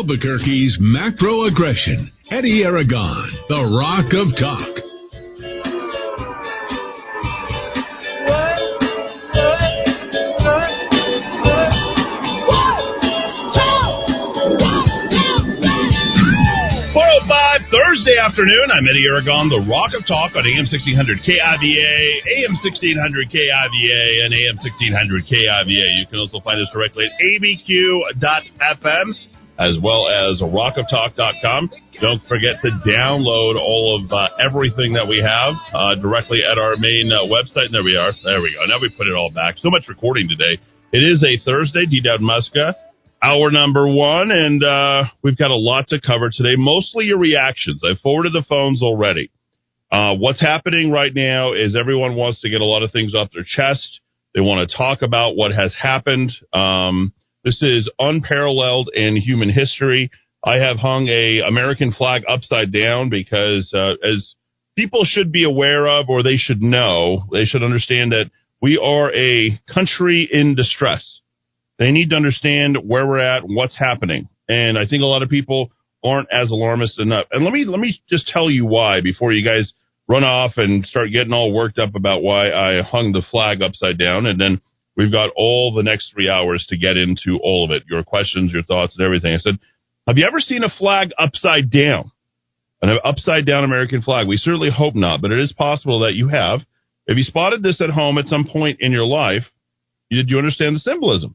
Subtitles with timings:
[0.00, 2.10] Albuquerque's macro aggression.
[2.30, 4.80] Eddie Aragon, the Rock of Talk.
[16.96, 17.20] Oh
[17.68, 20.96] Thursday afternoon, I'm Eddie Aragon, the Rock of Talk on AM 1600
[21.28, 22.00] KIVA,
[22.40, 25.68] AM 1600 KIVA, and AM 1600 KIVA.
[25.68, 29.28] You can also find us directly at abq.fm
[29.60, 31.70] as well as rockoftalk.com.
[32.00, 36.76] Don't forget to download all of uh, everything that we have uh, directly at our
[36.80, 37.68] main uh, website.
[37.68, 38.12] And there we are.
[38.24, 38.64] There we go.
[38.64, 39.56] Now we put it all back.
[39.58, 40.56] So much recording today.
[40.92, 41.84] It is a Thursday.
[41.84, 42.00] D.
[42.00, 42.74] Dowd Muska
[43.22, 46.54] hour number one, and uh, we've got a lot to cover today.
[46.56, 47.82] Mostly your reactions.
[47.84, 49.30] I forwarded the phones already.
[49.92, 53.28] Uh, what's happening right now is everyone wants to get a lot of things off
[53.34, 54.00] their chest.
[54.34, 56.32] They want to talk about what has happened.
[56.52, 57.12] Um,
[57.44, 60.10] this is unparalleled in human history.
[60.44, 64.34] I have hung a American flag upside down because, uh, as
[64.76, 68.30] people should be aware of, or they should know, they should understand that
[68.62, 71.20] we are a country in distress
[71.80, 74.28] they need to understand where we're at, what's happening.
[74.48, 75.70] And I think a lot of people
[76.04, 77.26] aren't as alarmist enough.
[77.32, 79.72] And let me let me just tell you why before you guys
[80.06, 83.98] run off and start getting all worked up about why I hung the flag upside
[83.98, 84.26] down.
[84.26, 84.60] And then
[84.96, 88.52] we've got all the next three hours to get into all of it, your questions,
[88.52, 89.34] your thoughts, and everything.
[89.34, 89.58] I said,
[90.06, 92.12] have you ever seen a flag upside down?
[92.82, 94.26] An upside down American flag?
[94.26, 96.60] We certainly hope not, but it is possible that you have.
[97.06, 99.44] If you spotted this at home at some point in your life,
[100.10, 101.34] did you understand the symbolism?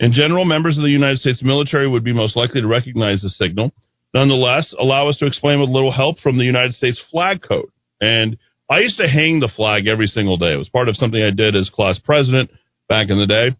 [0.00, 3.30] In general, members of the United States military would be most likely to recognize the
[3.30, 3.72] signal.
[4.14, 7.70] Nonetheless, allow us to explain with a little help from the United States flag code.
[8.00, 8.38] And
[8.70, 10.52] I used to hang the flag every single day.
[10.52, 12.50] It was part of something I did as class president
[12.88, 13.56] back in the day.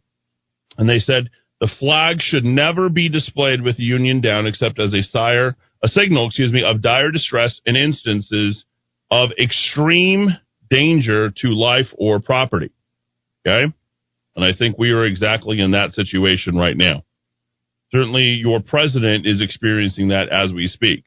[0.78, 4.92] And they said the flag should never be displayed with the Union down except as
[4.92, 8.64] a sire, a signal, excuse me, of dire distress in instances
[9.10, 10.36] of extreme
[10.68, 12.72] danger to life or property.
[13.46, 13.72] Okay?
[14.34, 17.04] And I think we are exactly in that situation right now.
[17.92, 21.04] Certainly, your president is experiencing that as we speak.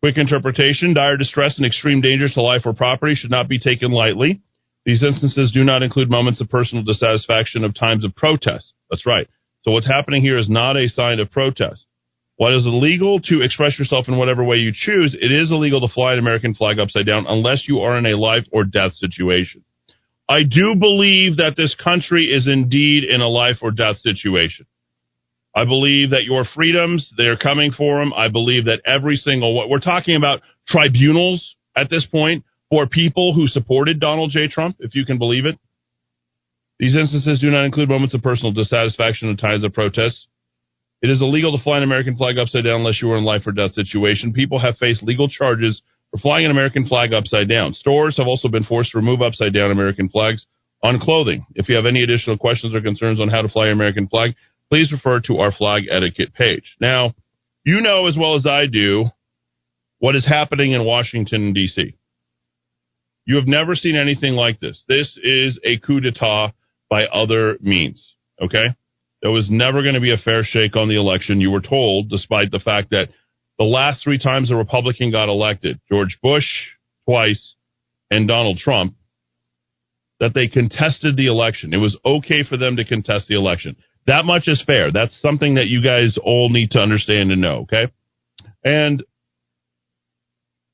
[0.00, 3.90] Quick interpretation dire distress and extreme danger to life or property should not be taken
[3.90, 4.40] lightly.
[4.84, 8.72] These instances do not include moments of personal dissatisfaction of times of protest.
[8.90, 9.28] That's right.
[9.62, 11.84] So, what's happening here is not a sign of protest.
[12.36, 15.86] While it is illegal to express yourself in whatever way you choose, it is illegal
[15.86, 18.94] to fly an American flag upside down unless you are in a life or death
[18.94, 19.62] situation.
[20.26, 24.64] I do believe that this country is indeed in a life or death situation.
[25.54, 28.14] I believe that your freedoms, they're coming for them.
[28.14, 33.34] I believe that every single what we're talking about tribunals at this point for people
[33.34, 34.48] who supported Donald J.
[34.48, 35.58] Trump, if you can believe it.
[36.78, 40.26] These instances do not include moments of personal dissatisfaction and times of protest.
[41.02, 43.42] It is illegal to fly an American flag upside down unless you are in life
[43.46, 44.32] or death situation.
[44.32, 47.74] People have faced legal charges for flying an American flag upside down.
[47.74, 50.46] Stores have also been forced to remove upside down American flags
[50.82, 51.46] on clothing.
[51.54, 54.34] If you have any additional questions or concerns on how to fly an American flag,
[54.70, 56.76] please refer to our flag etiquette page.
[56.80, 57.14] Now,
[57.64, 59.06] you know as well as I do
[59.98, 61.94] what is happening in Washington, D.C.
[63.26, 64.82] You have never seen anything like this.
[64.88, 66.52] This is a coup d'etat
[66.88, 68.04] by other means.
[68.42, 68.66] Okay?
[69.22, 71.40] There was never going to be a fair shake on the election.
[71.40, 73.08] You were told, despite the fact that
[73.58, 76.46] the last three times a Republican got elected, George Bush
[77.04, 77.54] twice
[78.10, 78.94] and Donald Trump,
[80.18, 81.74] that they contested the election.
[81.74, 83.76] It was okay for them to contest the election.
[84.06, 84.90] That much is fair.
[84.92, 87.92] That's something that you guys all need to understand and know, okay?
[88.64, 89.02] And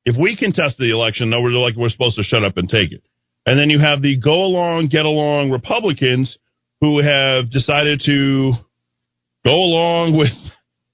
[0.07, 2.93] if we contest the election, no, we're like we're supposed to shut up and take
[2.93, 3.03] it.
[3.45, 6.39] And then you have the go along, get along Republicans
[6.81, 8.53] who have decided to
[9.45, 10.33] go along with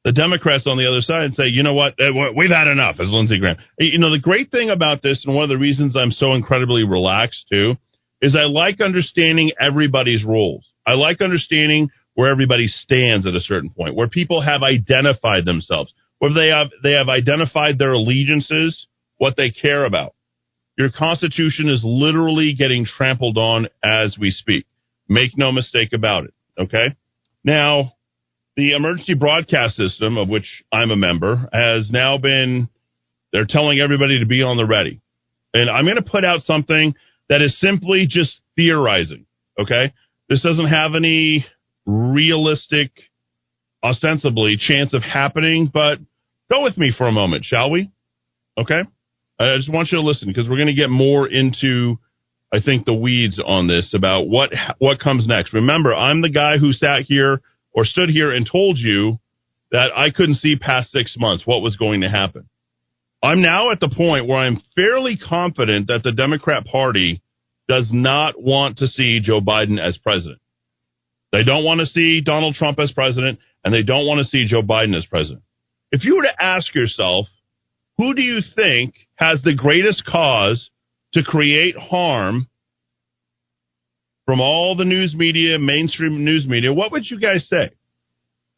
[0.04, 2.96] the Democrats on the other side and say, you know what, eh, we've had enough,
[3.00, 3.56] as Lindsey Graham.
[3.78, 6.82] You know, the great thing about this, and one of the reasons I'm so incredibly
[6.82, 7.76] relaxed too,
[8.20, 10.64] is I like understanding everybody's roles.
[10.86, 15.92] I like understanding where everybody stands at a certain point, where people have identified themselves,
[16.18, 18.86] where they have they have identified their allegiances,
[19.22, 20.16] what they care about.
[20.76, 24.66] Your Constitution is literally getting trampled on as we speak.
[25.08, 26.34] Make no mistake about it.
[26.58, 26.96] Okay.
[27.44, 27.92] Now,
[28.56, 32.68] the emergency broadcast system, of which I'm a member, has now been,
[33.32, 35.00] they're telling everybody to be on the ready.
[35.54, 36.96] And I'm going to put out something
[37.28, 39.26] that is simply just theorizing.
[39.56, 39.94] Okay.
[40.28, 41.46] This doesn't have any
[41.86, 42.90] realistic,
[43.84, 46.00] ostensibly chance of happening, but
[46.50, 47.88] go with me for a moment, shall we?
[48.58, 48.82] Okay.
[49.38, 51.98] I just want you to listen because we're going to get more into,
[52.52, 55.52] I think, the weeds on this about what, what comes next.
[55.52, 57.40] Remember, I'm the guy who sat here
[57.72, 59.18] or stood here and told you
[59.70, 62.48] that I couldn't see past six months what was going to happen.
[63.22, 67.22] I'm now at the point where I'm fairly confident that the Democrat Party
[67.68, 70.40] does not want to see Joe Biden as president.
[71.30, 74.44] They don't want to see Donald Trump as president, and they don't want to see
[74.46, 75.42] Joe Biden as president.
[75.90, 77.26] If you were to ask yourself,
[78.02, 80.70] who do you think has the greatest cause
[81.12, 82.48] to create harm
[84.26, 87.70] from all the news media, mainstream news media, what would you guys say?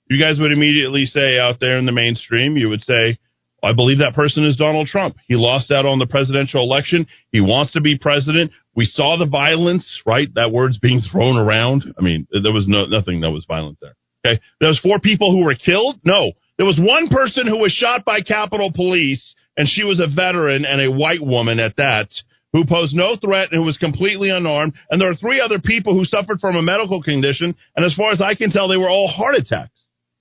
[0.08, 3.18] You guys would immediately say out there in the mainstream, you would say,
[3.62, 5.16] I believe that person is Donald Trump.
[5.28, 7.06] He lost out on the presidential election.
[7.30, 8.50] He wants to be president.
[8.74, 10.28] We saw the violence, right?
[10.34, 11.84] That word's being thrown around.
[11.98, 13.94] I mean, there was no, nothing that was violent there.
[14.24, 14.40] Okay.
[14.60, 16.00] There was four people who were killed.
[16.02, 20.06] No, there was one person who was shot by Capitol Police, and she was a
[20.06, 22.08] veteran and a white woman at that,
[22.52, 24.74] who posed no threat and who was completely unarmed.
[24.88, 28.12] And there are three other people who suffered from a medical condition, and as far
[28.12, 29.72] as I can tell, they were all heart attacks.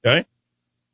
[0.06, 0.25] Okay?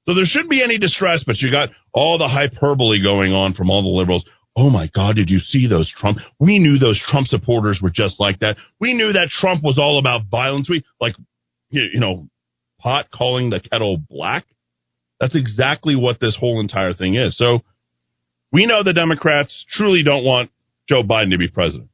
[0.06, 3.70] So there shouldn't be any distress, but you got all the hyperbole going on from
[3.70, 4.26] all the liberals.
[4.56, 6.18] Oh my God, did you see those Trump?
[6.40, 8.58] We knew those Trump supporters were just like that.
[8.80, 10.70] We knew that Trump was all about violence.
[10.70, 11.16] We, like,
[11.70, 12.28] you know,
[12.80, 14.46] pot calling the kettle black.
[15.20, 17.38] That's exactly what this whole entire thing is.
[17.38, 17.60] So
[18.52, 20.50] we know the Democrats truly don't want
[20.88, 21.90] Joe Biden to be president.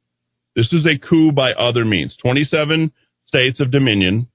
[0.54, 2.16] This is a coup by other means.
[2.16, 2.92] 27
[3.26, 4.28] states of Dominion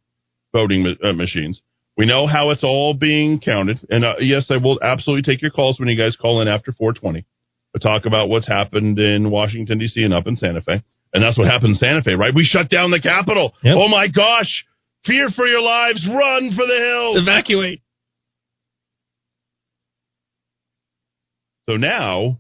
[0.54, 1.62] voting ma- uh, machines.
[1.98, 3.80] We know how it's all being counted.
[3.90, 6.72] And uh, yes, I will absolutely take your calls when you guys call in after
[6.74, 7.26] 420.
[7.74, 10.04] to talk about what's happened in Washington, D.C.
[10.04, 10.84] and up in Santa Fe.
[11.14, 12.34] And that's what happened in Santa Fe, right?
[12.34, 13.54] We shut down the Capitol.
[13.64, 13.74] Yep.
[13.76, 14.66] Oh my gosh.
[15.06, 16.08] Fear for your lives.
[16.08, 17.18] Run for the hills.
[17.20, 17.82] Evacuate.
[21.72, 22.38] So now,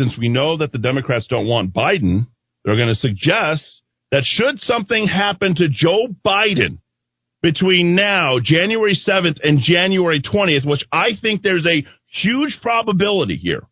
[0.00, 2.26] since we know that the Democrats don't want Biden,
[2.64, 3.62] they're going to suggest
[4.10, 6.78] that should something happen to Joe Biden
[7.42, 13.62] between now, January 7th, and January 20th, which I think there's a huge probability here.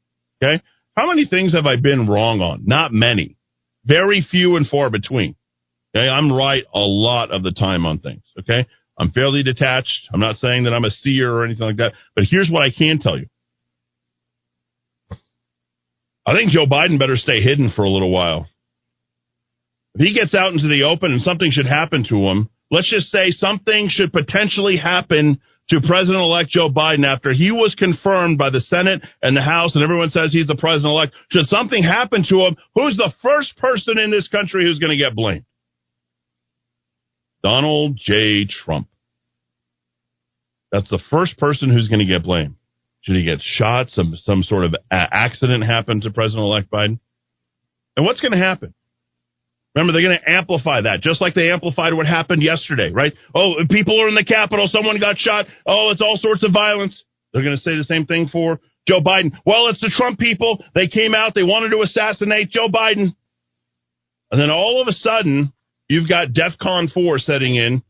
[0.41, 0.63] Okay.
[0.97, 2.63] How many things have I been wrong on?
[2.67, 3.37] Not many.
[3.85, 5.35] Very few and far between.
[5.97, 6.09] Okay.
[6.09, 8.23] I'm right a lot of the time on things.
[8.39, 8.65] Okay.
[8.97, 10.09] I'm fairly detached.
[10.15, 12.71] I'm not saying that I'm a seer or anything like that, but here's what I
[12.71, 13.27] can tell you.
[16.31, 18.47] I think Joe Biden better stay hidden for a little while.
[19.97, 23.09] If he gets out into the open and something should happen to him, let's just
[23.09, 25.41] say something should potentially happen
[25.71, 29.75] to President elect Joe Biden after he was confirmed by the Senate and the House
[29.75, 31.15] and everyone says he's the president elect.
[31.33, 35.05] Should something happen to him, who's the first person in this country who's going to
[35.05, 35.45] get blamed?
[37.43, 38.47] Donald J.
[38.47, 38.87] Trump.
[40.71, 42.55] That's the first person who's going to get blamed.
[43.03, 43.89] Should he get shot?
[43.91, 47.01] Some some sort of accident happened to President elect Biden?
[47.97, 48.75] And what's going to happen?
[49.75, 53.13] Remember, they're going to amplify that, just like they amplified what happened yesterday, right?
[53.35, 55.47] Oh, people are in the Capitol, someone got shot.
[55.65, 57.01] Oh, it's all sorts of violence.
[57.33, 58.59] They're going to say the same thing for
[58.89, 59.31] Joe Biden.
[59.47, 60.65] Well, it's the Trump people.
[60.75, 63.15] They came out, they wanted to assassinate Joe Biden.
[64.33, 65.53] And then all of a sudden,
[65.89, 67.83] you've got DEFCON 4 setting in,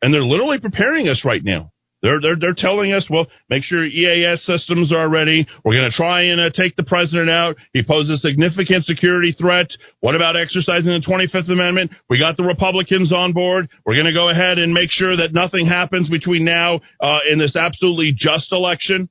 [0.00, 1.72] and they're literally preparing us right now.
[2.00, 5.46] They're, they're, they're telling us, well, make sure EAS systems are ready.
[5.64, 7.56] We're going to try and uh, take the president out.
[7.72, 9.66] He poses a significant security threat.
[9.98, 11.90] What about exercising the 25th Amendment?
[12.08, 13.68] We got the Republicans on board.
[13.84, 17.38] We're going to go ahead and make sure that nothing happens between now uh, in
[17.38, 19.08] this absolutely just election.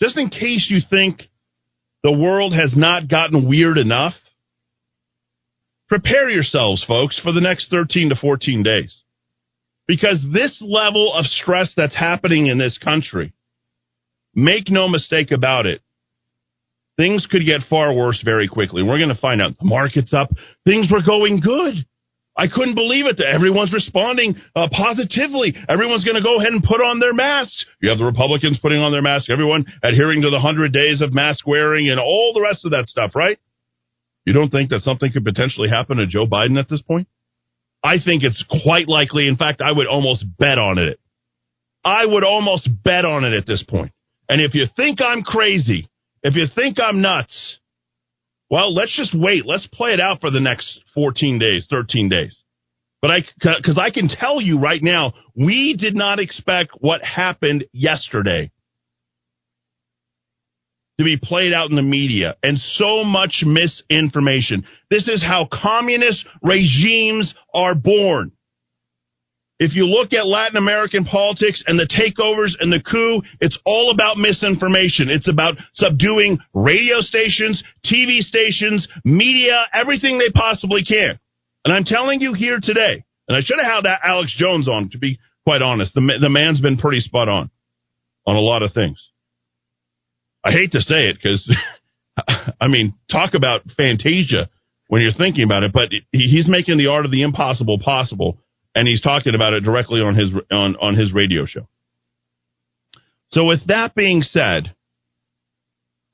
[0.00, 1.22] Just in case you think
[2.02, 4.14] the world has not gotten weird enough,
[5.90, 9.01] prepare yourselves, folks, for the next 13 to 14 days
[9.86, 13.32] because this level of stress that's happening in this country,
[14.34, 15.80] make no mistake about it,
[16.96, 18.82] things could get far worse very quickly.
[18.82, 20.30] We're going to find out the market's up.
[20.64, 21.84] Things were going good.
[22.34, 23.20] I couldn't believe it.
[23.20, 25.54] Everyone's responding uh, positively.
[25.68, 27.66] Everyone's going to go ahead and put on their masks.
[27.80, 31.12] You have the Republicans putting on their masks, everyone adhering to the 100 days of
[31.12, 33.38] mask wearing and all the rest of that stuff, right?
[34.24, 37.06] You don't think that something could potentially happen to Joe Biden at this point?
[37.82, 39.28] I think it's quite likely.
[39.28, 40.98] In fact, I would almost bet on it.
[41.84, 43.92] I would almost bet on it at this point.
[44.28, 45.88] And if you think I'm crazy,
[46.22, 47.58] if you think I'm nuts,
[48.48, 49.46] well, let's just wait.
[49.46, 52.40] Let's play it out for the next 14 days, 13 days.
[53.00, 57.64] But I, because I can tell you right now, we did not expect what happened
[57.72, 58.52] yesterday
[60.98, 64.64] to be played out in the media and so much misinformation.
[64.90, 68.32] This is how communist regimes are born.
[69.58, 73.92] If you look at Latin American politics and the takeovers and the coup, it's all
[73.92, 75.08] about misinformation.
[75.08, 81.18] It's about subduing radio stations, TV stations, media, everything they possibly can.
[81.64, 84.90] And I'm telling you here today, and I should have had that Alex Jones on
[84.90, 85.94] to be quite honest.
[85.94, 87.48] The, the man's been pretty spot on
[88.26, 88.98] on a lot of things.
[90.44, 91.56] I hate to say it because,
[92.60, 94.48] I mean, talk about Fantasia
[94.88, 98.38] when you're thinking about it, but he's making the art of the impossible possible,
[98.74, 101.66] and he's talking about it directly on his on, on his radio show.
[103.30, 104.74] So, with that being said,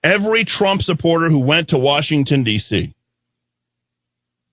[0.05, 2.95] every Trump supporter who went to Washington D.C.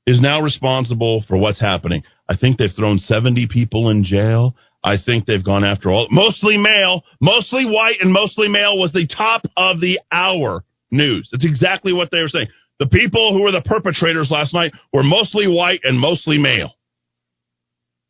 [0.07, 2.03] is now responsible for what's happening.
[2.27, 4.55] I think they've thrown 70 people in jail.
[4.85, 9.07] I think they've gone after all, mostly male, mostly white, and mostly male was the
[9.07, 11.27] top of the hour news.
[11.31, 12.49] That's exactly what they were saying.
[12.77, 16.69] The people who were the perpetrators last night were mostly white and mostly male.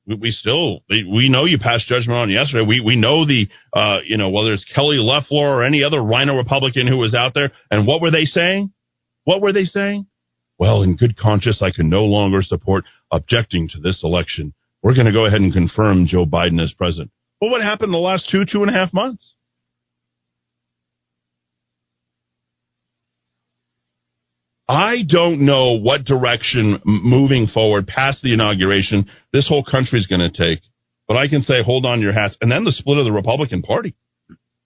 [0.05, 2.65] We, we still, we know you passed judgment on yesterday.
[2.67, 6.35] We, we know the, uh, you know, whether it's Kelly Loeffler or any other RINO
[6.35, 7.51] Republican who was out there.
[7.71, 8.73] And what were they saying?
[9.23, 10.07] What were they saying?
[10.57, 14.53] Well, in good conscience, I can no longer support objecting to this election
[14.85, 17.09] we're going to go ahead and confirm Joe Biden as president.
[17.41, 19.33] Well, what happened in the last two, two and a half months?
[24.69, 30.21] I don't know what direction moving forward past the inauguration this whole country is going
[30.21, 30.61] to take,
[31.07, 32.37] but I can say hold on your hats.
[32.39, 33.95] And then the split of the Republican Party.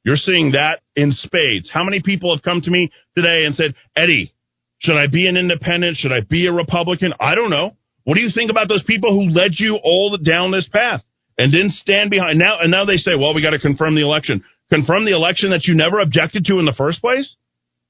[0.03, 1.69] You're seeing that in spades.
[1.71, 4.33] How many people have come to me today and said, Eddie,
[4.79, 5.95] should I be an independent?
[5.95, 7.13] Should I be a Republican?
[7.21, 7.77] I don't know.
[8.09, 11.03] What do you think about those people who led you all down this path
[11.37, 12.39] and didn't stand behind?
[12.39, 14.43] Now and now they say, well, we got to confirm the election.
[14.71, 17.35] Confirm the election that you never objected to in the first place?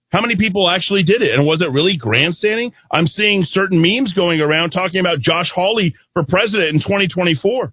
[0.10, 1.34] How many people actually did it?
[1.34, 2.74] And was it really grandstanding?
[2.92, 7.72] I'm seeing certain memes going around talking about Josh Hawley for president in 2024.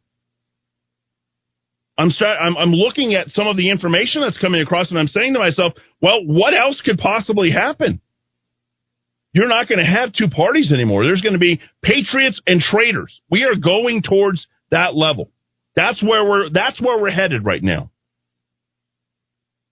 [1.99, 5.09] I'm, start, I'm, I'm looking at some of the information that's coming across, and I'm
[5.09, 8.01] saying to myself, well, what else could possibly happen?
[9.37, 11.05] You're not going to have two parties anymore.
[11.05, 13.21] There's going to be patriots and traitors.
[13.31, 15.31] We are going towards that level.
[15.75, 17.91] That's where we're that's where we're headed right now.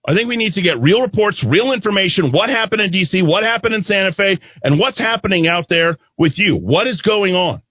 [0.07, 3.41] I think we need to get real reports, real information, what happened in DC, what
[3.41, 6.57] happened in Santa Fe, and what's happening out there with you.
[6.57, 7.63] What is going on?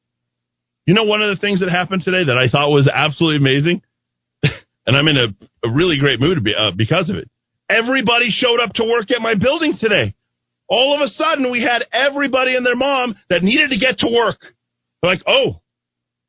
[0.87, 3.83] You know one of the things that happened today that I thought was absolutely amazing?
[4.43, 7.31] and I'm in a, a, really great mood be, uh, because of it.
[7.71, 10.17] Everybody showed up to work at my building today
[10.69, 14.09] all of a sudden we had everybody and their mom that needed to get to
[14.09, 14.39] work.
[15.03, 15.61] Like, oh,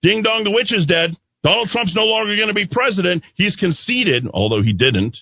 [0.01, 1.15] ding dong, the witch is dead.
[1.44, 3.24] Donald Trump's no longer going to be president.
[3.36, 5.18] He's conceded, although he didn't.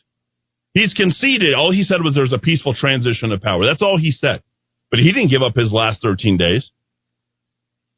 [0.74, 1.54] He's conceded.
[1.54, 3.66] All he said was there's a peaceful transition of power.
[3.66, 4.42] That's all he said.
[4.90, 6.70] But he didn't give up his last 13 days.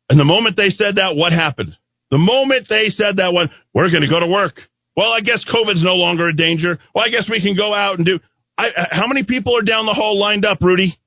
[0.10, 1.78] And the moment they said that, what happened?
[2.12, 4.60] The moment they said that one, we're going to go to work.
[4.96, 6.80] Well, I guess COVID's no longer a danger.
[6.94, 8.20] Well, I guess we can go out and do.
[8.58, 10.98] I, how many people are down the hall lined up, Rudy?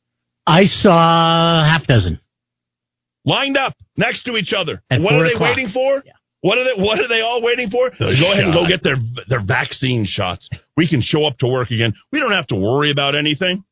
[0.48, 2.20] I saw half dozen
[3.24, 4.82] lined up next to each other.
[4.90, 5.56] At what are they o'clock.
[5.56, 6.02] waiting for?
[6.04, 6.12] Yeah.
[6.40, 6.82] What are they?
[6.82, 7.90] What are they all waiting for?
[7.90, 8.96] go ahead and go get their
[9.28, 10.48] their vaccine shots.
[10.76, 11.92] We can show up to work again.
[12.12, 13.64] We don't have to worry about anything.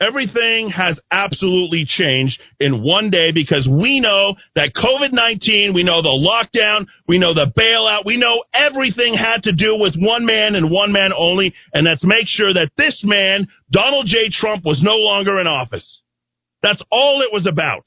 [0.00, 6.02] Everything has absolutely changed in one day because we know that COVID 19, we know
[6.02, 10.54] the lockdown, we know the bailout, we know everything had to do with one man
[10.54, 14.28] and one man only, and that's make sure that this man, Donald J.
[14.30, 16.02] Trump, was no longer in office.
[16.62, 17.84] That's all it was about.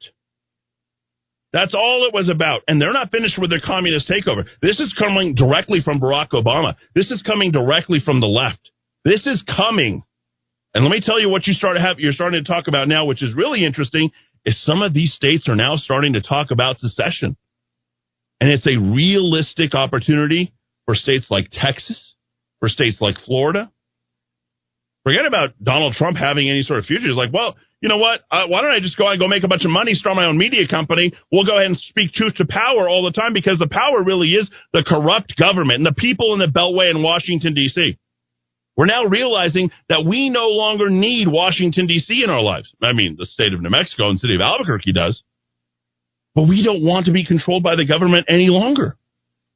[1.54, 2.62] That's all it was about.
[2.68, 4.46] And they're not finished with their communist takeover.
[4.62, 6.76] This is coming directly from Barack Obama.
[6.96, 8.70] This is coming directly from the left.
[9.04, 10.04] This is coming
[10.80, 12.88] and let me tell you what you start to have, you're starting to talk about
[12.88, 14.12] now, which is really interesting,
[14.46, 17.36] is some of these states are now starting to talk about secession.
[18.40, 20.54] And it's a realistic opportunity
[20.86, 22.16] for states like Texas,
[22.62, 23.70] for states like Florida.
[25.04, 27.08] Forget about Donald Trump having any sort of future.
[27.08, 28.22] It's like, well, you know what?
[28.32, 30.28] Uh, why don't I just go and go make a bunch of money, start my
[30.28, 31.12] own media company?
[31.30, 34.30] We'll go ahead and speak truth to power all the time because the power really
[34.30, 37.98] is the corrupt government and the people in the Beltway in Washington, D.C.
[38.80, 42.24] We're now realizing that we no longer need Washington, D.C.
[42.24, 42.74] in our lives.
[42.82, 45.22] I mean, the state of New Mexico and city of Albuquerque does.
[46.34, 48.96] But we don't want to be controlled by the government any longer.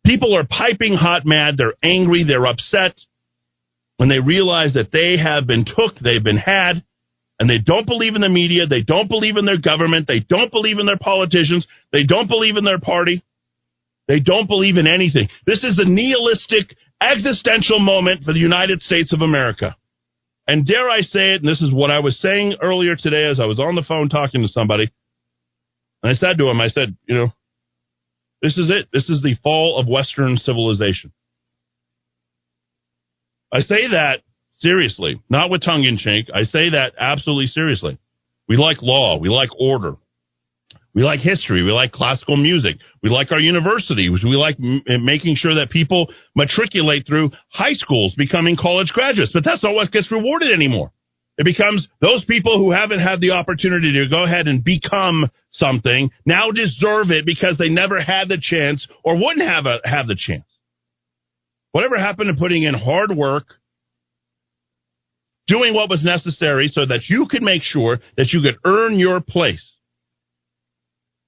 [0.06, 1.56] People are piping hot mad.
[1.56, 2.26] They're angry.
[2.28, 3.00] They're upset
[3.96, 6.84] when they realize that they have been took, they've been had,
[7.40, 8.68] and they don't believe in the media.
[8.68, 10.06] They don't believe in their government.
[10.06, 11.66] They don't believe in their politicians.
[11.94, 13.24] They don't believe in their party.
[14.10, 15.30] They don't believe in anything.
[15.46, 16.76] This is a nihilistic
[17.12, 19.76] existential moment for the United States of America.
[20.48, 23.40] And dare I say it, and this is what I was saying earlier today as
[23.40, 24.92] I was on the phone talking to somebody.
[26.02, 27.34] And I said to him, I said, you know,
[28.42, 28.90] this is it.
[28.92, 31.14] This is the fall of Western civilization.
[33.54, 34.22] I say that
[34.58, 36.28] seriously, not with tongue in cheek.
[36.34, 37.98] I say that absolutely seriously.
[38.50, 39.18] We like law.
[39.18, 39.96] We like order.
[40.96, 41.64] We like history.
[41.64, 42.78] We like classical music.
[43.02, 44.12] We like our universities.
[44.24, 49.32] We like m- making sure that people matriculate through high schools, becoming college graduates.
[49.34, 50.92] But that's not what gets rewarded anymore.
[51.38, 56.12] It becomes those people who haven't had the opportunity to go ahead and become something
[56.26, 60.16] now deserve it because they never had the chance or wouldn't have a, have the
[60.18, 60.46] chance.
[61.72, 63.46] Whatever happened to putting in hard work,
[65.48, 69.20] doing what was necessary so that you could make sure that you could earn your
[69.20, 69.74] place.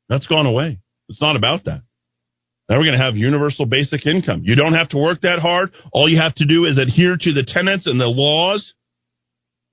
[0.09, 0.79] That's gone away.
[1.09, 1.81] It's not about that.
[2.69, 4.41] Now we're going to have universal basic income.
[4.43, 5.71] You don't have to work that hard.
[5.91, 8.73] All you have to do is adhere to the tenets and the laws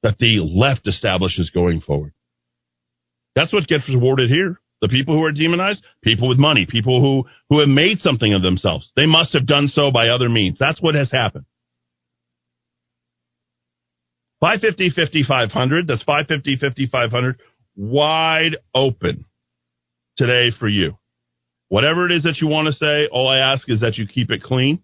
[0.03, 2.13] that the left establishes going forward.
[3.35, 4.61] That's what gets rewarded here.
[4.83, 8.43] The people who are demonized, people with money, people who, who have made something of
[8.43, 8.91] themselves.
[8.97, 10.59] They must have done so by other means.
[10.59, 11.45] That's what has happened.
[14.41, 15.87] 550 5500.
[15.87, 17.39] That's 550 5500.
[17.77, 19.25] Wide open
[20.17, 20.97] today for you.
[21.69, 24.31] Whatever it is that you want to say, all I ask is that you keep
[24.31, 24.83] it clean.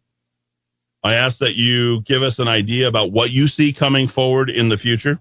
[1.05, 4.69] I ask that you give us an idea about what you see coming forward in
[4.69, 5.21] the future.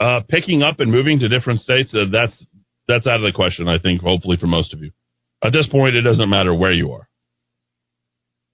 [0.00, 2.44] Uh, picking up and moving to different states, uh, that's
[2.88, 3.68] that's out of the question.
[3.68, 4.90] I think, hopefully, for most of you.
[5.42, 7.08] At this point, it doesn't matter where you are.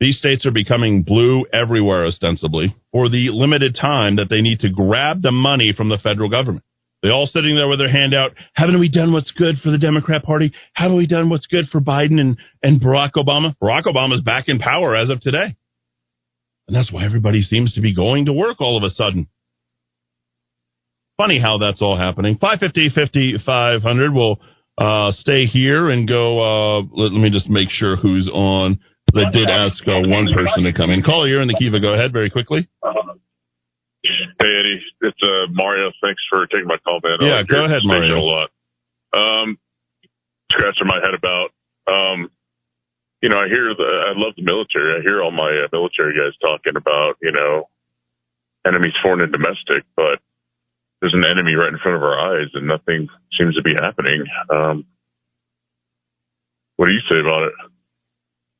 [0.01, 4.71] These states are becoming blue everywhere, ostensibly, for the limited time that they need to
[4.71, 6.65] grab the money from the federal government.
[7.03, 8.33] They all sitting there with their hand out.
[8.55, 10.53] Haven't we done what's good for the Democrat Party?
[10.73, 13.57] Haven't we done what's good for Biden and, and Barack Obama?
[13.61, 15.57] Barack Obama's back in power as of today.
[16.69, 19.29] And that's why everybody seems to be going to work all of a sudden.
[21.17, 22.39] Funny how that's all happening.
[22.41, 24.41] 550 500 will
[24.79, 26.41] uh, stay here and go.
[26.41, 28.79] Uh, let, let, me just make sure who's on.
[29.13, 31.03] They did ask uh, one person to come in.
[31.03, 31.81] Caller, you're in the Kiva.
[31.81, 32.69] Go ahead very quickly.
[34.05, 35.93] Hey Eddie, it's uh, Mario.
[36.03, 37.19] Thanks for taking my call, man.
[37.21, 38.19] Yeah, go ahead, Mario.
[38.19, 38.51] A lot.
[39.15, 39.59] Um,
[40.51, 41.51] scratching my head about,
[41.87, 42.31] um,
[43.23, 44.99] you know, I hear the, I love the military.
[44.99, 47.69] I hear all my uh, military guys talking about, you know,
[48.67, 50.19] enemies foreign and domestic, but
[51.01, 54.25] there's an enemy right in front of our eyes and nothing seems to be happening.
[54.51, 54.87] Um,
[56.77, 57.55] what do you say about it?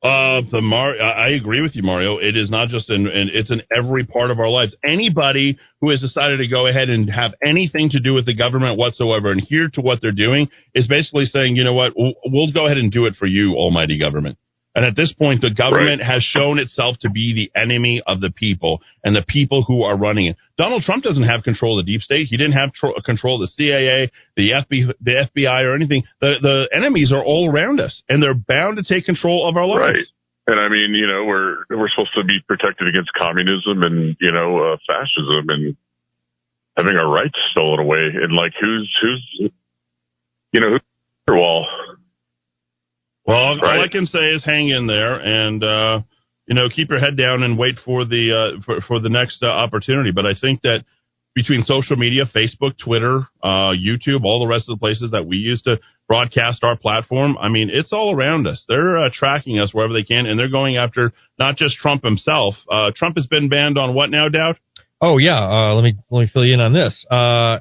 [0.03, 2.17] Uh, the Mar, I agree with you, Mario.
[2.17, 4.75] It is not just in, in, it's in every part of our lives.
[4.83, 8.77] Anybody who has decided to go ahead and have anything to do with the government
[8.77, 12.51] whatsoever and hear to what they're doing is basically saying, you know what, we'll, we'll
[12.51, 14.37] go ahead and do it for you, almighty government.
[14.75, 16.13] And at this point, the government right.
[16.13, 19.95] has shown itself to be the enemy of the people and the people who are
[19.95, 20.37] running it.
[20.57, 22.27] Donald Trump doesn't have control of the deep state.
[22.27, 26.03] He didn't have tr- control of the CIA, the FBI, the FBI or anything.
[26.21, 29.67] The, the enemies are all around us and they're bound to take control of our
[29.67, 29.81] lives.
[29.81, 30.07] Right.
[30.45, 34.31] And I mean, you know, we're, we're supposed to be protected against communism and, you
[34.31, 35.77] know, uh, fascism and
[36.75, 38.09] having our rights stolen away.
[38.11, 39.51] And like, who's, who's,
[40.51, 40.81] you know, who's
[41.29, 41.65] wall?
[43.25, 43.77] Well, right.
[43.77, 46.01] all I can say is hang in there and, uh,
[46.45, 49.41] you know, keep your head down and wait for the, uh, for, for the next
[49.41, 50.11] uh, opportunity.
[50.11, 50.83] But I think that
[51.33, 55.37] between social media, Facebook, Twitter, uh, YouTube, all the rest of the places that we
[55.37, 58.63] use to broadcast our platform, I mean, it's all around us.
[58.67, 62.55] They're uh, tracking us wherever they can and they're going after not just Trump himself.
[62.69, 64.57] Uh, Trump has been banned on what now, Dowd?
[65.01, 67.05] Oh yeah, uh, let me let me fill you in on this.
[67.11, 67.57] Uh,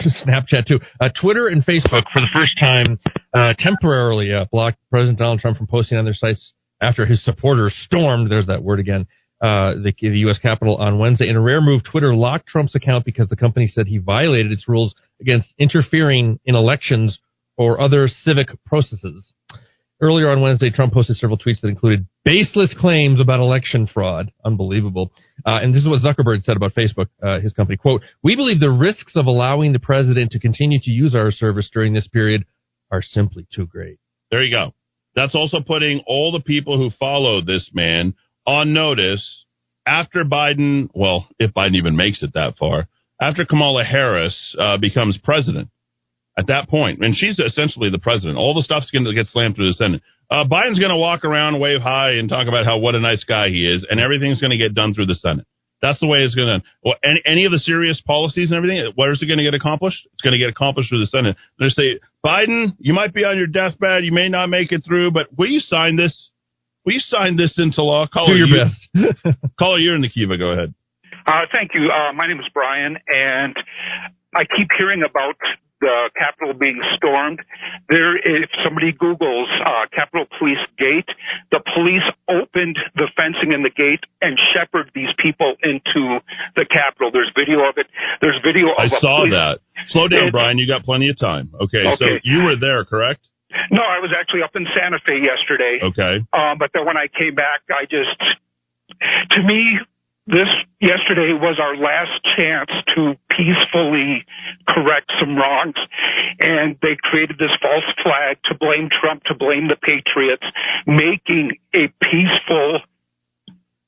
[0.26, 0.80] Snapchat too.
[1.00, 2.98] Uh, Twitter and Facebook, for the first time,
[3.34, 7.74] uh, temporarily uh, blocked President Donald Trump from posting on their sites after his supporters
[7.86, 8.30] stormed.
[8.30, 9.06] There's that word again.
[9.40, 10.38] Uh, the, the U.S.
[10.38, 11.28] Capitol on Wednesday.
[11.28, 14.66] In a rare move, Twitter locked Trump's account because the company said he violated its
[14.66, 17.18] rules against interfering in elections
[17.58, 19.34] or other civic processes.
[20.00, 24.30] Earlier on Wednesday, Trump posted several tweets that included baseless claims about election fraud.
[24.44, 25.10] Unbelievable.
[25.44, 27.78] Uh, and this is what Zuckerberg said about Facebook, uh, his company.
[27.78, 31.70] Quote, we believe the risks of allowing the president to continue to use our service
[31.72, 32.44] during this period
[32.90, 33.98] are simply too great.
[34.30, 34.74] There you go.
[35.14, 38.14] That's also putting all the people who follow this man
[38.46, 39.44] on notice
[39.86, 42.88] after Biden, well, if Biden even makes it that far,
[43.20, 45.70] after Kamala Harris uh, becomes president
[46.38, 48.36] at that point, and she's essentially the president.
[48.36, 50.02] All the stuff's going to get slammed through the Senate.
[50.30, 53.24] Uh, Biden's going to walk around, wave high, and talk about how what a nice
[53.24, 55.46] guy he is, and everything's going to get done through the Senate.
[55.82, 56.66] That's the way it's going to.
[56.82, 59.54] Well, any, any of the serious policies and everything, where is it going to get
[59.54, 60.08] accomplished?
[60.14, 61.36] It's going to get accomplished through the Senate.
[61.60, 65.12] They say, Biden, you might be on your deathbed, you may not make it through,
[65.12, 66.30] but will you sign this?
[66.84, 68.06] Will you sign this into law?
[68.06, 69.36] Call Do your you, best.
[69.58, 70.38] Caller, you're in the Kiva.
[70.38, 70.74] Go ahead.
[71.26, 71.90] Uh, thank you.
[71.90, 73.54] Uh, my name is Brian, and
[74.34, 75.36] I keep hearing about
[75.80, 77.40] the Capitol being stormed.
[77.88, 81.08] There, if somebody Googles uh, Capitol Police Gate,
[81.50, 86.18] the police opened the fencing in the gate and shepherded these people into
[86.56, 87.10] the Capitol.
[87.12, 87.86] There's video of it.
[88.20, 89.58] There's video of I saw police, that.
[89.88, 90.58] Slow down, It- Brian.
[90.58, 91.50] You got plenty of time.
[91.60, 92.20] Okay, so Okay.
[92.24, 93.20] you were there, correct?
[93.70, 95.78] No, I was actually up in Santa Fe yesterday.
[95.82, 96.24] Okay.
[96.32, 98.18] Um, but then when I came back, I just,
[99.32, 99.78] to me,
[100.26, 104.26] this yesterday was our last chance to peacefully
[104.68, 105.76] correct some wrongs.
[106.42, 110.44] And they created this false flag to blame Trump, to blame the Patriots,
[110.86, 112.80] making a peaceful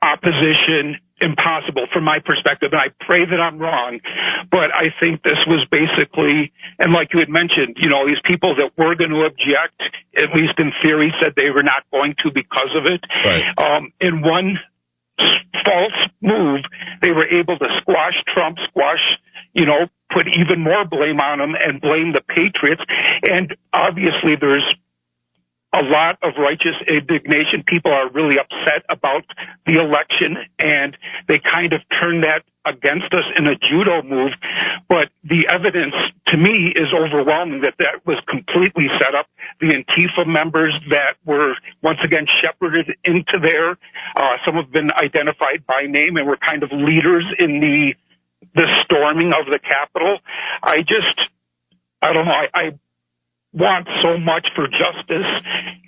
[0.01, 2.71] opposition impossible from my perspective.
[2.71, 3.99] And I pray that I'm wrong,
[4.51, 8.55] but I think this was basically, and like you had mentioned, you know, these people
[8.57, 9.83] that were going to object,
[10.17, 13.03] at least in theory, said they were not going to because of it.
[13.27, 13.43] Right.
[13.59, 14.59] Um, in one
[15.65, 16.61] false move,
[17.03, 19.03] they were able to squash Trump, squash,
[19.53, 22.83] you know, put even more blame on him and blame the Patriots.
[23.23, 24.65] And obviously there's
[25.75, 27.63] a lot of righteous indignation.
[27.67, 29.25] People are really upset about
[29.67, 30.97] the election and
[31.29, 34.33] they kind of turn that against us in a judo move.
[34.89, 35.95] But the evidence
[36.29, 39.27] to me is overwhelming that that was completely set up.
[39.61, 43.73] The Antifa members that were once again shepherded into there,
[44.17, 47.95] uh, some have been identified by name and were kind of leaders in the,
[48.55, 50.19] the storming of the Capitol.
[50.63, 51.19] I just,
[52.03, 52.33] I don't know.
[52.33, 52.79] I, I
[53.53, 55.27] want so much for justice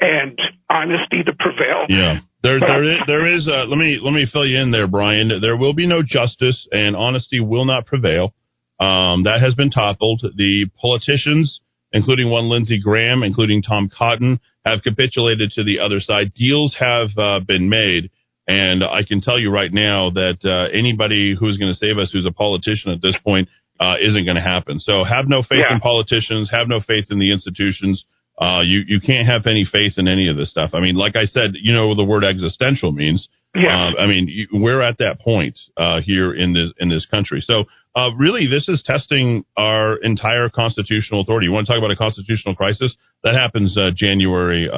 [0.00, 1.86] and honesty to prevail.
[1.88, 2.20] Yeah.
[2.42, 3.48] There, there is, there is.
[3.48, 5.30] Uh, let me let me fill you in there, Brian.
[5.40, 8.34] There will be no justice, and honesty will not prevail.
[8.78, 10.22] Um, that has been toppled.
[10.36, 11.60] The politicians,
[11.92, 16.32] including one Lindsey Graham, including Tom Cotton, have capitulated to the other side.
[16.34, 18.10] Deals have uh, been made,
[18.48, 22.10] and I can tell you right now that uh, anybody who's going to save us,
[22.12, 23.48] who's a politician at this point,
[23.78, 24.80] uh, isn't going to happen.
[24.80, 25.74] So have no faith Yeah.
[25.74, 26.50] in politicians.
[26.50, 28.04] Have no faith in the institutions.
[28.40, 30.70] Uh, you you can't have any faith in any of this stuff.
[30.72, 33.28] I mean, like I said, you know what the word existential means.
[33.54, 33.82] Yeah.
[33.82, 37.42] Uh, I mean, you, we're at that point uh, here in this in this country.
[37.42, 41.46] So, uh, really, this is testing our entire constitutional authority.
[41.46, 42.96] You want to talk about a constitutional crisis?
[43.24, 44.70] That happens uh, January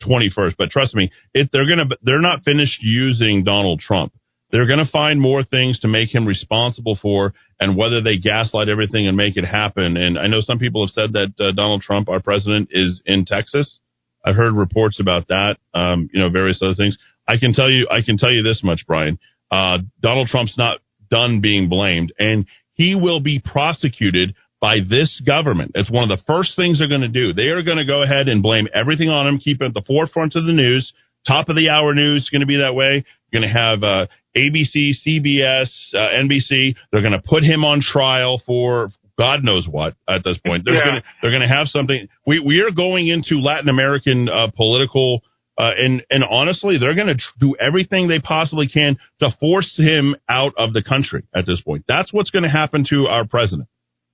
[0.00, 0.56] twenty first.
[0.56, 4.12] But trust me, it, they're gonna they're not finished using Donald Trump.
[4.50, 8.68] They're going to find more things to make him responsible for, and whether they gaslight
[8.68, 9.96] everything and make it happen.
[9.96, 13.24] And I know some people have said that uh, Donald Trump, our president, is in
[13.24, 13.78] Texas.
[14.24, 15.56] I've heard reports about that.
[15.74, 16.96] Um, you know, various other things.
[17.28, 19.18] I can tell you, I can tell you this much, Brian.
[19.50, 20.78] Uh, Donald Trump's not
[21.10, 25.72] done being blamed, and he will be prosecuted by this government.
[25.74, 27.32] It's one of the first things they're going to do.
[27.32, 29.84] They are going to go ahead and blame everything on him, keep it at the
[29.86, 30.92] forefront of the news.
[31.26, 33.04] Top of the hour news is going to be that way.
[33.30, 36.76] You're going to have uh, ABC, CBS, uh, NBC.
[36.92, 40.64] They're going to put him on trial for God knows what at this point.
[40.64, 40.84] There's Yeah.
[40.84, 42.08] gonna, they're going to have something.
[42.26, 45.22] We we are going into Latin American uh, political.
[45.58, 49.74] Uh, and and honestly, they're going to tr- do everything they possibly can to force
[49.78, 51.82] him out of the country at this point.
[51.88, 53.66] That's what's going to happen to our president.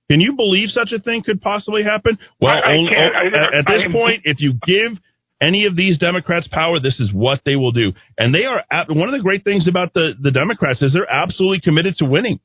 [0.09, 2.17] Can you believe such a thing could possibly happen?
[2.39, 4.97] Well, I- I only- at, at this point, if you give
[5.43, 7.91] any of these Democrats power, this is what they will do.
[8.17, 11.61] And they are one of the great things about the the Democrats is they're absolutely
[11.61, 12.39] committed to winning.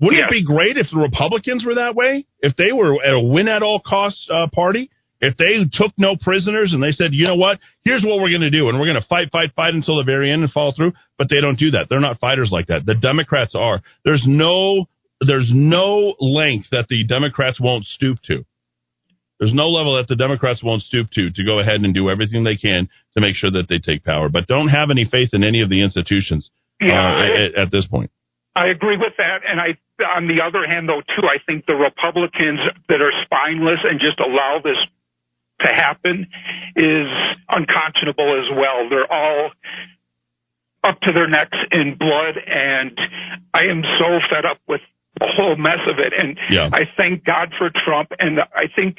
[0.00, 0.26] Wouldn't Yeah.
[0.28, 2.26] it be great if the Republicans were that way?
[2.40, 4.90] If they were at a win at all costs uh, party?
[5.20, 8.42] If they took no prisoners and they said, you know what, here's what we're going
[8.42, 10.72] to do, and we're going to fight, fight, fight until the very end and fall
[10.72, 10.92] through.
[11.18, 11.88] But they don't do that.
[11.90, 12.86] They're not fighters like that.
[12.86, 13.82] The Democrats are.
[14.04, 14.86] There's no,
[15.20, 18.44] there's no length that the Democrats won't stoop to.
[19.38, 22.44] There's no level that the Democrats won't stoop to to go ahead and do everything
[22.44, 24.28] they can to make sure that they take power.
[24.28, 27.70] But don't have any faith in any of the institutions Yeah, uh, I- at, at
[27.70, 28.10] this point.
[28.56, 29.78] I agree with that, and I,
[30.16, 34.18] on the other hand, though, too, I think the Republicans that are spineless and just
[34.18, 34.78] allow this
[35.60, 36.26] to happen
[36.74, 37.06] is
[37.48, 38.88] unconscionable as well.
[38.90, 39.52] They're all
[40.82, 42.98] up to their necks in blood, and
[43.54, 44.80] I am so fed up with
[45.20, 46.12] whole mess of it.
[46.16, 46.70] And Yeah.
[46.72, 48.98] I thank God for Trump, and I think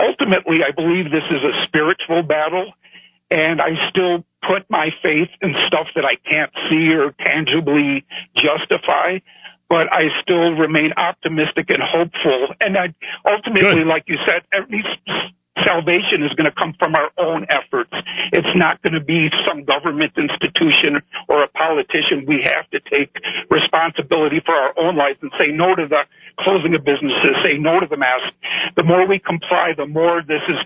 [0.00, 2.72] ultimately, I believe this is a spiritual battle,
[3.30, 8.04] and I still put my faith in stuff that I can't see or tangibly
[8.36, 9.18] justify.
[9.68, 12.48] But I still remain optimistic and hopeful.
[12.60, 12.92] And I,
[13.24, 13.86] ultimately, Good.
[13.86, 14.84] like you said, every
[15.60, 17.92] salvation is going to come from our own efforts.
[18.32, 22.24] It's not going to be some government institution or a politician.
[22.26, 23.12] We have to take
[23.50, 26.08] responsibility for our own lives and say no to the
[26.40, 28.32] closing of businesses, say no to the mask.
[28.76, 30.58] The more we comply, the more this is,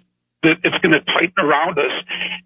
[0.63, 1.95] it's going to tighten around us.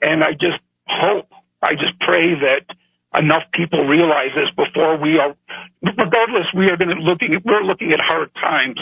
[0.00, 1.28] And I just hope,
[1.62, 2.64] I just pray that
[3.12, 5.36] enough people realize this before we are,
[5.82, 8.80] regardless, we are going to looking, we're looking at hard times.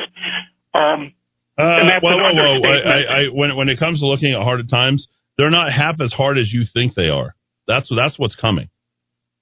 [0.75, 1.13] Um,
[1.59, 2.71] Uh, whoa, whoa, whoa!
[2.71, 2.79] I.
[2.79, 6.13] I, I, when when it comes to looking at hard times, they're not half as
[6.13, 7.35] hard as you think they are.
[7.67, 8.71] That's that's what's coming.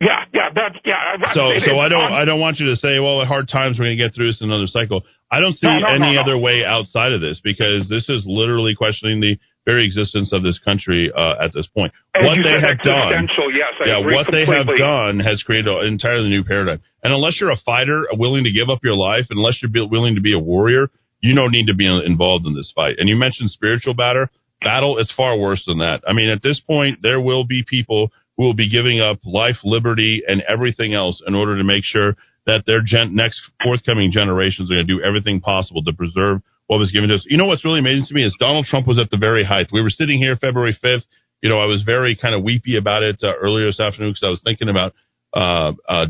[0.00, 1.16] Yeah, yeah, that's yeah.
[1.32, 3.86] So, so I don't, I don't want you to say, well, at hard times we're
[3.86, 5.02] going to get through this another cycle.
[5.30, 8.24] I don't see No, no, any no, other way outside of this because this is
[8.26, 11.92] literally questioning the very existence of this country uh, at this point.
[12.14, 13.26] As what they have done,
[13.56, 16.80] Yes, I yeah, what they have done has created an entirely new paradigm.
[17.02, 20.14] And unless you're a fighter, willing to give up your life, unless you're be- willing
[20.14, 20.88] to be a warrior,
[21.20, 22.96] you don't need to be involved in this fight.
[22.98, 24.26] And you mentioned spiritual battle.
[24.62, 26.02] Battle, it's far worse than that.
[26.08, 29.56] I mean, at this point, there will be people who will be giving up life,
[29.64, 34.70] liberty, and everything else in order to make sure that their gen- next forthcoming generations
[34.70, 37.26] are going to do everything possible to preserve what was given to us.
[37.28, 39.68] You know what's really amazing to me is Donald Trump was at the very height.
[39.72, 41.04] We were sitting here February 5th.
[41.42, 44.26] You know, I was very kind of weepy about it uh, earlier this afternoon because
[44.26, 44.94] I was thinking about
[45.34, 46.06] uh, uh,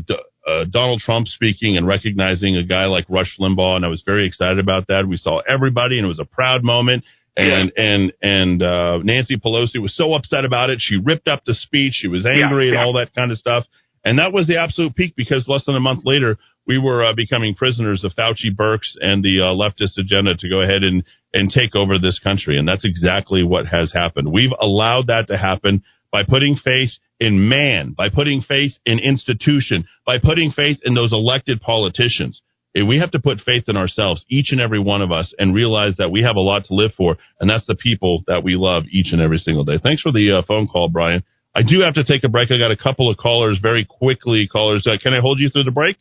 [0.47, 4.25] uh, Donald Trump speaking and recognizing a guy like Rush Limbaugh, and I was very
[4.25, 5.07] excited about that.
[5.07, 7.03] We saw everybody, and it was a proud moment.
[7.35, 10.79] And and and uh, Nancy Pelosi was so upset about it.
[10.81, 11.93] She ripped up the speech.
[11.93, 12.83] She was angry and yeah.
[12.83, 13.65] all that kind of stuff.
[14.03, 17.13] And that was the absolute peak because less than a month later, we were uh,
[17.13, 21.51] becoming prisoners of Fauci, Birx, and the uh, leftist agenda to go ahead and and
[21.51, 22.57] take over this country.
[22.57, 24.31] And that's exactly what has happened.
[24.31, 29.85] We've allowed that to happen by putting faith in man, by putting faith in institution,
[30.05, 32.41] by putting faith in those elected politicians.
[32.75, 35.95] We have to put faith in ourselves, each and every one of us, and realize
[35.97, 38.83] that we have a lot to live for, and that's the people that we love
[38.91, 39.79] each and every single day.
[39.81, 41.23] Thanks for the uh, phone call, Brian.
[41.55, 42.51] I do have to take a break.
[42.51, 44.47] I got a couple of callers very quickly.
[44.51, 45.97] Callers, uh, can I hold you through the break?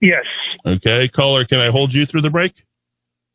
[0.00, 0.24] Yes.
[0.64, 2.52] Okay, caller, can I hold you through the break?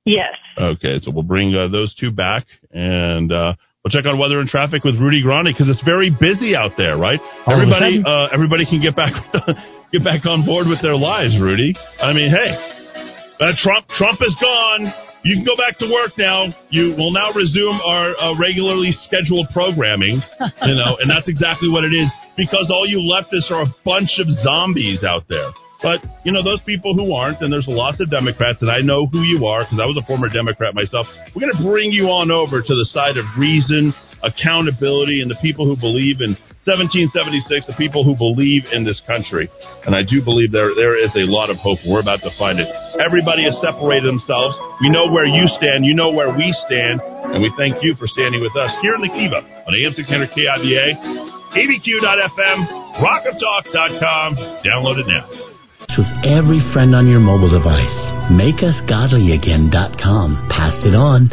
[0.04, 0.34] Yes.
[0.58, 3.54] Okay, so we'll bring uh, those two back, and uh,
[3.84, 6.98] we'll check on weather and traffic with Rudy Grani because it's very busy out there,
[6.98, 7.20] right?
[7.46, 9.14] All everybody, uh, everybody can get back
[9.92, 11.74] get back on board with their lives, Rudy.
[12.02, 12.52] I mean, hey,
[13.42, 14.94] uh, Trump Trump is gone.
[15.24, 16.50] You can go back to work now.
[16.70, 20.22] You will now resume our uh, regularly scheduled programming.
[20.66, 24.18] You know, and that's exactly what it is because all you leftists are a bunch
[24.18, 25.50] of zombies out there.
[25.82, 29.08] But you know those people who aren't, and there's lots of Democrats, and I know
[29.10, 31.08] who you are because I was a former Democrat myself.
[31.34, 35.42] We're going to bring you on over to the side of reason, accountability, and the
[35.42, 36.38] people who believe in
[36.70, 39.50] 1776, the people who believe in this country.
[39.82, 41.82] And I do believe there there is a lot of hope.
[41.90, 42.70] We're about to find it.
[43.02, 44.54] Everybody has separated themselves.
[44.86, 45.90] We know where you stand.
[45.90, 47.02] You know where we stand,
[47.34, 50.30] and we thank you for standing with us here in the Kiva on AM 600
[50.30, 50.86] KIVA,
[51.58, 52.60] ABQ.FM,
[53.02, 54.30] RockofTalk.com.
[54.62, 55.51] Download it now.
[55.98, 57.92] With every friend on your mobile device.
[58.32, 60.48] MakeUsGodlyAgain.com.
[60.50, 61.30] Pass it on.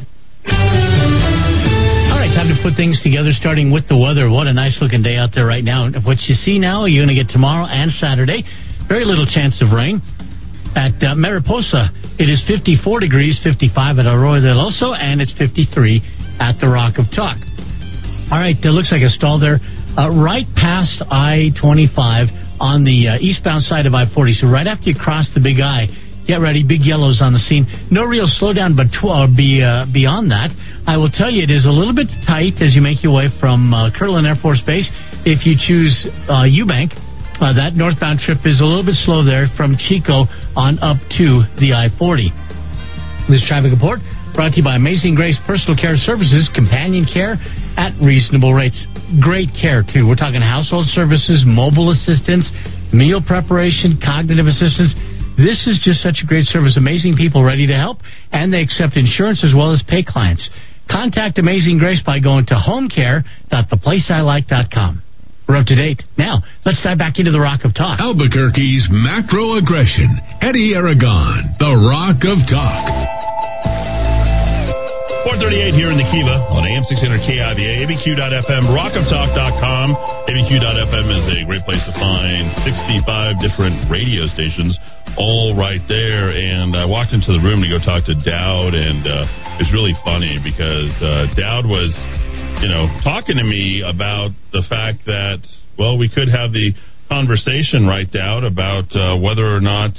[2.11, 4.31] All right, time to put things together, starting with the weather.
[4.31, 5.90] What a nice looking day out there right now.
[6.03, 8.42] What you see now, you're going to get tomorrow and Saturday.
[8.88, 10.03] Very little chance of rain.
[10.75, 16.03] At uh, Mariposa, it is 54 degrees, 55 at Arroyo del Oso, and it's 53
[16.40, 17.38] at the Rock of Talk.
[18.31, 19.61] All right, there looks like a stall there,
[19.97, 22.29] uh, right past I 25
[22.61, 24.35] on the uh, eastbound side of I 40.
[24.35, 25.87] So, right after you cross the big I,
[26.29, 27.64] get ready, big yellows on the scene.
[27.90, 30.53] No real slowdown, but tw- uh, be, uh, beyond that,
[30.87, 33.33] I will tell you it is a little bit tight as you make your way
[33.40, 34.88] from uh, Kirtland Air Force Base.
[35.25, 35.94] If you choose
[36.29, 36.92] uh, Eubank,
[37.40, 40.27] uh, that northbound trip is a little bit slow there from Chico
[40.59, 42.29] on up to the I 40.
[43.33, 44.01] This traffic report
[44.38, 47.35] brought to you by Amazing Grace Personal Care Services, companion care
[47.74, 48.79] at reasonable rates.
[49.18, 50.07] Great care, too.
[50.07, 52.46] We're talking household services, mobile assistance,
[52.94, 54.94] meal preparation, cognitive assistance.
[55.35, 56.79] This is just such a great service.
[56.79, 57.98] Amazing people ready to help,
[58.31, 60.46] and they accept insurance as well as pay clients.
[60.87, 65.03] Contact Amazing Grace by going to homecare.theplaceilike.com.
[65.48, 66.05] We're up to date.
[66.16, 67.98] Now, let's dive back into the Rock of Talk.
[67.98, 70.14] Albuquerque's macro aggression.
[70.46, 72.87] Eddie Aragon, the Rock of Talk.
[75.26, 79.87] 438 here in the Kiva on AM 600 KIVA, ABQ.FM, rockoftalk.com.
[80.31, 84.78] ABQ.FM is a great place to find 65 different radio stations,
[85.18, 86.31] all right there.
[86.31, 89.96] And I walked into the room to go talk to Dowd, and uh, it's really
[90.07, 91.90] funny because uh, Dowd was,
[92.62, 95.42] you know, talking to me about the fact that,
[95.74, 96.70] well, we could have the
[97.11, 99.98] conversation right, Dowd, about uh, whether or not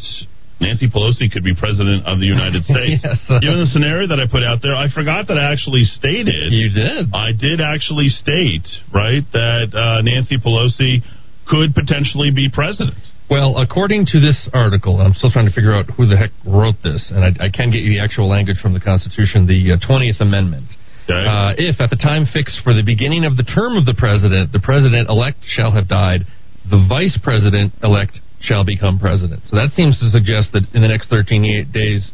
[0.59, 2.99] Nancy Pelosi could be president of the United States.
[3.03, 3.19] Yes.
[3.43, 6.51] Given the scenario that I put out there, I forgot that I actually stated.
[6.51, 7.15] You did.
[7.15, 10.99] I did actually state, right, that uh, Nancy Pelosi
[11.47, 12.99] could potentially be president.
[13.29, 16.81] Well, according to this article, I'm still trying to figure out who the heck wrote
[16.83, 19.77] this, and I, I can get you the actual language from the Constitution, the uh,
[19.77, 20.65] 20th Amendment.
[21.05, 21.13] Okay.
[21.13, 24.51] Uh, if at the time fixed for the beginning of the term of the president,
[24.51, 26.21] the president elect shall have died,
[26.69, 29.43] the vice president elect shall become president.
[29.49, 32.11] So that seems to suggest that in the next 13 days,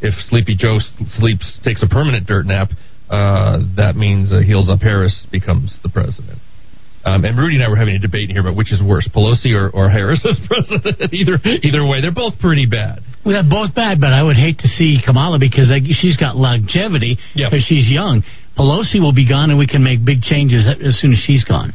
[0.00, 0.78] if Sleepy Joe
[1.18, 2.70] sleeps, takes a permanent dirt nap,
[3.10, 6.38] uh, that means uh, Heels Up Harris becomes the president.
[7.04, 9.08] Um, and Rudy and I were having a debate in here about which is worse,
[9.14, 11.12] Pelosi or, or Harris as president.
[11.14, 13.00] either either way, they're both pretty bad.
[13.24, 16.36] Well, they're both bad, but I would hate to see Kamala because like, she's got
[16.36, 17.50] longevity Yep.
[17.50, 18.22] because she's young.
[18.58, 21.72] Pelosi will be gone, and we can make big changes as soon as she's gone.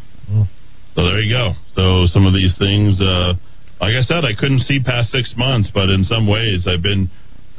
[0.95, 1.53] So there you go.
[1.75, 3.33] So some of these things, uh,
[3.81, 7.09] like I said, I couldn't see past six months, but in some ways I've been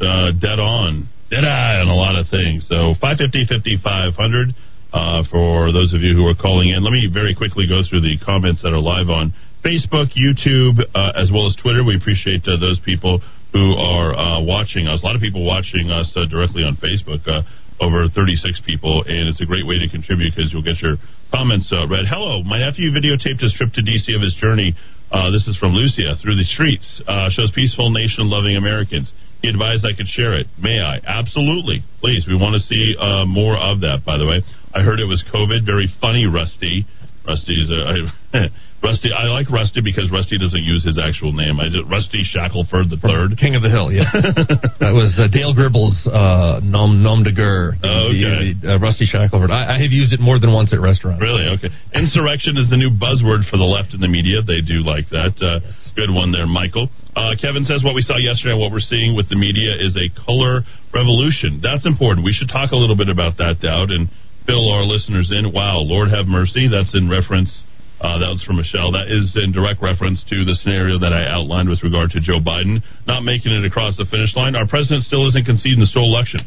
[0.00, 2.66] uh, dead on, dead eye on a lot of things.
[2.68, 4.54] So 550, 5500
[4.94, 6.82] uh, for those of you who are calling in.
[6.86, 9.34] Let me very quickly go through the comments that are live on
[9.66, 11.82] Facebook, YouTube, uh, as well as Twitter.
[11.82, 13.18] We appreciate uh, those people
[13.50, 15.02] who are uh, watching us.
[15.02, 17.26] A lot of people watching us uh, directly on Facebook.
[17.26, 17.42] Uh,
[17.80, 20.94] over 36 people, and it's a great way to contribute because you'll get your
[21.34, 22.06] comments uh, read.
[22.06, 24.14] Hello, my nephew videotaped his trip to D.C.
[24.14, 24.78] of his journey.
[25.14, 27.00] Uh, this is from Lucia through the streets.
[27.06, 29.12] Uh, shows peaceful, nation-loving Americans.
[29.42, 30.48] He advised I could share it.
[30.58, 30.98] May I?
[31.06, 31.84] Absolutely.
[32.00, 32.26] Please.
[32.26, 34.02] We want to see uh, more of that.
[34.04, 34.42] By the way,
[34.74, 35.64] I heard it was COVID.
[35.64, 36.84] Very funny, Rusty.
[37.22, 38.48] Rusty's a I,
[38.84, 39.08] Rusty.
[39.08, 41.56] I like Rusty because Rusty doesn't use his actual name.
[41.56, 43.40] I just, Rusty Shackelford the third.
[43.40, 44.12] King of the Hill, yeah.
[44.84, 47.80] that was uh, Dale Gribble's uh, nom, nom de guerre.
[47.80, 48.52] Oh, okay.
[48.52, 49.48] The, uh, Rusty Shackelford.
[49.48, 51.24] I, I have used it more than once at restaurants.
[51.24, 51.48] Really?
[51.56, 51.72] Okay.
[51.96, 54.44] Insurrection is the new buzzword for the left in the media.
[54.44, 55.32] They do like that.
[55.40, 56.90] Uh, Good one there, Michael.
[57.14, 59.94] Uh, Kevin says what we saw yesterday and what we're seeing with the media is
[59.94, 61.62] a color revolution.
[61.62, 62.26] That's important.
[62.26, 64.10] We should talk a little bit about that, Dowd, and
[64.42, 65.54] fill our listeners in.
[65.54, 66.66] Wow, Lord have mercy.
[66.66, 67.54] That's in reference.
[68.04, 68.92] Uh, that was from Michelle.
[68.92, 72.36] That is in direct reference to the scenario that I outlined with regard to Joe
[72.36, 74.52] Biden not making it across the finish line.
[74.52, 76.44] Our president still isn't conceding the sole election.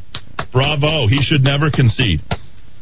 [0.53, 1.09] Bravo.
[1.09, 2.21] He should never concede.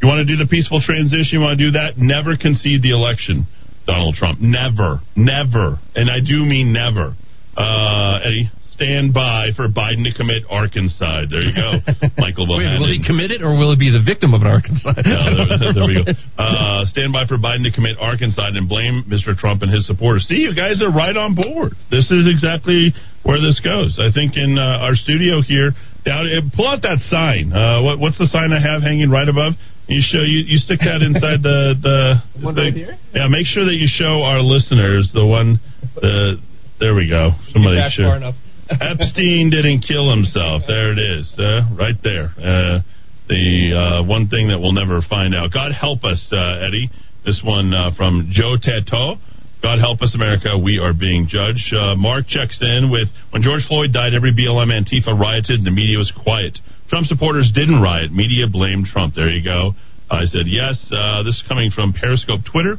[0.03, 1.39] You want to do the peaceful transition?
[1.39, 1.95] You want to do that?
[1.95, 3.47] Never concede the election,
[3.87, 4.43] Donald Trump.
[4.43, 4.99] Never.
[5.15, 5.79] Never.
[5.95, 7.15] And I do mean never.
[7.55, 11.31] Uh, Eddie, stand by for Biden to commit Arkancide.
[11.31, 11.79] There you go.
[12.21, 14.99] Michael Wait, will he commit it or will he be the victim of an Arkancide?
[15.07, 16.11] Yeah, there, there we go.
[16.37, 19.35] Uh, stand by for Biden to commit Arkancide and blame Mr.
[19.35, 20.27] Trump and his supporters.
[20.27, 21.73] See, you guys are right on board.
[21.89, 22.91] This is exactly
[23.23, 23.97] where this goes.
[23.97, 25.71] I think in uh, our studio here,
[26.03, 27.51] down, uh, pull out that sign.
[27.55, 29.53] Uh, what, what's the sign I have hanging right above?
[29.87, 31.97] You show you, you stick that inside the the
[32.45, 32.97] One the- right here?
[33.13, 35.59] Yeah, make sure that you show our listeners the one.
[35.95, 36.37] The
[36.79, 37.31] there we go.
[37.53, 38.03] Somebody Back show.
[38.03, 38.35] far enough.
[38.81, 40.63] Epstein didn't kill himself.
[40.65, 42.33] There it is, uh, right there.
[42.33, 42.81] Uh,
[43.29, 45.53] the uh, one thing that we'll never find out.
[45.53, 46.89] God help us, uh, Eddie.
[47.25, 49.21] This one uh, from Joe Tato.
[49.61, 50.57] God help us, America.
[50.57, 51.73] We are being judged.
[51.77, 55.73] Uh, Mark checks in with when George Floyd died, every BLM Antifa rioted and the
[55.73, 56.57] media was quiet.
[56.89, 58.09] Trump supporters didn't riot.
[58.13, 59.13] Media blamed Trump.
[59.13, 59.77] There you go.
[60.09, 60.77] I said yes.
[61.25, 62.77] This is coming from Periscope Twitter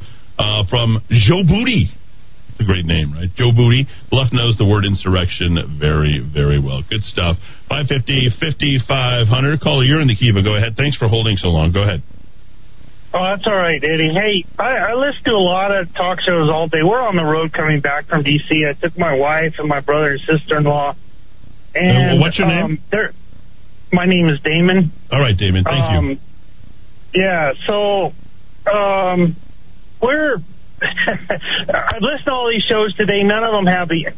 [0.71, 1.91] from Joe Booty.
[2.57, 3.29] It's a great name, right?
[3.37, 3.87] Joe Booty.
[4.11, 6.81] Bluff knows the word insurrection very, very well.
[6.89, 7.37] Good stuff.
[7.69, 9.61] 550, 5500.
[9.61, 10.41] Caller, you're in the Kiva.
[10.43, 10.73] Go ahead.
[10.75, 11.71] Thanks for holding so long.
[11.73, 12.01] Go ahead.
[13.13, 14.09] Oh, that's all right, Eddie.
[14.13, 16.81] Hey, I, I listen to a lot of talk shows all day.
[16.83, 18.65] We're on the road coming back from D.C.
[18.67, 20.95] I took my wife and my brother and sister-in-law.
[21.75, 22.65] And Uh, what's your name?
[22.65, 23.13] um, they're-
[23.93, 24.93] My name is Damon.
[25.13, 25.65] All right, Damon.
[25.65, 26.19] Thank um, you.
[27.15, 28.13] Yeah, so
[28.71, 29.37] um,
[30.01, 30.39] we're.
[31.07, 33.23] I've listened to all these shows today.
[33.23, 34.09] None of them have the.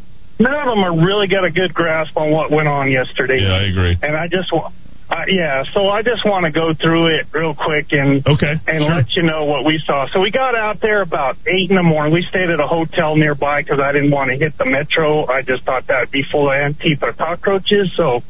[0.41, 3.39] None of them are really got a good grasp on what went on yesterday.
[3.41, 3.97] Yeah, I agree.
[4.01, 4.73] And I just want.
[5.09, 8.59] Uh, yeah, so I just want to go through it real quick and Okay.
[8.67, 8.95] and sure.
[8.95, 10.07] let you know what we saw.
[10.13, 12.13] So we got out there about eight in the morning.
[12.13, 15.25] We stayed at a hotel nearby because I didn't want to hit the metro.
[15.25, 17.91] I just thought that would be full of Antifa cockroaches.
[17.97, 18.21] So,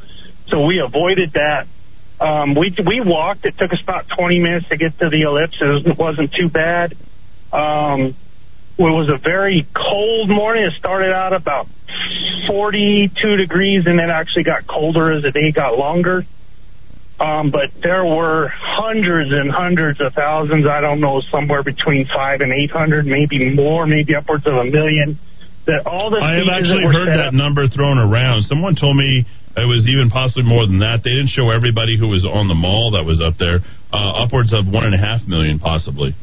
[0.47, 1.67] so we avoided that.
[2.21, 3.43] Um, we we walked.
[3.45, 5.86] It took us about 20 minutes to get to the ellipses.
[5.86, 6.95] It wasn't too bad.
[7.52, 8.15] Um,
[8.88, 10.63] it was a very cold morning.
[10.63, 11.68] It started out about
[12.48, 16.26] 42 degrees, and then actually got colder as the day got longer.
[17.20, 20.65] Um, but there were hundreds and hundreds of thousands.
[20.65, 24.63] I don't know, somewhere between five and eight hundred, maybe more, maybe upwards of a
[24.63, 25.20] million.
[25.65, 28.44] That all the I have actually heard that up- number thrown around.
[28.44, 29.26] Someone told me
[29.58, 31.04] it was even possibly more than that.
[31.04, 33.60] They didn't show everybody who was on the mall that was up there.
[33.92, 36.15] Uh, upwards of one and a half million, possibly.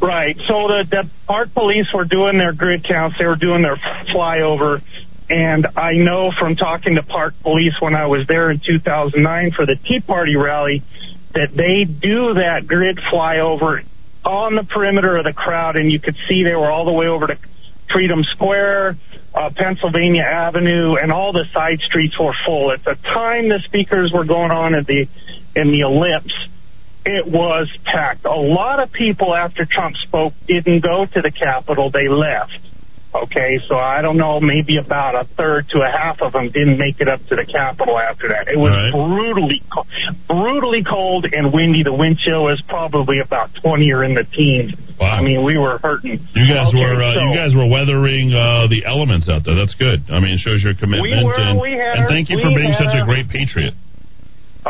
[0.00, 0.36] Right.
[0.46, 3.18] So the, the park police were doing their grid counts.
[3.18, 4.80] They were doing their flyover.
[5.28, 9.66] And I know from talking to park police when I was there in 2009 for
[9.66, 10.82] the Tea Party rally
[11.34, 13.84] that they do that grid flyover
[14.24, 15.76] on the perimeter of the crowd.
[15.76, 17.38] And you could see they were all the way over to
[17.92, 18.96] Freedom Square,
[19.34, 22.72] uh, Pennsylvania Avenue, and all the side streets were full.
[22.72, 25.08] At the time the speakers were going on at the,
[25.56, 26.32] in the ellipse,
[27.08, 28.24] it was packed.
[28.24, 31.90] A lot of people after Trump spoke didn't go to the Capitol.
[31.90, 32.58] They left.
[33.14, 36.76] Okay, so I don't know, maybe about a third to a half of them didn't
[36.76, 38.48] make it up to the Capitol after that.
[38.48, 38.92] It was Right.
[38.92, 39.62] brutally,
[40.28, 41.82] brutally cold and windy.
[41.82, 44.74] The wind chill was probably about 20 or in the teens.
[45.00, 45.12] Wow.
[45.12, 46.20] I mean, we were hurting.
[46.34, 49.54] You guys Okay, were uh, so- you guys were weathering uh, the elements out there.
[49.54, 50.02] That's good.
[50.10, 51.02] I mean, it shows your commitment.
[51.02, 53.72] We were, and, we had and thank you for being such a great patriot.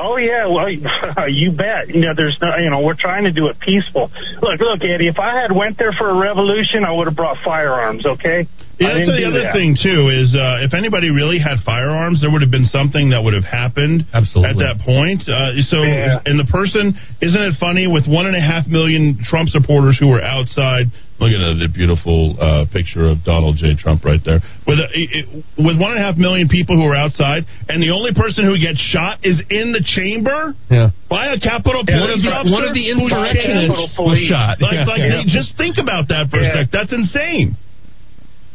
[0.01, 0.68] Oh yeah, well,
[1.28, 1.88] you bet.
[1.88, 4.11] You know, there's no, you know, we're trying to do it peaceful.
[4.40, 5.09] Look, look, Eddie.
[5.09, 8.07] If I had went there for a revolution, I would have brought firearms.
[8.07, 8.46] Okay.
[8.79, 9.55] Yeah, that's the other that.
[9.59, 13.18] thing too is uh, if anybody really had firearms, there would have been something that
[13.22, 14.55] would have happened Absolutely.
[14.55, 15.26] at that point.
[15.26, 16.22] Uh, so, Yeah.
[16.24, 20.07] and the person, isn't it funny with one and a half million Trump supporters who
[20.07, 20.87] were outside?
[21.18, 23.74] Look at the beautiful uh, picture of Donald J.
[23.74, 24.39] Trump right there.
[24.70, 25.26] With a, it,
[25.59, 28.55] with one and a half million people who are outside, and the only person who
[28.55, 30.95] gets shot is in the chamber Yeah.
[31.11, 32.55] by a Capitol Yeah, Police one of the- officer.
[32.55, 34.62] one of the insurrectionists was shot.
[34.62, 36.70] Like, like just think about that for a sec.
[36.70, 37.57] That's insane.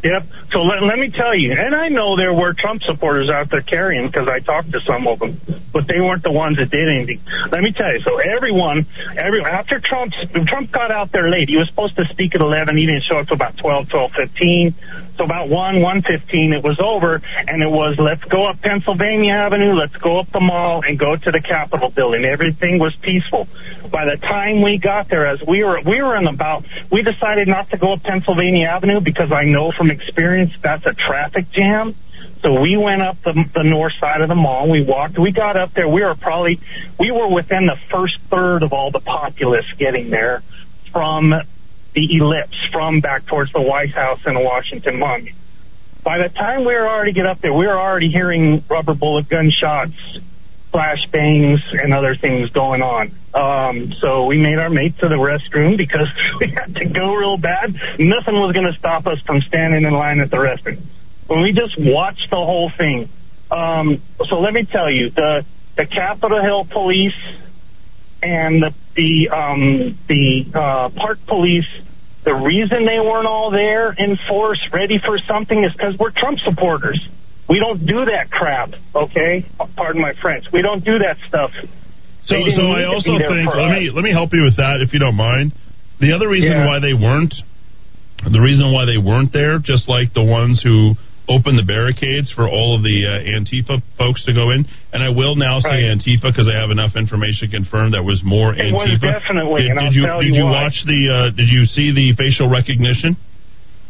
[0.04, 0.52] Yep.
[0.52, 3.62] So let, let me tell you, and I know there were Trump supporters out there
[3.62, 5.40] carrying because I talked to some of them,
[5.72, 7.24] but they weren't the ones that did anything.
[7.52, 8.02] Let me tell you.
[8.04, 8.86] So everyone,
[9.16, 10.12] every after Trump,
[10.48, 11.48] Trump got out there late.
[11.48, 12.76] He was supposed to speak at 11.
[12.76, 14.76] He didn't show up till about 12, 12:15.
[15.24, 19.96] About 1, 115, it was over, and it was let's go up Pennsylvania Avenue, let's
[19.96, 22.26] go up the mall, and go to the Capitol building.
[22.26, 23.48] Everything was peaceful.
[23.90, 27.48] By the time we got there, as we were we were in about, we decided
[27.48, 31.96] not to go up Pennsylvania Avenue because I know from experience that's a traffic jam.
[32.42, 34.70] So we went up the, the north side of the mall.
[34.70, 35.18] We walked.
[35.18, 35.88] We got up there.
[35.88, 36.60] We were probably
[37.00, 40.44] we were within the first third of all the populace getting there
[40.92, 41.34] from
[41.94, 45.36] the ellipse, from back towards the White House and the Washington Monument.
[46.04, 49.30] By the time we were already get up there, we were already hearing rubber bullet
[49.30, 49.94] gunshots,
[50.74, 53.14] flashbangs, and other things going on.
[53.34, 56.08] Um, so we made our mate to the restroom because
[56.40, 57.74] we had to go real bad.
[58.00, 60.82] Nothing was going to stop us from standing in line at the restroom.
[61.28, 63.10] When we just watched the whole thing.
[63.50, 67.14] Um, so let me tell you, the the Capitol Hill Police
[68.24, 71.68] and the the um, the uh, Park Police.
[72.24, 76.40] The reason they weren't all there in force, ready for something, is because we're Trump
[76.40, 76.98] supporters.
[77.50, 79.46] We don't do that crap, okay?
[79.76, 80.46] Pardon my French.
[80.54, 81.52] We don't do that stuff.
[82.26, 83.72] So, so I also think let us.
[83.78, 85.52] me let me help you with that if you don't mind.
[86.00, 86.66] The other reason Yeah.
[86.66, 87.34] why they weren't,
[88.32, 90.96] the reason why they weren't there, just like the ones who
[91.30, 95.10] opened the barricades for all of the uh, Antifa folks to go in, and I
[95.10, 95.98] will now say Right.
[95.98, 99.24] Antifa because I have enough information confirmed that was more It was Antifa.
[99.24, 101.00] definitely, Did, did you did you watch the?
[101.08, 103.16] Uh, did you see the facial recognition?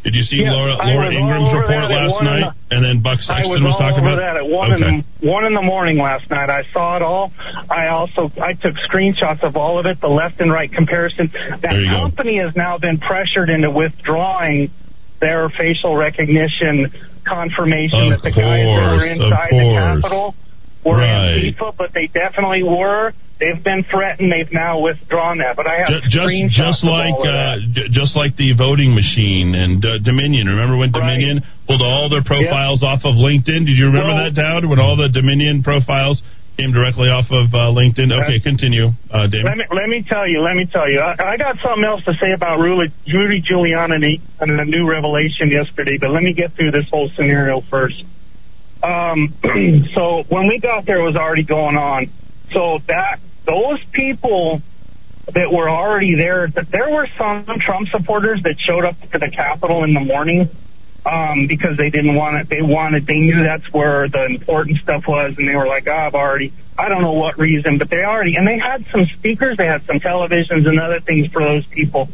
[0.03, 3.79] Did you see Laura, Laura Ingraham's report last night, and then Buck Sexton was was
[3.79, 4.84] talking about that at one okay.
[4.84, 6.49] in the, one in the morning last night.
[6.49, 7.31] I saw it all.
[7.71, 11.31] I also I took screenshots of all of it, the left and right comparison.
[11.61, 12.11] That you go.
[12.11, 14.71] company has now been pressured into withdrawing
[15.21, 16.91] their facial recognition
[17.26, 19.99] confirmation Of that the guys that were inside the.
[20.01, 20.36] Capitol
[20.86, 21.55] were Right.
[21.55, 23.13] Antifa, but they definitely were.
[23.39, 24.32] They've been threatened.
[24.32, 25.55] They've now withdrawn that.
[25.55, 29.55] But I have Ju- just just of like uh, j- just like the voting machine
[29.55, 30.47] and uh, Dominion.
[30.47, 31.01] Remember when Right.
[31.01, 33.65] Dominion pulled all their profiles off of LinkedIn?
[33.65, 34.65] Did you remember Well- that, Dowd?
[34.65, 36.21] When all the Dominion profiles
[36.57, 38.11] came directly off of uh, LinkedIn?
[38.11, 39.45] Okay, continue, uh, David.
[39.45, 40.41] Let me let me tell you.
[40.41, 40.99] Let me tell you.
[40.99, 45.49] I, I got something else to say about Rudy, Rudy Giuliani and the, new revelation
[45.49, 48.03] yesterday, but let me get through this whole scenario first.
[48.81, 49.33] Um,
[49.95, 52.11] so when we got there, it was already going on.
[52.51, 54.61] So that those people
[55.33, 59.31] that were already there, that there were some Trump supporters that showed up to the
[59.31, 60.49] Capitol in the morning
[61.05, 62.49] um, because they didn't want it.
[62.49, 65.93] They wanted, they knew that's where the important stuff was, and they were like, oh,
[65.93, 69.57] I've already, I don't know what reason, but they already, and they had some speakers,
[69.57, 72.07] they had some televisions and other things for those people.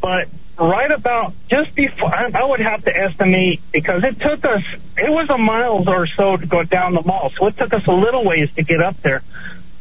[0.00, 4.62] But right about just before, I, I would have to estimate because it took us,
[4.96, 7.86] it was a mile or so to go down the mall, so it took us
[7.86, 9.22] a little ways to get up there.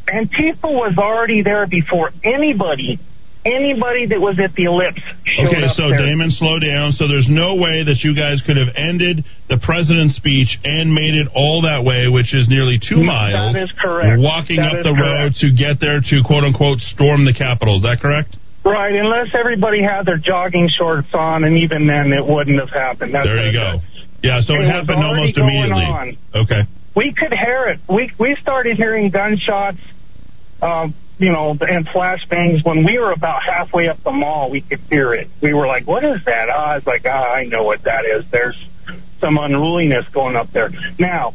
[0.07, 2.99] Antifa was already there before anybody,
[3.45, 4.99] anybody that was at the ellipse
[5.37, 5.99] Okay, so there.
[6.05, 6.91] Damon, slow down.
[6.93, 11.13] So there's no way that you guys could have ended the president's speech and made
[11.13, 13.53] it all that way, which is nearly two No, miles.
[13.53, 14.17] that is correct.
[14.21, 17.75] Walking That up the road to get there to quote unquote storm the Capitol.
[17.77, 18.37] Is that correct?
[18.63, 23.13] Right, unless everybody had their jogging shorts on, and even then it wouldn't have happened.
[23.13, 23.77] That's There you go.
[24.23, 25.83] Yeah, so it, It happened almost immediately.
[25.85, 26.17] on.
[26.33, 26.61] Okay.
[26.95, 27.79] We could hear it.
[27.87, 29.77] We we started hearing gunshots,
[30.63, 34.49] um, you know, and flashbangs when we were about halfway up the mall.
[34.49, 35.30] We could hear it.
[35.41, 38.05] We were like, "What is that?" Ah, I was like, "Ah, I know what that
[38.05, 38.26] is.
[38.32, 38.57] There's
[39.22, 41.34] some unruliness going up there." Now,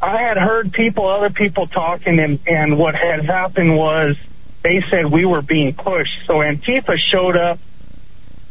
[0.00, 4.16] I had heard people, other people talking, and and what had happened was
[4.62, 6.26] they said we were being pushed.
[6.26, 7.60] So Antifa showed up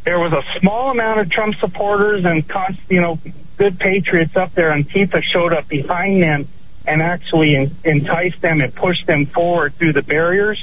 [0.04, 2.44] there was a small amount of Trump supporters and
[2.88, 3.18] you know
[3.58, 6.48] good patriots up there, and Tifa showed up behind them
[6.86, 10.58] and actually en- enticed them and push them forward through the barriers.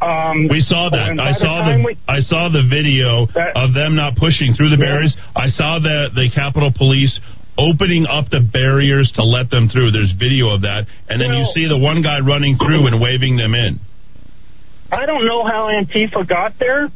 [0.00, 1.12] Um, We saw that.
[1.12, 4.54] I by the saw the we- I saw the video That- of them not pushing
[4.54, 4.90] through the Yeah.
[4.90, 5.16] barriers.
[5.36, 7.18] I saw the the Capitol Police
[7.56, 9.92] opening up the barriers to let them through.
[9.92, 13.36] There's video of that, and then you see the one guy running through and waving
[13.36, 13.78] them in.
[14.90, 16.90] I don't know how Antifa got there,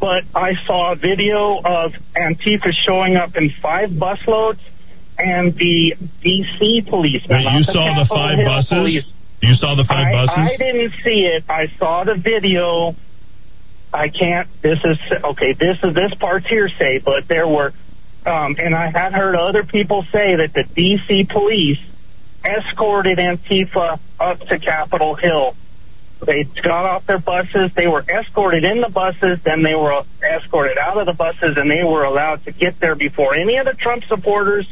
[0.00, 4.58] but I saw a video of Antifa showing up in five busloads
[5.22, 5.94] and the
[6.24, 7.22] DC police.
[7.28, 8.68] Wait, you the saw the five Hill buses?
[8.68, 9.04] police.
[9.40, 10.34] You saw the five I, buses?
[10.36, 11.44] I didn't see it.
[11.48, 12.94] I saw the video.
[13.92, 14.48] I can't.
[14.62, 15.52] This is okay.
[15.52, 17.72] This is this part's hearsay, but there were,
[18.24, 21.28] um, and I had heard other people say that the D.C.
[21.30, 21.80] police
[22.44, 25.54] escorted Antifa up to Capitol Hill.
[26.24, 27.72] They got off their buses.
[27.74, 29.40] They were escorted in the buses.
[29.44, 32.94] Then they were escorted out of the buses, and they were allowed to get there
[32.94, 34.66] before any of the Trump supporters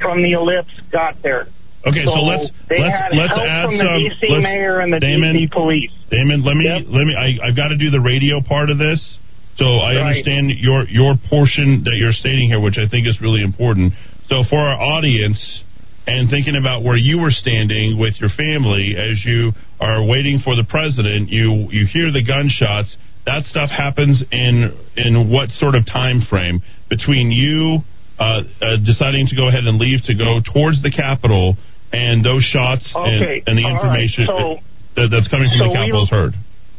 [0.00, 1.46] from the ellipse got there.
[1.86, 3.84] Okay, so, So let's they let's let's add from the.
[3.84, 5.90] DC let's- mayor and the Damon, DC police.
[6.10, 6.84] Damon, let me Yep.
[6.88, 7.14] let me.
[7.14, 9.18] I, I've got to do the radio part of this,
[9.56, 9.98] so I Right.
[10.06, 13.92] understand your your portion that you're stating here, which I think is really important.
[14.28, 15.60] So for our audience,
[16.06, 20.56] and thinking about where you were standing with your family as you are waiting for
[20.56, 22.96] the president, you you hear the gunshots.
[23.26, 27.82] That stuff happens in in what sort of time frame between you
[28.18, 31.56] Uh, uh, deciding to go ahead and leave to go towards the Capitol
[31.92, 34.58] and those shots Okay, and, and the all right, information so-
[34.94, 36.34] that, that's coming from so the Capitol is heard.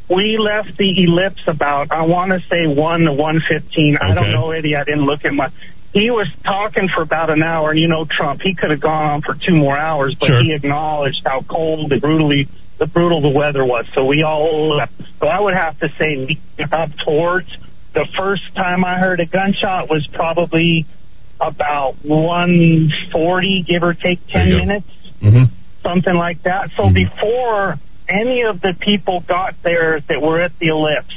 [0.10, 3.98] We left the ellipse about I want to say one to one fifteen.
[4.00, 4.76] I don't know, Eddie.
[4.76, 5.50] I didn't look at my.
[5.94, 8.42] He was talking for about an hour, and you know Trump.
[8.42, 10.44] He could have gone on for two more hours, but Sure.
[10.44, 13.88] he acknowledged how cold and brutally the brutal the weather was.
[13.96, 14.94] So we all left.
[15.20, 16.38] So I would have to say
[16.72, 17.48] up towards
[17.94, 20.86] the first time I heard a gunshot was probably
[21.40, 24.88] about one forty, give or take ten minutes.
[25.22, 25.44] Mm-hmm.
[25.82, 26.70] something like that.
[26.76, 26.94] So Mhm.
[26.96, 27.76] before
[28.10, 31.14] any of the people got there that were at the ellipse,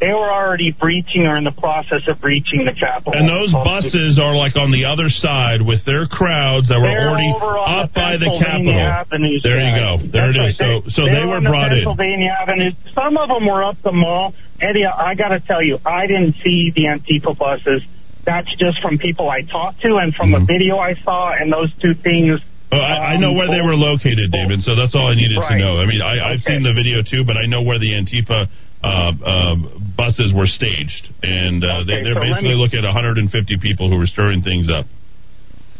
[0.00, 3.12] they were already breaching or in the process of breaching the Capitol.
[3.14, 7.08] And those buses are like on the other side with their crowds that were They're
[7.08, 8.78] already up by the Capitol.
[8.80, 9.96] Avenue There you go.
[10.12, 10.60] There That's it is.
[10.60, 10.84] right.
[10.84, 11.78] So so They- they were the brought in.
[11.84, 12.72] Pennsylvania Avenue.
[12.94, 14.34] Some of them were up the mall.
[14.60, 17.82] Eddie, I got to tell you, I didn't see the Antifa buses.
[18.24, 20.42] That's just from people I talked to and from Mhm.
[20.42, 22.40] a video I saw, and those two things.
[22.70, 24.62] Well, I, I know where they were located, David.
[24.62, 25.80] So that's all I needed to know.
[25.80, 26.54] I mean, I, I've Okay.
[26.54, 28.46] seen the video too, but I know where the Antifa
[28.82, 28.86] uh,
[29.24, 29.54] uh,
[29.96, 33.90] buses were staged, and uh, they, Okay, they're so basically me- looking at 150 people
[33.90, 34.86] who were stirring things up.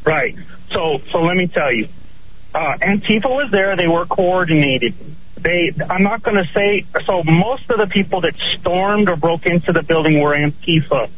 [0.04, 0.34] Right.
[0.72, 1.88] So so let me tell you,
[2.54, 3.76] uh, Antifa was there.
[3.76, 4.94] They were coordinated.
[5.40, 5.70] They.
[5.88, 6.84] I'm not going to say.
[7.06, 11.08] So most of the people that stormed or broke into the building were Antifa,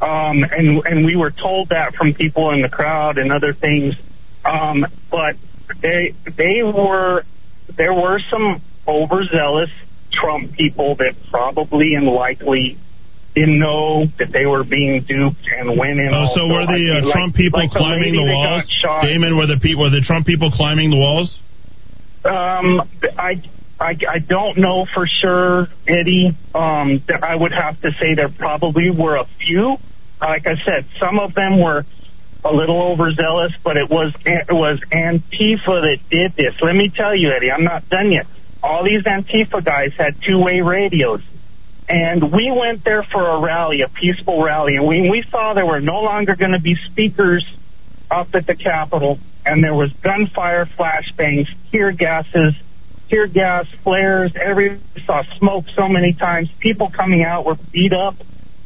[0.00, 3.94] um, and and we were told that from people in the crowd and other things.
[4.44, 5.36] Um, but
[5.82, 7.24] they they were
[7.76, 9.70] there were some overzealous
[10.12, 12.78] Trump people that probably and likely
[13.34, 16.10] didn't know that they were being duped and went in.
[16.12, 18.64] Oh, so were the uh, like- Trump people like climbing lady the walls?
[19.02, 21.38] Damon, were the pe- were the Trump people climbing the walls?
[22.24, 22.82] Um,
[23.16, 23.40] I,
[23.80, 26.36] I, I don't know for sure, Eddie.
[26.54, 29.78] Um, th- I would have to say there probably were a few.
[30.20, 31.86] Like I said, some of them were
[32.44, 36.54] a little overzealous, but it was it was Antifa that did this.
[36.60, 38.26] Let me tell you, Eddie, I'm not done yet.
[38.62, 41.22] All these Antifa guys had two-way radios.
[41.88, 45.66] And we went there for a rally, a peaceful rally, and we, we saw there
[45.66, 47.44] were no longer going to be speakers
[48.10, 52.54] up at the Capitol, and there was gunfire, flashbangs, tear gases,
[53.10, 54.32] tear gas flares.
[54.40, 56.48] Every saw smoke so many times.
[56.60, 58.16] People coming out were beat up.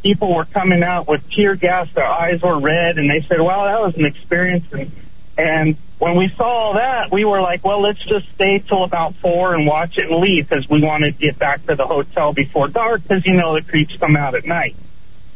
[0.02, 1.88] People were coming out with tear gas.
[1.94, 4.92] Their eyes were red, and they said, "Well, that was an experience." And,
[5.38, 9.14] and when we saw all that, we were like, "Well, let's just stay till about
[9.16, 12.34] four and watch it and leave," because we wanted to get back to the hotel
[12.34, 14.76] before dark, because you know the creeps come out at night.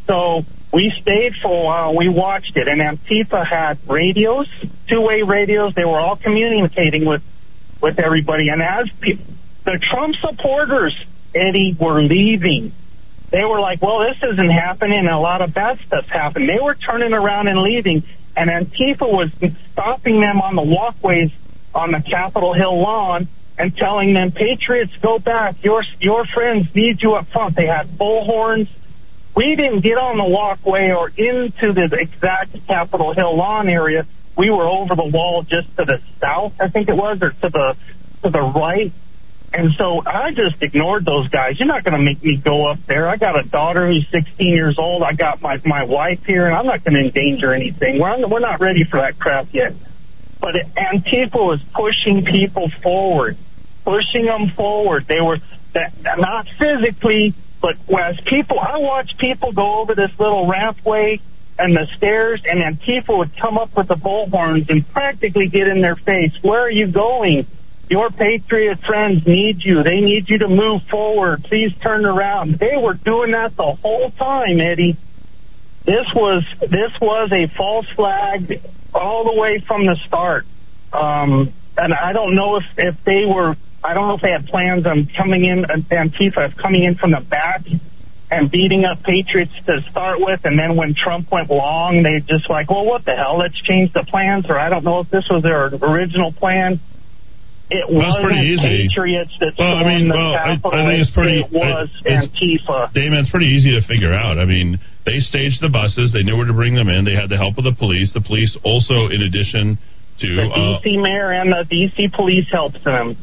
[0.06, 1.96] So we stayed for a while.
[1.96, 4.48] We watched it, and Antifa had radios,
[4.86, 5.74] two-way radios.
[5.74, 7.22] They were all communicating with
[7.80, 8.48] with everybody.
[8.48, 9.18] And as pe-
[9.64, 10.94] the Trump supporters,
[11.34, 12.72] Eddie, were leaving,
[13.30, 15.06] they were like, "Well, this isn't happening.
[15.06, 18.02] A lot of bad stuff's happened." They were turning around and leaving,
[18.36, 19.30] and Antifa was
[19.72, 21.30] stopping them on the walkways
[21.74, 25.62] on the Capitol Hill lawn and telling them, "Patriots, go back.
[25.62, 28.68] Your your friends need you up front." They had bullhorns.
[29.34, 34.06] We didn't get on the walkway or into the exact Capitol Hill lawn area.
[34.38, 37.48] We were over the wall just to the south, I think it was, or to
[37.48, 37.76] the
[38.22, 38.92] to the right.
[39.52, 41.58] And so I just ignored those guys.
[41.58, 43.08] You're not going to make me go up there.
[43.08, 45.02] I got a daughter who's 16 years old.
[45.02, 47.98] I got my my wife here, and I'm not going to endanger anything.
[47.98, 49.74] We're we're not ready for that crap yet.
[50.40, 53.36] But Antifa was pushing people forward,
[53.84, 55.06] pushing them forward.
[55.08, 55.38] They were
[55.72, 61.20] that, not physically, but as people, I watched people go over this little rampway
[61.58, 65.80] and the stairs, and Antifa would come up with the bullhorns and practically get in
[65.80, 66.32] their face.
[66.42, 67.46] Where are you going?
[67.90, 69.82] Your patriot friends need you.
[69.82, 71.44] They need you to move forward.
[71.44, 72.58] Please turn around.
[72.58, 74.96] They were doing that the whole time, Eddie.
[75.84, 78.60] This was this was a false flag
[78.94, 80.46] all the way from the start.
[80.92, 84.46] Um, and I don't know if, if they were I don't know if they had
[84.48, 87.62] plans on coming in Antifa coming in from the back
[88.30, 92.50] and beating up patriots to start with, and then when Trump went long, they just
[92.50, 93.38] like, well, what the hell?
[93.38, 94.46] Let's change the plans.
[94.48, 96.80] Or I don't know if this was their original plan.
[97.70, 98.88] It Well, wasn't pretty easy.
[98.88, 102.08] patriots that Well, I mean, the well, I- I think it's pretty- It was I-
[102.24, 102.92] Antifa.
[102.94, 104.38] Damon, it's pretty easy to figure out.
[104.38, 106.12] I mean, they staged the buses.
[106.12, 107.04] They knew where to bring them in.
[107.04, 108.10] They had the help of the police.
[108.12, 109.76] The police also, in addition
[110.20, 113.16] to The uh, DC mayor and the DC police helped them.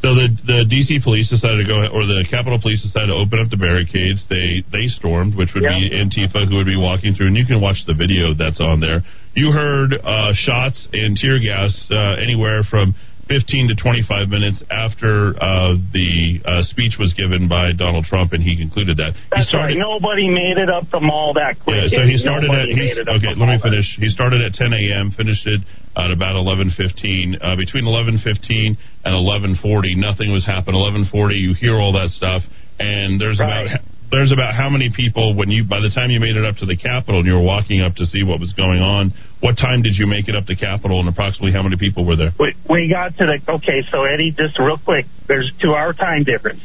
[0.00, 3.36] So the the DC police decided to go, or the Capitol Police decided to open
[3.36, 4.24] up the barricades.
[4.32, 7.60] They they stormed, which would be Antifa who would be walking through, and you can
[7.60, 9.04] watch the video that's on there.
[9.36, 12.96] You heard uh, shots and tear gas uh, anywhere from
[13.30, 18.42] 15 to 25 minutes after uh, the uh, speech was given by Donald Trump, and
[18.42, 19.78] he concluded that he started.
[19.78, 19.78] right.
[19.78, 21.78] Nobody made it up the mall that quick.
[21.94, 23.30] Yeah, so he started Nobody at okay.
[23.38, 23.86] Let me mall that- finish.
[24.02, 25.14] He started at 10 a.m.
[25.14, 25.62] Finished it
[25.94, 27.38] at about 11:15.
[27.38, 28.74] Uh, between 11:15
[29.06, 30.80] and 11:40, nothing was happening.
[30.82, 32.42] 11:40, you hear all that stuff,
[32.82, 33.70] and there's Right.
[33.70, 33.80] about
[34.10, 36.66] there's about how many people when you by the time you made it up to
[36.66, 39.12] the Capitol and you were walking up to see what was going on.
[39.40, 42.04] What time did you make it up to the Capitol, and approximately how many people
[42.04, 42.32] were there?
[42.38, 43.82] We, we got to the okay.
[43.90, 46.60] So Eddie, just real quick, there's two hour time difference.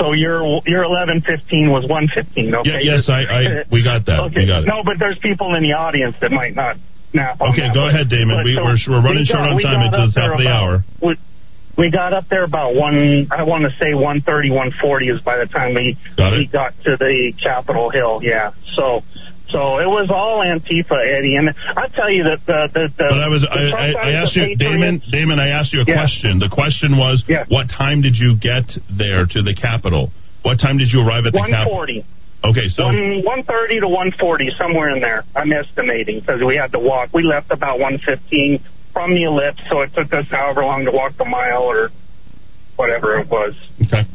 [0.00, 2.54] So your your eleven fifteen was one fifteen.
[2.54, 2.82] Okay.
[2.82, 3.40] Yeah, yes, I, I
[3.70, 4.20] we got that.
[4.28, 4.40] Okay.
[4.40, 4.66] We got it.
[4.66, 6.76] No, but there's people in the audience that might not
[7.16, 8.36] on Okay, go ahead, Damon.
[8.36, 10.38] But We- so we're- we're running we short on time got until the top of
[10.38, 10.84] the hour.
[11.00, 11.16] We,
[11.76, 13.28] we got up there about one.
[13.30, 16.46] I want to say one thirty, one forty is by the time we Got we
[16.46, 18.20] got to the Capitol Hill.
[18.22, 18.52] Yeah.
[18.76, 19.02] So.
[19.48, 23.22] So it was all Antifa, Eddie, and I tell you that the the, the But
[23.22, 25.00] I was I, I, I asked you, Damon.
[25.12, 25.94] Damon, I asked you a Yeah.
[25.94, 26.40] question.
[26.40, 27.44] The question was, Yeah.
[27.46, 30.10] what time did you get there to the Capitol?
[30.42, 31.72] What time did you arrive at the one Capitol?
[31.72, 32.04] forty.
[32.42, 32.90] Okay, so
[33.22, 35.22] one thirty to one forty, somewhere in there.
[35.36, 37.10] I'm estimating because we had to walk.
[37.14, 38.58] We left about one fifteen
[38.96, 41.90] from the ellipse, so it took us however long to walk the mile or
[42.76, 43.52] whatever it was.
[43.84, 44.08] okay.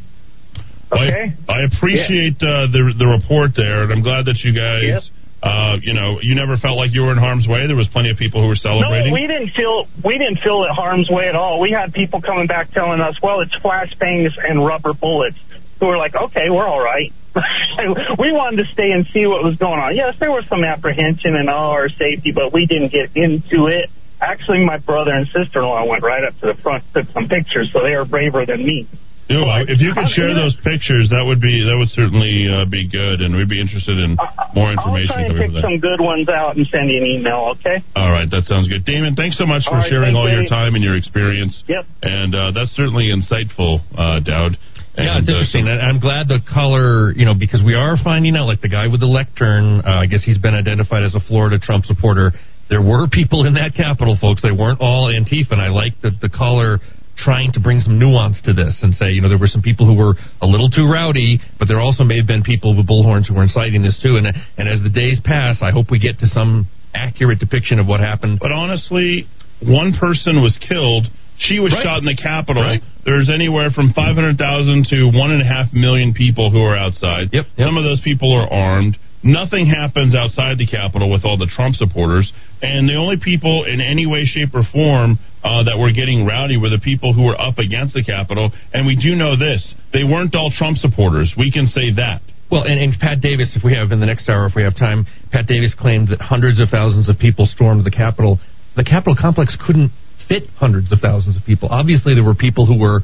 [0.90, 1.32] Okay.
[1.48, 4.82] I, I appreciate uh, the the report there, and I'm glad that you guys.
[4.82, 5.02] Yep.
[5.42, 7.66] Uh, you know, you never felt like you were in harm's way.
[7.66, 9.10] There was plenty of people who were celebrating.
[9.10, 11.60] No, we didn't feel we didn't feel it harm's way at all.
[11.60, 15.38] We had people coming back telling us, "Well, it's flashbangs and rubber bullets."
[15.78, 17.12] Who were like, "Okay, we're all right."
[18.18, 19.94] we wanted to stay and see what was going on.
[19.94, 23.88] Yes, there was some apprehension and all our safety, but we didn't get into it.
[24.22, 27.82] Actually, my brother and sister-in-law went right up to the front, took some pictures, so
[27.82, 28.86] they were braver than me.
[29.26, 32.68] You know, if you could share those pictures, that would be that would certainly uh,
[32.68, 34.18] be good, and we'd be interested in
[34.52, 37.06] more information I'll try and coming pick some good ones out and send you an
[37.08, 37.56] email.
[37.56, 37.80] Okay.
[37.96, 38.84] All right, that sounds good.
[38.84, 41.56] Damon, thanks so much for All right, sharing all your time and your experience.
[41.66, 41.82] Yep.
[42.02, 44.58] And uh, that's certainly insightful, uh, Dowd.
[44.98, 45.64] Yeah, And, it's uh, interesting.
[45.64, 48.86] And I'm glad the color, you know, because we are finding out, like the guy
[48.92, 52.36] with the lectern, uh, I guess he's been identified as a Florida Trump supporter.
[52.72, 54.40] There were people in that Capitol, folks.
[54.40, 55.52] They weren't all Antifa.
[55.52, 56.80] And I like that the caller
[57.20, 59.84] trying to bring some nuance to this and say, you know, there were some people
[59.84, 63.28] who were a little too rowdy, but there also may have been people with bullhorns
[63.28, 64.16] who were inciting this too.
[64.16, 67.86] And, and as the days pass, I hope we get to some accurate depiction of
[67.86, 68.38] what happened.
[68.40, 69.26] But honestly,
[69.60, 71.06] one person was killed.
[71.36, 71.84] She was Right.
[71.84, 72.62] shot in the Capitol.
[72.62, 72.82] Right.
[73.04, 77.28] There's anywhere from 500,000 to one and a half million people who are outside.
[77.32, 77.66] Yep, yep.
[77.68, 78.96] Some of those people are armed.
[79.22, 82.32] Nothing happens outside the Capitol with all the Trump supporters.
[82.60, 86.58] And the only people in any way, shape, or form uh, that were getting rowdy
[86.58, 88.50] were the people who were up against the Capitol.
[88.72, 89.62] And we do know this
[89.92, 91.34] they weren't all Trump supporters.
[91.38, 92.22] We can say that.
[92.50, 94.76] Well, and, and Pat Davis, if we have in the next hour, if we have
[94.76, 98.38] time, Pat Davis claimed that hundreds of thousands of people stormed the Capitol.
[98.76, 99.90] The Capitol complex couldn't
[100.28, 101.68] fit hundreds of thousands of people.
[101.70, 103.00] Obviously, there were people who were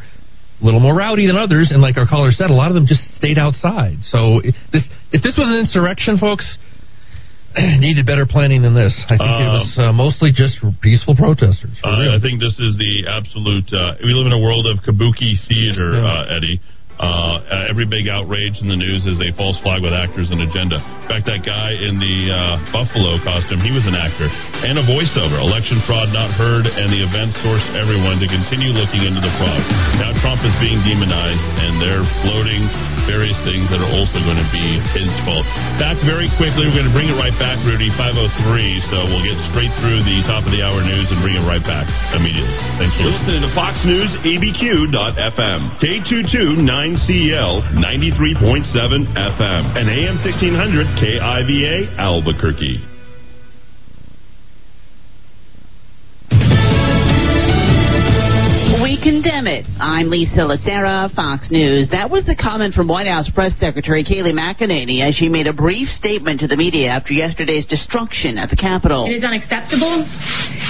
[0.60, 2.86] a little more rowdy than others, and like our caller said, a lot of them
[2.86, 3.98] just stayed outside.
[4.02, 6.44] So if this if this was an insurrection, folks,
[7.78, 8.92] needed better planning than this.
[9.06, 11.78] I think it Um, was uh, mostly just peaceful protesters.
[11.82, 12.14] Uh.
[12.14, 13.70] I think this is the absolute.
[13.72, 16.06] Uh, we live in a world of kabuki theater, Yeah.
[16.26, 16.60] uh, Eddie.
[16.98, 20.82] Uh, every big outrage in the news is a false flag with actors and agenda.
[20.82, 24.26] In fact, that guy in the uh, Buffalo costume, he was an actor
[24.66, 25.38] and a voiceover.
[25.38, 29.62] Election fraud not heard, and the event forced everyone to continue looking into the fraud.
[30.02, 32.66] Now Trump is being demonized, and they're floating
[33.06, 35.46] various things that are also going to be his fault.
[35.80, 38.92] Back very quickly, we're going to bring it right back, Rudy, 503.
[38.92, 41.62] So we'll get straight through the top of the hour news and bring it right
[41.64, 42.52] back immediately.
[42.76, 50.86] Thanks for You're listening to Fox News, ABQ.FM, K22 9CL, 93.7 FM, and AM 1600
[50.96, 52.87] KIVA, Albuquerque.
[58.88, 59.68] We condemn it.
[59.78, 61.92] I'm Lisa Lacera, Fox News.
[61.92, 65.52] That was the comment from White House Press Secretary Kayleigh McEnany as she made a
[65.52, 69.04] brief statement to the media after yesterday's destruction at the Capitol.
[69.04, 70.08] It is unacceptable,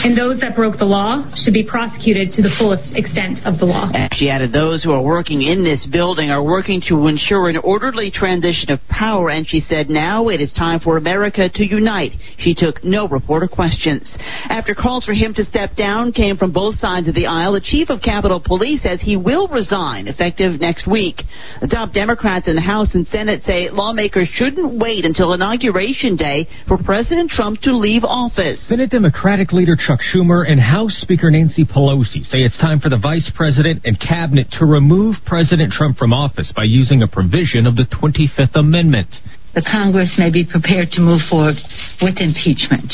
[0.02, 3.70] and those that broke the law should be prosecuted to the fullest extent of the
[3.70, 3.86] law.
[3.94, 7.58] And she added those who are working in this building are working to ensure an
[7.62, 12.18] orderly transition of power, and she said now it is time for America to unite.
[12.38, 14.10] She took no reporter questions.
[14.50, 17.60] After calls for him to step down came from both sides of the aisle, the
[17.60, 21.20] chief of Capitol Police says he will resign effective next week.
[21.60, 26.48] The top Democrats in the House and Senate say lawmakers shouldn't wait until Inauguration Day
[26.66, 28.64] for President Trump to leave office.
[28.66, 32.96] Senate Democratic leader Chuck Schumer and House Speaker Nancy Pelosi say it's time for the
[32.96, 37.76] vice president and cabinet to remove President Trump from office by using a provision of
[37.76, 39.08] the 25th Amendment.
[39.54, 41.56] The Congress may be prepared to move forward
[42.00, 42.88] with impeachment.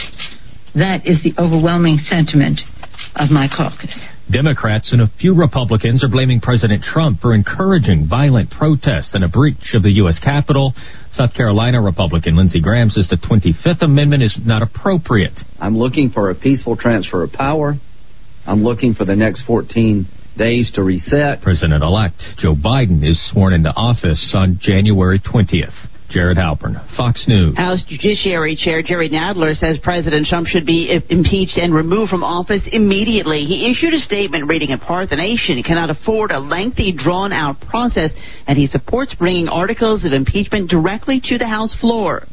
[0.75, 2.63] That is the overwhelming sentiment
[3.15, 3.95] of my caucus.
[4.31, 9.29] Democrats and a few Republicans are blaming President Trump for encouraging violent protests and a
[9.29, 10.19] breach of the U.S.
[10.23, 10.73] Capitol.
[11.13, 15.39] South Carolina Republican Lindsey Graham says the 25th Amendment is not appropriate.
[15.61, 17.75] I'm looking for a peaceful transfer of power.
[18.47, 20.07] I'm looking for the next 14
[20.37, 21.43] days to reset.
[21.43, 25.75] President elect Joe Biden is sworn into office on January 20th.
[26.11, 27.57] Jared Halpern, Fox News.
[27.57, 32.63] House Judiciary Chair Jerry Nadler says President Trump should be impeached and removed from office
[32.71, 33.45] immediately.
[33.45, 38.11] He issued a statement reading apart the nation cannot afford a lengthy, drawn out process,
[38.47, 42.27] and he supports bringing articles of impeachment directly to the House floor.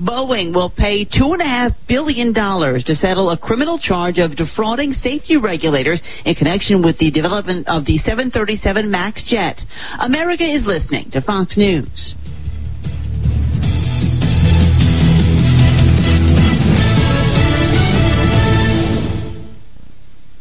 [0.00, 6.34] Boeing will pay $2.5 billion to settle a criminal charge of defrauding safety regulators in
[6.34, 9.60] connection with the development of the 737 MAX jet.
[10.00, 12.14] America is listening to Fox News.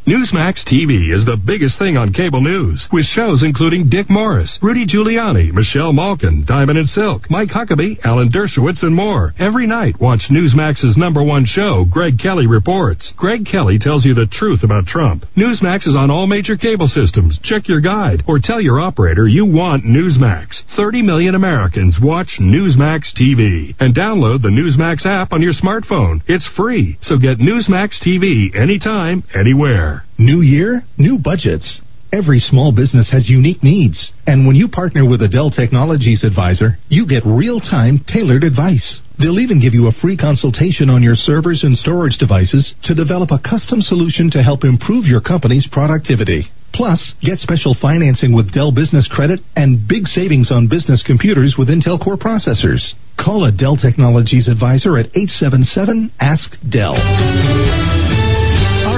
[0.07, 4.87] Newsmax TV is the biggest thing on cable news, with shows including Dick Morris, Rudy
[4.87, 9.33] Giuliani, Michelle Malkin, Diamond and Silk, Mike Huckabee, Alan Dershowitz, and more.
[9.37, 13.11] Every night, watch Newsmax's number one show, Greg Kelly Reports.
[13.17, 15.25] Greg Kelly tells you the truth about Trump.
[15.35, 17.37] Newsmax is on all major cable systems.
[17.43, 20.63] Check your guide or tell your operator you want Newsmax.
[20.77, 23.75] 30 million Americans watch Newsmax TV.
[23.81, 26.21] And download the Newsmax app on your smartphone.
[26.27, 29.96] It's free, so get Newsmax TV anytime, anywhere.
[30.17, 31.81] New year, new budgets.
[32.11, 34.13] Every small business has unique needs.
[34.25, 39.01] And when you partner with a Dell Technologies advisor, you get real time, tailored advice.
[39.19, 43.31] They'll even give you a free consultation on your servers and storage devices to develop
[43.31, 46.47] a custom solution to help improve your company's productivity.
[46.73, 51.69] Plus, get special financing with Dell Business Credit and big savings on business computers with
[51.69, 52.93] Intel Core processors.
[53.19, 58.26] Call a Dell Technologies advisor at 877 Ask Dell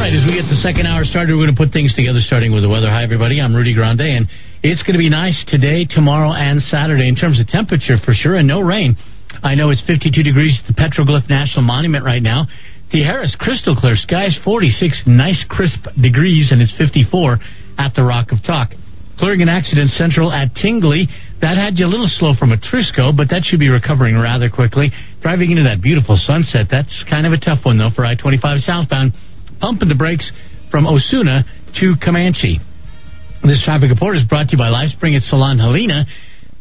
[0.09, 2.49] right, as we get the second hour started, we're going to put things together, starting
[2.49, 2.89] with the weather.
[2.89, 3.37] Hi, everybody.
[3.37, 4.25] I'm Rudy Grande, and
[4.65, 8.33] it's going to be nice today, tomorrow, and Saturday in terms of temperature for sure,
[8.33, 8.97] and no rain.
[9.43, 12.49] I know it's 52 degrees at the Petroglyph National Monument right now.
[12.89, 17.37] The Harris crystal clear skies 46 nice crisp degrees, and it's 54
[17.77, 18.73] at the Rock of Talk.
[19.21, 21.05] Clearing an accident central at Tingley.
[21.45, 24.89] That had you a little slow from Atrisco, but that should be recovering rather quickly.
[25.21, 28.65] Driving into that beautiful sunset, that's kind of a tough one, though, for I 25
[28.65, 29.13] southbound
[29.59, 30.31] pumping the brakes
[30.71, 31.43] from Osuna
[31.79, 32.59] to Comanche.
[33.43, 36.05] This traffic report is brought to you by LifeSpring at Salon Helena.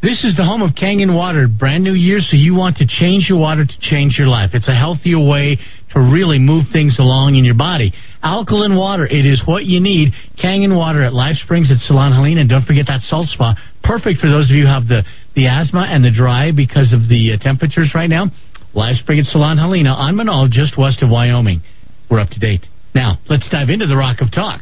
[0.01, 1.47] This is the home of Kangen Water.
[1.47, 4.51] Brand new year, so you want to change your water to change your life.
[4.53, 5.59] It's a healthier way
[5.91, 7.91] to really move things along in your body.
[8.23, 10.13] Alkaline water, it is what you need.
[10.41, 12.41] Kangen Water at Life Springs at Salon Helena.
[12.41, 13.55] And don't forget that salt spa.
[13.83, 15.03] Perfect for those of you who have the,
[15.35, 18.27] the asthma and the dry because of the uh, temperatures right now.
[18.73, 21.61] Life Spring at Salon Helena on Menaul, just west of Wyoming.
[22.09, 22.61] We're up to date.
[22.95, 24.61] Now, let's dive into the Rock of Talk.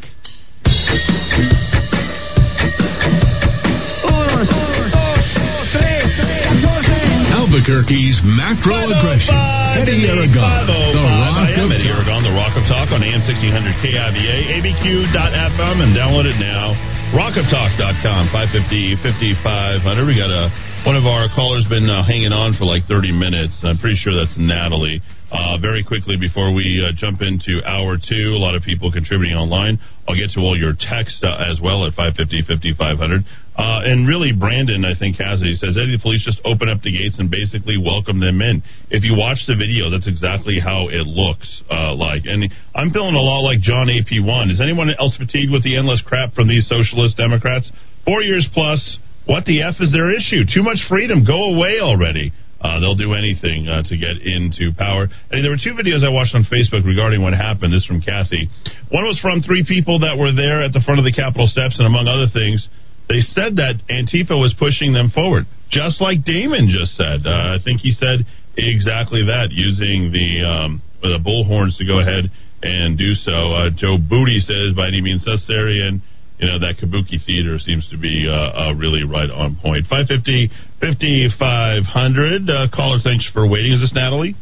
[7.33, 9.33] Albuquerque's macro aggression.
[9.79, 14.59] Eddie Aragon, the Rock of Eddie Aragon, the Rock of Talk on AM 1600 KIVA,
[14.59, 16.75] ABQ.FM, and download it now
[17.15, 19.79] Rockoftalk.com, 550 5500.
[20.03, 20.51] We got a,
[20.83, 23.55] one of our callers been uh, hanging on for like 30 minutes.
[23.63, 24.99] I'm pretty sure that's Natalie.
[25.27, 29.35] Uh, very quickly before we uh, jump into hour two, a lot of people contributing
[29.35, 29.75] online.
[30.07, 33.27] I'll get to all your text uh, as well at 550 5500.
[33.59, 35.51] Uh, and really, Brandon, I think, has it.
[35.51, 38.63] He says, Eddie, the police just open up the gates and basically welcome them in.
[38.87, 42.23] If you watch the video, that's exactly how it looks uh, like.
[42.23, 44.55] And I'm feeling a lot like John AP1.
[44.55, 47.67] Is anyone else fatigued with the endless crap from these socialist Democrats?
[48.07, 48.79] Four years plus.
[49.27, 50.47] What the F is their issue?
[50.47, 51.27] Too much freedom.
[51.27, 52.31] Go away already.
[52.57, 55.05] Uh, they'll do anything uh, to get into power.
[55.29, 57.69] And there were two videos I watched on Facebook regarding what happened.
[57.71, 58.49] This from Kathy.
[58.89, 61.77] One was from three people that were there at the front of the Capitol steps,
[61.77, 62.65] and among other things,
[63.07, 67.23] they said that Antifa was pushing them forward, just like Damon just said.
[67.23, 68.25] Uh, I think he said
[68.57, 72.25] exactly that, using the um, the bullhorns to go ahead
[72.63, 73.53] and do so.
[73.53, 76.01] Uh, Joe Booty says, by any means necessary, and
[76.39, 79.87] you know, that Kabuki Theater seems to be uh, uh, really right on point.
[79.89, 82.49] 550 5500.
[82.49, 83.73] Uh, caller, thanks for waiting.
[83.73, 84.35] Is this Natalie?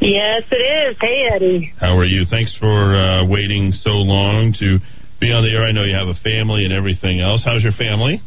[0.00, 0.96] Yes, it is.
[1.00, 1.72] Hey, Eddie.
[1.78, 2.26] How are you?
[2.26, 4.78] Thanks for uh, waiting so long to
[5.20, 5.62] be on the air.
[5.62, 7.42] I know you have a family and everything else.
[7.44, 8.20] How's your family?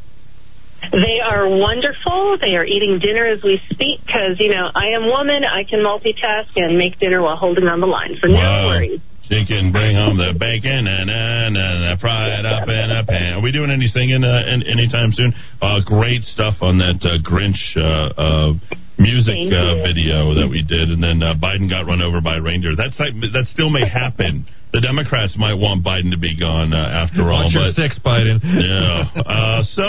[0.92, 2.38] They are wonderful.
[2.40, 5.44] They are eating dinner as we speak because, you know, I am woman.
[5.44, 8.16] I can multitask and make dinner while holding on the line.
[8.22, 8.62] So wow.
[8.62, 9.02] no worries.
[9.30, 13.34] She can bring home the bacon and and, and fry it up in a pan.
[13.34, 15.34] Are we doing any singing uh, in, anytime soon?
[15.62, 18.54] Uh, great stuff on that uh, Grinch uh, uh,
[19.02, 22.42] music uh, video that we did, and then uh, Biden got run over by a
[22.42, 22.78] reindeer.
[22.78, 24.46] That's that still may happen.
[24.76, 27.48] The Democrats might want Biden to be gone uh, after all.
[27.48, 28.44] Watch your but, six, Biden.
[28.44, 29.08] Yeah.
[29.24, 29.88] Uh, so.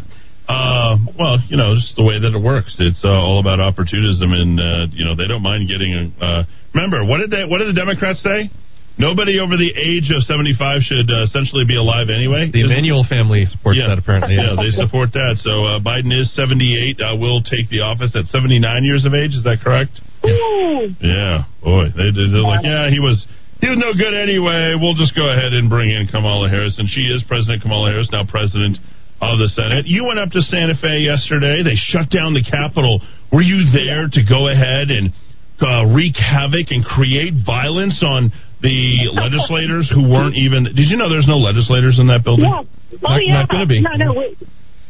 [0.48, 2.72] Uh, well, you know, just the way that it works.
[2.80, 6.08] It's uh, all about opportunism, and uh, you know they don't mind getting.
[6.16, 7.44] Uh, remember, what did they?
[7.44, 8.48] What did the Democrats say?
[8.96, 12.48] Nobody over the age of seventy-five should uh, essentially be alive anyway.
[12.48, 13.92] The Emanuel family supports yeah.
[13.92, 14.40] that apparently.
[14.40, 15.36] Yeah, they support that.
[15.44, 16.98] So uh, Biden is seventy-eight.
[16.98, 19.36] Uh, will take the office at seventy-nine years of age.
[19.36, 20.00] Is that correct?
[20.24, 20.90] Ooh.
[20.98, 23.20] Yeah, boy, they, they're like, yeah, he was.
[23.60, 24.78] He was no good anyway.
[24.78, 28.08] We'll just go ahead and bring in Kamala Harris, and she is President Kamala Harris,
[28.14, 28.78] now President
[29.20, 29.86] of the Senate.
[29.86, 31.62] You went up to Santa Fe yesterday.
[31.62, 33.02] They shut down the Capitol.
[33.32, 35.10] Were you there to go ahead and
[35.58, 38.30] uh, wreak havoc and create violence on
[38.62, 40.70] the legislators who weren't even?
[40.70, 42.46] Did you know there's no legislators in that building?
[42.46, 42.62] Yeah.
[42.62, 43.42] Oh, not, yeah.
[43.42, 43.82] not going to be.
[43.82, 44.14] No, no.
[44.14, 44.38] We,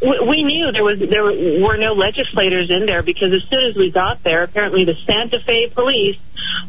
[0.00, 3.90] we knew there was there were no legislators in there because as soon as we
[3.90, 6.18] got there, apparently the Santa Fe police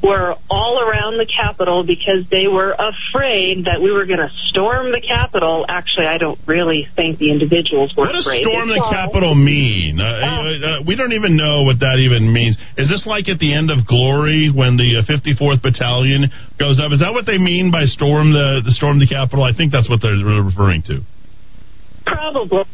[0.02, 4.92] were all around the Capitol because they were afraid that we were going to storm
[4.92, 5.66] the Capitol.
[5.68, 8.44] Actually, I don't really think the individuals were what does afraid.
[8.48, 10.02] storm the Capitol mean?
[10.02, 12.58] Uh, uh, we don't even know what that even means.
[12.78, 16.92] Is this like at the end of Glory when the uh, 54th Battalion goes up?
[16.92, 19.44] Is that what they mean by storm the, the storm the Capitol?
[19.44, 21.06] I think that's what they're referring to.
[22.06, 22.66] Probably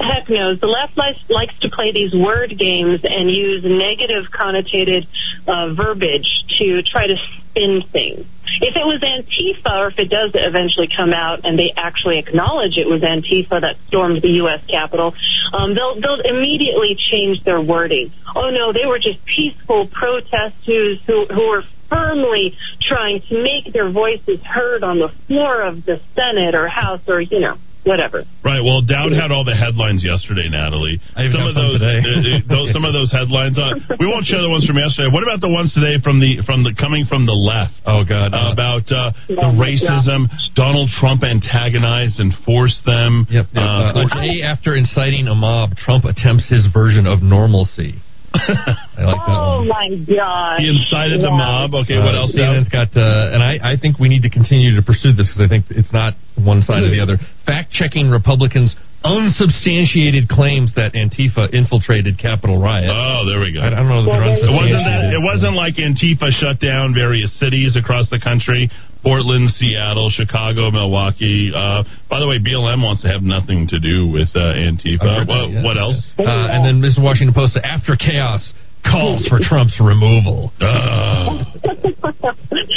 [0.00, 0.60] heck knows.
[0.60, 5.06] The left likes, to play these word games and use negative connotated
[5.46, 6.26] uh, verbiage
[6.58, 7.16] to try to
[7.50, 8.26] spin things.
[8.60, 12.76] If it was Antifa, or if it does eventually come out and they actually acknowledge
[12.76, 14.60] it was Antifa that stormed the U.S.
[14.66, 15.14] Capitol,
[15.52, 18.12] um, they'll they'll immediately change their wording.
[18.34, 23.90] Oh no, they were just peaceful protesters who who were firmly trying to make their
[23.90, 28.24] voices heard on the floor of the Senate or House or you know whatever.
[28.44, 28.60] Right.
[28.60, 31.00] Well, Dowd had all the headlines yesterday, Natalie.
[31.16, 31.98] I some of those, today.
[32.00, 33.56] uh, those, some of those headlines.
[33.58, 35.08] Uh, we won't show the ones from yesterday.
[35.08, 37.76] What about the ones today from the from the coming from the left?
[37.86, 40.28] Oh God, uh, about uh, the racism.
[40.54, 43.26] Donald Trump antagonized and forced them.
[43.30, 43.52] Yep.
[43.52, 43.62] yep.
[43.62, 48.00] Uh, a day after inciting a mob, Trump attempts his version of normalcy.
[48.34, 49.68] I like that oh one.
[49.68, 50.60] my God!
[50.60, 51.74] He incited the mob.
[51.82, 52.30] Okay, Uh, what else?
[52.30, 55.42] CNN's got, uh, and I, I think we need to continue to pursue this because
[55.42, 57.18] I think it's not one side or the other.
[57.46, 62.92] Fact checking Republicans' unsubstantiated claims that Antifa infiltrated Capitol riot.
[62.92, 63.60] Oh, there we go.
[63.60, 65.10] I, I don't know if they're It wasn't that.
[65.10, 68.70] It wasn't like Antifa shut down various cities across the country:
[69.02, 71.50] Portland, Seattle, Chicago, Milwaukee.
[71.54, 75.00] Uh, by the way, BLM wants to have nothing to do with uh, Antifa.
[75.02, 75.64] I've heard Well, that, yeah.
[75.64, 75.96] what else?
[76.18, 77.02] Uh, and then Mr.
[77.02, 78.40] Washington Post, after chaos,
[78.84, 80.52] calls for Trump's removal.
[80.60, 81.44] Uh,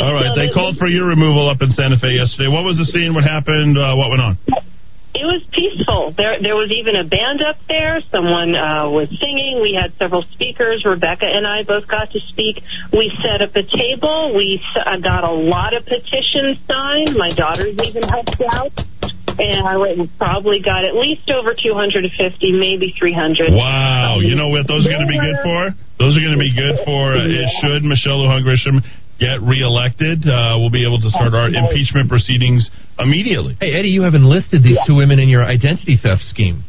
[0.02, 2.48] all right, they called for your removal up in Santa Fe yesterday.
[2.52, 3.14] What was the scene?
[3.14, 3.78] What happened?
[3.78, 4.38] Uh, what went on?
[5.14, 6.10] It was peaceful.
[6.18, 8.02] There, there was even a band up there.
[8.10, 9.62] Someone uh, was singing.
[9.62, 10.82] We had several speakers.
[10.90, 12.66] Rebecca and I both got to speak.
[12.90, 14.34] We set up a table.
[14.34, 17.14] We uh, got a lot of petitions signed.
[17.14, 18.74] My daughters even helped out.
[19.38, 19.78] And I
[20.18, 22.10] probably got at least over 250,
[22.54, 23.54] maybe 300.
[23.54, 25.74] Wow, you know what those are going to be good for?
[25.98, 28.82] Those are going to be good for uh, it should Michelle Lujan Grisham
[29.18, 30.26] get reelected.
[30.26, 32.70] Uh, we'll be able to start our impeachment proceedings
[33.00, 33.58] immediately.
[33.60, 36.64] Hey, Eddie, you have enlisted these two women in your identity theft scheme.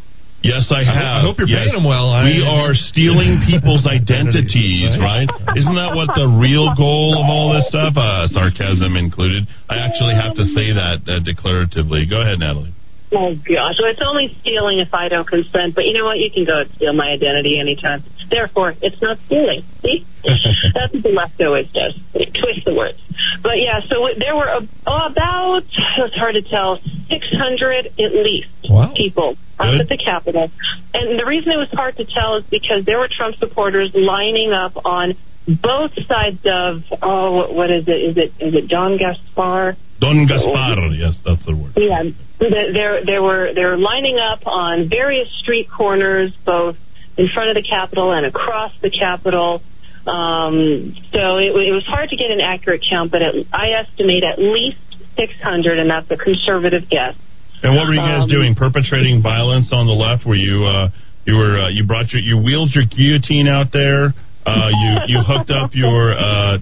[0.45, 0.93] Yes, I have.
[0.93, 1.73] I hope you're yes.
[1.73, 2.13] paying them well.
[2.21, 5.25] We I- are stealing people's identities, right?
[5.57, 7.97] Isn't that what the real goal of all this stuff?
[7.97, 9.49] Uh, sarcasm included.
[9.73, 12.05] I actually have to say that uh, declaratively.
[12.05, 12.77] Go ahead, Natalie.
[13.15, 15.75] Oh gosh, well, it's only stealing if I don't consent.
[15.75, 16.19] But you know what?
[16.19, 18.03] You can go and steal my identity anytime.
[18.29, 19.63] Therefore, it's not stealing.
[19.83, 20.05] See,
[20.75, 21.95] that's what the left always does.
[22.13, 22.99] They twist the words.
[23.43, 28.49] But yeah, so there were oh, about it's hard to tell, six hundred at least
[28.97, 30.51] people up at the Capitol.
[30.93, 34.53] And the reason it was hard to tell is because there were Trump supporters lining
[34.53, 35.15] up on
[35.47, 37.91] both sides of oh, what, is it?
[37.91, 39.77] Is it is it Don Gaspar?
[40.01, 40.91] Don Gaspar.
[40.95, 41.73] Yes, that's the word.
[41.77, 42.03] Yeah,
[42.39, 46.77] there there were they were lining up on various street corners, both
[47.17, 49.63] in front of the Capitol and across the Capitol.
[50.07, 54.23] Um, so it, it was hard to get an accurate count, but it, I estimate
[54.23, 54.77] at least
[55.17, 57.15] 600, and that's a conservative guess.
[57.63, 58.55] And what were you guys Um, doing?
[58.55, 60.27] Perpetrating violence on the left?
[60.27, 60.91] Were you uh,
[61.25, 64.13] you were uh, you brought your you wheeled your guillotine out there?
[64.47, 66.59] Uh, you you hooked up your uh,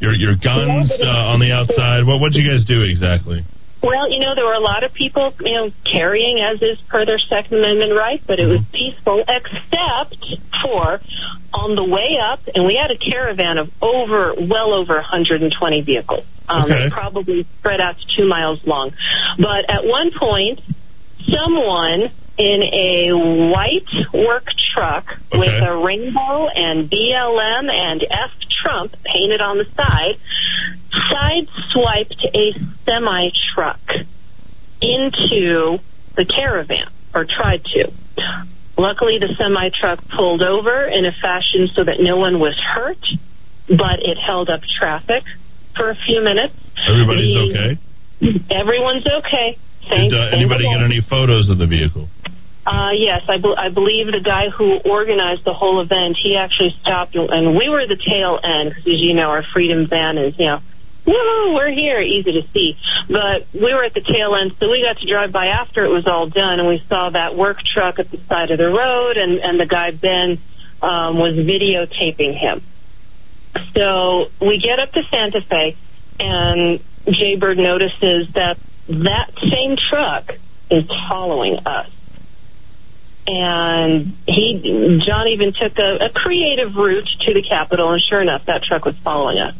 [0.00, 2.04] your your guns uh, on the outside.
[2.06, 3.44] What what did you guys do exactly?
[3.82, 7.04] Well, you know, there were a lot of people, you know, carrying as is per
[7.06, 10.16] their Second Amendment right, but it was peaceful, except
[10.64, 11.00] for
[11.54, 16.24] on the way up, and we had a caravan of over, well over 120 vehicles.
[16.48, 16.90] Um, Okay.
[16.90, 18.92] Probably spread out to two miles long.
[19.38, 20.60] But at one point,
[21.28, 23.12] someone in a
[23.50, 28.30] white work truck with a rainbow and BLM and F
[28.62, 30.18] Trump painted on the side
[31.12, 32.52] sideswiped a
[32.84, 33.80] semi truck
[34.80, 35.78] into
[36.16, 37.92] the caravan or tried to.
[38.78, 43.00] Luckily, the semi truck pulled over in a fashion so that no one was hurt,
[43.68, 45.24] but it held up traffic
[45.74, 46.54] for a few minutes.
[46.88, 47.78] Everybody's The- okay.
[48.50, 49.58] Everyone's okay.
[49.88, 52.08] Thank, Did uh, anybody get any photos of the vehicle?
[52.66, 56.74] Uh, yes, I, be- I believe the guy who organized the whole event, he actually
[56.80, 60.36] stopped, and we were the tail end, 'cause as you know, our Freedom Van is,
[60.36, 60.58] you know,
[61.06, 62.76] woo, we're here, easy to see.
[63.08, 65.90] But we were at the tail end, so we got to drive by after it
[65.90, 69.16] was all done, and we saw that work truck at the side of the road,
[69.16, 70.38] and, and the guy, Ben,
[70.82, 72.62] um, was videotaping him.
[73.76, 75.76] So we get up to Santa Fe,
[76.18, 78.58] and Jaybird notices that
[78.88, 80.34] that same truck
[80.68, 81.88] is following us.
[83.26, 88.46] And he, John even took a, a creative route to the Capitol, and sure enough,
[88.46, 89.54] that truck was following us.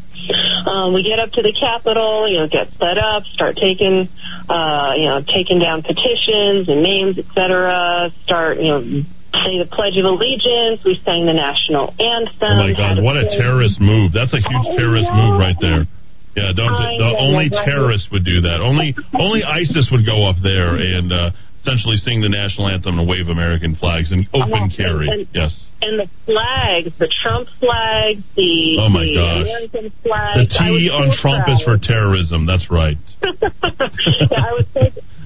[0.66, 4.08] Um, we get up to the Capitol, you know, get set up, start taking,
[4.50, 8.10] uh, you know, taking down petitions and names, etc.
[8.24, 10.82] Start, you know, say the Pledge of Allegiance.
[10.82, 12.54] We sang the national anthem.
[12.58, 13.02] Oh my God!
[13.02, 14.10] What a terrorist move!
[14.14, 15.86] That's a huge terrorist move right there.
[16.34, 16.74] Yeah, don't.
[16.74, 17.64] I The, know, only right?
[17.64, 18.58] terrorists would do that.
[18.62, 21.30] Only only ISIS would go up there and uh,
[21.66, 25.08] essentially sing the national anthem and wave American flags and open carry.
[25.10, 25.50] and- Yes.
[25.82, 29.42] And the flags, the Trump flag, the, Oh, my the gosh.
[29.42, 30.36] American The flag.
[30.38, 32.46] Was T on so Trump is for terrorism.
[32.46, 32.96] That's right.
[33.22, 33.30] yeah,
[34.40, 34.80] I was so,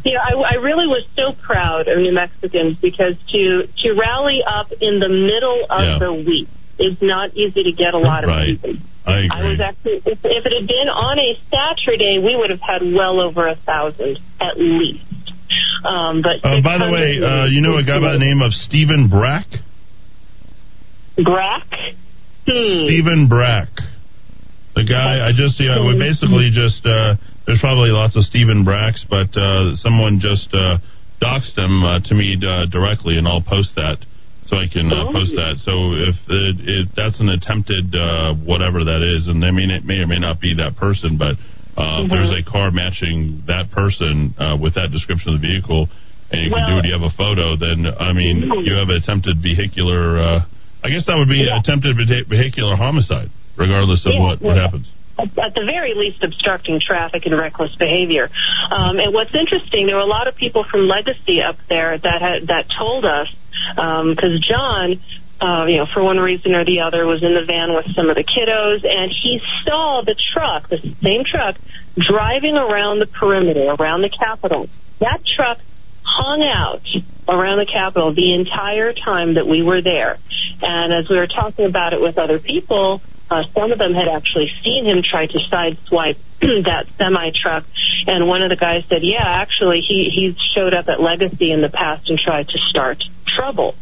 [0.04, 4.40] you know, I, I really was so proud of New Mexicans because to to rally
[4.46, 5.98] up in the middle of Yeah.
[6.00, 6.48] the week
[6.80, 8.48] is not easy to get a lot of Right.
[8.60, 8.74] people.
[9.06, 12.60] I I was actually, if, if it had been on a Saturday, we would have
[12.60, 15.04] had well over a thousand at least.
[15.84, 18.52] Um, but Uh, by the way, uh, you know a guy by the name of
[18.52, 19.46] Stephen Brack?
[21.24, 21.66] Brack.
[22.46, 22.84] Hmm.
[22.86, 23.68] Stephen Brack.
[24.74, 29.04] The guy, I just, yeah, we basically just, uh, there's probably lots of Stephen Bracks,
[29.08, 30.78] but uh, someone just uh,
[31.20, 33.98] doxed him uh, to me uh, directly, and I'll post that
[34.46, 35.58] so I can uh, post that.
[35.62, 39.84] So if it, it, that's an attempted uh, whatever that is, and I mean, it
[39.84, 41.34] may or may not be that person, but
[41.80, 45.88] uh, if there's a car matching that person uh, with that description of the vehicle,
[46.30, 49.42] and you can do it, you have a photo, then, I mean, you have attempted
[49.42, 50.40] vehicular, uh,
[50.84, 51.96] I guess that would be attempted
[52.28, 54.62] vehicular homicide, regardless of Yeah, what, what yeah.
[54.62, 54.86] happens.
[55.18, 58.30] at the very least obstructing traffic and reckless behavior.
[58.70, 62.22] Um, and what's interesting, there were a lot of people from Legacy up there that
[62.22, 63.28] had, that told us
[63.74, 65.00] because John.
[65.40, 68.10] Uh, you know, for one reason or the other, was in the van with some
[68.10, 71.56] of the kiddos, and he saw the truck, the same truck,
[71.96, 74.68] driving around the perimeter, around the Capitol.
[74.98, 75.58] That truck
[76.02, 76.84] hung out
[77.26, 80.18] around the Capitol the entire time that we were there.
[80.60, 84.08] And as we were talking about it with other people, uh, some of them had
[84.08, 87.64] actually seen him try to sideswipe that semi truck.
[88.06, 91.60] And one of the guys said, "Yeah, actually, he he showed up at Legacy in
[91.60, 93.02] the past and tried to start
[93.36, 93.74] trouble."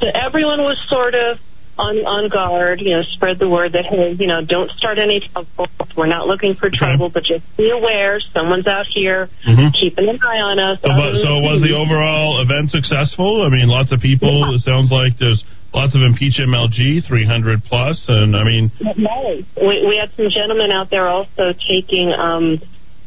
[0.00, 1.38] So everyone was sort of
[1.78, 2.80] on on guard.
[2.80, 5.68] You know, spread the word that hey, you know, don't start any trouble.
[5.96, 9.72] We're not looking for trouble, but just be aware someone's out here Mhm.
[9.80, 10.78] keeping an eye on us.
[10.82, 13.42] So, but, so was the overall event successful?
[13.42, 14.54] I mean, lots of people.
[14.54, 15.42] It sounds like there's
[15.72, 19.42] lots of impeach MLG, 300 plus, and I mean, No.
[19.56, 22.60] We, we had some gentlemen out there also taking um,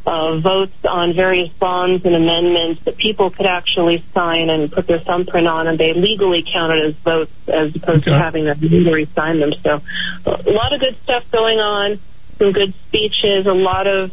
[0.07, 5.01] uh, votes on various bonds and amendments that people could actually sign and put their
[5.01, 9.41] thumbprint on, and they legally counted as votes as opposed to having them legally sign
[9.41, 9.51] them.
[9.61, 9.81] So,
[10.25, 11.99] a lot of good stuff going on,
[12.37, 14.11] some good speeches, a lot of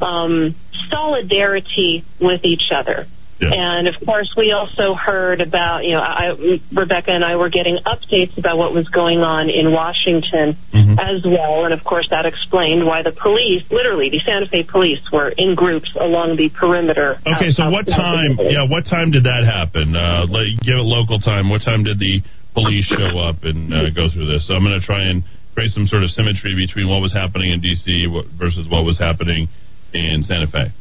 [0.00, 0.54] um,
[0.88, 3.08] solidarity with each other.
[3.50, 7.78] And of course, we also heard about, you know, I, Rebecca and I were getting
[7.82, 10.54] updates about what was going on in Washington
[11.00, 11.64] as well.
[11.64, 15.54] And of course, that explained why the police, literally, the Santa Fe police, were in
[15.54, 17.18] groups along the perimeter.
[17.26, 17.50] okay.
[17.50, 18.38] So what time?
[18.38, 19.96] Yeah, what time did that happen?
[19.96, 20.26] Uh,
[20.62, 21.48] give it local time.
[21.48, 22.20] What time did the
[22.54, 24.46] police show up and uh, go through this?
[24.46, 25.24] So I'm going to try and
[25.54, 28.06] create some sort of symmetry between what was happening in D.C.
[28.38, 29.48] versus what was happening
[29.92, 30.72] in Santa Fe.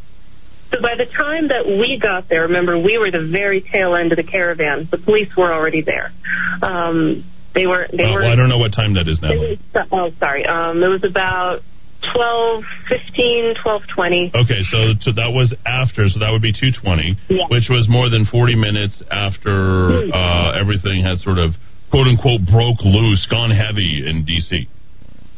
[0.71, 4.11] So by the time that we got there, remember, we were the very tail end
[4.11, 4.87] of the caravan.
[4.89, 6.11] The police were already there.
[6.61, 8.21] Um, they were, they were.
[8.21, 9.29] well, I don't know what time that is now.
[9.35, 9.57] Was,
[9.91, 10.45] oh, sorry.
[10.45, 11.59] Um, it was about
[12.15, 14.31] twelve fifteen, twelve twenty.
[14.33, 17.45] Okay, so, so that was after, so that would be 220, Yeah.
[17.51, 21.51] which was more than 40 minutes after uh, everything had sort of
[21.91, 24.67] quote unquote broke loose, gone heavy in D.C.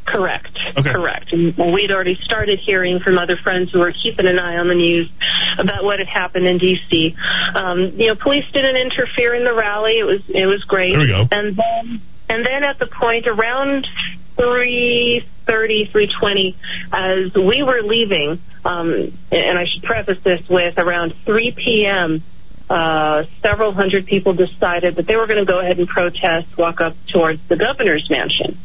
[0.06, 0.58] Correct.
[0.76, 1.32] Correct.
[1.32, 4.76] And we'd already started hearing from other friends who were keeping an eye on the
[4.76, 5.10] news
[5.58, 7.16] about what had happened in D.C.
[7.56, 9.99] Um, you know, police didn't interfere in the rally.
[9.99, 10.91] It was it was great.
[10.91, 11.28] There we go.
[11.32, 13.88] And then and then at the point around
[14.36, 16.58] three thirty, three twenty,
[16.91, 22.24] as we were leaving, um, and I should preface this with around 3 p.m.
[22.70, 26.82] Uh, several hundred people decided that they were going to go ahead and protest, walk
[26.82, 28.58] up towards the governor's mansion.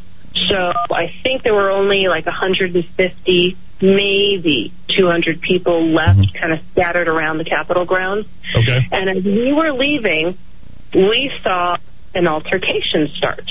[0.48, 7.08] So I think there were only like 150, maybe 200 people left, kind of scattered
[7.08, 8.26] around the Capitol grounds.
[8.56, 8.86] Okay.
[8.90, 10.38] And as we were leaving,
[10.94, 11.76] we saw
[12.14, 13.48] an altercation start.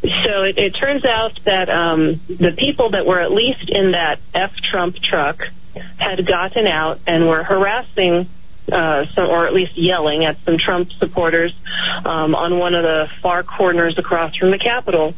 [0.00, 4.18] So it, it turns out that um, the people that were at least in that
[4.34, 5.40] F Trump truck
[5.98, 8.28] had gotten out and were harassing.
[8.70, 11.54] Uh, some, or at least yelling at some Trump supporters
[12.04, 15.14] um, on one of the far corners across from the Capitol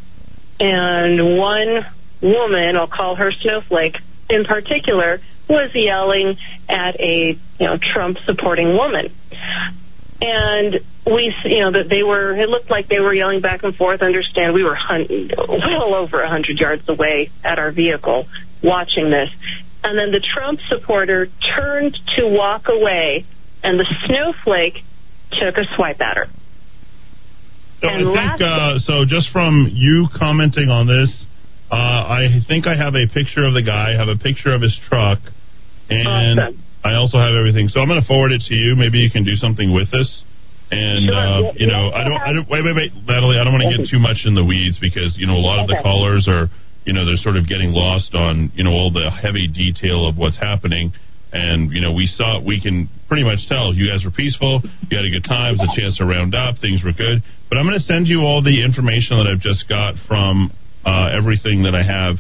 [0.61, 1.87] and one
[2.21, 3.97] woman, I'll call her Snowflake
[4.29, 6.39] in particular, was yelling
[6.69, 9.13] at a you know Trump supporting woman.
[10.23, 12.35] And we, you know, that they were.
[12.35, 14.03] It looked like they were yelling back and forth.
[14.03, 18.29] Understand, we were hun- well over a hundred yards away at our vehicle,
[18.63, 19.31] watching this.
[19.83, 23.25] And then the Trump supporter turned to walk away,
[23.65, 24.85] and the snowflake
[25.33, 26.29] took a swipe at her.
[27.81, 29.05] So I think uh, so.
[29.09, 31.09] Just from you commenting on this,
[31.73, 33.95] uh, I think I have a picture of the guy.
[33.95, 35.19] I have a picture of his truck,
[35.89, 37.69] and I also have everything.
[37.69, 38.77] So I'm going to forward it to you.
[38.77, 40.09] Maybe you can do something with this.
[40.71, 42.49] And uh, you know, I don't, I don't.
[42.49, 43.41] Wait, wait, wait, Natalie.
[43.41, 45.59] I don't want to get too much in the weeds because you know a lot
[45.65, 46.47] of the callers are,
[46.85, 50.17] you know, they're sort of getting lost on you know all the heavy detail of
[50.17, 50.93] what's happening.
[51.33, 54.63] And you know, we saw we can pretty much tell you guys were peaceful.
[54.91, 55.55] You had a good time.
[55.55, 56.59] It was a chance to round up.
[56.59, 57.23] Things were good.
[57.49, 60.51] But I'm going to send you all the information that I've just got from
[60.87, 62.17] uh, everything that I have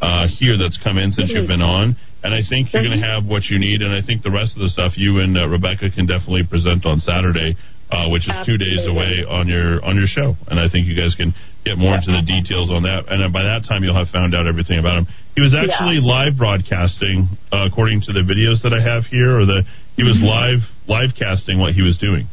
[0.00, 1.96] uh, here that's come in since you've been on.
[2.24, 3.80] And I think you're going to have what you need.
[3.82, 6.84] And I think the rest of the stuff you and uh, Rebecca can definitely present
[6.84, 7.56] on Saturday,
[7.90, 10.34] uh, which is two days away on your on your show.
[10.48, 11.34] And I think you guys can
[11.64, 13.06] get more into the details on that.
[13.08, 15.06] And by that time, you'll have found out everything about him.
[15.34, 19.46] He was actually live broadcasting, uh, according to the videos that I have here, or
[19.46, 19.62] the
[19.96, 22.28] he was live live casting what he was doing.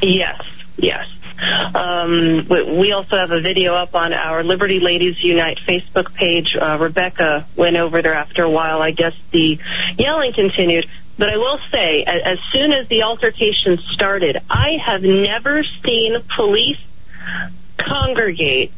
[0.00, 0.40] Yes,
[0.76, 1.06] yes.
[1.74, 6.56] Um, we, also have a video up on our Liberty Ladies Unite Facebook page.
[6.60, 8.80] Uh, Rebecca went over there after a while.
[8.80, 9.58] I guess the
[9.98, 10.86] yelling continued.
[11.18, 16.78] But I will say, as soon as the altercation started, I have never seen police
[17.78, 18.72] congregate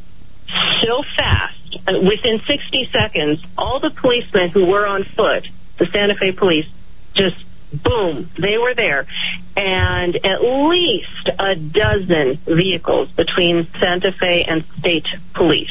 [0.82, 1.58] so fast.
[1.86, 5.46] Uh, Within 60 seconds, all the policemen who were on foot,
[5.78, 6.66] the Santa Fe police,
[7.14, 7.36] just
[7.82, 9.06] boom, they were there.
[9.56, 15.70] And at least a dozen vehicles between Santa Fe and state police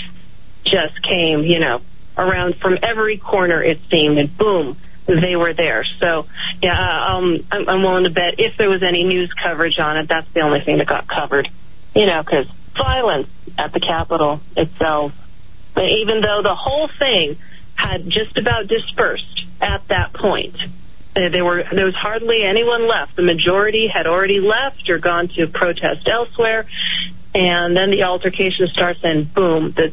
[0.64, 1.82] just came, you know,
[2.18, 4.78] around from every corner it seemed, and boom,
[5.08, 5.84] they were there.
[6.00, 6.28] So,
[6.62, 10.08] yeah, um, I'm, I'm willing to bet if there was any news coverage on it,
[10.08, 11.50] that's the only thing that got covered.
[11.96, 15.14] You know, because violence at the Capitol itself,
[15.78, 17.38] even though the whole thing
[17.76, 20.56] had just about dispersed at that point,
[21.16, 23.16] there were there was hardly anyone left.
[23.16, 26.66] The majority had already left or gone to protest elsewhere.
[27.36, 29.92] and then the altercation starts, and boom, the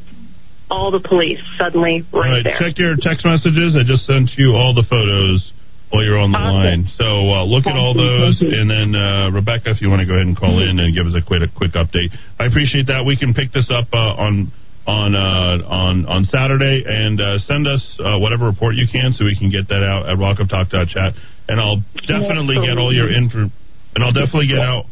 [0.71, 2.57] all the police suddenly right, All right, there.
[2.59, 3.75] check your text messages.
[3.77, 5.53] I just sent you all the photos
[5.91, 6.87] while you're on the line.
[6.95, 10.15] So uh, look at all those, and then uh, Rebecca, if you want to go
[10.15, 13.03] ahead and call in and give us a quick a quick update, I appreciate that.
[13.05, 14.53] We can pick this up uh, on
[14.91, 19.25] on uh, on on Saturday and uh, send us uh, whatever report you can, so
[19.25, 21.15] we can get that out at rockoftalk.chat,
[21.49, 23.47] and I'll definitely get all your info,
[23.95, 24.85] and I'll definitely get out.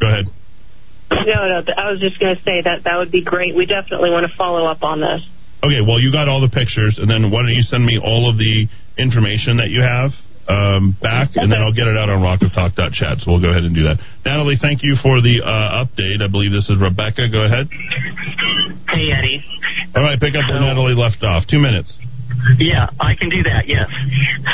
[0.00, 0.26] Go ahead.
[1.12, 3.54] No, no, I was just going to say that that would be great.
[3.54, 5.20] We definitely want to follow up on this.
[5.62, 8.28] Okay, well, you got all the pictures, and then why don't you send me all
[8.28, 8.66] of the
[8.96, 10.10] information that you have
[10.48, 13.24] um, back, and then I'll get it out on rockoftalk.chat.
[13.24, 13.98] So we'll go ahead and do that.
[14.24, 16.22] Natalie, thank you for the uh, update.
[16.22, 17.28] I believe this is Rebecca.
[17.28, 17.68] Go ahead.
[18.88, 19.44] Hey, Eddie.
[19.96, 21.46] All right, pick up where Natalie left off.
[21.48, 21.92] Two minutes.
[22.58, 23.88] Yeah, I can do that, yes.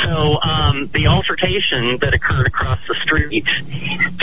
[0.05, 3.43] So, um, the altercation that occurred across the street,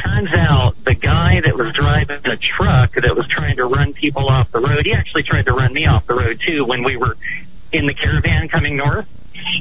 [0.04, 4.28] turns out the guy that was driving a truck that was trying to run people
[4.28, 6.96] off the road, he actually tried to run me off the road too when we
[6.96, 7.16] were
[7.72, 9.06] in the caravan coming north.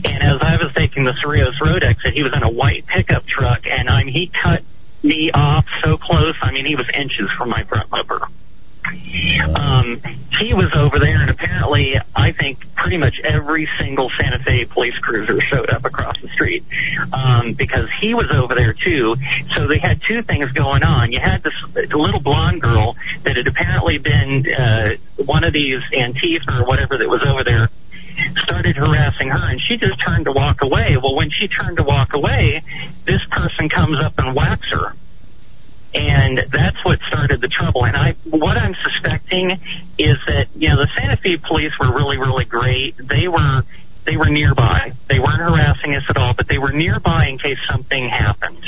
[0.04, 3.26] And as I was taking the Cerrillos Road exit, he was in a white pickup
[3.26, 4.64] truck, and I mean, he cut
[5.04, 6.36] me off so close.
[6.42, 8.28] I mean, he was inches from my front bumper.
[9.56, 10.02] Um,
[10.40, 14.98] he was over there, and apparently, I think pretty much every single Santa Fe police
[15.02, 16.64] cruiser showed up across the street
[17.12, 19.16] um, because he was over there too.
[19.56, 21.12] So they had two things going on.
[21.12, 26.62] You had this little blonde girl that had apparently been uh, one of these Antifa
[26.62, 27.70] or whatever that was over there
[28.44, 30.98] started harassing her and she just turned to walk away.
[31.02, 32.62] Well, when she turned to walk away,
[33.06, 34.94] this person comes up and whacks her.
[35.94, 37.86] And that's what started the trouble.
[37.86, 39.52] And I, what I'm suspecting
[39.98, 42.98] is that, you know, the Santa Fe police were really, really great.
[42.98, 43.64] They were,
[44.08, 44.94] they were nearby.
[45.10, 48.64] They weren't harassing us at all, but they were nearby in case something happened.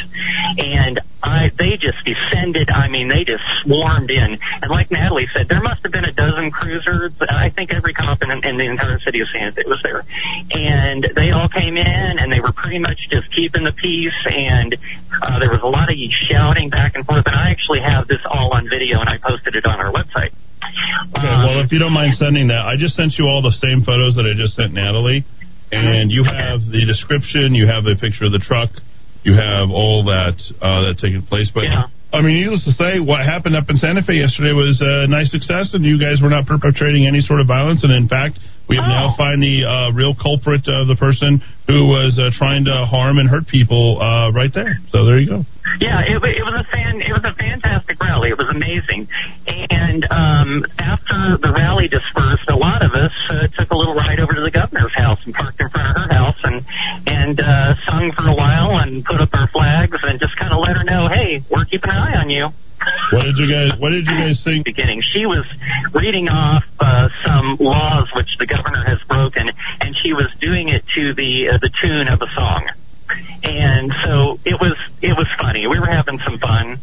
[0.57, 2.69] And I, they just descended.
[2.69, 4.37] I mean, they just swarmed in.
[4.61, 7.13] And like Natalie said, there must have been a dozen cruisers.
[7.21, 10.03] I think every cop in, in the entire city of Santa Fe was there.
[10.51, 14.19] And they all came in and they were pretty much just keeping the peace.
[14.25, 14.75] And
[15.21, 15.95] uh, there was a lot of
[16.29, 17.25] shouting back and forth.
[17.25, 20.31] And I actually have this all on video and I posted it on our website.
[21.15, 23.83] Okay, well, if you don't mind sending that, I just sent you all the same
[23.83, 25.25] photos that I just sent Natalie,
[25.71, 28.69] and you have the description, you have the picture of the truck,
[29.23, 31.51] you have all that uh, that's taking place.
[31.53, 31.65] But
[32.13, 35.29] I mean, needless to say, what happened up in Santa Fe yesterday was a nice
[35.29, 37.83] success, and you guys were not perpetrating any sort of violence.
[37.83, 41.89] And in fact, we have now found the uh, real culprit of the person who
[41.89, 44.77] was uh, trying to harm and hurt people uh, right there.
[44.89, 45.41] So there you go.
[45.79, 47.01] Yeah, it, it was a fan.
[47.01, 48.29] It was a fantastic rally.
[48.29, 49.07] It was amazing.
[49.45, 54.19] And um, after the rally dispersed, a lot of us uh, took a little ride
[54.19, 56.65] over to the governor's house and parked in front of her house and
[57.05, 60.59] and uh, sung for a while and put up our flags and just kind of
[60.59, 62.49] let her know, hey, we're keeping an eye on you.
[63.11, 63.79] What did you guys?
[63.79, 64.65] What did you guys think?
[64.65, 65.45] Beginning, she was
[65.93, 69.49] reading off uh, some laws which the governor has broken,
[69.81, 72.69] and she was doing it to the uh, the tune of a song.
[73.43, 75.67] And so it was it was funny.
[75.67, 76.79] We were having some fun,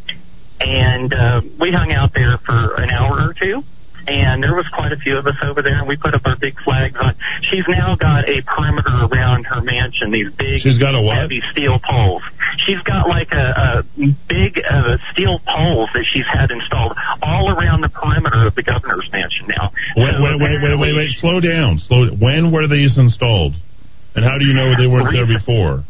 [0.59, 3.63] and uh, we hung out there for an hour or two.
[4.07, 6.37] And there was quite a few of us over there, and we put up our
[6.39, 7.11] big flags on.
[7.51, 10.11] She's now got a perimeter around her mansion.
[10.15, 11.17] These big, She's got a what?
[11.17, 12.23] heavy steel poles.
[12.65, 17.81] She's got like a, a big uh, steel poles that she's had installed all around
[17.81, 19.75] the perimeter of the governor's mansion now.
[19.99, 21.11] Wait, So wait, wait, wait, wait, wait.
[21.19, 21.77] Slow down.
[21.79, 22.07] Slow.
[22.15, 23.55] When were these installed?
[24.15, 25.83] And how do you know they weren't there before?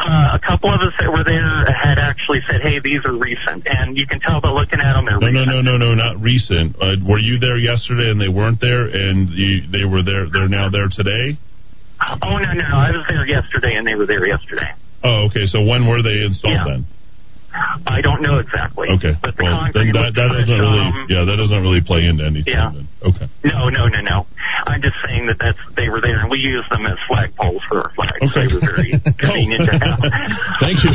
[0.00, 3.66] Uh, a couple of us that were there had actually said, "Hey, these are recent,"
[3.66, 5.46] and you can tell by looking at them they're No, recent.
[5.46, 6.76] no, no, no, no, not recent.
[6.80, 10.26] Uh, were you there yesterday and they weren't there, and you, they were there?
[10.30, 11.36] They're now there today.
[12.22, 12.64] Oh no, no!
[12.64, 14.70] I was there yesterday, and they were there yesterday.
[15.04, 15.46] Oh, okay.
[15.46, 16.64] So when were they installed Yeah.
[16.64, 16.86] then?
[17.52, 18.88] I don't know exactly.
[18.98, 19.18] Okay.
[19.18, 22.22] But the Well, then that, that doesn't really, um, yeah, that doesn't really play into
[22.22, 22.54] anything.
[22.54, 22.70] Yeah.
[22.70, 22.86] Then.
[23.02, 23.26] Okay.
[23.42, 24.18] No, no, no, no.
[24.66, 27.88] I'm just saying that that's they were there, and we used them as flagpoles for
[27.88, 28.22] our flags.
[28.22, 28.46] Okay.
[28.46, 29.98] They were very convenient to have.
[30.62, 30.92] Thank you.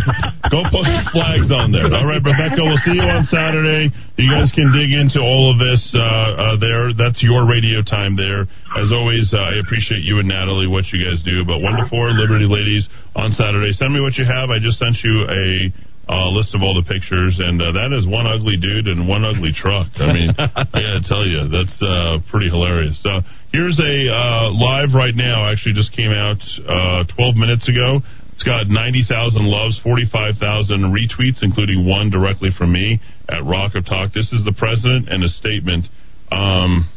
[0.48, 1.90] Go post your flags on there.
[1.91, 3.91] All right, Rebecca, we'll see you on Saturday.
[4.15, 6.95] You guys can dig into all of this uh, uh, there.
[6.95, 8.48] That's your radio time there.
[8.77, 11.44] As always, uh, I appreciate you and Natalie, what you guys do.
[11.44, 13.73] But 1 to 4, Liberty Ladies on Saturday.
[13.73, 14.49] Send me what you have.
[14.53, 15.72] I just sent you a
[16.07, 19.26] uh, list of all the pictures, and uh, that is one ugly dude and one
[19.26, 19.90] ugly truck.
[19.98, 23.02] I mean, I gotta tell you, that's uh, pretty hilarious.
[23.02, 25.49] So here's a uh, live right now.
[25.49, 28.06] Actually, just came out uh, 12 minutes ago.
[28.38, 29.07] It's got 90,000
[29.48, 30.38] loves, 45,000
[30.91, 32.99] retweets, including one directly from me
[33.30, 34.11] at Rock of Talk.
[34.14, 35.88] This is the president and a statement.
[36.36, 36.91] Um,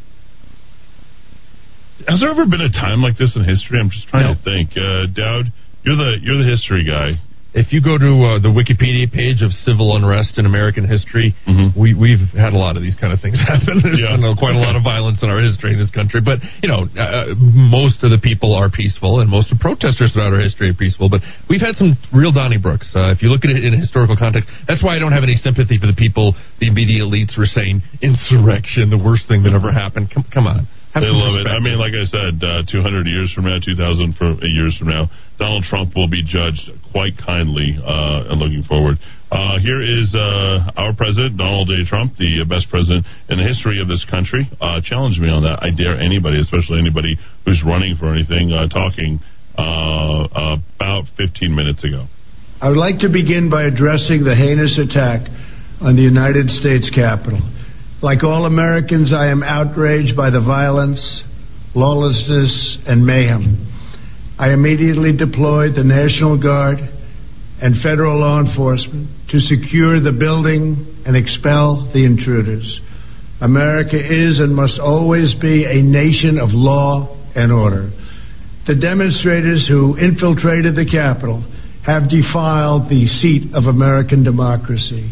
[2.07, 3.79] has there ever been a time like this in history?
[3.79, 4.75] I'm just trying to think.
[4.75, 5.55] Uh, Dowd,
[5.87, 7.17] you're the you're the history guy.
[7.59, 11.75] If you go to uh, the Wikipedia page of civil unrest in American history, Mm-hmm.
[11.79, 13.83] we we've had a lot of these kind of things happen.
[13.83, 14.15] There's Yeah.
[14.15, 16.21] been uh, quite a lot of violence in our history in this country.
[16.23, 20.33] But you know, uh, most of the people are peaceful, and most of protesters throughout
[20.33, 21.09] our history are peaceful.
[21.11, 21.21] But
[21.51, 22.95] we've had some real Donnybrooks.
[22.95, 25.25] Uh, if you look at it in a historical context, that's why I don't have
[25.27, 29.53] any sympathy for the people, the immediate elites, were saying insurrection, the worst thing that
[29.55, 30.11] ever happened.
[30.13, 30.69] Come, come on.
[30.99, 31.47] Have They love it.
[31.47, 35.07] I mean, like I said, uh, 200 years from now, 2,000 for, years from now,
[35.39, 37.79] Donald Trump will be judged quite kindly.
[37.79, 38.99] Uh, and looking forward.
[39.31, 41.85] Uh, here is uh, our president, Donald J.
[41.87, 44.49] Trump, the best president in the history of this country.
[44.61, 45.63] Uh, challenge me on that.
[45.63, 49.21] I dare anybody, especially anybody who's running for anything, uh, talking
[49.57, 52.07] uh, about 15 minutes ago.
[52.61, 55.29] I would like to begin by addressing the heinous attack
[55.81, 57.39] on the United States Capitol.
[58.01, 61.03] Like all Americans, I am outraged by the violence,
[61.75, 63.67] lawlessness, and mayhem.
[64.39, 66.79] I immediately deployed the National Guard
[67.61, 72.81] and federal law enforcement to secure the building and expel the intruders.
[73.41, 77.91] America is and must always be a nation of law and order.
[78.69, 81.43] The demonstrators who infiltrated the Capitol
[81.85, 85.11] have defiled the seat of American democracy.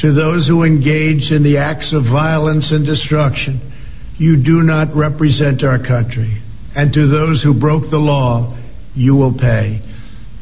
[0.00, 3.72] To those who engaged in the acts of violence and destruction,
[4.16, 6.42] you do not represent our country.
[6.74, 8.58] And to those who broke the law,
[8.94, 9.80] you will pay.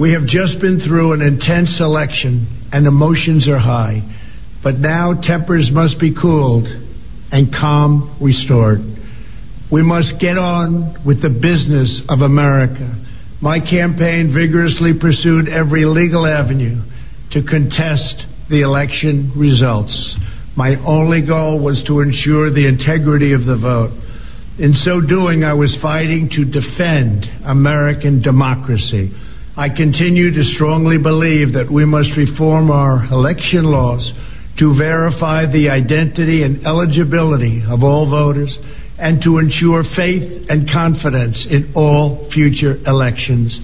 [0.00, 4.00] We have just been through an intense election and emotions are high.
[4.62, 6.66] But now tempers must be cooled
[7.30, 8.80] and calm restored.
[9.70, 12.98] We must get on with the business of America.
[13.40, 16.82] My campaign vigorously pursued every legal avenue
[17.32, 19.90] to contest the election results.
[20.56, 23.96] My only goal was to ensure the integrity of the vote.
[24.60, 29.08] In so doing, I was fighting to defend American democracy.
[29.56, 34.04] I continue to strongly believe that we must reform our election laws
[34.60, 38.52] to verify the identity and eligibility of all voters
[39.00, 43.56] and to ensure faith and confidence in all future elections.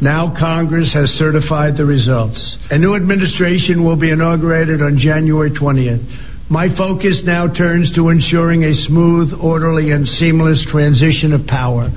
[0.00, 2.56] Now Congress has certified the results.
[2.70, 6.48] A new administration will be inaugurated on January 20th.
[6.48, 11.92] My focus now turns to ensuring a smooth, orderly, and seamless transition of power.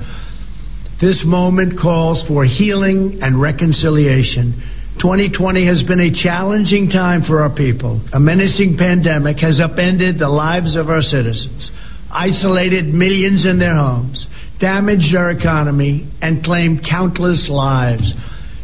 [1.00, 4.52] This moment calls for healing and reconciliation.
[5.00, 8.04] 2020 has been a challenging time for our people.
[8.12, 11.70] A menacing pandemic has upended the lives of our citizens,
[12.12, 14.26] isolated millions in their homes,
[14.64, 18.10] damaged our economy, and claimed countless lives.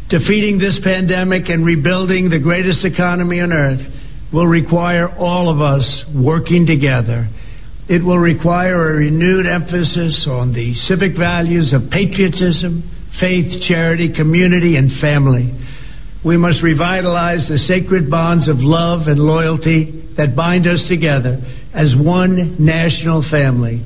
[0.09, 3.85] Defeating this pandemic and rebuilding the greatest economy on earth
[4.33, 7.29] will require all of us working together.
[7.87, 12.81] It will require a renewed emphasis on the civic values of patriotism,
[13.21, 15.53] faith, charity, community, and family.
[16.25, 21.37] We must revitalize the sacred bonds of love and loyalty that bind us together
[21.75, 23.85] as one national family.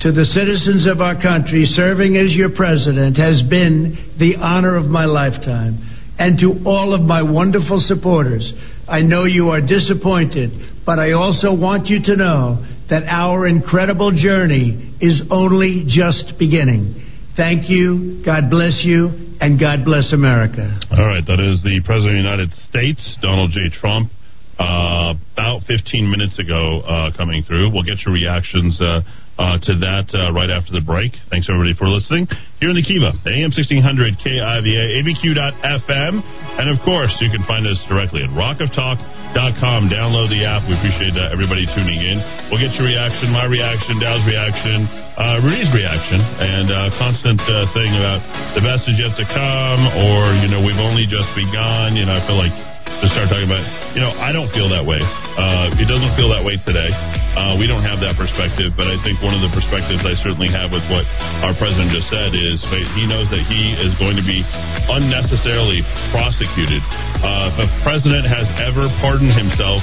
[0.00, 4.86] To the citizens of our country, serving as your president has been the honor of
[4.86, 5.76] my lifetime.
[6.18, 8.50] And to all of my wonderful supporters,
[8.88, 14.10] I know you are disappointed, but I also want you to know that our incredible
[14.10, 17.04] journey is only just beginning.
[17.36, 20.80] Thank you, God bless you, and God bless America.
[20.90, 23.68] All right, that is the President of the United States, Donald J.
[23.78, 24.10] Trump,
[24.58, 27.72] uh, about 15 minutes ago uh, coming through.
[27.72, 29.00] We'll get your reactions uh,
[29.40, 31.16] uh, to that uh, right after the break.
[31.32, 32.28] Thanks, everybody, for listening.
[32.60, 36.12] Here in the Kiva, AM 1600 KIVA, ABQ.FM,
[36.60, 39.88] and of course, you can find us directly at rockoftalk.com.
[39.88, 40.68] Download the app.
[40.68, 42.20] We appreciate uh, everybody tuning in.
[42.52, 44.84] We'll get your reaction, my reaction, Dowd's reaction,
[45.16, 48.20] uh, Rudy's reaction, and uh, constant uh, thing about
[48.52, 51.96] the best is yet to come, or, you know, we've only just begun.
[51.96, 53.62] You know, I feel like to start talking about,
[53.94, 54.98] you know, I don't feel that way.
[55.00, 56.90] Uh, it doesn't feel that way today.
[57.38, 60.50] Uh, we don't have that perspective, but I think one of the perspectives I certainly
[60.50, 61.06] have with what
[61.46, 62.58] our president just said is
[62.98, 64.42] he knows that he is going to be
[64.90, 66.82] unnecessarily prosecuted.
[67.22, 69.80] Uh, if a president has ever pardoned himself,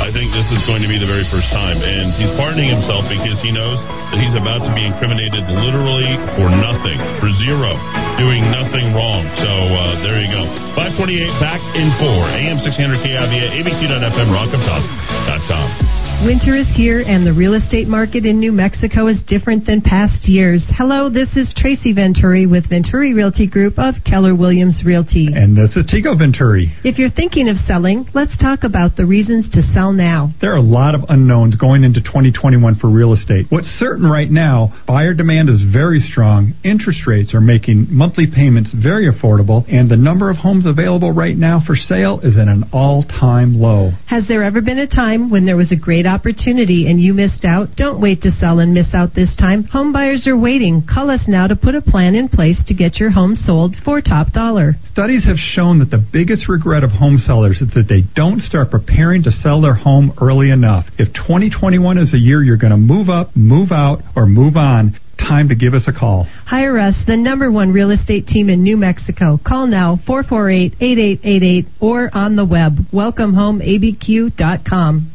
[0.00, 1.80] I think this is going to be the very first time.
[1.80, 3.80] And he's pardoning himself because he knows
[4.12, 7.76] that he's about to be incriminated literally for nothing, for zero,
[8.20, 9.24] doing nothing wrong.
[9.40, 10.44] So uh, there you go.
[10.76, 12.24] 528 back in four.
[12.40, 15.99] AM 600 KIVA, ABQ.FM, rockoftalk.com.
[16.22, 20.28] Winter is here, and the real estate market in New Mexico is different than past
[20.28, 20.62] years.
[20.76, 25.28] Hello, this is Tracy Venturi with Venturi Realty Group of Keller Williams Realty.
[25.32, 26.76] And this is Tico Venturi.
[26.84, 30.34] If you're thinking of selling, let's talk about the reasons to sell now.
[30.42, 33.46] There are a lot of unknowns going into 2021 for real estate.
[33.48, 38.70] What's certain right now, buyer demand is very strong, interest rates are making monthly payments
[38.76, 42.64] very affordable, and the number of homes available right now for sale is at an
[42.74, 43.92] all time low.
[44.06, 47.44] Has there ever been a time when there was a great opportunity and you missed
[47.44, 47.76] out?
[47.76, 49.64] Don't wait to sell and miss out this time.
[49.64, 50.86] Home buyers are waiting.
[50.86, 54.02] Call us now to put a plan in place to get your home sold for
[54.02, 54.74] top dollar.
[54.92, 58.70] Studies have shown that the biggest regret of home sellers is that they don't start
[58.70, 60.84] preparing to sell their home early enough.
[60.98, 64.98] If 2021 is a year you're going to move up, move out, or move on,
[65.20, 66.26] time to give us a call.
[66.46, 69.38] Hire us, the number one real estate team in New Mexico.
[69.46, 75.14] Call now 448-8888 or on the web welcomehomeabq.com.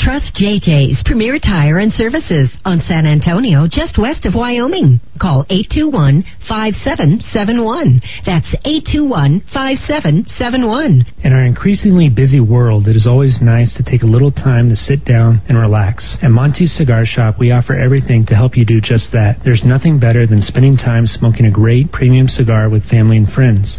[0.00, 4.98] Trust JJ's Premier Tire and Services on San Antonio, just west of Wyoming.
[5.20, 8.00] Call 821-5771.
[8.24, 11.04] That's 821-5771.
[11.22, 14.76] In our increasingly busy world, it is always nice to take a little time to
[14.76, 16.16] sit down and relax.
[16.22, 19.40] At Monty's Cigar Shop, we offer everything to help you do just that.
[19.44, 23.78] There's nothing better than spending time smoking a great premium cigar with family and friends.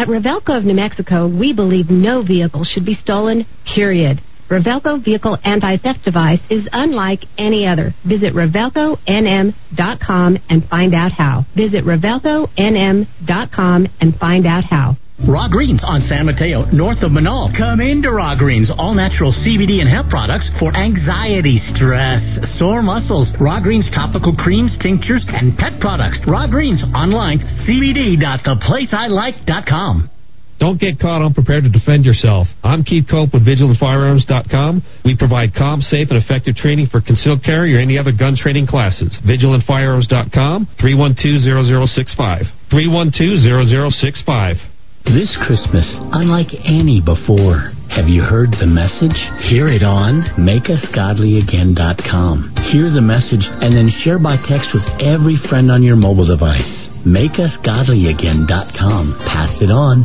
[0.00, 3.44] At Revelco of New Mexico, we believe no vehicle should be stolen,
[3.74, 4.22] period.
[4.48, 7.92] Revelco Vehicle Anti-Theft Device is unlike any other.
[8.08, 11.44] Visit RevelcoNM.com and find out how.
[11.54, 14.96] Visit RevelcoNM.com and find out how.
[15.28, 17.52] Raw Greens on San Mateo, north of Menaul.
[17.56, 22.22] Come into Raw Greens, all natural CBD and hemp products for anxiety, stress,
[22.58, 23.32] sore muscles.
[23.40, 26.18] Raw Greens topical creams, tinctures, and pet products.
[26.26, 27.38] Raw Greens online,
[27.68, 30.10] cbd.theplaceilike.com.
[30.58, 32.46] Don't get caught unprepared to defend yourself.
[32.62, 34.82] I'm Keith Cope with VigilantFirearms.com.
[35.06, 38.66] We provide calm, safe, and effective training for concealed carry or any other gun training
[38.66, 39.18] classes.
[39.24, 42.44] VigilantFirearms.com, 312-0065.
[42.70, 44.58] 312-0065.
[45.04, 49.16] This Christmas, unlike any before, have you heard the message?
[49.48, 52.54] Hear it on MakeUsGodlyAgain.com.
[52.70, 56.60] Hear the message and then share by text with every friend on your mobile device.
[57.06, 59.16] MakeUsGodlyAgain.com.
[59.26, 60.04] Pass it on.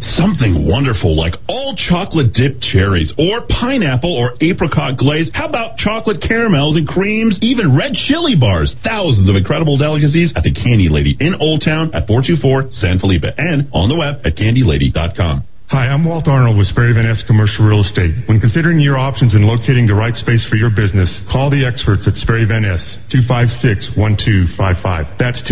[0.00, 5.30] Something wonderful like all chocolate dipped cherries or pineapple or apricot glaze.
[5.32, 7.38] How about chocolate caramels and creams?
[7.42, 8.74] Even red chili bars.
[8.84, 13.24] Thousands of incredible delicacies at the Candy Lady in Old Town at 424 San Felipe
[13.38, 15.44] and on the web at candylady.com.
[15.74, 18.14] Hi, I'm Walt Arnold with Sperry Van Ness Commercial Real Estate.
[18.30, 22.06] When considering your options and locating the right space for your business, call the experts
[22.06, 22.78] at Sperry Van Ness,
[23.10, 25.18] 256-1255.
[25.18, 25.42] That's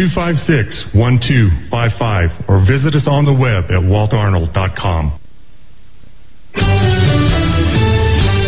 [0.95, 2.47] 256-1255.
[2.47, 5.05] Or visit us on the web at waltarnold.com.
[5.11, 5.19] All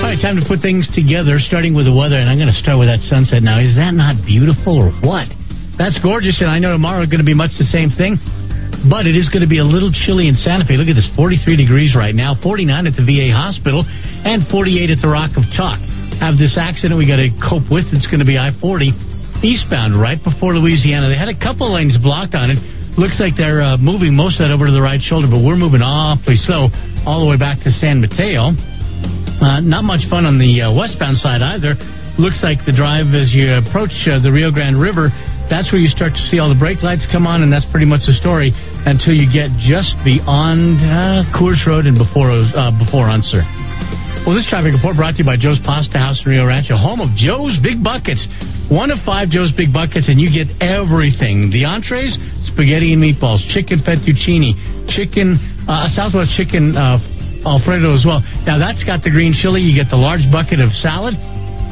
[0.07, 2.79] right, time to put things together, starting with the weather, and I'm going to start
[2.79, 3.59] with that sunset now.
[3.59, 5.27] Is that not beautiful or what?
[5.75, 8.23] That's gorgeous, and I know tomorrow is going to be much the same thing.
[8.89, 10.77] But it is going to be a little chilly in Santa Fe.
[10.77, 15.01] Look at this 43 degrees right now, 49 at the VA hospital, and 48 at
[15.01, 15.79] the Rock of Talk.
[16.21, 17.89] Have this accident we got to cope with.
[17.93, 18.93] It's going to be I 40
[19.43, 21.09] eastbound right before Louisiana.
[21.09, 22.59] They had a couple lanes blocked on it.
[22.95, 25.59] Looks like they're uh, moving most of that over to the right shoulder, but we're
[25.59, 26.71] moving awfully slow
[27.03, 28.55] all the way back to San Mateo.
[28.55, 31.75] Uh, not much fun on the uh, westbound side either.
[32.15, 35.11] Looks like the drive as you approach uh, the Rio Grande River,
[35.51, 37.91] that's where you start to see all the brake lights come on, and that's pretty
[37.91, 38.55] much the story
[38.87, 43.43] until you get just beyond uh, Coors Road and before uh, before Unser.
[44.25, 47.05] Well, this traffic report brought to you by Joe's Pasta House in Rio Rancho, home
[47.05, 48.25] of Joe's Big Buckets.
[48.73, 51.53] One of five Joe's Big Buckets, and you get everything.
[51.53, 52.17] The entrees,
[52.49, 54.57] spaghetti and meatballs, chicken fettuccine,
[54.97, 55.37] chicken,
[55.69, 56.97] uh, Southwest chicken uh,
[57.45, 58.25] Alfredo as well.
[58.49, 59.61] Now, that's got the green chili.
[59.61, 61.13] You get the large bucket of salad,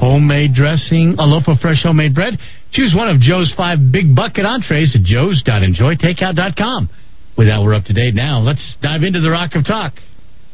[0.02, 2.34] homemade dressing, a loaf of fresh homemade bread.
[2.74, 6.90] Choose one of Joe's five big bucket entrees at joes.enjoytakeout.com.
[7.38, 8.42] With that, we're up to date now.
[8.42, 9.94] Let's dive into the Rock of Talk.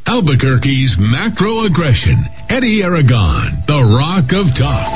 [0.05, 2.20] Albuquerque's macro aggression.
[2.53, 4.93] Eddie Aragon, the Rock of Talk.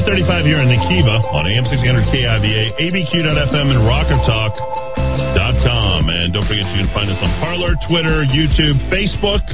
[0.00, 6.00] 535 here in the Kiva on AM 600 KIVA, ABQ.FM, and rockoftalk.com.
[6.08, 9.44] And don't forget you can find us on Parler, Twitter, YouTube, Facebook.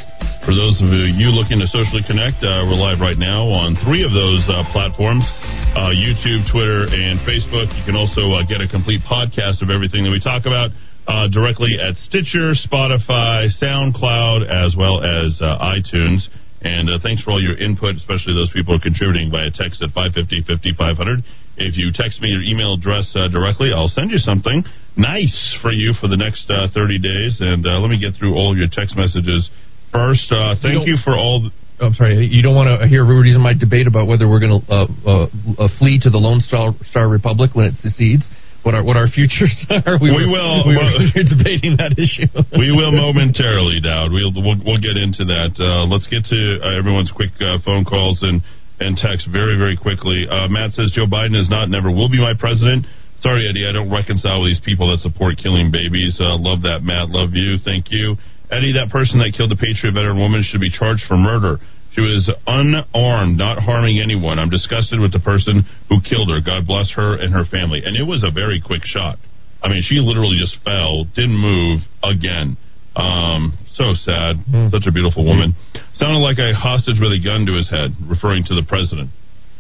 [0.44, 4.04] For those of you looking to socially connect, uh, we're live right now on three
[4.04, 5.24] of those uh, platforms
[5.72, 7.72] uh, YouTube, Twitter, and Facebook.
[7.72, 10.68] You can also uh, get a complete podcast of everything that we talk about
[11.08, 16.28] uh, directly at Stitcher, Spotify, SoundCloud, as well as uh, iTunes.
[16.60, 21.24] And thanks for all your input, especially those people contributing via text at 550 5500.
[21.56, 24.60] If you text me your email address directly, I'll send you something
[24.92, 27.40] nice for you for the next 30 days.
[27.40, 29.48] And let me get through all your text messages
[29.94, 30.26] first.
[30.34, 31.46] Uh, thank you, you for all.
[31.46, 32.26] The- I'm sorry.
[32.26, 34.86] You don't want to hear Rudy's and my debate about whether we're going to uh,
[35.06, 35.26] uh,
[35.58, 38.26] uh, flee to the Lone Star, Star Republic when it secedes.
[38.62, 40.00] What our what our futures are.
[40.00, 40.64] We, we were, will.
[40.64, 40.96] We were
[41.36, 42.24] debating that issue.
[42.56, 44.08] we will momentarily, Dowd.
[44.08, 45.52] We'll, we'll we'll get into that.
[45.60, 48.40] Uh, let's get to uh, everyone's quick phone calls and
[48.80, 50.24] and text very very quickly.
[50.48, 52.88] Matt says Joe Biden is not, never will be my president.
[53.20, 56.16] Sorry, Eddie, I don't reconcile with these people that support killing babies.
[56.20, 57.12] love that, Matt.
[57.12, 57.60] Love you.
[57.60, 58.16] Thank you.
[58.50, 61.58] Eddie, that person that killed the Patriot veteran woman should be charged for murder.
[61.94, 64.38] She was unarmed, not harming anyone.
[64.38, 66.42] I'm disgusted with the person who killed her.
[66.42, 67.82] God bless her and her family.
[67.86, 69.16] And it was a very quick shot.
[69.62, 72.58] I mean, she literally just fell, didn't move again.
[72.98, 74.42] Um, so sad.
[74.46, 74.70] Mm.
[74.70, 75.54] Such a beautiful woman.
[75.54, 75.98] Mm.
[75.98, 79.10] Sounded like a hostage with a gun to his head, referring to the president.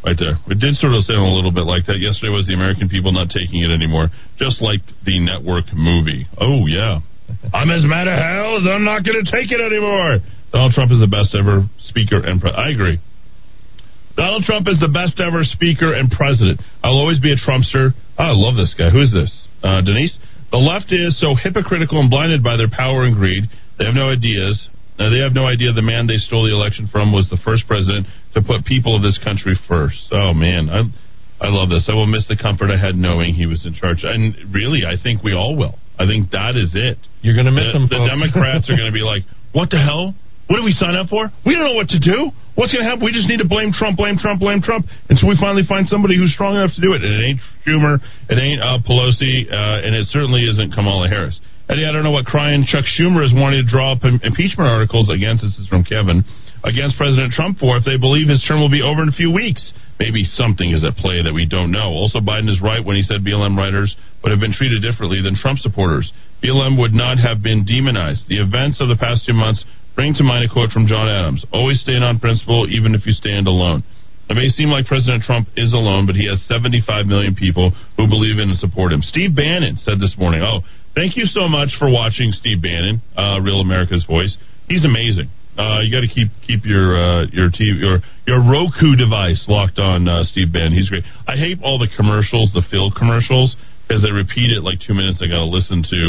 [0.04, 0.36] Right there.
[0.52, 1.96] It did sort of sound a little bit like that.
[1.96, 6.28] Yesterday was the American people not taking it anymore, just like the network movie.
[6.36, 7.00] Oh, yeah.
[7.52, 10.18] I'm as mad as hell as I'm not going to take it anymore.
[10.52, 12.98] Donald Trump is the best ever speaker and pre- I agree.
[14.16, 16.62] Donald Trump is the best ever speaker and president.
[16.82, 17.90] I'll always be a Trumpster.
[18.18, 18.90] Oh, I love this guy.
[18.90, 19.34] Who is this?
[19.62, 20.16] Uh, Denise?
[20.54, 23.50] The left is so hypocritical and blinded by their power and greed.
[23.78, 24.68] They have no ideas.
[24.94, 27.66] Uh, they have no idea the man they stole the election from was the first
[27.66, 29.98] president to put people of this country first.
[30.14, 30.70] Oh, man.
[30.70, 30.86] I,
[31.42, 31.90] I love this.
[31.90, 34.06] I will miss the comfort I had knowing he was in charge.
[34.06, 35.74] And really, I think we all will.
[35.98, 36.98] I think that is it.
[37.22, 37.86] You're going to miss the, them.
[37.86, 38.10] The folks.
[38.10, 39.22] Democrats are going to be like,
[39.52, 40.14] "What the hell?
[40.46, 41.32] What did we sign up for?
[41.46, 42.28] We don't know what to do.
[42.54, 43.02] What's going to happen?
[43.02, 46.20] We just need to blame Trump, blame Trump, blame Trump until we finally find somebody
[46.20, 47.00] who's strong enough to do it.
[47.00, 47.98] And it ain't Schumer,
[48.28, 51.40] it ain't uh, Pelosi, uh, and it certainly isn't Kamala Harris.
[51.66, 55.08] Eddie, I don't know what crying Chuck Schumer is wanting to draw up impeachment articles
[55.08, 55.42] against.
[55.42, 56.22] This is from Kevin
[56.62, 59.32] against President Trump for if they believe his term will be over in a few
[59.32, 59.72] weeks.
[59.98, 61.94] Maybe something is at play that we don't know.
[61.94, 65.38] Also, Biden is right when he said BLM writers would have been treated differently than
[65.38, 66.12] Trump supporters.
[66.42, 68.26] BLM would not have been demonized.
[68.26, 69.64] The events of the past two months
[69.94, 73.12] bring to mind a quote from John Adams Always stand on principle, even if you
[73.12, 73.84] stand alone.
[74.28, 78.08] It may seem like President Trump is alone, but he has 75 million people who
[78.08, 79.02] believe in and support him.
[79.02, 80.64] Steve Bannon said this morning, Oh,
[80.94, 84.36] thank you so much for watching Steve Bannon, uh, Real America's Voice.
[84.66, 85.28] He's amazing.
[85.54, 89.78] Uh, you got to keep keep your uh, your TV your your Roku device locked
[89.78, 90.74] on uh, Steve Bannon.
[90.74, 91.04] He's great.
[91.26, 93.54] I hate all the commercials, the Phil commercials,
[93.86, 95.22] because they repeat it like two minutes.
[95.22, 96.00] I got to listen to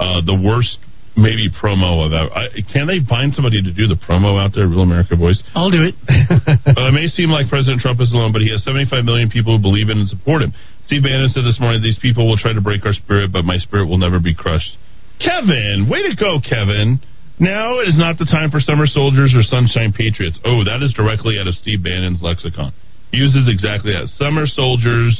[0.00, 0.80] uh, the worst
[1.16, 2.28] maybe promo of that.
[2.32, 5.40] I, can they find somebody to do the promo out there, Real America Voice?
[5.56, 5.96] I'll do it.
[6.08, 9.56] uh, it may seem like President Trump is alone, but he has 75 million people
[9.56, 10.52] who believe in and support him.
[10.86, 13.56] Steve Bannon said this morning, these people will try to break our spirit, but my
[13.58, 14.76] spirit will never be crushed.
[15.18, 17.00] Kevin, way to go, Kevin.
[17.38, 20.40] Now it is not the time for summer soldiers or sunshine patriots.
[20.44, 22.72] Oh, that is directly out of Steve Bannon's lexicon.
[23.12, 24.08] He uses exactly that.
[24.16, 25.12] Summer soldiers,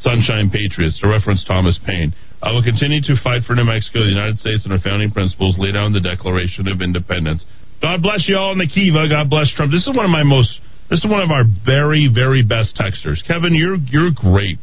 [0.00, 2.16] sunshine patriots, to reference Thomas Paine.
[2.40, 5.58] I will continue to fight for New Mexico, the United States, and our founding principles
[5.58, 7.44] laid out in the Declaration of Independence.
[7.82, 9.08] God bless you all in the Kiva.
[9.08, 9.70] God bless Trump.
[9.70, 10.48] This is one of my most.
[10.88, 13.20] This is one of our very, very best texters.
[13.26, 14.62] Kevin, you're you're great.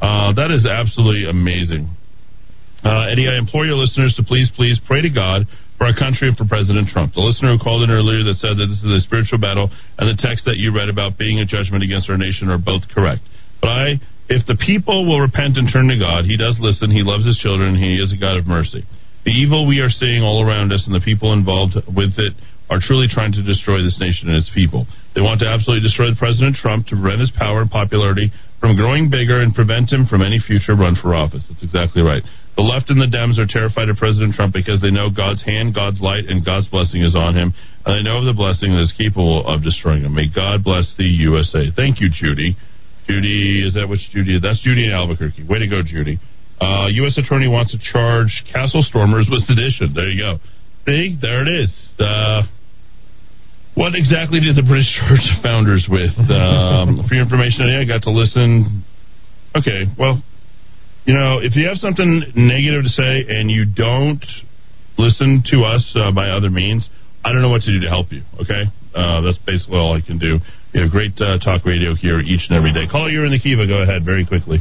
[0.00, 1.92] Uh, that is absolutely amazing.
[2.82, 5.42] Uh, Eddie, I implore your listeners to please, please pray to God
[5.78, 7.14] for our country and for President Trump.
[7.14, 10.10] The listener who called in earlier that said that this is a spiritual battle and
[10.10, 13.22] the text that you read about being a judgment against our nation are both correct.
[13.62, 13.86] But I,
[14.26, 16.90] if the people will repent and turn to God, He does listen.
[16.90, 17.78] He loves His children.
[17.78, 18.82] He is a God of mercy.
[19.22, 22.34] The evil we are seeing all around us and the people involved with it
[22.68, 24.84] are truly trying to destroy this nation and its people.
[25.14, 28.30] They want to absolutely destroy President Trump to prevent his power and popularity
[28.60, 31.46] from growing bigger and prevent him from any future run for office.
[31.48, 32.22] That's exactly right.
[32.58, 35.78] The left and the Dems are terrified of President Trump because they know God's hand,
[35.78, 37.54] God's light, and God's blessing is on him,
[37.86, 40.10] and they know of the blessing that is capable of destroying him.
[40.10, 41.70] May God bless the USA.
[41.70, 42.58] Thank you, Judy.
[43.06, 44.42] Judy, is that what Judy?
[44.42, 45.46] That's Judy in Albuquerque.
[45.46, 46.18] Way to go, Judy.
[46.58, 47.14] Uh, U.S.
[47.14, 49.94] Attorney wants to charge Castle Stormers with sedition.
[49.94, 50.42] There you go.
[50.82, 51.70] See, there it is.
[51.94, 52.42] Uh,
[53.78, 56.10] what exactly did the British Church founders with?
[56.26, 58.82] Um, for your information I got to listen.
[59.54, 60.18] Okay, well,
[61.08, 64.20] you know, if you have something negative to say and you don't
[65.00, 66.84] listen to us uh, by other means,
[67.24, 68.20] I don't know what to do to help you.
[68.44, 70.36] Okay, uh, that's basically all I can do.
[70.76, 72.84] You have great uh, talk radio here each and every day.
[72.92, 73.66] Call you're in the Kiva.
[73.66, 74.60] Go ahead, very quickly.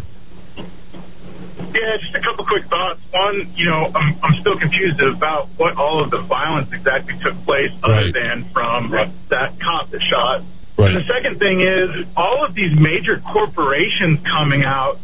[0.56, 3.02] Yeah, just a couple quick thoughts.
[3.12, 7.36] One, you know, I'm, I'm still confused about what all of the violence exactly took
[7.44, 8.14] place, other Right.
[8.14, 8.92] than from
[9.30, 10.48] that cop that shot.
[10.78, 10.94] Right.
[10.94, 14.98] And the second thing is all of these major corporations coming out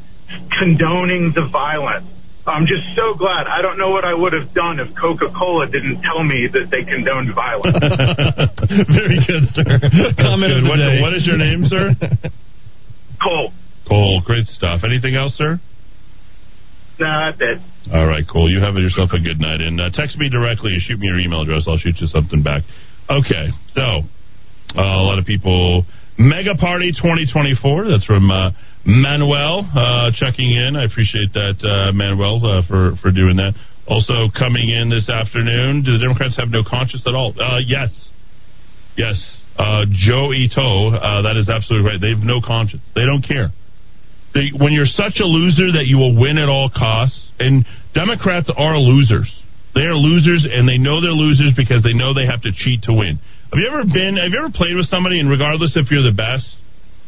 [0.59, 2.07] condoning the violence.
[2.45, 3.47] I'm just so glad.
[3.47, 6.83] I don't know what I would have done if Coca-Cola didn't tell me that they
[6.83, 7.79] condoned violence.
[8.91, 9.63] Very good, sir.
[10.19, 10.67] Comment Good.
[10.67, 11.95] What, what is your name, sir?
[13.23, 13.53] Cole.
[13.87, 14.83] Cole, great stuff.
[14.83, 15.55] Anything else, sir?
[16.99, 17.59] Nah, that's it.
[17.93, 18.51] All right, cool.
[18.51, 19.61] You have yourself a good night.
[19.61, 20.75] And uh, text me directly.
[20.79, 21.63] Shoot me your email address.
[21.67, 22.63] I'll shoot you something back.
[23.09, 24.03] Okay, so
[24.75, 25.85] uh, a lot of people.
[26.19, 27.87] MAGA Party 2024.
[27.89, 28.51] That's from uh,
[28.85, 30.75] Manuel uh, checking in.
[30.75, 33.53] I appreciate that, uh, Manuel, uh, for, for doing that.
[33.87, 35.83] Also coming in this afternoon.
[35.83, 37.33] Do the Democrats have no conscience at all?
[37.35, 37.91] Uh, yes.
[38.95, 39.19] Yes.
[39.57, 41.99] Uh, Joe Ito, uh, that is absolutely right.
[41.99, 42.81] They have no conscience.
[42.95, 43.51] They don't care.
[44.33, 48.49] They, when you're such a loser that you will win at all costs, and Democrats
[48.49, 49.29] are losers.
[49.75, 52.83] They are losers, and they know they're losers because they know they have to cheat
[52.89, 53.19] to win.
[53.53, 54.17] Have you ever been?
[54.17, 56.49] Have you ever played with somebody, and regardless if you're the best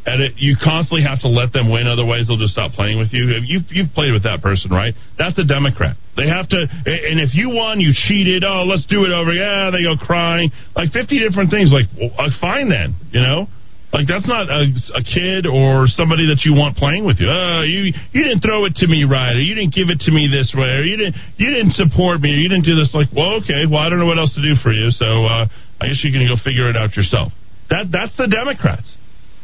[0.05, 1.87] at it, you constantly have to let them win.
[1.87, 3.25] Otherwise, they'll just stop playing with you.
[3.45, 4.93] You've you've played with that person, right?
[5.17, 5.97] That's a Democrat.
[6.15, 8.43] They have to, and if you won, you cheated.
[8.45, 9.33] Oh, let's do it over.
[9.33, 11.73] Yeah, they go crying, like fifty different things.
[11.73, 13.47] Like, well, uh, fine then, you know.
[13.95, 14.67] Like that's not a,
[14.99, 17.31] a kid or somebody that you want playing with you.
[17.31, 20.11] Oh, you you didn't throw it to me right, or you didn't give it to
[20.11, 22.91] me this way, or you didn't you didn't support me, or you didn't do this.
[22.91, 25.47] Like, well, okay, well, I don't know what else to do for you, so uh,
[25.79, 27.31] I guess going to go figure it out yourself.
[27.71, 28.83] That that's the Democrats,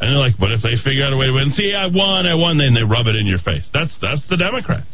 [0.01, 2.25] and they're like, but if they figure out a way to win, see, I won,
[2.25, 3.69] I won, then they rub it in your face.
[3.69, 4.89] That's that's the Democrats.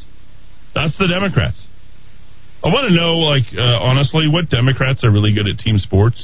[0.75, 1.55] That's the Democrats.
[2.59, 6.19] I want to know, like, uh, honestly, what Democrats are really good at team sports.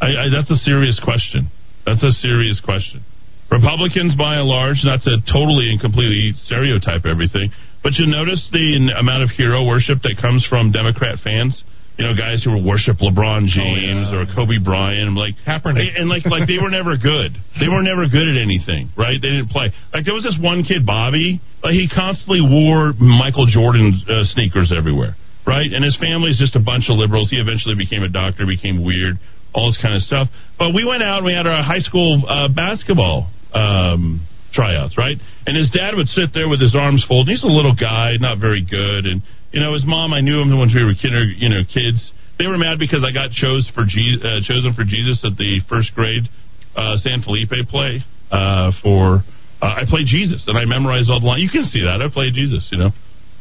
[0.00, 1.50] I, I, that's a serious question.
[1.82, 3.02] That's a serious question.
[3.50, 7.50] Republicans, by and large, not to totally and completely stereotype everything,
[7.82, 11.64] but you notice the amount of hero worship that comes from Democrat fans.
[11.98, 15.98] You know, guys who worship LeBron James or Kobe Bryant, like Kaepernick.
[15.98, 17.34] and like like they were never good.
[17.58, 19.18] They were never good at anything, right?
[19.18, 19.74] They didn't play.
[19.92, 21.42] Like there was this one kid, Bobby.
[21.58, 25.66] Like he constantly wore Michael Jordan uh, sneakers everywhere, right?
[25.66, 27.34] And his family's just a bunch of liberals.
[27.34, 29.18] He eventually became a doctor, became weird,
[29.50, 30.30] all this kind of stuff.
[30.54, 34.22] But we went out and we had our high school uh, basketball um,
[34.54, 35.18] tryouts, right?
[35.50, 37.32] And his dad would sit there with his arms folded.
[37.32, 39.18] He's a little guy, not very good, and
[39.52, 40.12] you know his mom.
[40.12, 42.00] I knew him when we were kid, you know kids.
[42.38, 45.60] They were mad because I got chose for Je- uh, chosen for Jesus at the
[45.68, 46.28] first grade
[46.76, 49.24] uh, San Felipe play uh, for.
[49.60, 51.42] Uh, I played Jesus and I memorized all the lines.
[51.42, 52.62] You can see that I played Jesus.
[52.70, 52.90] You know,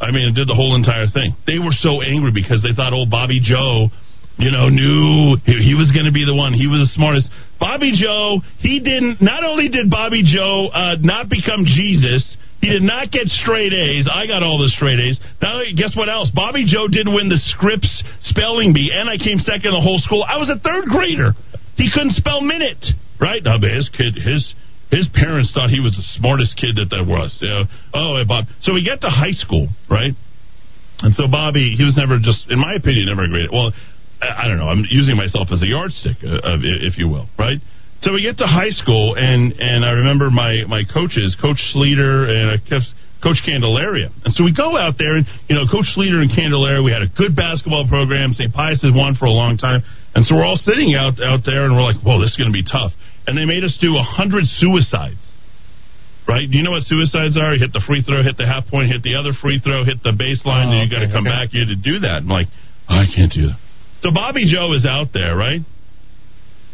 [0.02, 1.38] I mean, I did the whole entire thing.
[1.46, 3.94] They were so angry because they thought old Bobby Joe,
[4.42, 6.58] you know, knew he, he was going to be the one.
[6.58, 7.30] He was the smartest.
[7.62, 9.22] Bobby Joe, he didn't.
[9.22, 12.26] Not only did Bobby Joe uh, not become Jesus.
[12.68, 14.12] He did not get straight A's.
[14.12, 15.16] I got all the straight A's.
[15.42, 16.28] Now, guess what else?
[16.36, 20.04] Bobby Joe didn't win the Scripps spelling bee, and I came second in the whole
[20.04, 20.20] school.
[20.28, 21.32] I was a third grader.
[21.80, 22.84] He couldn't spell minute,
[23.24, 23.40] right?
[23.40, 24.44] Now, his kid, his
[24.92, 27.32] his parents thought he was the smartest kid that there was.
[27.40, 27.72] Know?
[27.96, 28.52] Oh, and Bob.
[28.68, 30.12] So we get to high school, right?
[31.00, 33.48] And so Bobby, he was never just, in my opinion, never a great.
[33.48, 33.72] Well,
[34.20, 34.68] I I don't know.
[34.68, 37.64] I'm using myself as a yardstick, uh, if you will, right?
[38.02, 42.30] So we get to high school, and and I remember my my coaches, Coach Sleater
[42.30, 42.80] and uh,
[43.24, 46.84] Coach Candelaria, and so we go out there, and you know, Coach Sleater and Candelaria,
[46.86, 48.34] we had a good basketball program.
[48.38, 48.54] St.
[48.54, 49.82] Pius has won for a long time,
[50.14, 52.54] and so we're all sitting out out there, and we're like, whoa, this is going
[52.54, 52.94] to be tough.
[53.26, 55.20] And they made us do a hundred suicides.
[56.28, 56.44] Right?
[56.44, 57.56] Do you know what suicides are?
[57.56, 60.04] You hit the free throw, hit the half point, hit the other free throw, hit
[60.04, 61.32] the baseline, Oh, and you got to come okay.
[61.32, 61.56] back.
[61.56, 62.28] You had to do that.
[62.28, 62.48] I'm like,
[62.92, 63.58] oh, I can't do that.
[64.04, 65.64] So Bobby Joe is out there, right?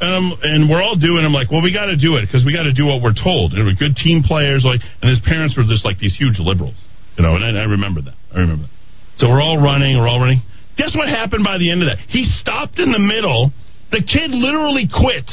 [0.02, 1.24] Um, and we're all doing.
[1.24, 3.16] I'm like, well, we got to do it because we got to do what we're
[3.16, 3.54] told.
[3.54, 6.76] And we're good team players, like, and his parents were just like these huge liberals,
[7.16, 7.36] you know.
[7.36, 8.18] And I, I remember that.
[8.34, 8.76] I remember that.
[9.22, 9.96] So we're all running.
[9.96, 10.42] We're all running.
[10.78, 12.02] Guess what happened by the end of that?
[12.10, 13.52] He stopped in the middle.
[13.92, 15.32] The kid literally quits.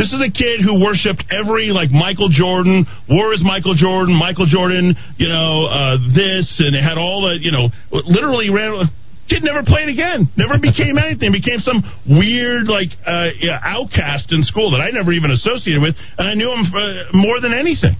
[0.00, 4.46] This is a kid who worshipped every like Michael Jordan, war is Michael Jordan, Michael
[4.46, 8.88] Jordan, you know, uh, this, and it had all the, you know, literally ran.
[9.30, 10.26] Kid never played again.
[10.36, 11.30] Never became anything.
[11.30, 15.94] Became some weird like uh, yeah, outcast in school that I never even associated with,
[16.18, 17.94] and I knew him uh, more than anything.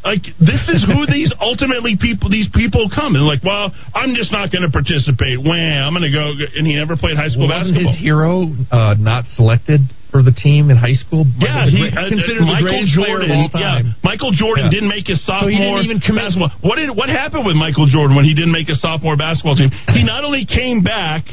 [0.00, 4.32] Like this is who these ultimately people these people come and like, well, I'm just
[4.32, 5.36] not going to participate.
[5.44, 6.32] Wham, I'm going to go.
[6.56, 7.92] And he never played high school Wasn't basketball.
[7.92, 9.80] his hero uh, not selected
[10.10, 11.24] for the team in high school?
[11.38, 13.30] Yeah, One he, uh, considered the Michael Jordan.
[13.30, 13.86] of all time.
[13.86, 14.70] Yeah, Michael Jordan Yeah.
[14.70, 16.52] didn't make his sophomore So he didn't even commit- basketball.
[16.62, 19.70] What did what happened with Michael Jordan when he didn't make his sophomore basketball team?
[19.94, 21.24] He not only came back.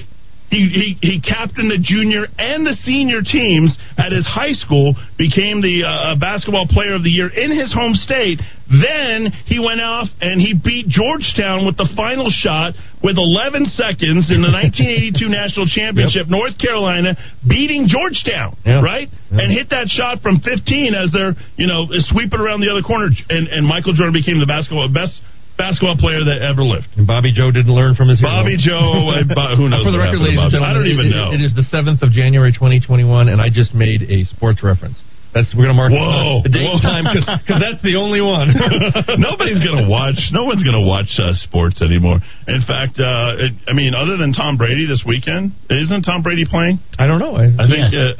[0.49, 5.59] He, he he captained the junior and the senior teams at his high school, became
[5.59, 8.39] the uh, basketball player of the year in his home state.
[8.67, 14.27] Then he went off and he beat Georgetown with the final shot with 11 seconds
[14.31, 16.27] in the 1982 national championship.
[16.27, 19.07] North Carolina beating Georgetown, right?
[19.31, 23.11] And hit that shot from 15 as they're you know sweeping around the other corner.
[23.27, 25.19] And and Michael Jordan became the basketball best
[25.57, 26.87] basketball player that ever lived.
[26.95, 28.31] And Bobby Joe didn't learn from his hero.
[28.31, 29.83] Bobby Joe, Bo- who knows?
[29.83, 31.33] For the record, ladies and gentlemen, I don't even it- know.
[31.33, 35.01] It is the seventh of January, 2021, and I just made a sports reference.
[35.35, 36.79] That's we're gonna mark Whoa, the date whoa.
[36.79, 38.47] and time because that's the only one.
[39.21, 40.17] Nobody's gonna watch.
[40.31, 42.23] No one's gonna watch uh, sports anymore.
[42.47, 46.45] In fact, uh, it, I mean, other than Tom Brady this weekend, isn't Tom Brady
[46.47, 46.79] playing?
[46.97, 47.35] I don't know.
[47.35, 48.17] I, I think uh,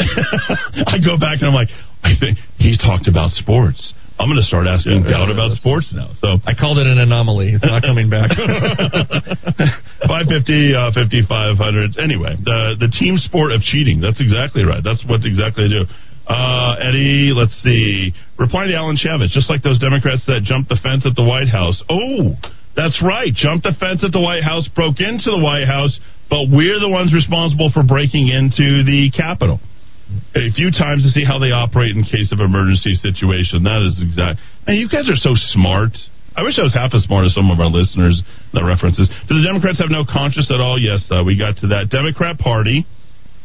[0.94, 1.72] I go back and I'm like,
[2.04, 3.82] I think he talked about sports.
[4.18, 6.10] I'm going to start asking Dowd about sports now.
[6.22, 7.54] So I called it an anomaly.
[7.54, 8.34] It's not coming back.
[10.10, 12.02] 550, uh, 5500.
[12.02, 14.02] Anyway, the the team sport of cheating.
[14.02, 14.82] That's exactly right.
[14.82, 15.86] That's what exactly they do.
[16.26, 18.12] Uh, Eddie, let's see.
[18.42, 21.48] Replying to Alan Chavez, just like those Democrats that jumped the fence at the White
[21.48, 21.80] House.
[21.88, 22.36] Oh,
[22.76, 23.32] that's right.
[23.32, 25.94] Jumped the fence at the White House, broke into the White House,
[26.30, 29.62] but we're the ones responsible for breaking into the Capitol
[30.36, 33.64] a few times to see how they operate in case of emergency situation.
[33.64, 34.40] That is exact.
[34.66, 35.92] And you guys are so smart.
[36.38, 38.22] I wish I was half as smart as some of our listeners.
[38.54, 39.10] The references.
[39.28, 40.80] Do the Democrats have no conscience at all?
[40.80, 41.90] Yes, uh, we got to that.
[41.90, 42.86] Democrat Party.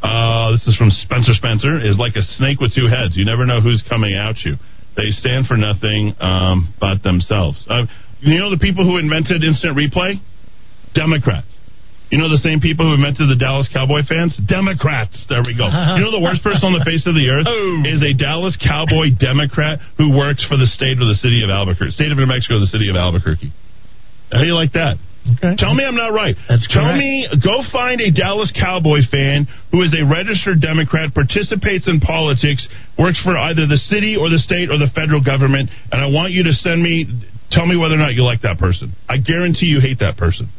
[0.03, 1.79] Uh, this is from Spencer Spencer.
[1.79, 3.15] Is like a snake with two heads.
[3.17, 4.55] You never know who's coming at you.
[4.95, 7.59] They stand for nothing um, but themselves.
[7.67, 7.87] Uh,
[8.21, 10.21] you know the people who invented instant replay?
[10.95, 11.52] Democrats.
[12.13, 14.37] You know the same people who invented the Dallas Cowboy fans?
[14.45, 15.17] Democrats.
[15.33, 15.65] There we go.
[15.97, 17.49] You know the worst person on the face of the earth
[17.89, 21.97] is a Dallas Cowboy Democrat who works for the state or the city of Albuquerque,
[21.97, 23.49] state of New Mexico, the city of Albuquerque.
[24.29, 25.01] How do you like that?
[25.23, 25.55] Okay.
[25.57, 26.35] Tell me I'm not right.
[26.49, 26.99] That's Tell correct.
[26.99, 32.67] me, go find a Dallas Cowboy fan who is a registered Democrat, participates in politics,
[32.99, 36.33] works for either the city or the state or the federal government, and I want
[36.35, 37.07] you to send me,
[37.55, 38.93] tell me whether or not you like that person.
[39.09, 40.51] I guarantee you hate that person.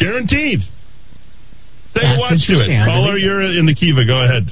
[0.00, 0.60] Guaranteed.
[1.92, 2.84] Say That's what to it.
[2.86, 4.06] Caller, you're in the Kiva.
[4.06, 4.48] Go ahead.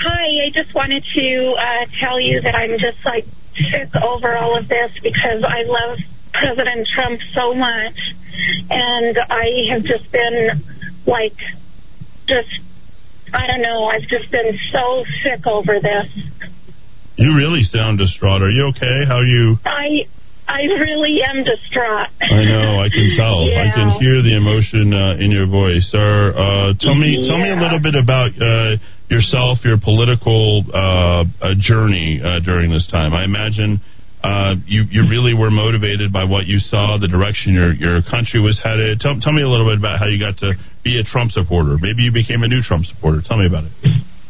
[0.00, 3.26] Hi, I just wanted to uh, tell you that I'm just like
[3.70, 5.98] sick over all of this because I love
[6.32, 7.96] President Trump so much,
[8.70, 10.62] and I have just been
[11.06, 11.36] like,
[12.26, 12.48] just
[13.34, 13.84] I don't know.
[13.84, 16.08] I've just been so sick over this.
[17.16, 18.42] You really sound distraught.
[18.42, 19.04] Are you okay?
[19.06, 19.56] How are you?
[19.64, 20.06] I
[20.48, 22.08] I really am distraught.
[22.22, 22.80] I know.
[22.80, 23.42] I can tell.
[23.50, 26.32] I can hear the emotion uh, in your voice, sir.
[26.32, 28.78] Uh, tell me, tell me a little bit about uh,
[29.10, 33.12] yourself, your political uh, uh, journey uh, during this time.
[33.12, 33.82] I imagine
[34.22, 38.40] uh, you you really were motivated by what you saw, the direction your your country
[38.40, 39.00] was headed.
[39.00, 41.76] Tell, tell me a little bit about how you got to be a Trump supporter.
[41.80, 43.22] Maybe you became a new Trump supporter.
[43.26, 43.72] Tell me about it.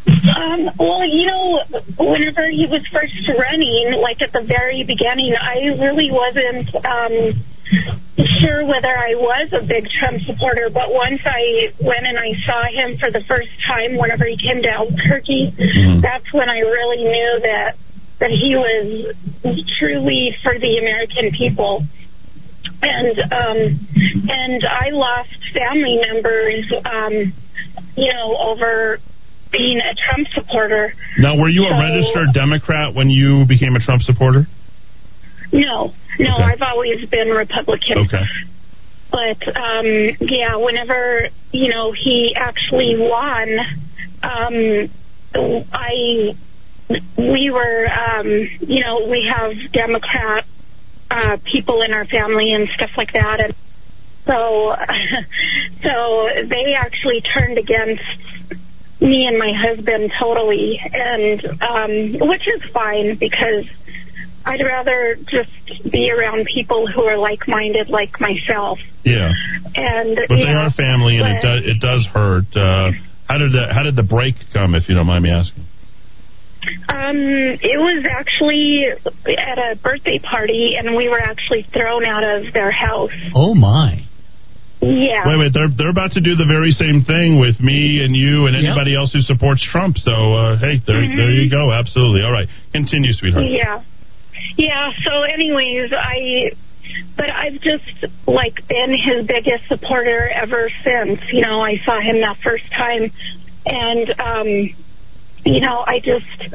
[0.07, 1.61] Um, well, you know,
[1.99, 7.43] whenever he was first running, like at the very beginning, I really wasn't um,
[8.41, 10.71] sure whether I was a big Trump supporter.
[10.71, 14.63] But once I went and I saw him for the first time, whenever he came
[14.63, 15.55] to Albuquerque,
[16.01, 17.77] that's when I really knew that
[18.19, 19.15] that he was
[19.79, 21.85] truly for the American people.
[22.83, 23.89] and um,
[24.29, 27.33] and I lost family members, um,
[27.97, 28.99] you know, over
[29.53, 30.95] being a Trump supporter.
[31.19, 34.47] Now, were you a registered Democrat when you became a Trump supporter?
[35.53, 37.99] No, no, I've always been Republican.
[37.99, 38.23] Okay.
[39.11, 43.59] But um, yeah, whenever you know he actually won,
[44.23, 44.91] um,
[45.73, 46.37] I
[47.17, 50.47] we were um, you know we have Democrat
[51.11, 53.55] uh, people in our family and stuff like that, and
[54.27, 54.77] so
[55.83, 58.03] so they actually turned against
[59.01, 63.67] me and my husband totally, and um, which is fine because
[64.45, 65.51] I'd rather just
[65.91, 68.79] be around people who are like-minded like myself.
[69.05, 69.33] Yeah.
[69.75, 72.57] And But they know, are family, and it does it does hurt.
[72.57, 72.93] Uh,
[73.29, 75.67] how did the how did the break come, if you don't mind me asking?
[76.89, 82.53] Um, it was actually at a birthday party, and we were actually thrown out of
[82.53, 83.11] their house.
[83.35, 84.05] Oh my!
[84.87, 85.27] Yeah.
[85.27, 88.47] Wait, wait, they're they're about to do the very same thing with me and you
[88.47, 88.65] and Yep.
[88.65, 89.99] anybody else who supports Trump.
[89.99, 91.17] So uh, hey, there Mhm.
[91.17, 91.73] there you go.
[91.73, 92.23] Absolutely.
[92.23, 93.47] All right, continue, sweetheart.
[93.49, 93.81] Yeah.
[94.57, 96.53] Yeah, so anyways, I
[97.17, 101.21] but I've just like been his biggest supporter ever since.
[101.33, 103.11] You know, I saw him that first time
[103.67, 104.47] and um
[105.45, 106.55] you know, I just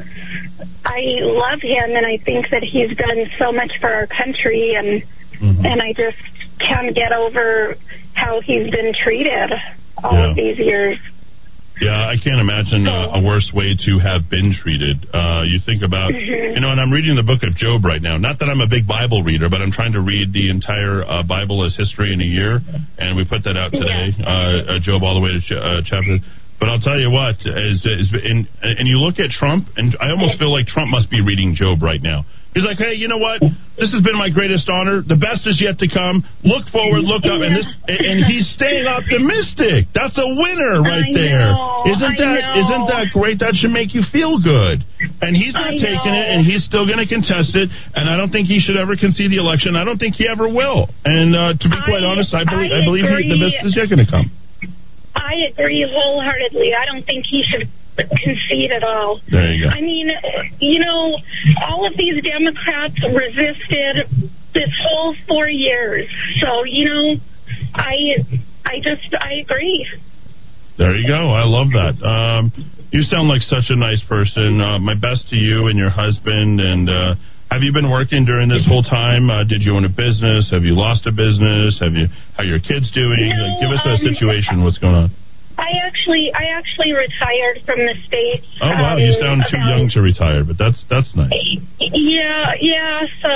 [0.84, 5.02] I love him and I think that he's done so much for our country and
[5.42, 6.16] and I just
[6.60, 7.76] can't get over
[8.14, 9.52] how he's been treated
[10.02, 10.30] all Yeah.
[10.30, 10.98] of these years.
[11.80, 15.04] Yeah, I can't imagine uh, a worse way to have been treated.
[15.12, 16.54] Uh, you think about, Mhm.
[16.54, 18.16] you know, and I'm reading the book of Job right now.
[18.18, 21.22] Not that I'm a big Bible reader, but I'm trying to read the entire uh,
[21.24, 22.60] Bible as history in a year,
[22.98, 24.14] and we put that out today.
[24.22, 26.18] Uh, uh, Job all the way to ch- uh, chapter.
[26.60, 30.10] But I'll tell you what is, is and, and you look at Trump, and I
[30.10, 32.24] almost feel like Trump must be reading Job right now.
[32.52, 33.40] He's like, hey, you know what?
[33.80, 35.00] This has been my greatest honor.
[35.00, 36.20] The best is yet to come.
[36.44, 39.88] Look forward, look up, and this, and he's staying optimistic.
[39.96, 41.48] That's a winner right I there.
[41.48, 42.84] know, Isn't that know.
[42.84, 43.40] not that great?
[43.40, 44.84] That should make you feel good.
[45.24, 47.72] And he's not I taking it, and he's still going to contest it.
[47.96, 49.72] And I don't think he should ever concede the election.
[49.72, 50.92] I don't think he ever will.
[51.08, 53.56] And uh, to be quite I- honest, I believe I I, believe he, the best
[53.64, 54.28] is yet going to come.
[55.16, 56.76] I agree wholeheartedly.
[56.76, 57.68] I don't think he should
[58.08, 59.20] concede at all.
[59.30, 59.70] There you go.
[59.70, 60.10] I mean,
[60.58, 61.16] you know,
[61.66, 66.08] all of these Democrats resisted this whole four years.
[66.40, 67.16] So, you know,
[67.74, 67.94] I
[68.64, 69.86] I just I agree.
[70.78, 71.30] There you go.
[71.30, 72.00] I love that.
[72.04, 72.52] Um,
[72.90, 74.60] you sound like such a nice person.
[74.60, 76.60] Uh, my best to you and your husband.
[76.60, 77.14] And uh,
[77.50, 79.30] have you been working during this whole time?
[79.30, 80.50] Uh, did you own a business?
[80.50, 81.78] Have you lost a business?
[81.80, 82.08] Have you?
[82.36, 83.20] How are your kids doing?
[83.32, 84.64] No, Uh, give us a um, situation.
[84.64, 85.10] What's going on?
[85.62, 88.46] I actually I actually retired from the states.
[88.60, 91.30] Oh wow, um, you sound too young to retire, but that's that's nice.
[91.78, 93.06] Yeah, yeah.
[93.22, 93.30] So,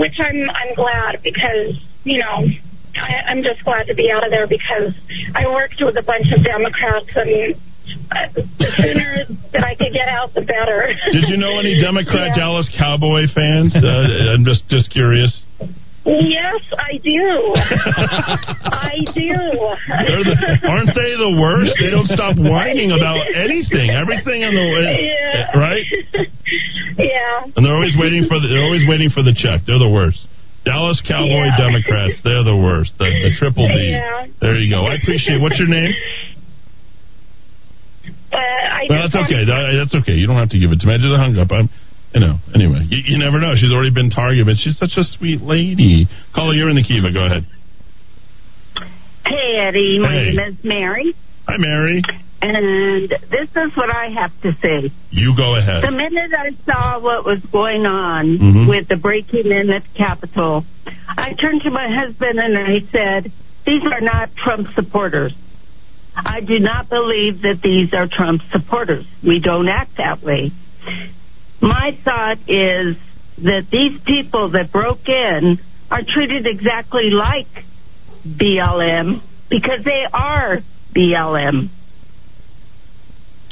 [0.00, 2.48] which I'm I'm glad because you know
[2.96, 4.96] I, I'm just glad to be out of there because
[5.34, 7.54] I worked with a bunch of Democrats and
[8.10, 10.88] uh, the sooner that I could get out, the better.
[11.12, 12.48] Did you know any Democrat Yeah.
[12.48, 13.76] Dallas Cowboy fans?
[13.76, 15.42] Uh, I'm just just curious.
[16.04, 17.22] Yes, I do.
[18.66, 19.38] I do.
[19.86, 21.70] They're the, aren't they the worst?
[21.78, 25.58] They don't stop whining about anything, everything on the Yeah.
[25.58, 25.86] right.
[26.98, 27.48] Yeah.
[27.56, 29.62] And they're always waiting for the they're always waiting for the check.
[29.64, 30.20] They're the worst.
[30.66, 31.56] Dallas Cowboy Yeah.
[31.56, 32.92] Democrats, they're the worst.
[32.98, 33.74] The, the triple D.
[33.96, 34.26] Yeah.
[34.42, 34.84] There you go.
[34.84, 35.40] I appreciate.
[35.40, 35.90] What's your name?
[38.32, 39.44] Uh, I Well, that's okay.
[39.46, 40.12] That- that's okay.
[40.18, 40.94] You don't have to give it to me.
[40.94, 41.50] I just hung up.
[41.52, 41.70] I'm,
[42.14, 42.36] you know.
[42.54, 43.54] Anyway, you, you never know.
[43.56, 46.06] She's already been targeted, but she's such a sweet lady.
[46.34, 47.12] Caller, you're in the Kiva.
[47.12, 47.44] Go ahead.
[49.26, 49.98] Hey, Eddie.
[50.00, 50.30] My Hey.
[50.34, 51.14] name is Mary.
[51.48, 52.02] Hi, Mary.
[52.42, 54.90] And this is what I have to say.
[55.10, 55.84] You go ahead.
[55.84, 58.68] The minute I saw what was going on Mhm.
[58.68, 60.64] with the breaking in at the Capitol,
[61.08, 63.30] I turned to my husband and I said,
[63.64, 65.32] These are not Trump supporters.
[66.16, 69.06] I do not believe that these are Trump supporters.
[69.22, 70.50] We don't act that way.
[71.62, 72.96] My thought is
[73.38, 75.60] that these people that broke in
[75.90, 77.46] are treated exactly like
[78.26, 80.58] BLM because they are
[80.94, 81.70] BLM.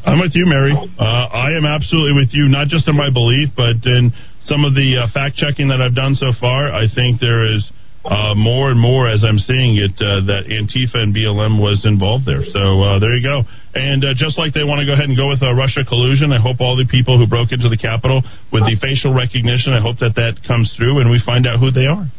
[0.05, 0.73] I'm with you, Mary.
[0.73, 4.13] Uh, I am absolutely with you, not just in my belief, but in
[4.45, 6.73] some of the uh, fact checking that I've done so far.
[6.73, 7.71] I think there is
[8.05, 12.25] uh, more and more, as I'm seeing it, uh, that Antifa and BLM was involved
[12.27, 12.43] there.
[12.43, 13.43] So uh, there you go.
[13.75, 16.33] And uh, just like they want to go ahead and go with uh, Russia collusion,
[16.33, 19.81] I hope all the people who broke into the Capitol with the facial recognition, I
[19.81, 22.11] hope that that comes through and we find out who they are.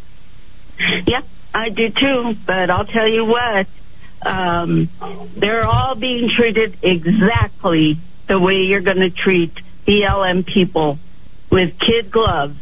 [0.79, 1.23] Yep,
[1.53, 2.39] I do too.
[2.47, 3.67] But I'll tell you what,
[4.23, 4.87] um,
[5.39, 7.99] they're all being treated exactly
[8.29, 9.51] the way you're going to treat
[9.85, 10.99] BLM people
[11.51, 12.55] with kid gloves,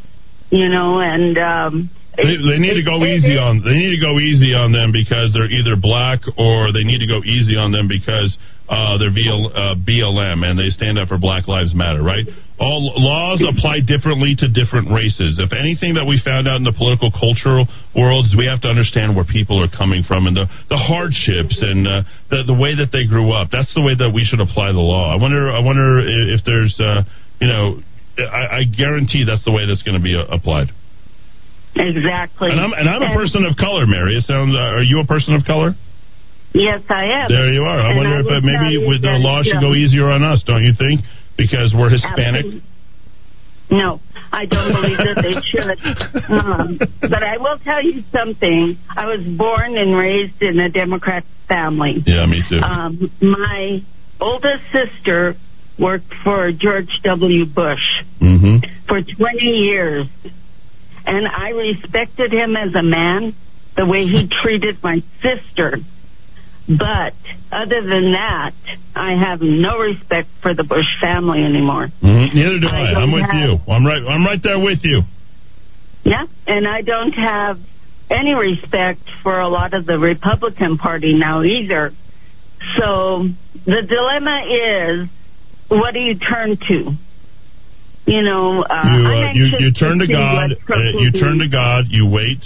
[0.49, 3.61] you know, and um, They, they need to go easy on.
[3.61, 7.07] They need to go easy on them because they're either black or they need to
[7.07, 8.35] go easy on them because
[8.69, 12.05] uh, they're VL, uh, BLM and they stand up for Black Lives Matter.
[12.05, 12.25] Right?
[12.61, 15.41] All laws apply differently to different races.
[15.41, 17.65] If anything that we found out in the political cultural
[17.97, 21.57] world is we have to understand where people are coming from and the the hardships
[21.65, 23.49] and uh, the the way that they grew up.
[23.49, 25.09] That's the way that we should apply the law.
[25.09, 25.49] I wonder.
[25.49, 27.03] I wonder if there's uh,
[27.41, 27.81] you know.
[28.19, 30.75] I, I guarantee that's the way that's going to be uh, applied.
[31.73, 32.51] Exactly.
[32.51, 34.19] And I'm and I'm a person of color, Mary.
[34.19, 34.53] It sounds.
[34.53, 35.71] Uh, are you a person of color?
[36.53, 37.27] Yes, I am.
[37.29, 37.79] There you are.
[37.79, 40.43] I And wonder I if uh, maybe with the law should go easier on us,
[40.45, 41.01] don't you think?
[41.37, 42.45] Because we're Hispanic.
[42.45, 42.63] Absolutely.
[43.71, 44.01] No,
[44.31, 45.77] I don't believe that they should.
[46.29, 48.77] Um, but I will tell you something.
[48.95, 52.03] I was born and raised in a Democrat family.
[52.05, 52.59] Yeah, me too.
[52.59, 53.81] Um, my
[54.19, 55.35] oldest sister
[55.79, 57.45] worked for George W.
[57.45, 57.79] Bush
[58.21, 58.57] Mm-hmm.
[58.87, 60.07] for 20 years.
[61.05, 63.33] And I respected him as a man,
[63.75, 65.77] the way he treated my sister.
[66.69, 67.15] But
[67.51, 68.53] other than that,
[68.95, 71.89] I have no respect for the Bush family anymore.
[72.03, 72.33] Mhm.
[72.35, 72.71] Neither do I.
[72.71, 73.61] I I'm don't with have- you.
[73.67, 74.03] I'm right.
[74.07, 75.03] I'm right there with you.
[76.03, 77.59] Yeah, and I don't have
[78.09, 81.93] any respect for a lot of the Republican Party now either.
[82.77, 83.27] So
[83.65, 85.09] the dilemma is,
[85.69, 86.95] what do you turn to?
[88.05, 90.51] You know, uh, you, uh, you you turn to see God.
[90.69, 91.85] Uh, you turn to God.
[91.89, 92.43] You wait.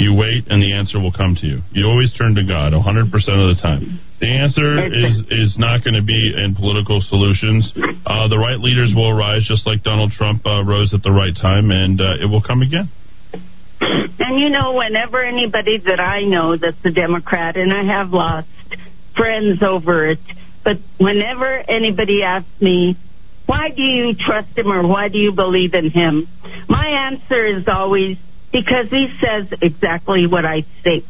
[0.00, 1.60] You wait, and the answer will come to you.
[1.72, 4.00] You always turn to God, 100 percent of the time.
[4.20, 7.68] The answer is is not going to be in political solutions.
[7.76, 11.36] Uh, the right leaders will arise, just like Donald Trump uh, rose at the right
[11.36, 12.88] time, and uh, it will come again.
[13.80, 18.48] And you know, whenever anybody that I know that's a Democrat, and I have lost
[19.16, 20.18] friends over it,
[20.64, 22.96] but whenever anybody asks me,
[23.46, 26.28] why do you trust him or why do you believe in him?
[26.68, 28.16] My answer is always,
[28.52, 31.04] because he says exactly what I think.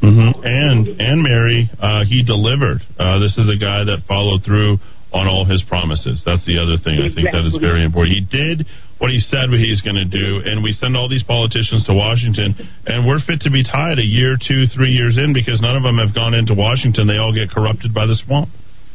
[0.00, 2.80] hmm And and Mary, uh, he delivered.
[2.98, 4.78] Uh, this is a guy that followed through
[5.12, 6.22] on all his promises.
[6.24, 6.96] That's the other thing.
[6.96, 8.16] I think that is very important.
[8.16, 8.66] He did
[8.96, 11.92] what he said what he's going to do, and we send all these politicians to
[11.92, 12.54] Washington,
[12.86, 15.82] and we're fit to be tied a year, two, three years in because none of
[15.82, 17.10] them have gone into Washington.
[17.10, 18.48] They all get corrupted by the swamp.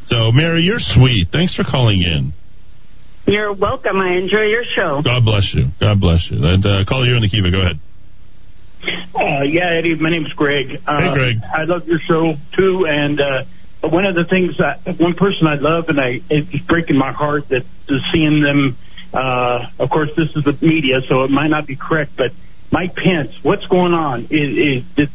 [0.08, 1.28] So, Mary, you're sweet.
[1.32, 2.32] Thanks for calling in.
[3.28, 4.00] You're welcome.
[4.00, 5.02] I enjoy your show.
[5.04, 5.68] God bless you.
[5.82, 6.40] God bless you.
[6.40, 7.52] And, uh, call you in the Kiva.
[7.52, 7.76] Go ahead.
[9.16, 10.82] Uh, yeah, Eddie, my name's Greg.
[10.86, 11.36] Uh, Hey, Greg.
[11.54, 13.44] I love your show too, and uh,
[13.90, 17.50] one of the things, that, one person I love, and I it's breaking my heart
[17.50, 17.64] that
[18.12, 18.78] seeing them.
[19.14, 22.32] Uh, of course, this is the media, so it might not be correct, but
[22.72, 24.26] Mike Pence, what's going on?
[24.26, 25.10] Is, is did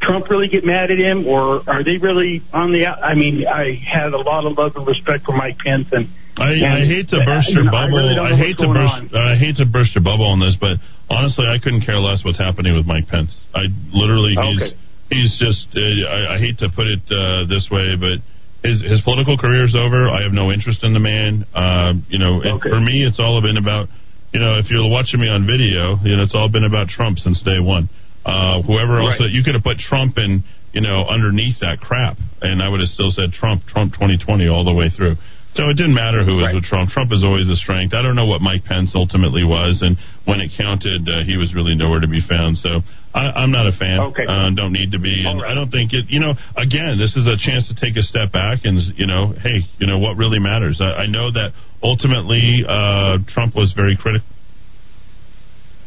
[0.00, 2.86] Trump really get mad at him, or are they really on the?
[2.86, 6.52] I mean, I had a lot of love and respect for Mike Pence, and I,
[6.60, 7.96] I hate to uh, burst your know, I bubble.
[7.98, 8.92] really I, hate to burst.
[8.92, 9.02] on.
[9.16, 10.76] I hate to burst your bubble on this, but
[11.08, 13.32] honestly, I couldn't care less what's happening with Mike Pence.
[13.54, 14.76] I literally, he's Okay.
[15.10, 15.66] he's just.
[15.72, 18.20] Uh, I, I hate to put it uh, this way, but
[18.66, 20.08] his his political career is over.
[20.12, 21.46] I have no interest in the man.
[21.54, 23.88] Uh, you know, it, for me, it's all been about.
[24.34, 27.16] You know, if you're watching me on video, you know, it's all been about Trump
[27.18, 27.88] since day one.
[28.26, 29.30] Uh, whoever else Right.
[29.30, 30.42] that you could have put Trump in,
[30.74, 34.64] you know, underneath that crap, and I would have still said Trump, Trump 2020 all
[34.64, 35.14] the way through.
[35.56, 36.90] So it didn't matter who was with Trump.
[36.92, 37.94] Trump is always a strength.
[37.96, 39.96] I don't know what Mike Pence ultimately was, and
[40.28, 42.58] when it counted, uh, he was really nowhere to be found.
[42.60, 42.84] So
[43.16, 44.12] I, I'm not a fan.
[44.12, 44.28] Okay.
[44.28, 46.12] Uh, don't need to be, and I don't think it.
[46.12, 49.32] You know, again, this is a chance to take a step back and you know,
[49.32, 50.76] hey, you know what really matters.
[50.84, 54.28] I, I know that ultimately uh, Trump was very critical.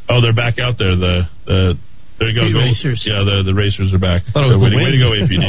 [0.10, 0.98] Oh, they're back out there.
[0.98, 1.60] The the
[2.18, 2.46] there you go.
[2.50, 3.06] The Go- racers.
[3.06, 4.24] Yeah, the the racers are back.
[4.34, 5.46] Thought it was So way, to- way to go, APD.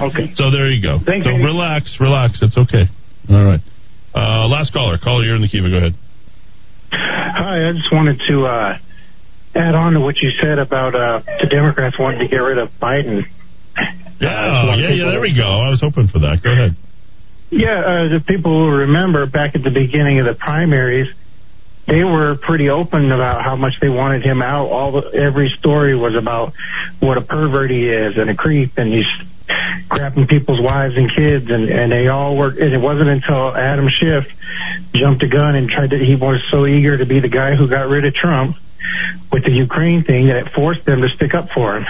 [0.16, 0.32] okay.
[0.40, 0.98] So there you go.
[1.04, 1.44] Thanks, so Andy.
[1.44, 2.40] relax, relax.
[2.40, 2.88] It's okay.
[3.30, 3.60] All right.
[4.14, 4.98] Uh, last caller.
[4.98, 5.68] Caller, you're in the Kiva.
[5.70, 5.94] Go ahead.
[6.92, 8.78] Hi, I just wanted to uh,
[9.54, 12.70] add on to what you said about uh, the Democrats wanting to get rid of
[12.80, 13.24] Biden.
[14.20, 15.10] Yeah, Uh, yeah, yeah.
[15.10, 15.44] There we go.
[15.46, 16.42] I was hoping for that.
[16.42, 16.74] Go ahead.
[17.50, 21.08] Yeah, uh, the people will remember back at the beginning of the primaries,
[21.86, 24.66] they were pretty open about how much they wanted him out.
[24.68, 26.52] All the, every story was about
[27.00, 29.06] what a pervert he is and a creep, and he's
[29.88, 32.48] grabbing people's wives and kids, and and they all were.
[32.48, 34.26] And it wasn't until Adam Schiff
[34.94, 35.98] jumped a gun and tried to.
[35.98, 38.56] He was so eager to be the guy who got rid of Trump
[39.32, 41.86] with the Ukraine thing that it forced them to stick up for him.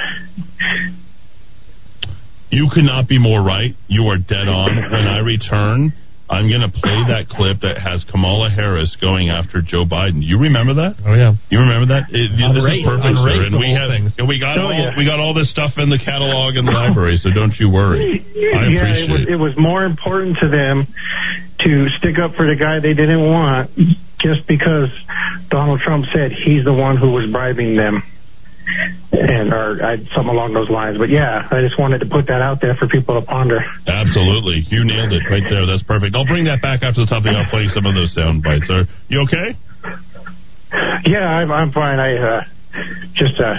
[2.51, 3.77] You could not be more right.
[3.89, 4.91] You are dead on.
[4.91, 5.93] When I return,
[6.31, 10.21] I'm going to play that clip that has Kamala Harris going after Joe Biden.
[10.21, 11.01] You remember that?
[11.05, 11.33] Oh yeah.
[11.49, 12.13] You remember that?
[12.13, 13.49] It, On this race- is perfect, on sir.
[13.49, 14.13] And we have things.
[14.29, 14.93] we got Oh, all yeah.
[14.93, 17.17] we got all this stuff in the catalog in the library.
[17.17, 18.21] So don't you worry.
[18.21, 19.33] I yeah, it appreciate was, it.
[19.33, 20.85] it was more important to them
[21.65, 23.71] to stick up for the guy they didn't want
[24.21, 24.91] just because
[25.49, 28.03] Donald Trump said he's the one who was bribing them.
[29.13, 30.99] And or uh, something along those lines.
[30.99, 33.61] But yeah, I just wanted to put that out there for people to ponder.
[33.87, 35.67] Absolutely, you nailed it right there.
[35.67, 36.15] That's perfect.
[36.15, 37.33] I'll bring that back after the topic.
[37.33, 38.69] I'll play some of those sound bites.
[38.71, 39.57] Are you okay?
[41.07, 41.99] Yeah, I'm, I'm fine.
[41.99, 42.41] I uh,
[43.15, 43.57] just uh,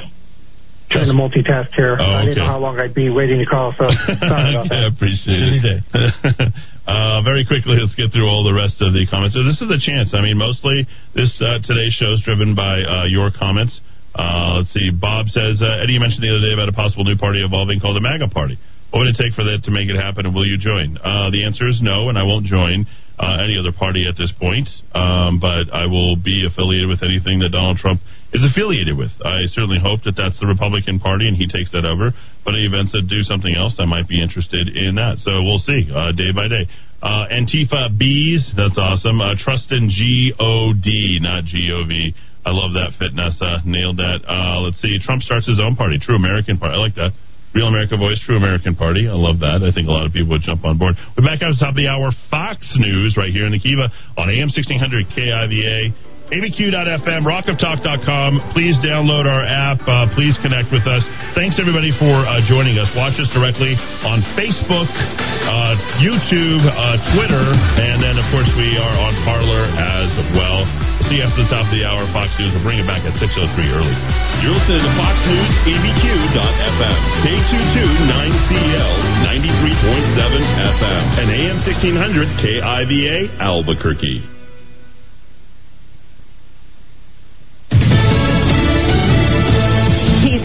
[0.92, 1.98] trying to multitask here.
[2.00, 4.86] Oh, I didn't know how long I'd be waiting to call, so sorry about I
[4.86, 4.94] that.
[4.94, 5.82] appreciate it.
[6.88, 9.34] uh, very quickly, let's get through all the rest of the comments.
[9.34, 10.14] So this is a chance.
[10.14, 13.82] I mean, mostly this uh, today's show is driven by uh, your comments.
[14.16, 14.90] Uh, let's see.
[14.90, 17.80] Bob says uh, Eddie, you mentioned the other day about a possible new party evolving
[17.80, 18.58] called the MAGA Party.
[18.90, 20.98] What would it take for that to make it happen, and will you join?
[20.98, 24.32] Uh, the answer is no, and I won't join uh, any other party at this
[24.40, 24.66] point.
[24.96, 29.12] Um, but I will be affiliated with anything that Donald Trump is affiliated with.
[29.22, 32.16] I certainly hope that that's the Republican Party and he takes that over.
[32.46, 35.20] But any events that do something else, I might be interested in that.
[35.22, 36.66] So we'll see uh, day by day.
[37.02, 39.22] Uh, Antifa Bees, that's awesome.
[39.22, 42.16] Uh, Trust in G O D, not G O V.
[42.46, 43.62] I love that fit, Nessa.
[43.66, 44.24] Nailed that.
[44.24, 44.98] Uh, let's see.
[45.04, 46.76] Trump starts his own party, True American Party.
[46.76, 47.12] I like that.
[47.54, 49.10] Real America Voice, True American Party.
[49.10, 49.66] I love that.
[49.66, 50.94] I think a lot of people would jump on board.
[51.18, 52.14] We're back at the top of the hour.
[52.30, 54.78] Fox News right here in the Kiva on AM 1600
[55.10, 55.90] KIVA.
[56.30, 58.54] ABQ.FM, rockoftalk.com.
[58.54, 59.82] Please download our app.
[59.82, 61.02] Uh, please connect with us.
[61.34, 62.86] Thanks, everybody, for uh, joining us.
[62.94, 63.74] Watch us directly
[64.06, 67.46] on Facebook, uh, YouTube, uh, Twitter,
[67.82, 70.79] and then, of course, we are on Parler as well.
[71.10, 72.54] See after the top of the hour, Fox News.
[72.54, 73.98] We'll bring it back at 6.03 early.
[74.46, 78.94] You're listening to Fox News ABQ.FM, K22-9CL,
[79.26, 80.38] 93.7
[80.70, 84.39] FM, and AM 1600 KIVA, Albuquerque.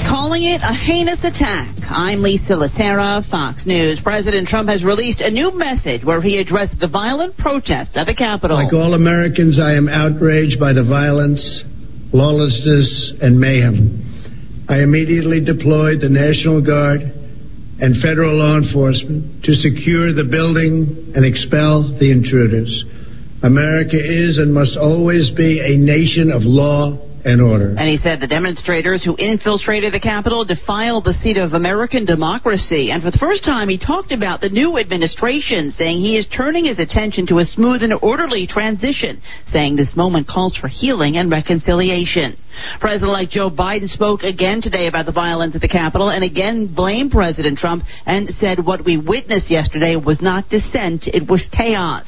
[0.08, 1.72] Calling it a heinous attack.
[1.88, 4.00] I'm Lisa Lacera, Fox News.
[4.02, 8.14] President Trump has released a new message where he addressed the violent protests at the
[8.14, 8.56] Capitol.
[8.56, 11.40] Like all Americans, I am outraged by the violence,
[12.12, 14.66] lawlessness, and mayhem.
[14.68, 17.00] I immediately deployed the National Guard
[17.80, 22.70] and federal law enforcement to secure the building and expel the intruders.
[23.42, 27.74] America is and must always be a nation of law and order.
[27.76, 32.90] And he said the demonstrators who infiltrated the Capitol defiled the seat of American democracy.
[32.90, 36.66] And for the first time, he talked about the new administration, saying he is turning
[36.66, 39.22] his attention to a smooth and orderly transition,
[39.52, 42.36] saying this moment calls for healing and reconciliation.
[42.80, 47.10] President-elect Joe Biden spoke again today about the violence at the Capitol and again blamed
[47.10, 52.04] President Trump and said what we witnessed yesterday was not dissent, it was chaos.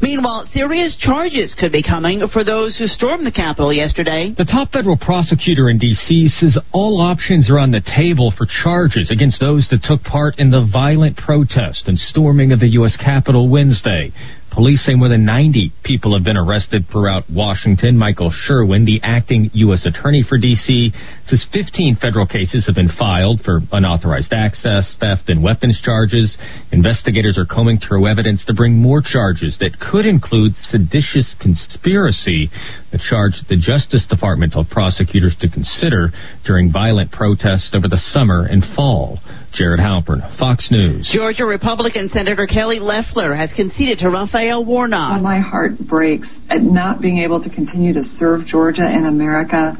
[0.00, 4.34] Meanwhile, serious charges could be coming for those who stormed the Capitol yesterday.
[4.36, 6.28] The top federal prosecutor in D.C.
[6.28, 10.50] says all options are on the table for charges against those that took part in
[10.50, 12.96] the violent protest and storming of the U.S.
[12.96, 14.12] Capitol Wednesday.
[14.50, 17.96] Police say more than 90 people have been arrested throughout Washington.
[17.96, 19.86] Michael Sherwin, the acting U.S.
[19.86, 20.90] Attorney for D.C.,
[21.26, 26.36] says 15 federal cases have been filed for unauthorized access, theft, and weapons charges.
[26.72, 32.50] Investigators are combing through evidence to bring more charges that could include seditious conspiracy,
[32.92, 36.10] a charge the Justice Department told prosecutors to consider
[36.46, 39.18] during violent protests over the summer and fall.
[39.52, 41.10] Jared Halpern, Fox News.
[41.12, 45.22] Georgia Republican Senator Kelly Loeffler has conceded to Raphael Warnock.
[45.22, 49.76] My heart breaks at not being able to continue to serve Georgia and America.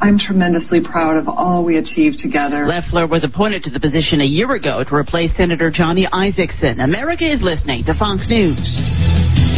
[0.00, 2.66] I'm tremendously proud of all we achieved together.
[2.66, 6.82] Loeffler was appointed to the position a year ago to replace Senator Johnny Isakson.
[6.82, 9.49] America is listening to Fox News.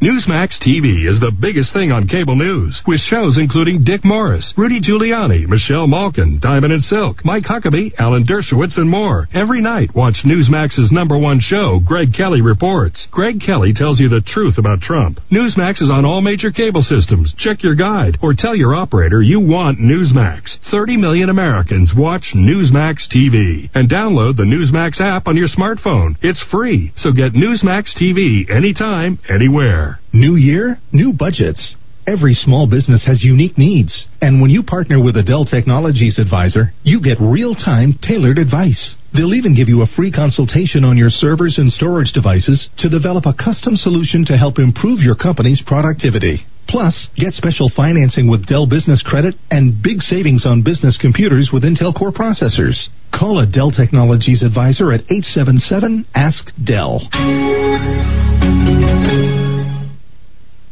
[0.00, 4.80] Newsmax TV is the biggest thing on cable news, with shows including Dick Morris, Rudy
[4.80, 9.26] Giuliani, Michelle Malkin, Diamond and Silk, Mike Huckabee, Alan Dershowitz, and more.
[9.34, 13.08] Every night, watch Newsmax's number one show, Greg Kelly Reports.
[13.10, 15.18] Greg Kelly tells you the truth about Trump.
[15.32, 17.34] Newsmax is on all major cable systems.
[17.36, 20.62] Check your guide or tell your operator you want Newsmax.
[20.70, 23.68] 30 million Americans watch Newsmax TV.
[23.74, 26.14] And download the Newsmax app on your smartphone.
[26.22, 29.87] It's free, so get Newsmax TV anytime, anywhere.
[30.12, 31.76] New year, new budgets.
[32.08, 34.08] Every small business has unique needs.
[34.22, 38.96] And when you partner with a Dell Technologies advisor, you get real time, tailored advice.
[39.12, 43.26] They'll even give you a free consultation on your servers and storage devices to develop
[43.26, 46.46] a custom solution to help improve your company's productivity.
[46.68, 51.62] Plus, get special financing with Dell Business Credit and big savings on business computers with
[51.62, 52.88] Intel Core processors.
[53.12, 57.08] Call a Dell Technologies advisor at 877 Ask Dell.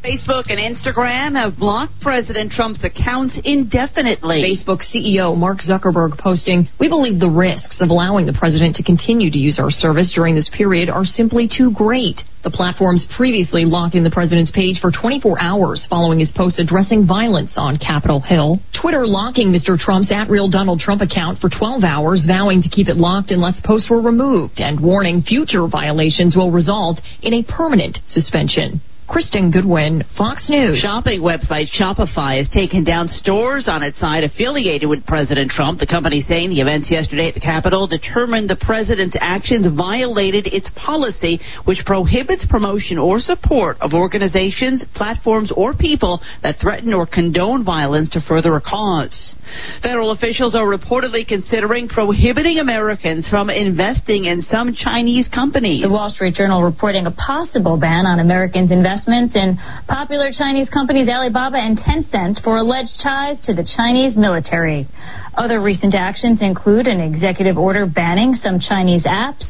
[0.06, 4.38] Face Facebook and Instagram have blocked President Trump's accounts indefinitely.
[4.38, 9.32] Facebook CEO Mark Zuckerberg posting, We believe the risks of allowing the president to continue
[9.32, 12.20] to use our service during this period are simply too great.
[12.44, 17.04] The platforms previously locked in the president's page for 24 hours following his post addressing
[17.04, 18.60] violence on Capitol Hill.
[18.80, 19.76] Twitter locking Mr.
[19.76, 23.60] Trump's at real Donald Trump account for 12 hours, vowing to keep it locked unless
[23.64, 28.80] posts were removed and warning future violations will result in a permanent suspension.
[29.08, 30.80] Kristen Goodwin, Fox News.
[30.80, 35.78] Shopping website Shopify has taken down stores on its site affiliated with President Trump.
[35.78, 40.68] The company saying the events yesterday at the Capitol determined the president's actions violated its
[40.74, 47.64] policy, which prohibits promotion or support of organizations, platforms, or people that threaten or condone
[47.64, 49.35] violence to further a cause.
[49.82, 55.82] Federal officials are reportedly considering prohibiting Americans from investing in some Chinese companies.
[55.82, 59.58] The Wall Street Journal reporting a possible ban on Americans investments in
[59.88, 64.86] popular Chinese companies Alibaba and Tencent for alleged ties to the Chinese military.
[65.34, 69.44] Other recent actions include an executive order banning some Chinese apps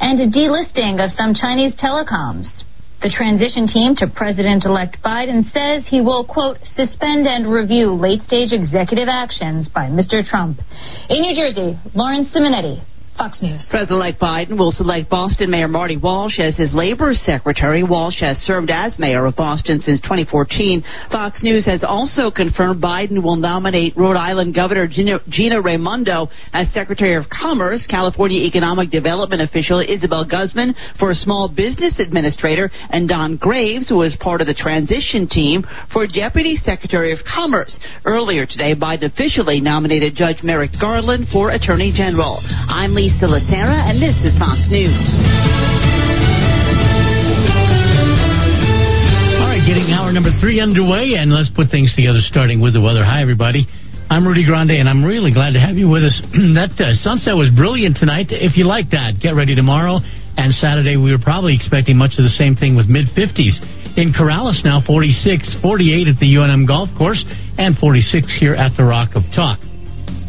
[0.00, 2.61] and a delisting of some Chinese telecoms.
[3.02, 8.22] The transition team to President elect Biden says he will, quote, suspend and review late
[8.22, 10.24] stage executive actions by Mr.
[10.24, 10.58] Trump.
[11.10, 12.78] In New Jersey, Lauren Simonetti,
[13.16, 13.64] Fox News.
[13.70, 17.82] President-elect Biden will select Boston Mayor Marty Walsh as his labor secretary.
[17.82, 20.82] Walsh has served as mayor of Boston since 2014.
[21.10, 26.72] Fox News has also confirmed Biden will nominate Rhode Island Governor Gina, Gina Raimondo as
[26.72, 33.36] Secretary of Commerce, California Economic Development official Isabel Guzman for small business administrator, and Don
[33.36, 37.78] Graves, who is part of the transition team, for Deputy Secretary of Commerce.
[38.06, 42.40] Earlier today, Biden officially nominated Judge Merrick Garland for Attorney General.
[42.42, 44.94] I'm Lisa Latera, and this is Fox News.
[49.42, 52.80] All right, getting hour number three underway, and let's put things together, starting with the
[52.80, 53.02] weather.
[53.02, 53.66] Hi, everybody.
[54.06, 56.14] I'm Rudy Grande, and I'm really glad to have you with us.
[56.54, 58.30] that uh, sunset was brilliant tonight.
[58.30, 59.98] If you like that, get ready tomorrow
[60.38, 60.94] and Saturday.
[60.94, 63.98] We were probably expecting much of the same thing with mid 50s.
[63.98, 67.18] In Corrales now, 46, 48 at the UNM Golf Course,
[67.58, 69.58] and 46 here at the Rock of Talk.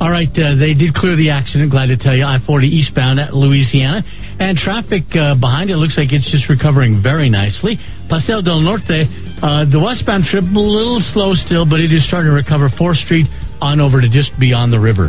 [0.03, 1.71] All right, uh, they did clear the accident.
[1.71, 4.03] Glad to tell you, I-40 eastbound at Louisiana,
[4.35, 7.80] and traffic uh, behind it looks like it's just recovering very nicely.
[8.11, 9.07] Paseo del Norte,
[9.39, 12.67] uh, the westbound trip a little slow still, but it is starting to recover.
[12.75, 13.31] Fourth Street
[13.63, 15.07] on over to just beyond the river.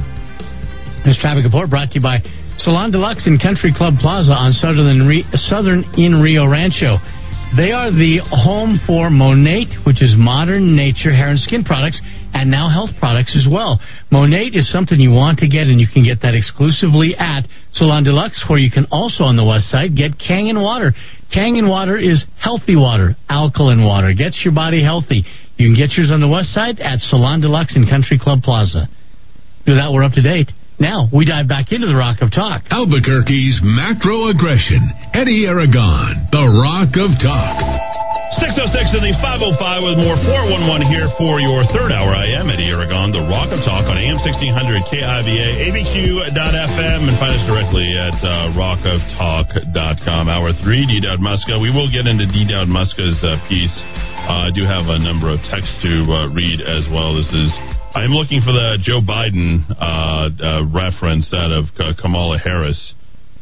[1.02, 2.22] This traffic report brought to you by
[2.62, 4.94] Salon Deluxe and Country Club Plaza on Southern
[5.50, 7.02] Southern in Rio Rancho.
[7.58, 11.98] They are the home for Monate, which is modern nature hair and skin products
[12.34, 13.80] and now health products as well.
[14.10, 18.02] Monate is something you want to get, and you can get that exclusively at Salon
[18.02, 20.92] Deluxe, where you can also on the west side get Kangen water.
[21.34, 25.24] Kangen water is healthy water, alkaline water, gets your body healthy.
[25.56, 28.88] You can get yours on the west side at Salon Deluxe in Country Club Plaza.
[29.64, 30.50] Do that, we're up to date.
[30.80, 32.66] Now, we dive back into the Rock of Talk.
[32.66, 34.82] Albuquerque's macro aggression.
[35.14, 37.94] Eddie Aragon, the Rock of Talk.
[38.42, 39.54] 606 in the 505
[39.86, 42.10] with more 411 here for your third hour.
[42.10, 47.30] I am Eddie Aragon, the Rock of Talk on AM 1600 KIVA, ABQ.FM, and find
[47.38, 50.26] us directly at uh, rockoftalk.com.
[50.26, 50.98] Hour three, D.
[51.06, 51.54] Dowd Muska.
[51.62, 52.42] We will get into D.
[52.50, 53.78] Dowd Muska's uh, piece.
[54.26, 57.14] Uh, I do have a number of texts to uh, read as well.
[57.14, 57.54] This is
[57.94, 61.70] I'm looking for the Joe Biden uh, uh, reference out of
[62.02, 62.92] Kamala Harris.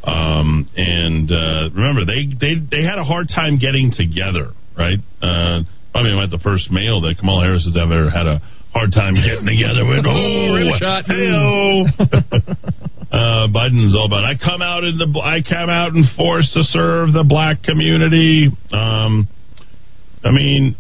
[0.05, 4.99] Um, and uh, remember, they, they they had a hard time getting together, right?
[5.23, 8.43] Uh, probably not the first male that Kamala Harris has ever had a
[8.75, 10.05] hard time getting together with.
[10.13, 11.05] Oh, shot.
[11.07, 11.85] Hey-o.
[13.09, 14.25] uh, Biden's all about.
[14.25, 15.09] I come out in the.
[15.23, 18.49] I come out and forced to serve the black community.
[18.73, 19.29] Um,
[20.25, 20.77] I mean,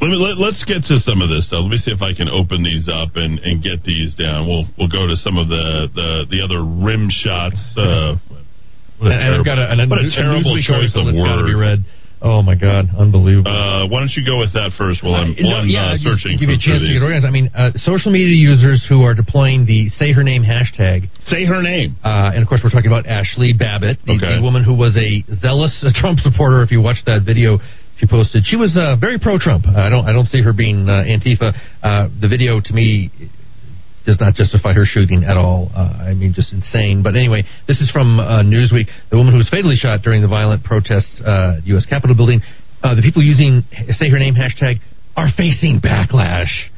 [0.00, 1.66] let me let, us get to some of this though.
[1.66, 4.46] Let me see if I can open these up and, and get these down.
[4.46, 7.58] We'll we'll go to some of the the, the other rim shots.
[7.74, 8.14] Uh,
[9.02, 11.46] what a and, terrible, I've got a, an, what a, a choice of word.
[11.46, 11.82] be read.
[12.18, 13.46] Oh my God, unbelievable!
[13.46, 16.34] Uh, why don't you go with that first while I'm, while I'm yeah, uh, searching?
[16.34, 17.22] Give you a chance to get organized.
[17.22, 21.06] I mean, uh, social media users who are deploying the "Say Her Name" hashtag.
[21.30, 21.94] Say her name.
[22.02, 24.34] Uh, and of course, we're talking about Ashley Babbitt, the, okay.
[24.34, 26.66] the woman who was a zealous Trump supporter.
[26.66, 27.62] If you watched that video
[27.98, 28.44] she posted.
[28.46, 29.66] She was uh, very pro-Trump.
[29.66, 31.52] I don't I don't see her being uh, Antifa.
[31.82, 33.10] Uh, the video to me
[34.06, 35.70] does not justify her shooting at all.
[35.74, 37.02] Uh, I mean, just insane.
[37.02, 38.86] But anyway, this is from uh, Newsweek.
[39.10, 41.84] The woman who was fatally shot during the violent protests uh, at U.S.
[41.86, 42.40] Capitol building.
[42.82, 44.78] the people using say her name hashtag
[45.16, 46.70] are facing backlash.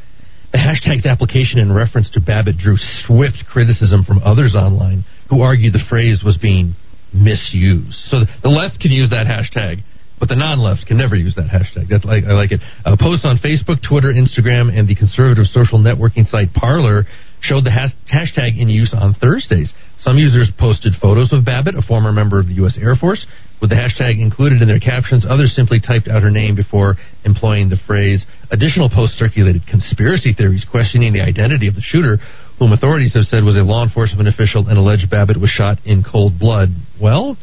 [0.52, 2.76] The hashtag's application in reference to Babbitt drew
[3.06, 6.74] swift criticism from others online who argued the phrase was being
[7.12, 7.94] misused.
[8.08, 9.84] So the left can use that hashtag
[10.20, 11.88] but the non-left can never use that hashtag.
[11.88, 12.60] That's like I like it.
[12.84, 17.04] Uh, posts on Facebook, Twitter, Instagram, and the conservative social networking site Parler
[17.40, 19.72] showed the has- hashtag in use on Thursdays.
[19.98, 22.78] Some users posted photos of Babbitt, a former member of the U.S.
[22.80, 23.26] Air Force,
[23.60, 25.26] with the hashtag included in their captions.
[25.28, 28.24] Others simply typed out her name before employing the phrase.
[28.50, 32.18] Additional posts circulated conspiracy theories questioning the identity of the shooter,
[32.58, 36.04] whom authorities have said was a law enforcement official and alleged Babbitt was shot in
[36.04, 36.68] cold blood.
[37.00, 37.36] Well,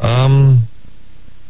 [0.00, 0.68] um,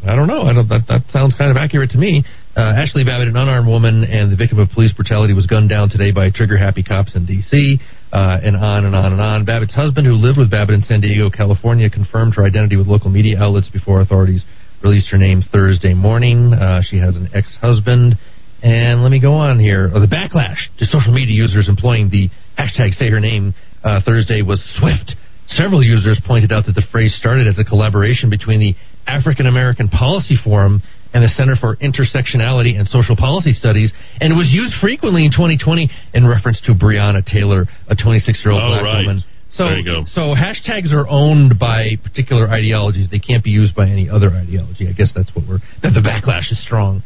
[0.06, 0.42] I don't know.
[0.42, 2.24] I don't, that, that sounds kind of accurate to me.
[2.56, 5.90] Uh, Ashley Babbitt, an unarmed woman and the victim of police brutality, was gunned down
[5.90, 7.78] today by trigger happy cops in D.C.,
[8.12, 9.44] uh, and on and on and on.
[9.44, 13.10] Babbitt's husband, who lived with Babbitt in San Diego, California, confirmed her identity with local
[13.10, 14.44] media outlets before authorities
[14.82, 16.52] released her name Thursday morning.
[16.54, 18.14] Uh, she has an ex husband.
[18.62, 19.90] And let me go on here.
[19.92, 23.54] Oh, the backlash to social media users employing the hashtag say her name
[23.84, 25.14] uh, Thursday was swift.
[25.48, 28.74] Several users pointed out that the phrase started as a collaboration between the
[29.06, 30.82] African American Policy Forum
[31.14, 35.88] and the Center for Intersectionality and Social Policy Studies, and was used frequently in 2020
[36.14, 39.06] in reference to Breonna Taylor, a 26 year old black right.
[39.06, 39.24] woman.
[39.50, 40.04] So, There you go.
[40.12, 43.08] so hashtags are owned by particular ideologies.
[43.10, 44.88] They can't be used by any other ideology.
[44.88, 45.60] I guess that's what we're.
[45.82, 47.02] That the backlash is strong.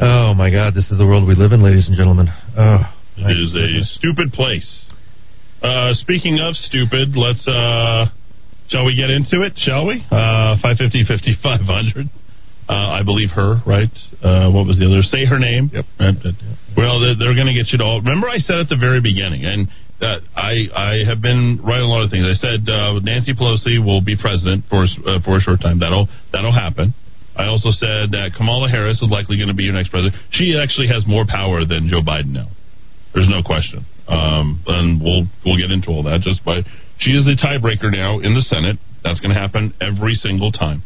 [0.00, 2.28] Oh my God, this is the world we live in, ladies and gentlemen.
[2.56, 2.80] Oh,
[3.18, 4.66] It is a stupid place.
[5.62, 8.06] Uh, speaking of stupid, let's uh,
[8.68, 9.54] shall we get into it?
[9.56, 10.02] Shall we?
[10.10, 12.06] Uh, 550, 5500.
[12.68, 13.92] Uh, I believe her, right?
[14.18, 14.98] Uh, what was the other?
[15.06, 15.70] Say her name.
[15.70, 15.86] Yep.
[16.74, 18.02] Well, they're, they're going to get you to all.
[18.02, 19.70] Remember, I said at the very beginning, and
[20.02, 22.26] uh, I I have been right on a lot of things.
[22.26, 25.78] I said uh, Nancy Pelosi will be president for uh, for a short time.
[25.78, 26.90] That'll that'll happen.
[27.38, 30.18] I also said that Kamala Harris is likely going to be your next president.
[30.34, 32.48] She actually has more power than Joe Biden now.
[33.14, 33.84] There's no question.
[34.08, 36.66] Um, and we'll we'll get into all that just by
[36.98, 38.78] she is the tiebreaker now in the Senate.
[39.04, 40.82] That's going to happen every single time.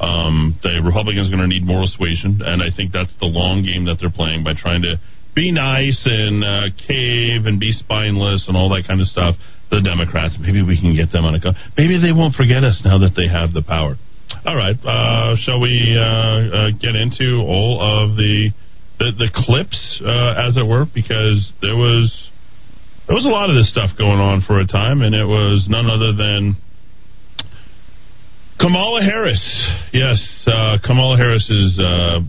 [0.00, 3.62] Um, the Republicans are going to need moral suasion, and I think that's the long
[3.62, 4.98] game that they're playing by trying to
[5.34, 9.36] be nice and uh, cave and be spineless and all that kind of stuff.
[9.70, 12.82] The Democrats, maybe we can get them on a co- maybe they won't forget us
[12.84, 13.96] now that they have the power.
[14.44, 18.50] All right, uh, shall we uh, uh, get into all of the
[18.98, 22.12] the, the clips, uh, as it were, because there was
[23.06, 25.66] there was a lot of this stuff going on for a time, and it was
[25.68, 26.56] none other than
[28.58, 29.42] Kamala Harris.
[29.92, 31.78] Yes, uh, Kamala Harris is.
[31.78, 32.20] Uh,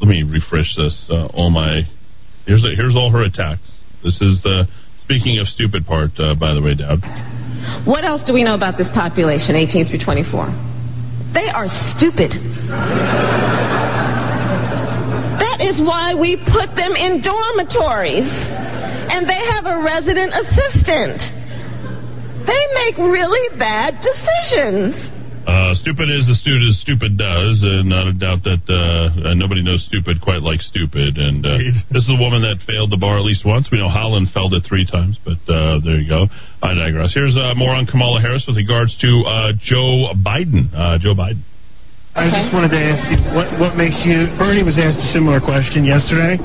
[0.00, 0.94] let me refresh this.
[1.08, 1.82] Uh, all my
[2.46, 3.62] here's here's all her attacks.
[4.04, 4.68] This is the
[5.04, 6.10] speaking of stupid part.
[6.18, 7.00] Uh, by the way, Dowd.
[7.86, 10.50] What else do we know about this population, 18 through 24?
[11.32, 12.36] They are stupid.
[15.40, 18.28] That is why we put them in dormitories.
[19.12, 21.20] And they have a resident assistant.
[22.48, 24.96] They make really bad decisions.
[25.42, 29.34] Uh, stupid is as stupid as stupid does, and not a doubt that uh, uh,
[29.34, 31.18] nobody knows stupid quite like stupid.
[31.18, 31.58] And uh,
[31.90, 33.66] this is a woman that failed the bar at least once.
[33.70, 36.30] We know Haaland failed it three times, but uh, there you go.
[36.62, 37.10] I digress.
[37.12, 40.70] Here's uh, more on Kamala Harris with regards to uh, Joe Biden.
[40.70, 41.42] Uh, Joe Biden.
[42.12, 44.28] I just wanted to ask you what what makes you.
[44.36, 46.36] Bernie was asked a similar question yesterday.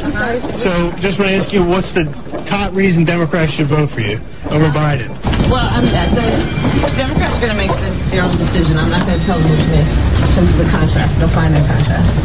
[0.64, 2.08] So just want to ask you, what's the
[2.48, 4.16] top reason Democrats should vote for you
[4.48, 5.12] over Biden?
[5.52, 7.76] Well, I'm, uh, the, the Democrats are going to make
[8.16, 8.80] their own decision.
[8.80, 11.12] I'm not going to tell them what to make in terms of the contract.
[11.20, 12.16] They'll find their contract.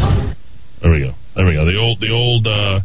[0.79, 1.11] There we go.
[1.35, 1.67] There we go.
[1.67, 2.79] The old, the old, uh,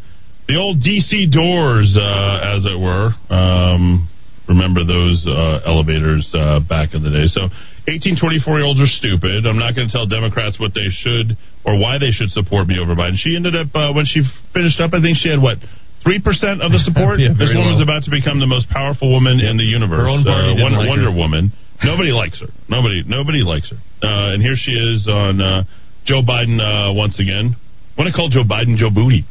[0.51, 3.15] the old DC doors, uh, as it were.
[3.31, 4.11] Um,
[4.49, 7.29] remember those uh, elevators uh, back in the day.
[7.29, 7.53] So,
[7.87, 9.45] 18, 24 year olds are stupid.
[9.45, 12.81] I'm not going to tell Democrats what they should or why they should support me
[12.81, 13.21] over Biden.
[13.21, 14.25] She ended up uh, when she
[14.57, 14.97] finished up.
[14.97, 15.61] I think she had what.
[16.07, 17.19] Three percent of the support.
[17.23, 17.83] Yeah, this woman low.
[17.83, 19.99] about to become the most powerful woman in the universe.
[19.99, 21.11] Her own party uh, Wonder, like Wonder.
[21.11, 21.51] Woman.
[21.83, 22.47] Nobody likes her.
[22.71, 23.03] Nobody.
[23.03, 23.79] Nobody likes her.
[23.99, 25.67] Uh, and here she is on uh,
[26.07, 27.59] Joe Biden uh, once again.
[27.59, 29.27] I want to call Joe Biden Joe Booty.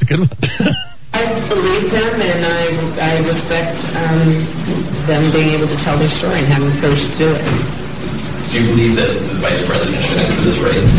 [0.00, 0.32] It's a good one.
[1.12, 2.60] I believe them, and I,
[2.96, 4.48] I respect um,
[5.04, 7.44] them being able to tell their story and having the courage to do it.
[8.48, 10.96] Do you believe that the vice president should enter this race?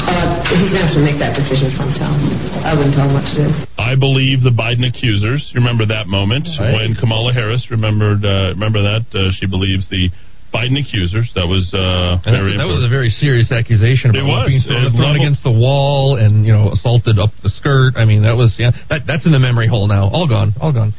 [0.00, 2.16] Uh, he's going to have to make that decision for himself.
[2.64, 3.46] I wouldn't tell him what to do.
[3.80, 5.44] I believe the Biden accusers.
[5.52, 6.72] You remember that moment Right.
[6.76, 8.24] when Kamala Harris remembered?
[8.24, 10.08] Uh, remember that uh, she believes the
[10.50, 11.30] Biden accusers.
[11.38, 14.10] That was uh, very that was a very serious accusation.
[14.18, 14.50] It was.
[14.50, 17.94] being thrown, It thrown against the wall and you know assaulted up the skirt.
[17.94, 18.74] I mean, that was yeah.
[18.90, 20.10] That, that's in the memory hole now.
[20.10, 20.54] All gone.
[20.60, 20.90] All gone.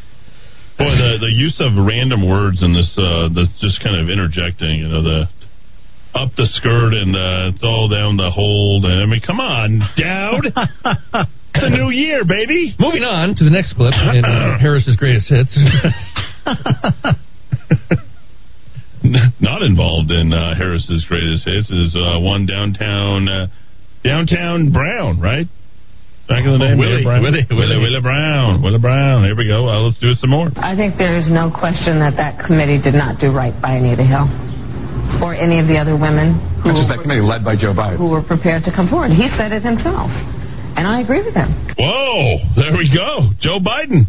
[0.79, 4.79] Boy, the the use of random words in this, uh, this just kind of interjecting.
[4.79, 5.19] You know the
[6.15, 8.85] up the skirt and uh, it's all down the hold.
[8.85, 10.47] And I mean, come on, Dowd.
[11.55, 12.75] it's a new year, baby.
[12.79, 15.51] Moving on to the next clip in uh, Harris's greatest hits.
[19.41, 23.47] Not involved in uh, Harris's greatest hits is uh, one downtown uh,
[24.03, 25.45] Downtown Brown, right?
[26.29, 27.21] Back in the day, Willie, Brown.
[27.21, 29.25] Willie, Willie, Willie Brown, Willie Brown.
[29.27, 29.67] Here we go.
[29.67, 30.49] Uh, let's do it some more.
[30.55, 34.01] I think there is no question that that committee did not do right by Anita
[34.07, 34.25] Hill
[35.19, 37.99] or any of the other women who, Which is that committee led by Joe Biden.
[37.99, 39.11] who were prepared to come forward.
[39.11, 40.07] He said it himself,
[40.79, 41.51] and I agree with him.
[41.75, 43.35] Whoa, there we go.
[43.43, 44.07] Joe Biden.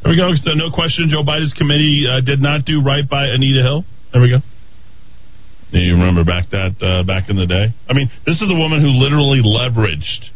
[0.00, 0.32] There we go.
[0.40, 3.84] So no question, Joe Biden's committee uh, did not do right by Anita Hill.
[4.12, 4.38] There we go.
[5.72, 7.70] Do you remember back that uh, back in the day?
[7.88, 10.26] I mean, this is a woman who literally leveraged.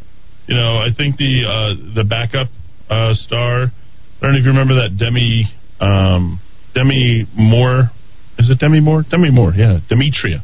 [0.47, 2.49] You know, I think the uh, the backup
[2.89, 3.67] uh, star.
[3.67, 6.41] I don't know if you remember that Demi um,
[6.75, 7.91] Demi Moore.
[8.39, 9.03] Is it Demi Moore?
[9.11, 10.43] Demi Moore, yeah, Demetria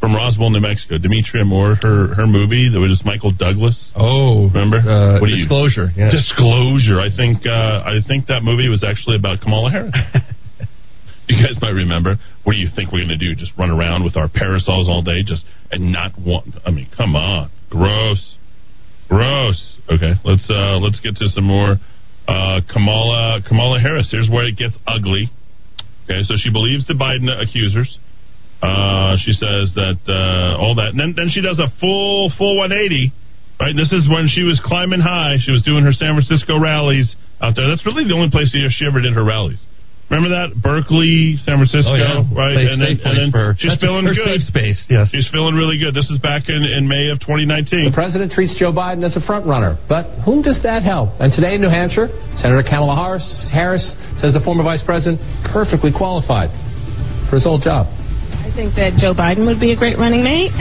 [0.00, 0.98] from Roswell, New Mexico.
[0.98, 3.88] Demetria Moore, her her movie that was Michael Douglas.
[3.96, 4.76] Oh, remember?
[4.84, 5.88] uh, What do you- disclosure.
[5.96, 6.10] Yeah.
[6.12, 7.00] Disclosure.
[7.00, 9.96] I think uh, I think that movie was actually about Kamala Harris.
[11.28, 12.16] you guys might remember.
[12.44, 13.34] What do you think we're going to do?
[13.34, 16.54] Just run around with our parasols all day, just and not want?
[16.64, 18.36] I mean, come on, gross,
[19.08, 19.58] gross.
[19.90, 21.76] Okay, let's uh, let's get to some more
[22.28, 24.08] uh, Kamala Kamala Harris.
[24.10, 25.30] Here's where it gets ugly.
[26.04, 27.98] Okay, so she believes the Biden accusers.
[28.62, 32.56] Uh, she says that uh, all that, and then, then she does a full full
[32.56, 33.12] 180.
[33.58, 35.40] Right, this is when she was climbing high.
[35.40, 37.66] She was doing her San Francisco rallies out there.
[37.68, 39.58] That's really the only place she ever did her rallies.
[40.06, 42.22] Remember that Berkeley, San Francisco, Oh, yeah.
[42.30, 42.54] right?
[42.54, 44.22] Safe- and then, safe and then for she's feeling good.
[44.22, 45.10] safe space, yes.
[45.10, 45.94] She's feeling really good.
[45.98, 47.90] This is back in, in May of 2019.
[47.90, 51.10] The president treats Joe Biden as a front runner, but whom does that help?
[51.18, 52.06] And today in New Hampshire,
[52.38, 53.82] Senator Kamala Harris, Harris
[54.22, 55.18] says the former vice president
[55.50, 56.54] perfectly qualified
[57.26, 57.90] for his old job.
[58.46, 60.54] I think that Joe Biden would be a great running mate.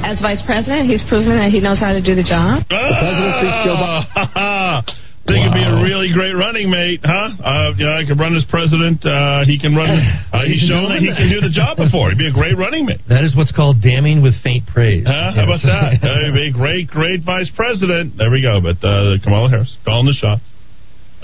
[0.00, 2.64] As vice president, he's proven that he knows how to do the job.
[2.72, 2.80] Ah!
[2.80, 4.95] The president treats Joe Biden.
[5.26, 7.34] Think he'd be a really great running mate, huh?
[7.42, 9.02] Uh, know, I could run as president.
[9.04, 9.90] Uh, he can run.
[10.36, 12.10] Uh, he's shown that he can do the job before.
[12.12, 13.00] He'd be a great running mate.
[13.08, 15.06] That is what's called damning with faint praise.
[15.08, 15.32] Huh?
[15.32, 15.96] How about that?
[16.04, 18.18] Uh, he'd be a great, great vice president.
[18.20, 18.60] There we go.
[18.60, 20.42] But uh, Kamala Harris calling the shots.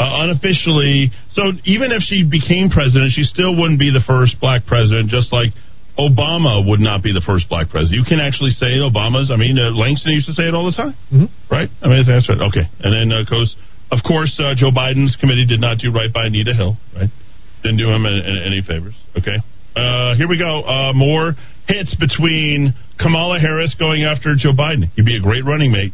[0.00, 4.64] Uh, unofficially, so even if she became president, she still wouldn't be the first black
[4.66, 5.52] president, just like
[6.00, 8.00] Obama would not be the first black president.
[8.00, 10.72] You can actually say Obama's, I mean, uh, Langston used to say it all the
[10.74, 11.28] time, Mhm.
[11.52, 11.68] right?
[11.84, 12.40] I mean, that's right.
[12.40, 12.64] Okay.
[12.82, 13.54] And then, uh, goes,
[13.92, 17.10] of course, uh, Joe Biden's committee did not do right by Anita Hill, right?
[17.62, 19.36] Didn't do him any, any favors, okay?
[19.76, 20.64] Uh, here we go.
[20.64, 21.36] Uh, more
[21.68, 24.90] hits between Kamala Harris going after Joe Biden.
[24.96, 25.92] You'd be a great running mate.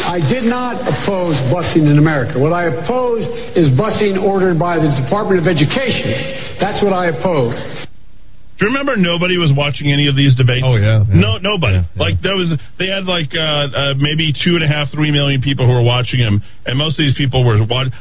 [0.00, 2.38] I did not oppose busing in America.
[2.38, 6.60] What I opposed is busing ordered by the Department of Education.
[6.60, 7.56] That's what I oppose.
[8.58, 10.66] Do you remember nobody was watching any of these debates?
[10.66, 11.78] Oh yeah, no, nobody.
[11.94, 15.38] Like there was, they had like uh, uh, maybe two and a half, three million
[15.38, 17.54] people who were watching him, and most of these people were.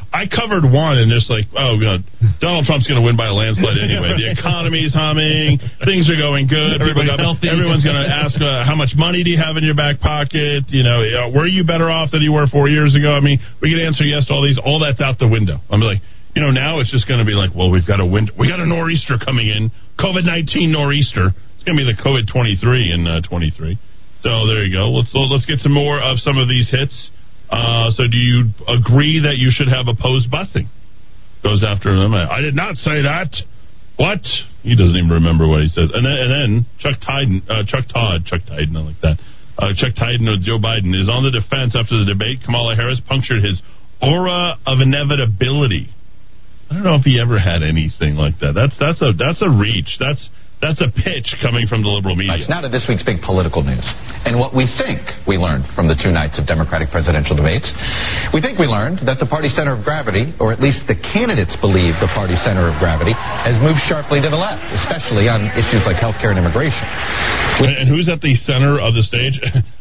[0.10, 2.02] I covered one, and just like, oh, know,
[2.42, 4.18] Donald Trump's going to win by a landslide anyway.
[4.18, 6.82] the economy's humming, things are going good.
[6.82, 7.54] People Everybody's got- healthy.
[7.54, 10.66] everyone's going to ask uh, how much money do you have in your back pocket?
[10.74, 13.14] You know, uh, were you better off than you were four years ago?
[13.14, 14.58] I mean, we could answer yes to all these.
[14.58, 15.62] All that's out the window.
[15.70, 16.02] I'm like.
[16.38, 18.46] You know, now it's just going to be like, well, we've got a wind, we
[18.46, 21.34] got a nor'easter coming in, COVID nineteen nor'easter.
[21.34, 23.74] It's going to be the COVID twenty three in uh, twenty three.
[24.22, 24.94] So there you go.
[24.94, 26.94] Let's let's get some more of some of these hits.
[27.50, 30.70] Uh, so do you agree that you should have opposed busing?
[31.42, 32.14] Goes after them.
[32.14, 33.34] I did not say that.
[33.98, 34.22] What?
[34.62, 35.90] He doesn't even remember what he says.
[35.90, 39.18] And then, and then Chuck Tyden, uh, Chuck Todd, Chuck Tyden, I like that.
[39.58, 42.46] Uh, Chuck Tyden of Joe Biden is on the defense after the debate.
[42.46, 43.58] Kamala Harris punctured his
[44.06, 45.90] aura of inevitability.
[46.70, 48.52] I don't know if he ever had anything like that.
[48.52, 49.96] That's that's a that's a reach.
[50.00, 50.28] That's
[50.58, 52.42] that's a pitch coming from the liberal media.
[52.50, 53.86] Now to this week's big political news.
[54.26, 57.70] And what we think we learned from the two nights of Democratic presidential debates.
[58.34, 61.54] We think we learned that the party center of gravity, or at least the candidates
[61.62, 65.86] believe the party center of gravity, has moved sharply to the left, especially on issues
[65.86, 66.82] like health care and immigration.
[67.62, 69.38] And, and who's at the center of the stage?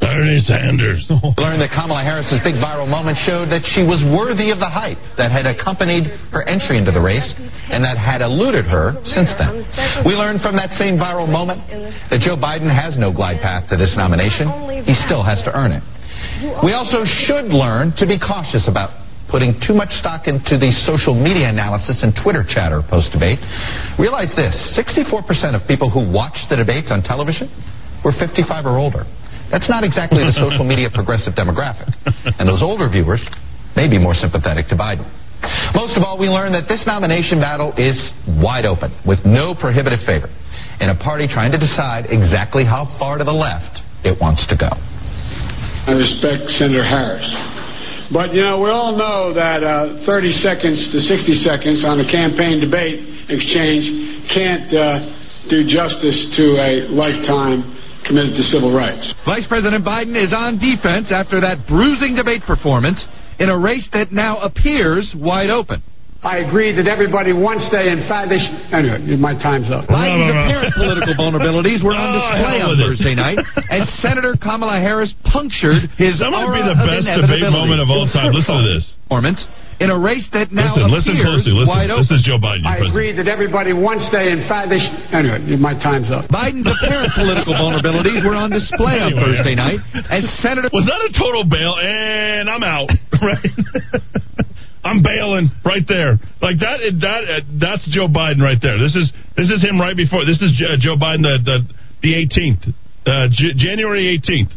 [0.00, 1.02] Bernie Sanders.
[1.42, 4.98] learned that Kamala Harris's big viral moment showed that she was worthy of the hype
[5.18, 7.26] that had accompanied her entry into the race
[7.70, 9.66] and that had eluded her since then.
[10.06, 11.66] We learned from that same viral moment
[12.14, 14.46] that Joe Biden has no glide path to this nomination.
[14.86, 15.82] He still has to earn it.
[16.62, 18.94] We also should learn to be cautious about
[19.30, 23.38] putting too much stock into the social media analysis and Twitter chatter post debate.
[24.00, 25.20] Realize this 64%
[25.52, 27.50] of people who watched the debates on television
[28.04, 29.04] were 55 or older.
[29.50, 31.88] That's not exactly the social media progressive demographic.
[32.38, 33.24] And those older viewers
[33.76, 35.08] may be more sympathetic to Biden.
[35.74, 37.94] Most of all, we learned that this nomination battle is
[38.26, 40.34] wide open, with no prohibitive favorite,
[40.82, 44.56] in a party trying to decide exactly how far to the left it wants to
[44.58, 44.68] go.
[44.68, 47.24] I respect Senator Harris.
[48.10, 52.08] But, you know, we all know that uh, 30 seconds to 60 seconds on a
[52.08, 57.77] campaign debate exchange can't uh, do justice to a lifetime
[58.08, 59.04] committed to civil rights.
[59.28, 62.98] Vice President Biden is on defense after that bruising debate performance
[63.38, 65.84] in a race that now appears wide open.
[66.18, 68.58] I agree that everybody wants to, in fact, they should.
[68.74, 69.86] Anyway, my time's up.
[69.86, 72.82] Biden's apparent political vulnerabilities were on Oh, display hell on.
[72.82, 73.38] Thursday night
[73.70, 78.10] as Senator Kamala Harris punctured his That might be the best debate moment of all
[78.10, 78.34] time.
[78.34, 78.82] Listen to this.
[79.06, 79.38] Performance
[79.78, 81.52] in a race that now Listen, listen appears closely.
[81.54, 81.70] Listen.
[81.70, 82.18] wide This open.
[82.18, 82.66] is Joe Biden.
[82.66, 84.94] I agree that everybody wants to, in fact, they should.
[85.14, 86.26] Anyway, my time's up.
[86.34, 89.38] Biden's apparent political vulnerabilities were on display on Anyway.
[89.38, 89.78] Thursday night
[90.10, 90.66] as Senator.
[90.74, 91.78] Was that a total bail?
[91.78, 92.90] And I'm out.
[93.18, 93.42] Right.
[94.84, 96.18] I'm bailing right there.
[96.40, 96.78] Like that.
[97.02, 98.78] That uh, that's Joe Biden right there.
[98.78, 100.24] This is this is him right before.
[100.24, 101.58] This is uh, Joe Biden the the,
[102.02, 102.62] the 18th,
[103.06, 104.54] uh, J- January 18th.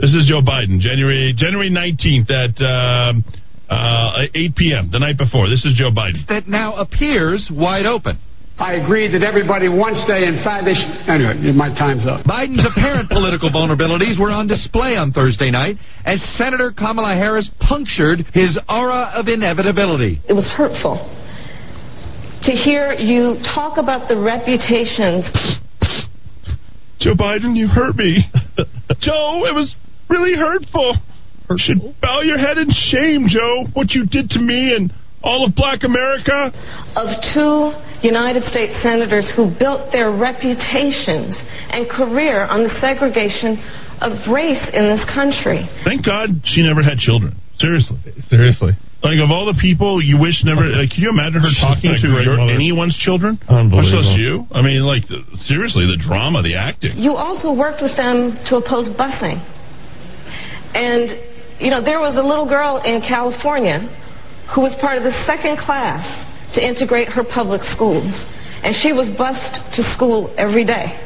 [0.00, 3.24] This is Joe Biden, January January 19th at um,
[3.68, 4.88] uh, 8 p.m.
[4.90, 5.48] the night before.
[5.48, 6.26] This is Joe Biden.
[6.28, 8.18] that now appears wide open.
[8.58, 10.90] I agree that everybody wants to, in fact, they should.
[11.06, 12.26] Anyway, my time's up.
[12.26, 18.26] Biden's apparent political vulnerabilities were on display on Thursday night as Senator Kamala Harris punctured
[18.34, 20.18] his aura of inevitability.
[20.28, 20.98] It was hurtful
[22.42, 25.22] to hear you talk about the reputations.
[26.98, 28.26] Joe Biden, you hurt me.
[29.00, 29.74] Joe, it was
[30.10, 30.96] really hurtful.
[31.50, 34.92] You should bow your head in shame, Joe, what you did to me and
[35.22, 36.52] all of black America.
[36.94, 37.72] of two
[38.06, 41.34] United States senators who built their reputations
[41.72, 43.58] and career on the segregation
[44.00, 45.66] of race in this country.
[45.84, 47.34] Thank God she never had children.
[47.58, 47.98] Seriously.
[48.30, 48.72] Seriously.
[49.02, 50.62] Like, of all the people you wish never.
[50.62, 52.52] Like, can you imagine her She's talking to great your, mother.
[52.54, 53.38] anyone's children?
[53.48, 53.82] Unbelievable.
[53.82, 54.46] Much less you.
[54.54, 55.06] I mean, like,
[55.46, 56.94] seriously, the drama, the acting.
[56.98, 59.38] You also worked with them to oppose busing.
[60.74, 61.18] And,
[61.58, 63.82] you know, there was a little girl in California
[64.54, 66.02] who was part of the second class
[66.54, 68.12] to integrate her public schools.
[68.62, 70.96] And she was bused to school every day.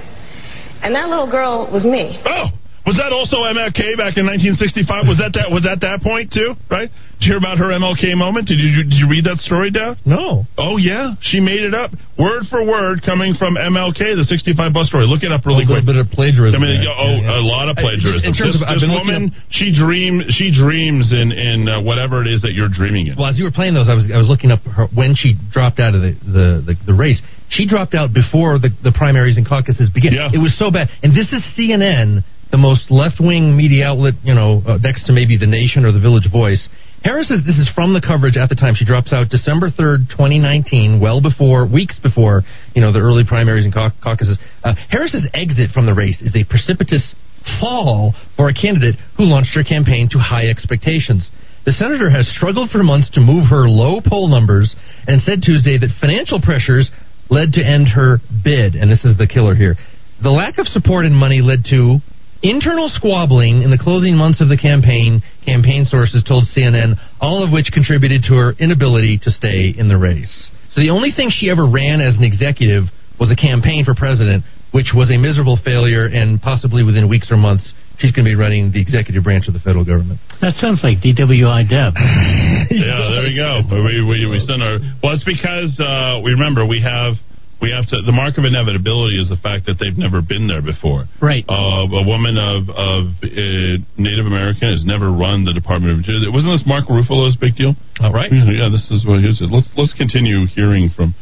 [0.83, 2.21] And that little girl was me.
[2.25, 2.47] Oh,
[2.83, 5.07] was that also MLK back in 1965?
[5.07, 6.59] Was that that was that that point too?
[6.67, 6.91] Right?
[7.23, 8.51] Did you hear about her MLK moment?
[8.51, 9.95] Did you did you read that story down?
[10.03, 10.43] No.
[10.59, 14.91] Oh yeah, she made it up word for word, coming from MLK, the 65 bus
[14.91, 15.07] story.
[15.07, 15.87] Look it up really a quick.
[15.87, 16.59] bit of plagiarism.
[16.59, 16.91] I mean, there.
[16.91, 17.43] oh, Yeah, yeah.
[17.43, 18.19] a lot of I- plagiarism.
[18.19, 22.19] just in terms this of, this woman, she dream, she dreams in in uh, whatever
[22.23, 23.15] it is that you're dreaming in.
[23.15, 25.39] Well, as you were playing those, I was I was looking up her, when she
[25.55, 27.23] dropped out of the, the, the, the race.
[27.55, 30.15] She dropped out before the, the primaries and caucuses began.
[30.17, 30.31] Yeah.
[30.35, 30.89] It was so bad.
[31.05, 35.13] And this is CNN, the most left wing media outlet, you know, uh, next to
[35.13, 36.69] maybe The Nation or The Village Voice.
[37.03, 38.77] Harris says this is from the coverage at the time.
[38.77, 42.43] She drops out December 3rd, 2019, well before, weeks before,
[42.77, 44.39] you know, the early primaries and cau- caucuses.
[44.63, 47.17] Uh, Harris's exit from the race is a precipitous
[47.59, 51.27] fall for a candidate who launched her campaign to high expectations.
[51.65, 54.77] The senator has struggled for months to move her low poll numbers
[55.09, 56.91] and said Tuesday that financial pressures
[57.31, 58.75] led to end her bid.
[58.75, 59.75] And this is the killer here.
[60.23, 61.99] The lack of support and money led to
[62.43, 67.51] internal squabbling in the closing months of the campaign, campaign sources told CNN, all of
[67.53, 70.51] which contributed to her inability to stay in the race.
[70.71, 72.85] So the only thing she ever ran as an executive
[73.21, 77.37] was a campaign for president, which was a miserable failure, and possibly within weeks or
[77.37, 80.19] months, she's going to be running the executive branch of the federal government.
[80.41, 81.93] That sounds like DWI Deb.
[82.73, 83.63] yeah, there we go.
[83.69, 84.81] We, we, we send our.
[85.05, 87.21] Well, it's because uh, we remember we have
[87.63, 88.03] we have to.
[88.03, 91.07] The mark of inevitability is the fact that they've never been there before.
[91.23, 91.47] Right.
[91.47, 96.27] Uh, a woman of of uh, Native American has never run the Department of Justice.
[96.35, 97.79] Wasn't this Mark Ruffalo's big deal?
[98.03, 98.29] All right.
[98.35, 99.55] Yeah, this is what he said.
[99.55, 101.15] Let's let's continue hearing from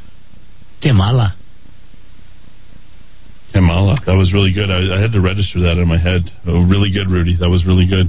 [0.81, 1.37] Kamala.
[3.53, 3.99] Kamala.
[4.07, 4.71] That was really good.
[4.71, 6.23] I, I had to register that in my head.
[6.47, 7.35] Oh, really good, Rudy.
[7.35, 8.07] That was really good.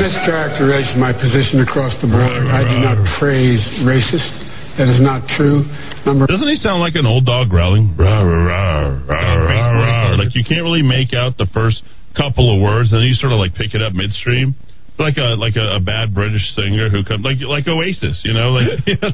[0.00, 2.24] Mischaracterization of my position across the board.
[2.24, 4.32] I do not praise racist.
[4.78, 5.66] That is not true.
[6.06, 7.96] Number Doesn't he sound like an old dog growling?
[7.98, 10.14] Rah, rah, rah.
[10.16, 11.82] Like you can't really make out the first
[12.16, 14.54] couple of words, and then you sort of like pick it up midstream.
[14.98, 18.50] Like a like a, a bad British singer who comes like like Oasis, you know,
[18.50, 18.66] like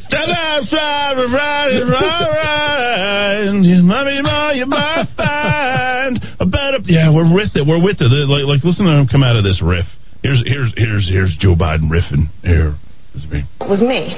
[0.09, 6.78] "Tell us right, right, right, right, you might be my- you might find a better.
[6.89, 7.65] Yeah, we're with it.
[7.69, 8.09] We're with it.
[8.09, 9.85] Like like listen to him come out of this riff.
[10.23, 12.32] Here's here's here's here's Joe Biden riffing.
[12.41, 12.77] Here,
[13.15, 13.47] this is me.
[13.62, 14.11] Was me.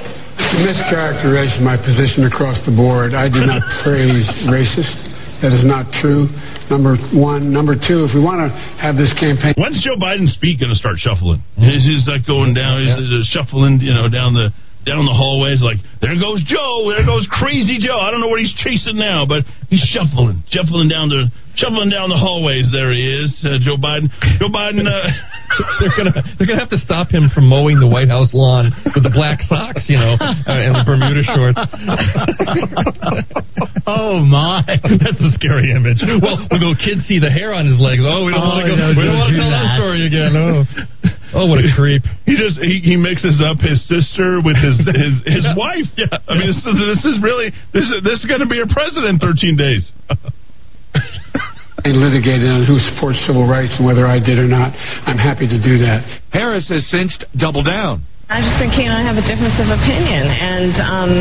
[0.65, 3.13] mischaracterization of my position across the board.
[3.13, 4.97] I do not praise racist.
[5.45, 6.25] That is not true.
[6.73, 7.53] Number one.
[7.53, 8.49] Number two, if we want to
[8.81, 9.53] have this campaign.
[9.53, 11.45] When's Joe Biden's feet going to start shuffling?
[11.61, 14.49] He's, he's like going down, he's uh, shuffling, you know, down the
[14.81, 15.61] down the hallways.
[15.61, 18.01] Like there goes Joe, there goes Crazy Joe.
[18.01, 22.09] I don't know what he's chasing now, but he's shuffling, shuffling down the shuffling down
[22.09, 22.73] the hallways.
[22.73, 24.09] There he is, uh, Joe Biden.
[24.41, 24.89] Joe Biden.
[24.89, 25.05] Uh,
[25.79, 28.99] they're gonna they're gonna have to stop him from mowing the White House lawn with
[29.03, 31.55] the black socks, you know, uh, and the Bermuda shorts.
[33.87, 36.03] oh my, that's a scary image.
[36.03, 38.67] Well, when the kids see the hair on his legs, oh, we don't Oh, want
[38.67, 38.75] to go.
[38.75, 39.79] no, we don't don't want to tell that that.
[39.79, 40.35] story again.
[40.35, 40.67] Oh,
[41.41, 42.03] oh, what a creep.
[42.27, 45.87] He just he, he mixes up his sister with his his, his wife.
[45.95, 46.11] Yeah.
[46.27, 48.67] I mean, this is this is really this is this is going to be a
[48.67, 49.87] president in 13 days.
[51.87, 54.75] They litigated on who supports civil rights and whether I did or not.
[55.07, 56.03] I'm happy to do that.
[56.35, 58.03] Harris has since doubled down.
[58.27, 61.11] I just think he and I have a difference of opinion, and um,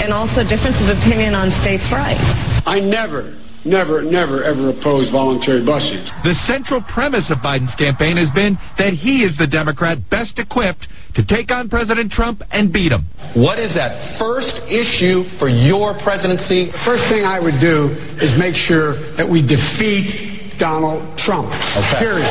[0.00, 2.24] and also difference of opinion on states' rights.
[2.64, 3.36] I never,
[3.66, 6.06] never, never, ever oppose voluntary busing.
[6.22, 10.86] The central premise of Biden's campaign has been that he is the Democrat best equipped
[11.18, 13.04] to take on President Trump and beat him.
[13.34, 16.70] What is that first issue for your presidency?
[16.70, 17.90] The first thing I would do
[18.22, 21.50] is make sure that we defeat Donald Trump.
[21.50, 22.00] Okay.
[22.00, 22.30] Period.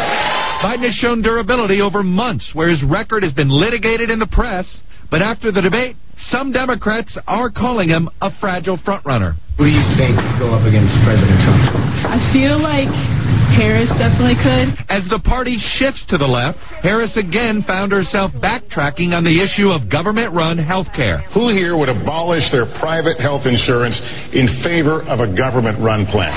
[0.64, 4.66] Biden has shown durability over months where his record has been litigated in the press,
[5.12, 5.96] but after the debate,
[6.30, 9.36] some Democrats are calling him a fragile frontrunner.
[9.58, 11.64] Who do you think could go up against President Trump?
[12.12, 12.92] I feel like
[13.56, 14.76] Harris definitely could.
[14.92, 19.72] As the party shifts to the left, Harris again found herself backtracking on the issue
[19.72, 21.24] of government run health care.
[21.34, 23.96] Who here would abolish their private health insurance
[24.36, 26.36] in favor of a government run plan?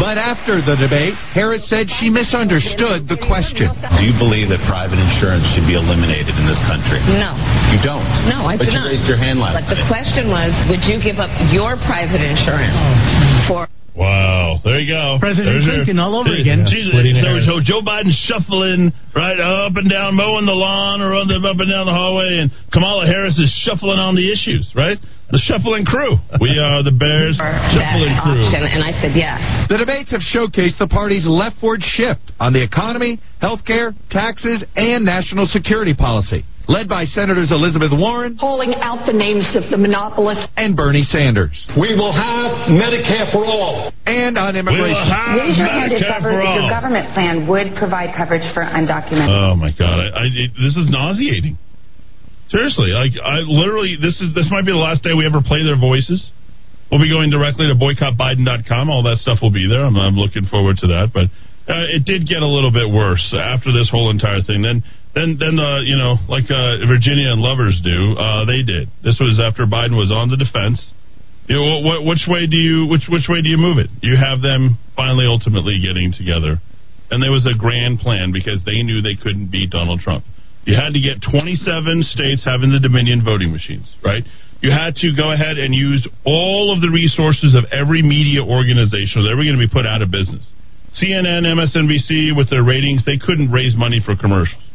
[0.00, 3.70] But after the debate, Harris said she misunderstood the question.
[3.96, 6.98] Do you believe that private insurance should be eliminated in this country?
[7.06, 7.36] No.
[7.70, 8.04] You don't?
[8.26, 9.92] No, I but do you raised your hand last But the night.
[9.92, 12.74] question was, would you give up your private insurance
[13.46, 13.68] for?
[13.96, 15.16] Wow, there you go.
[15.18, 16.68] President There's your- Clinton all over again.
[16.68, 17.46] Jesus, Splitting so, hairs.
[17.48, 21.56] so Joe Biden shuffling right up and down, mowing the lawn or on the, up
[21.58, 24.98] and down the hallway, and Kamala Harris is shuffling on the issues, right?
[25.32, 26.20] The shuffling crew.
[26.40, 28.44] We are the Bears shuffling crew.
[28.46, 29.66] option, and I said yeah.
[29.66, 35.46] The debates have showcased the party's leftward shift on the economy, healthcare, taxes, and national
[35.46, 36.44] security policy.
[36.66, 40.50] Led by Senators Elizabeth Warren, calling out the names of the monopolists.
[40.58, 41.54] and Bernie Sanders.
[41.78, 43.92] We will have Medicare for all.
[44.04, 45.06] And on immigration.
[45.38, 49.30] Raise your hand if ever that your government plan would provide coverage for undocumented.
[49.30, 51.54] Oh my god, I, I, it, this is nauseating.
[52.50, 55.62] Seriously, like I literally, this is this might be the last day we ever play
[55.62, 56.18] their voices.
[56.90, 58.90] We'll be going directly to boycottbiden.com.
[58.90, 59.82] All that stuff will be there.
[59.86, 61.10] I'm, I'm looking forward to that.
[61.10, 61.26] But
[61.66, 64.62] uh, it did get a little bit worse after this whole entire thing.
[64.62, 64.86] Then,
[65.16, 68.92] then, then the you know, like uh, Virginia and Lovers do, uh, they did.
[69.00, 70.76] This was after Biden was on the defense.
[71.48, 73.88] You know, which way do you which which way do you move it?
[74.04, 76.60] You have them finally ultimately getting together,
[77.08, 80.28] and there was a grand plan because they knew they couldn't beat Donald Trump.
[80.68, 81.64] You had to get 27
[82.12, 84.26] states having the Dominion voting machines, right?
[84.60, 89.22] You had to go ahead and use all of the resources of every media organization.
[89.22, 90.42] They were going to be put out of business.
[90.98, 94.65] CNN, MSNBC, with their ratings, they couldn't raise money for commercials.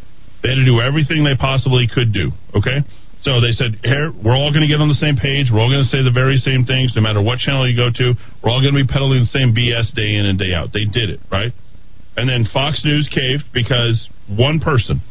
[0.42, 2.34] They had to do everything they possibly could do.
[2.58, 2.82] Okay,
[3.22, 5.54] so they said, "Here, we're all going to get on the same page.
[5.54, 7.94] We're all going to say the very same things, no matter what channel you go
[7.94, 8.06] to.
[8.42, 10.86] We're all going to be peddling the same BS day in and day out." They
[10.86, 11.54] did it right,
[12.18, 15.02] and then Fox News caved because one person.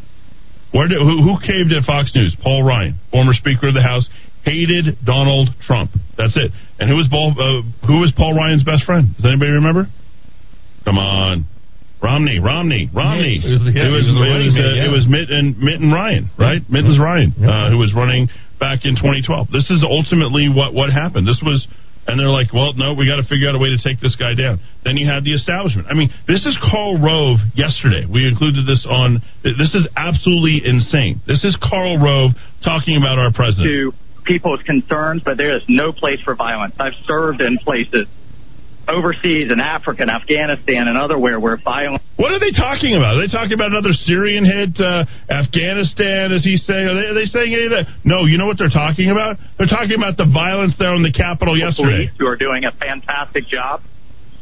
[0.72, 2.36] Where did, who, who caved at Fox News?
[2.42, 4.08] Paul Ryan, former Speaker of the House,
[4.44, 5.90] hated Donald Trump.
[6.16, 6.52] That's it.
[6.78, 7.34] And who was Paul?
[7.34, 9.14] Uh, who was Paul Ryan's best friend?
[9.16, 9.86] Does anybody remember?
[10.84, 11.44] Come on.
[12.02, 13.36] Romney, Romney, Romney.
[13.44, 14.86] It was the- yeah, it was, he was the it was, uh, yeah.
[14.88, 16.62] it was Mitt and Mitt and Ryan, right?
[16.68, 18.28] Mitt was Ryan, uh, who was running
[18.58, 19.50] back in 2012.
[19.52, 21.28] This is ultimately what what happened.
[21.28, 21.66] This was,
[22.08, 24.16] and they're like, well, no, we got to figure out a way to take this
[24.16, 24.60] guy down.
[24.84, 25.88] Then you had the establishment.
[25.90, 28.08] I mean, this is Karl Rove yesterday.
[28.08, 29.20] We included this on.
[29.44, 31.20] This is absolutely insane.
[31.28, 32.32] This is Karl Rove
[32.64, 33.68] talking about our president.
[33.68, 33.92] to
[34.24, 36.74] people's concerns, but there is no place for violence.
[36.78, 38.06] I've served in places
[38.92, 42.02] overseas in Africa and Afghanistan and other where violence.
[42.16, 43.16] What are they talking about?
[43.16, 46.84] Are they talking about another Syrian hit, uh, Afghanistan, as he's saying?
[46.84, 47.86] Are they, are they saying any of that?
[48.04, 49.40] No, you know what they're talking about?
[49.56, 52.12] They're talking about the violence there on the Capitol yesterday.
[52.12, 53.80] Police who are doing a fantastic job.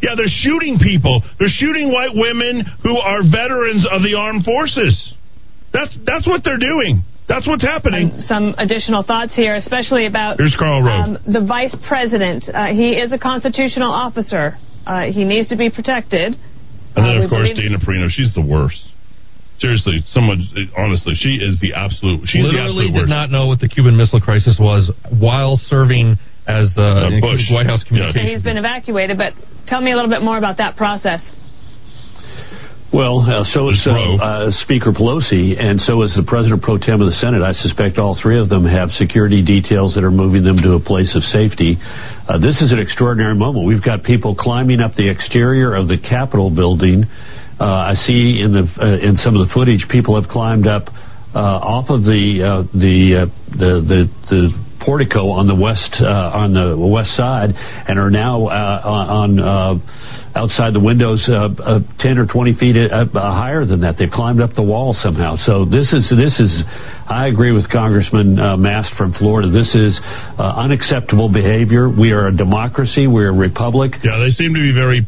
[0.03, 1.23] Yeah, they're shooting people.
[1.39, 4.95] They're shooting white women who are veterans of the armed forces.
[5.73, 7.03] That's that's what they're doing.
[7.29, 8.19] That's what's happening.
[8.21, 11.05] some additional thoughts here, especially about Here's Karl Rove.
[11.05, 12.45] um, the vice president.
[12.53, 14.57] Uh, he is a constitutional officer.
[14.87, 16.37] Uh, he needs to be protected.
[16.97, 18.09] And then, Uh, of course, believe- Dana Perino.
[18.11, 18.83] She's the worst.
[19.59, 20.47] Seriously, someone.
[20.77, 22.29] Honestly, she is the absolute.
[22.29, 23.11] She's the Literally absolute did worst.
[23.11, 26.17] not know what the Cuban Missile Crisis was while serving
[26.47, 27.51] as uh, in Bush.
[27.51, 28.31] White House and communications.
[28.31, 29.35] he's been evacuated, but
[29.67, 31.21] tell me a little bit more about that process.
[32.89, 37.03] Well, uh, so is uh, uh, Speaker Pelosi, and so is the President pro tem
[37.03, 37.43] of the Senate.
[37.43, 40.81] I suspect all three of them have security details that are moving them to a
[40.81, 41.77] place of safety.
[42.27, 43.67] Uh, this is an extraordinary moment.
[43.67, 47.05] We've got people climbing up the exterior of the Capitol building
[47.59, 50.87] Uh, I see in the uh, in some of the footage, people have climbed up
[51.35, 54.01] uh, off of the uh, the, uh, the the
[54.31, 54.43] the
[54.81, 59.75] portico on the west uh, on the west side and are now uh, on uh,
[60.35, 63.97] outside the windows uh, uh, 10 or 20 feet uh, higher than that.
[63.99, 65.37] They've climbed up the wall somehow.
[65.37, 66.63] So this is this is
[67.09, 69.51] I agree with Congressman Mast from Florida.
[69.51, 69.99] This is
[70.39, 71.89] unacceptable behavior.
[71.89, 73.07] We are a democracy.
[73.07, 73.93] We're a republic.
[74.03, 75.07] Yeah they seem to be very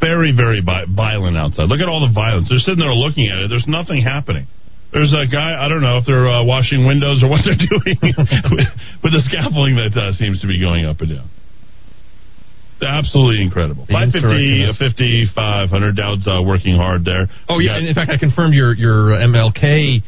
[0.00, 1.68] very very violent outside.
[1.68, 2.48] Look at all the violence.
[2.48, 3.48] They're sitting there looking at it.
[3.48, 4.46] There's nothing happening
[4.92, 7.98] there's a guy, I don't know if they're uh, washing windows or what they're doing
[8.00, 8.70] with,
[9.02, 11.28] with the scaffolding that uh, seems to be going up and down.
[12.80, 13.86] Absolutely incredible.
[13.90, 15.96] 550, 50, 500.
[15.96, 17.26] Dowd's uh, working hard there.
[17.50, 17.76] Oh, yeah.
[17.76, 20.02] and in fact, I confirmed your, your MLK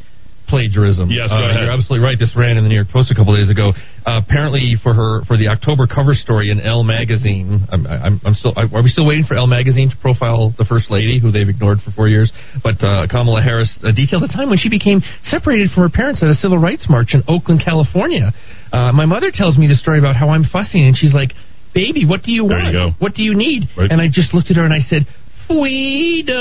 [0.50, 1.08] plagiarism.
[1.08, 2.18] Yes, uh, You're absolutely right.
[2.18, 3.70] This ran in the New York Post a couple days ago.
[4.04, 8.34] Uh, apparently, for her for the October cover story in Elle magazine, I'm, I'm, I'm
[8.34, 8.52] still.
[8.56, 11.78] Are we still waiting for Elle magazine to profile the first lady, who they've ignored
[11.84, 12.32] for four years?
[12.62, 16.22] But uh, Kamala Harris uh, detailed the time when she became separated from her parents
[16.22, 18.34] at a civil rights march in Oakland, California.
[18.72, 21.32] Uh, my mother tells me the story about how I'm fussing, and she's like,
[21.74, 22.74] "Baby, what do you want?
[22.74, 23.90] You what do you need?" Right.
[23.90, 25.06] And I just looked at her and I said,
[25.46, 26.40] "Freedom."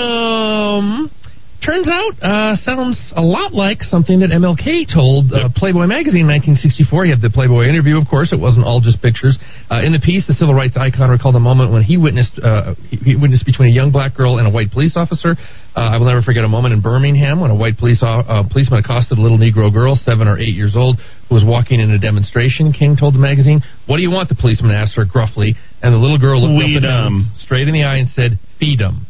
[1.60, 6.32] Turns out, uh, sounds a lot like something that MLK told uh, Playboy magazine in
[6.56, 7.04] 1964.
[7.04, 8.32] He had the Playboy interview, of course.
[8.32, 9.36] It wasn't all just pictures.
[9.68, 12.80] Uh, in the piece, the civil rights icon recalled a moment when he witnessed uh,
[12.88, 15.36] he witnessed between a young black girl and a white police officer.
[15.76, 18.80] Uh, I will never forget a moment in Birmingham when a white police uh, policeman
[18.80, 20.96] accosted a little Negro girl, seven or eight years old,
[21.28, 22.72] who was walking in a demonstration.
[22.72, 26.00] King told the magazine, "What do you want?" The policeman asked her gruffly, and the
[26.00, 29.08] little girl looked Weed up at him straight in the eye and said, "Feed 'em."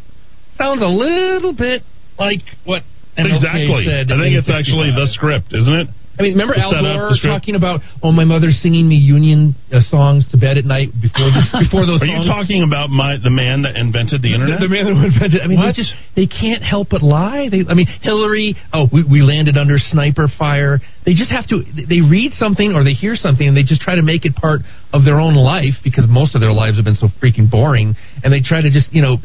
[0.57, 1.83] Sounds a little bit
[2.19, 2.83] like what
[3.17, 3.85] MLK exactly.
[3.85, 4.11] said.
[4.11, 5.87] I think it's actually the script, isn't it?
[6.19, 9.79] I mean, remember Al Gore the talking about, "Oh, my mother's singing me Union uh,
[9.87, 13.31] songs to bed at night before the, before those." Are you talking about my the
[13.31, 14.59] man that invented the internet?
[14.59, 15.39] The, the man who invented.
[15.39, 15.71] I mean, What?
[15.71, 17.47] they just they can't help but lie.
[17.47, 18.59] They, I mean, Hillary.
[18.75, 20.83] Oh, we, we landed under sniper fire.
[21.07, 21.63] They just have to.
[21.63, 24.59] They read something or they hear something and they just try to make it part
[24.91, 27.95] of their own life because most of their lives have been so freaking boring.
[28.27, 29.15] And they try to just you know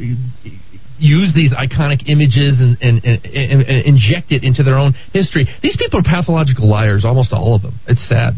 [0.99, 5.47] use these iconic images and, and, and, and, and inject it into their own history.
[5.63, 7.79] These people are pathological liars, almost all of them.
[7.87, 8.35] It's sad.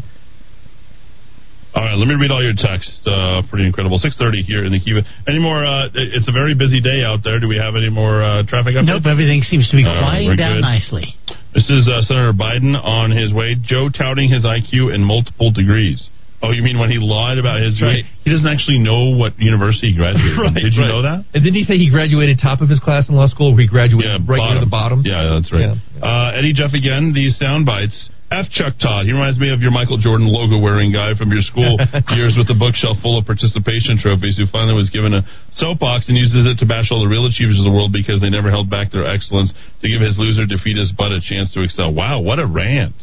[1.75, 3.05] All right, let me read all your texts.
[3.05, 3.99] Uh, pretty incredible.
[3.99, 5.05] Six thirty here in the Kiva.
[5.27, 5.61] Any more?
[5.63, 7.39] Uh, it's a very busy day out there.
[7.39, 8.87] Do we have any more uh, traffic updates?
[8.87, 10.61] Nope, everything seems to be All right, quieting we're down good.
[10.65, 11.13] nicely.
[11.53, 13.53] This is uh, Senator Biden on his way.
[13.61, 16.01] Joe touting his IQ in multiple degrees.
[16.41, 18.05] Oh, you mean when he lied about his Right.
[18.23, 20.53] He doesn't actually know what university he graduated from.
[20.53, 20.93] Right, Did you right.
[20.93, 21.25] know that?
[21.33, 23.57] And didn't he say he graduated top of his class in law school?
[23.57, 25.01] Or he graduated right near the bottom.
[25.01, 25.73] Yeah, that's right.
[25.97, 27.13] Uh, Eddie Jeff again.
[27.13, 27.95] These sound bites.
[28.27, 28.51] F.
[28.51, 29.07] Chuck Todd.
[29.07, 31.79] He reminds me of your Michael Jordan logo wearing guy from your school
[32.11, 35.23] years with a bookshelf full of participation trophies who finally was given a
[35.55, 38.27] soapbox and uses it to bash all the real achievers of the world because they
[38.27, 41.95] never held back their excellence to give his loser defeater's butt a chance to excel.
[41.95, 42.99] Wow, what a rant.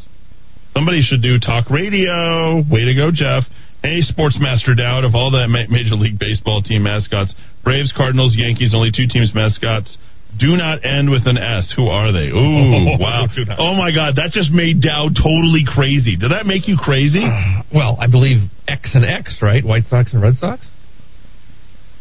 [0.74, 2.62] Somebody should do talk radio.
[2.70, 3.44] Way to go, Jeff.
[3.82, 8.74] Hey, Sportsmaster Dowd, of all the ma- Major League Baseball team mascots, Braves, Cardinals, Yankees,
[8.74, 9.96] only two teams mascots
[10.38, 11.72] do not end with an S.
[11.76, 12.26] Who are they?
[12.26, 13.26] Ooh, wow.
[13.58, 16.16] Oh my God, that just made Dowd totally crazy.
[16.16, 17.22] Did that make you crazy?
[17.22, 19.64] Uh, well, I believe X and X, right?
[19.64, 20.66] White Sox and Red Sox.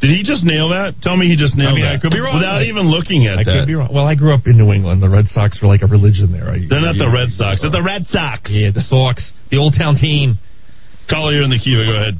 [0.03, 0.99] Did he just nail that?
[0.99, 1.95] Tell me he just nailed I mean, that.
[1.95, 2.35] I could be wrong.
[2.35, 3.47] Without I- even looking at it.
[3.47, 3.55] I that.
[3.63, 3.87] could be wrong.
[3.87, 4.99] Well, I grew up in New England.
[5.01, 6.51] The Red Sox are like a religion there.
[6.51, 7.63] I, They're not the you- Red Sox.
[7.63, 8.51] They're the Red Sox.
[8.51, 10.35] Yeah, the Sox, the old town team.
[11.07, 11.87] Caller, you're in the Kiva.
[11.87, 12.19] Go ahead.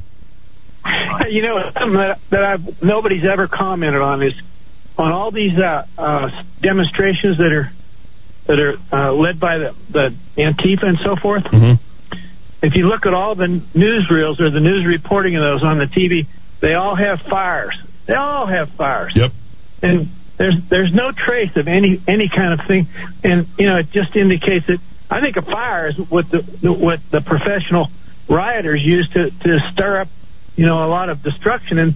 [1.28, 4.34] You know, something that, that I've, nobody's ever commented on is
[4.96, 6.28] on all these uh, uh,
[6.62, 7.68] demonstrations that are
[8.46, 11.44] that are uh, led by the, the Antifa and so forth.
[11.44, 11.80] Mm-hmm.
[12.62, 15.86] If you look at all the newsreels or the news reporting of those on the
[15.86, 16.26] TV,
[16.64, 17.76] they all have fires.
[18.06, 19.12] They all have fires.
[19.14, 19.30] Yep.
[19.82, 22.88] And there's there's no trace of any any kind of thing,
[23.22, 24.78] and you know it just indicates that
[25.10, 26.40] I think a fire is what the
[26.72, 27.88] what the professional
[28.28, 30.08] rioters use to to stir up
[30.56, 31.94] you know a lot of destruction and.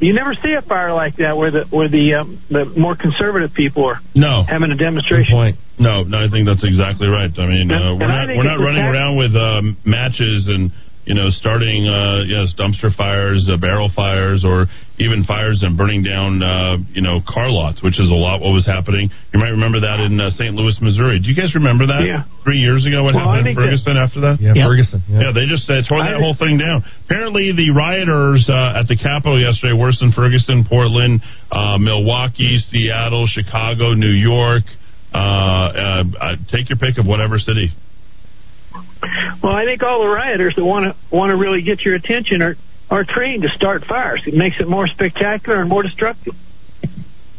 [0.00, 3.52] You never see a fire like that where the where the um, the more conservative
[3.52, 4.42] people are No.
[4.48, 5.34] having a demonstration.
[5.36, 5.56] Point.
[5.78, 7.28] No, no, I think that's exactly right.
[7.28, 10.72] I mean, uh, we're not we're not running around with um, matches and
[11.06, 14.66] you know starting uh, yes dumpster fires, uh, barrel fires, or
[14.98, 18.52] even fires and burning down uh, you know car lots, which is a lot what
[18.52, 19.10] was happening.
[19.32, 20.54] You might remember that in uh, St.
[20.54, 21.20] Louis, Missouri.
[21.20, 22.02] Do you guys remember that?
[22.06, 22.24] Yeah.
[22.44, 24.36] Three years ago, what Well, happened in think that- Ferguson after that?
[24.40, 25.00] Yeah, Ferguson.
[25.08, 26.84] Yeah, they just uh, tore that I- whole thing down.
[27.04, 31.20] Apparently, the rioters uh, at the Capitol yesterday, worse than Ferguson, Portland,
[31.52, 34.64] uh, Milwaukee, Seattle, Chicago, New York.
[35.12, 37.68] Uh, uh, uh, take your pick of whatever city.
[39.42, 42.42] Well, I think all the rioters that want to want to really get your attention
[42.42, 42.56] are
[42.90, 44.22] are trained to start fires.
[44.26, 46.34] It makes it more spectacular and more destructive.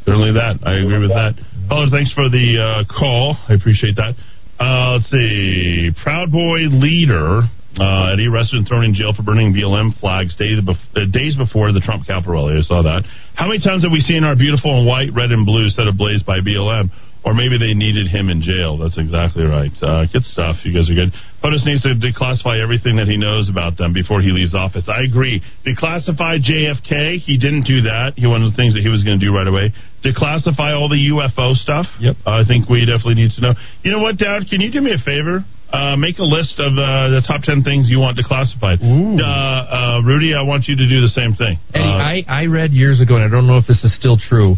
[0.05, 0.59] Certainly that.
[0.63, 1.33] I agree with that.
[1.67, 3.37] Caller, thanks for the uh, call.
[3.49, 4.13] I appreciate that.
[4.59, 5.91] Uh, let's see.
[6.03, 7.41] Proud Boy leader
[7.79, 11.35] uh, Eddie arrested and thrown in jail for burning BLM flags days, bef- uh, days
[11.35, 12.55] before the Trump Capitol rally.
[12.59, 13.03] I saw that.
[13.35, 16.23] How many times have we seen our beautiful and white, red, and blue set ablaze
[16.23, 16.87] by BLM?
[17.25, 18.77] Or maybe they needed him in jail.
[18.77, 19.73] That's exactly right.
[19.81, 20.61] Uh, good stuff.
[20.61, 21.09] You guys are good.
[21.41, 24.85] POTUS needs to declassify everything that he knows about them before he leaves office.
[24.85, 25.41] I agree.
[25.65, 27.17] Declassify JFK.
[27.25, 28.13] He didn't do that.
[28.15, 29.73] He one of the things that he was going to do right away.
[30.05, 31.89] Declassify all the UFO stuff.
[31.97, 32.15] Yep.
[32.29, 33.53] I think we definitely need to know.
[33.81, 34.45] You know what, Dad?
[34.45, 35.41] Can you do me a favor?
[35.73, 38.77] Uh, make a list of uh, the top 10 things you want declassified.
[38.85, 41.57] Uh, uh, Rudy, I want you to do the same thing.
[41.73, 44.17] Eddie, Uh, I, I read years ago, and I don't know if this is still
[44.21, 44.55] true.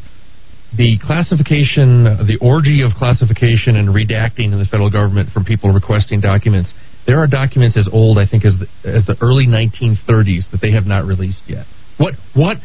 [0.75, 6.19] The classification, the orgy of classification and redacting in the federal government from people requesting
[6.19, 6.73] documents.
[7.07, 10.71] There are documents as old, I think, as the, as the early 1930s that they
[10.71, 11.65] have not released yet.
[11.97, 12.57] What what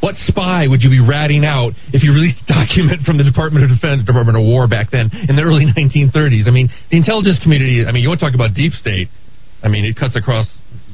[0.00, 3.68] what spy would you be ratting out if you released a document from the Department
[3.68, 6.48] of Defense, Department of War back then in the early 1930s?
[6.48, 7.84] I mean, the intelligence community.
[7.84, 9.12] I mean, you want to talk about deep state?
[9.62, 10.48] I mean, it cuts across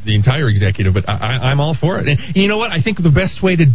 [0.05, 0.95] the entire executive.
[0.95, 2.11] But I, I'm all for it.
[2.11, 2.75] And you know what?
[2.75, 3.71] I think the best way to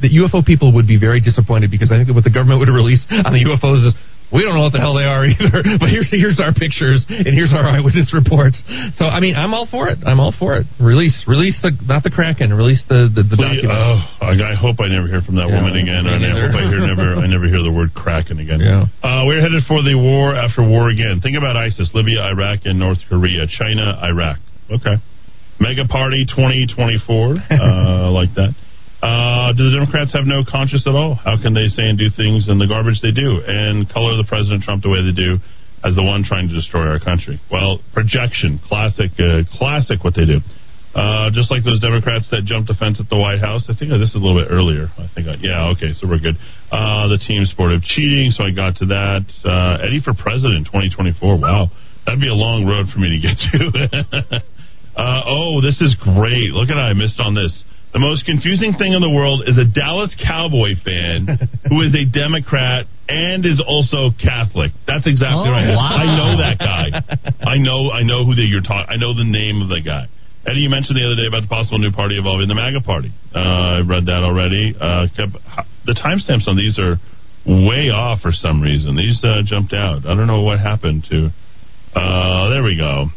[0.00, 2.68] the UFO people would be very disappointed because I think that what the government would
[2.72, 3.94] release on the UFOs is
[4.30, 5.58] we don't know what the hell they are either.
[5.82, 8.62] But here's here's our pictures and here's our eyewitness reports.
[8.94, 9.98] So I mean, I'm all for it.
[10.06, 10.70] I'm all for it.
[10.78, 12.54] Release release the not the Kraken.
[12.54, 13.74] Release the the, the Please, document.
[13.74, 16.06] oh, I I hope I never hear from that Yeah, woman again.
[16.06, 18.62] And I hope I hear never I never hear the word Kraken again.
[18.62, 18.86] Yeah.
[19.02, 21.18] Uh, we're headed for the war after war again.
[21.18, 24.38] Think about ISIS, Libya, Iraq, and North Korea, China, Iraq.
[24.70, 24.94] Okay.
[25.58, 27.34] MAGA Party 2024.
[27.50, 28.54] uh, like that.
[29.00, 31.16] Uh, do the Democrats have no conscience at all?
[31.16, 34.28] How can they say and do things in the garbage they do and color the
[34.28, 35.40] President Trump the way they do
[35.80, 37.40] as the one trying to destroy our country?
[37.48, 40.44] Well, projection, classic, uh, classic what they do.
[40.90, 43.62] Uh, just like those Democrats that jumped the fence at the White House.
[43.70, 44.90] I think this is a little bit earlier.
[44.98, 46.34] I think, I, yeah, okay, so we're good.
[46.66, 49.22] Uh, the team sport of cheating, so I got to that.
[49.46, 51.38] Uh, Eddie for president 2024.
[51.38, 51.70] Wow,
[52.04, 54.42] that'd be a long road for me to get to.
[54.98, 56.50] uh, oh, this is great.
[56.50, 57.54] Look at I missed on this.
[57.92, 61.26] The most confusing thing in the world is a Dallas Cowboy fan
[61.68, 64.70] who is a Democrat and is also Catholic.
[64.86, 65.66] That's exactly Oh, right.
[65.74, 65.90] wow.
[65.98, 66.86] I know that guy.
[67.42, 67.90] I know.
[67.90, 68.86] I know who that you're talking.
[68.86, 70.06] I know the name of the guy.
[70.46, 73.10] Eddie, you mentioned the other day about the possible new party involving the MAGA party.
[73.34, 74.72] Uh, I read that already.
[74.78, 75.34] Uh, kept,
[75.84, 76.96] the timestamps on these are
[77.44, 78.94] way off for some reason.
[78.96, 80.06] These uh, jumped out.
[80.06, 81.28] I don't know what happened to.
[81.92, 83.10] Uh, there we go.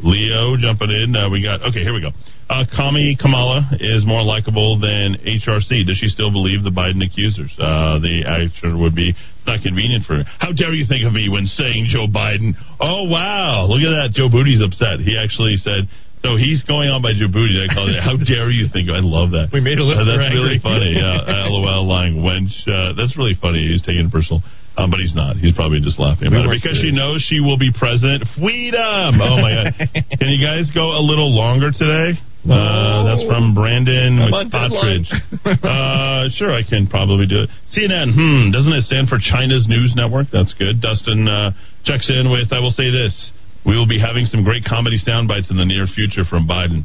[0.00, 1.14] Leo jumping in.
[1.14, 1.82] Uh, we got okay.
[1.84, 2.10] Here we go.
[2.50, 5.86] Uh, Kami Kamala is more likable than HRC.
[5.88, 7.48] Does she still believe the Biden accusers?
[7.56, 9.16] Uh, the answer would be
[9.48, 10.24] not convenient for her.
[10.38, 12.52] How dare you think of me when saying Joe Biden?
[12.80, 14.10] Oh wow, look at that.
[14.12, 15.00] Joe Booty's upset.
[15.00, 15.88] He actually said.
[16.24, 17.52] So he's going on by Joe Booty.
[17.60, 18.00] I call it.
[18.00, 18.88] How dare you think?
[18.88, 19.52] I love that.
[19.52, 20.96] We made a list Uh, that's really funny.
[20.96, 22.48] Yeah, uh, LOL, lying wench.
[22.64, 23.68] Uh, that's really funny.
[23.68, 24.40] He's taking it personal.
[24.76, 25.36] Um, but he's not.
[25.36, 28.26] He's probably just laughing We it because she knows she will be president.
[28.34, 29.22] Freedom!
[29.22, 29.70] Oh my god!
[30.18, 32.18] Can you guys go a little longer today?
[32.44, 35.08] Uh, that's from Brandon McPattridge.
[35.64, 37.48] uh, sure, I can probably do it.
[37.72, 40.28] CNN, hmm, doesn't it stand for China's News Network?
[40.30, 40.82] That's good.
[40.82, 41.56] Dustin uh,
[41.88, 43.30] checks in with, I will say this.
[43.64, 46.84] We will be having some great comedy sound bites in the near future from Biden.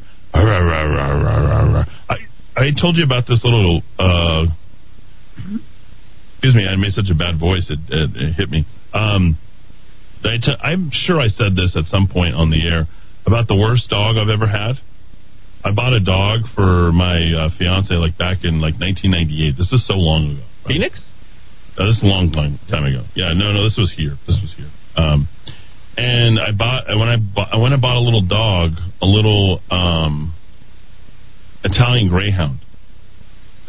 [2.07, 2.17] I,
[2.55, 4.47] I told you about this little, uh,
[6.39, 8.63] excuse me, I made such a bad voice, it, it, it hit me.
[8.93, 9.37] Um,
[10.23, 12.87] I t- I'm sure I said this at some point on the air
[13.27, 14.79] about the worst dog I've ever had.
[15.63, 19.59] I bought a dog for my uh, fiance like back in like 1998.
[19.59, 20.43] This is so long ago.
[20.63, 20.67] right?
[20.67, 21.03] Phoenix?
[21.75, 23.03] Uh, this is a long time time ago.
[23.15, 24.15] Yeah, no, no, this was here.
[24.27, 24.71] This was here.
[24.95, 25.27] Um,
[25.99, 29.59] and I bought when I bought, I went and bought a little dog, a little
[29.69, 30.33] um,
[31.63, 32.59] Italian Greyhound,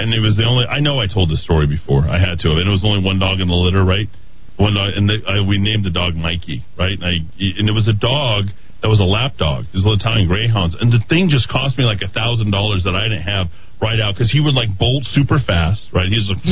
[0.00, 0.64] and it was the only.
[0.66, 2.02] I know I told this story before.
[2.08, 4.08] I had to, and it was only one dog in the litter, right?
[4.56, 6.92] One dog, and they, I, we named the dog Mikey, right?
[6.96, 7.14] And, I,
[7.60, 8.48] and it was a dog
[8.82, 9.64] that was a lap dog.
[9.72, 12.96] These little Italian Greyhounds, and the thing just cost me like a thousand dollars that
[12.96, 13.48] I didn't have
[13.80, 16.08] right out because he would like bolt super fast, right?
[16.12, 16.44] He's like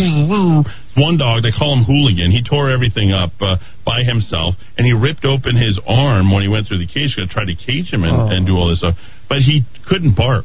[0.96, 1.44] one dog.
[1.44, 2.32] They call him Hooligan.
[2.32, 6.48] He tore everything up uh, by himself, and he ripped open his arm when he
[6.48, 8.28] went through the cage to try to cage him and, Oh.
[8.32, 8.96] and do all this stuff.
[9.28, 10.44] But he couldn't bark.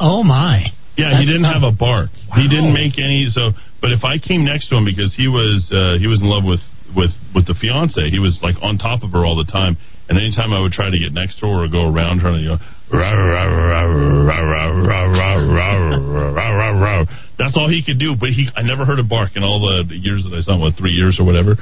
[0.00, 0.68] Oh my!
[0.96, 1.62] Yeah, he didn't tough.
[1.62, 2.10] have a bark.
[2.36, 3.28] He didn't make any.
[3.32, 6.28] So, but if I came next to him because he was uh, he was in
[6.28, 6.60] love with
[6.92, 9.76] with with the fiance, he was like on top of her all the time.
[10.08, 12.42] And anytime I would try to get next to her or go around her, and
[12.44, 12.58] you go,
[12.92, 17.06] "Rah, rah, rah, rah, rah, rah, rah, rah, rah, rah, rah, rah."
[17.38, 18.14] that's all he could do.
[18.18, 20.54] But he, I never heard a bark in all the, the years that I saw
[20.54, 21.56] him, what three years or whatever.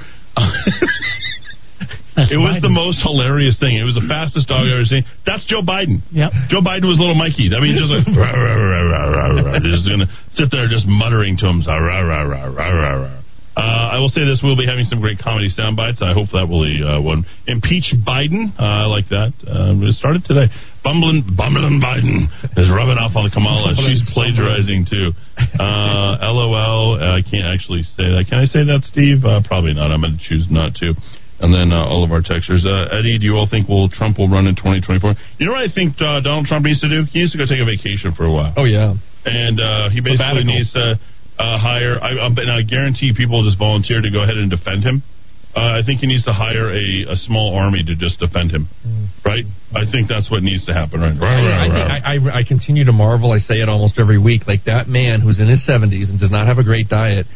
[2.16, 2.68] That's it was Biden.
[2.68, 3.76] the most hilarious thing.
[3.76, 5.04] It was the fastest dog I've ever seen.
[5.24, 6.04] That's Joe Biden.
[6.12, 6.52] Yep.
[6.52, 7.48] Joe Biden was little Mikey.
[7.54, 10.84] I mean, just like rah, rah, rah, rah, rah, rah, just gonna sit there just
[10.84, 13.16] muttering to him, rah, rah, rah, rah, rah, rah.
[13.56, 15.98] Uh, I will say this: we'll be having some great comedy sound bites.
[16.00, 17.26] I hope that will be uh, one.
[17.50, 18.54] Impeach Biden.
[18.54, 19.34] Uh, I like that.
[19.42, 20.46] Um, it started today.
[20.86, 23.76] Bumbling, bumbling Biden is rubbing off on Kamala.
[23.84, 25.12] She's plagiarizing too.
[25.58, 27.02] Uh, LOL.
[27.02, 28.24] I can't actually say that.
[28.30, 29.26] Can I say that, Steve?
[29.26, 29.90] Uh, probably not.
[29.90, 30.94] I'm going to choose not to.
[31.40, 32.68] And then uh, all of our texters.
[32.68, 35.16] Uh, Eddie, do you all think will Trump will run in 2024?
[35.40, 37.08] You know what I think uh, Donald Trump needs to do?
[37.08, 38.52] He needs to go take a vacation for a while.
[38.60, 38.92] Oh yeah.
[39.24, 40.52] And uh, he basically Sabbatical.
[40.52, 41.00] needs to
[41.40, 41.96] uh, hire.
[41.96, 45.02] I, um, and I guarantee people will just volunteer to go ahead and defend him.
[45.50, 48.70] Uh, I think he needs to hire a, a small army to just defend him.
[49.24, 49.42] Right?
[49.74, 51.10] I think that's what needs to happen right.
[51.18, 53.32] I, I, think I, I, I continue to marvel.
[53.32, 54.46] I say it almost every week.
[54.46, 57.26] Like that man who's in his 70s and does not have a great diet.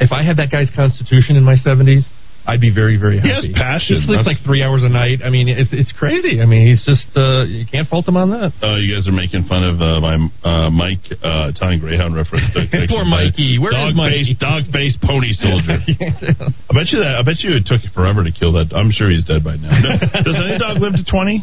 [0.00, 2.08] If I had that guy's constitution in my 70s,
[2.50, 3.54] I'd be very, very He happy.
[3.54, 4.02] has passion.
[4.02, 5.22] He sleeps That's- like three hours a night.
[5.22, 6.42] I mean, it's it's crazy.
[6.42, 8.50] I mean, he's just uh, you can't fault him on that.
[8.58, 12.50] Uh, you guys are making fun of uh, my uh, Mike uh, Italian Greyhound reference.
[12.90, 13.62] Poor Mikey.
[13.62, 14.34] Where is dog Mikey?
[14.34, 15.78] face, dog face pony soldier.
[15.78, 17.14] I bet you that.
[17.16, 18.74] I bet you it took forever to kill that.
[18.74, 19.70] I'm sure he's dead by now.
[19.70, 19.90] No,
[20.26, 21.38] does any dog live to twenty?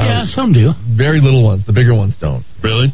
[0.00, 0.72] Yeah, some do.
[0.96, 1.66] Very little ones.
[1.68, 2.40] The bigger ones don't.
[2.64, 2.88] Really?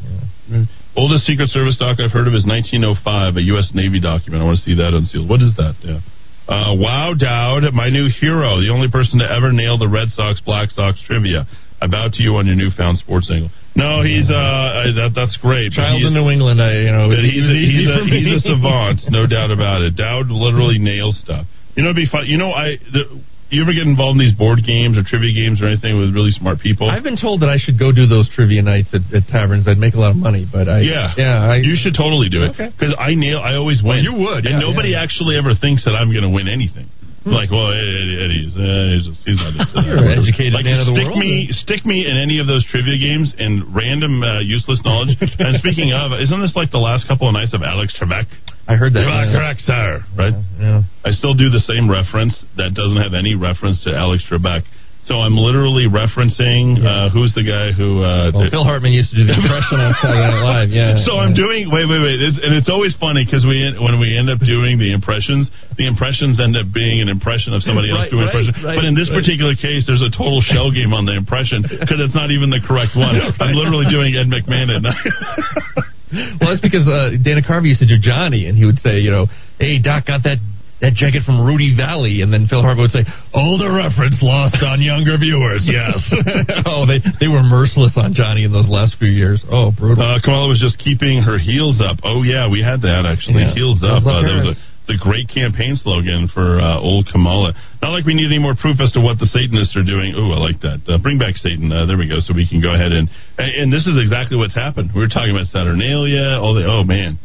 [0.97, 3.71] Oldest Secret Service doc I've heard of is 1905, a U.S.
[3.75, 4.43] Navy document.
[4.43, 5.29] I want to see that unsealed.
[5.29, 5.77] What is that?
[5.85, 6.01] Yeah.
[6.47, 10.41] Uh, wow, Dowd, my new hero, the only person to ever nail the Red Sox
[10.41, 11.47] Black Sox trivia.
[11.83, 13.51] I bow to you on your newfound sports angle.
[13.75, 15.73] No, he's uh, I, that, that's great.
[15.73, 19.27] Child in New England, I, you know, he's, a, he's, a, he's a savant, no
[19.27, 19.97] doubt about it.
[19.99, 21.45] Dowd literally nails stuff.
[21.75, 22.25] You know, it'd be fun.
[22.25, 25.63] You know, I the, you ever get involved in these board games or trivia games
[25.63, 26.91] or anything with really smart people?
[26.91, 29.69] I've been told that I should go do those trivia nights at, at taverns.
[29.69, 32.43] I'd make a lot of money, but I yeah, yeah, I, you should totally do
[32.43, 32.71] it Okay.
[32.75, 33.39] because I nail.
[33.39, 34.03] I always win.
[34.03, 35.03] you would, and nobody yeah.
[35.03, 36.91] actually ever thinks that I'm going to win anything.
[37.37, 39.83] Like, well, Eddie, Eddie's, uh, he's, he's not into.
[39.83, 41.19] You're an educated like, man of the stick world.
[41.19, 45.19] me, stick me in any of those trivia games and random uh, useless knowledge.
[45.19, 48.31] and speaking of, isn't this like the last couple of nights of Alex Trebek?
[48.71, 49.03] I heard that.
[49.03, 49.35] You are yeah.
[49.35, 50.07] correct, sir.
[50.15, 50.39] Right?
[50.59, 50.87] Yeah.
[51.03, 54.63] I still do the same reference that doesn't have any reference to Alex Trebek.
[55.07, 58.03] So I'm literally referencing uh, who's the guy who.
[58.03, 60.69] Uh, Well, Phil Hartman used to do the impression on Saturday Night Live.
[60.75, 60.99] Yeah.
[61.07, 64.19] so I'm doing wait wait wait, it's, and it's always funny because we when we
[64.19, 65.47] end up doing the impressions,
[65.79, 68.55] the impressions end up being an impression of somebody else Right, doing right, impression.
[68.67, 72.03] right, but in this particular case, there's a total shell game on the impression because
[72.03, 73.15] it's not even the correct one.
[73.39, 75.07] I'm literally doing Ed McMahon at night.
[76.43, 79.11] well, that's because uh, Dana Carvey used to do Johnny, and he would say, you
[79.15, 79.27] know,
[79.63, 80.39] hey Doc, got that
[80.81, 84.83] that jacket from Rudy Vallee, and then Phil Hartman would say, older reference lost on
[84.83, 85.65] younger viewers.
[85.77, 85.99] Yes.
[86.65, 89.45] oh, they they were merciless on Johnny in those last few years.
[89.51, 90.01] Oh, brutal.
[90.01, 91.99] Uh, Kamala was just keeping her heels up.
[92.05, 93.43] Oh yeah, we had that actually.
[93.45, 93.53] Yeah.
[93.53, 94.07] Heels up.
[94.07, 97.53] Uh, that was a, the great campaign slogan for uh, old Kamala.
[97.83, 100.15] Not like we need any more proof as to what the Satanists are doing.
[100.15, 100.81] Ooh, I like that.
[100.87, 101.69] Uh, bring back Satan.
[101.69, 102.23] Uh, there we go.
[102.23, 104.95] So we can go ahead and, and this is exactly what's happened.
[104.95, 106.39] We were talking about Saturnalia.
[106.39, 107.19] All the oh man,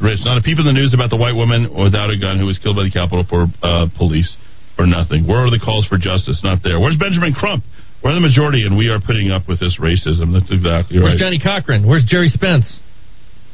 [0.00, 0.20] rich.
[0.24, 2.58] Not a peep in the news about the white woman without a gun who was
[2.58, 4.28] killed by the Capitol for uh, police
[4.76, 5.28] for nothing.
[5.28, 6.40] Where are the calls for justice?
[6.42, 6.80] Not there.
[6.80, 7.64] Where's Benjamin Crump?
[8.02, 10.32] We're the majority, and we are putting up with this racism.
[10.32, 11.12] That's exactly right.
[11.12, 11.84] Where's Johnnie Cochran?
[11.84, 12.64] Where's Gerry Spence?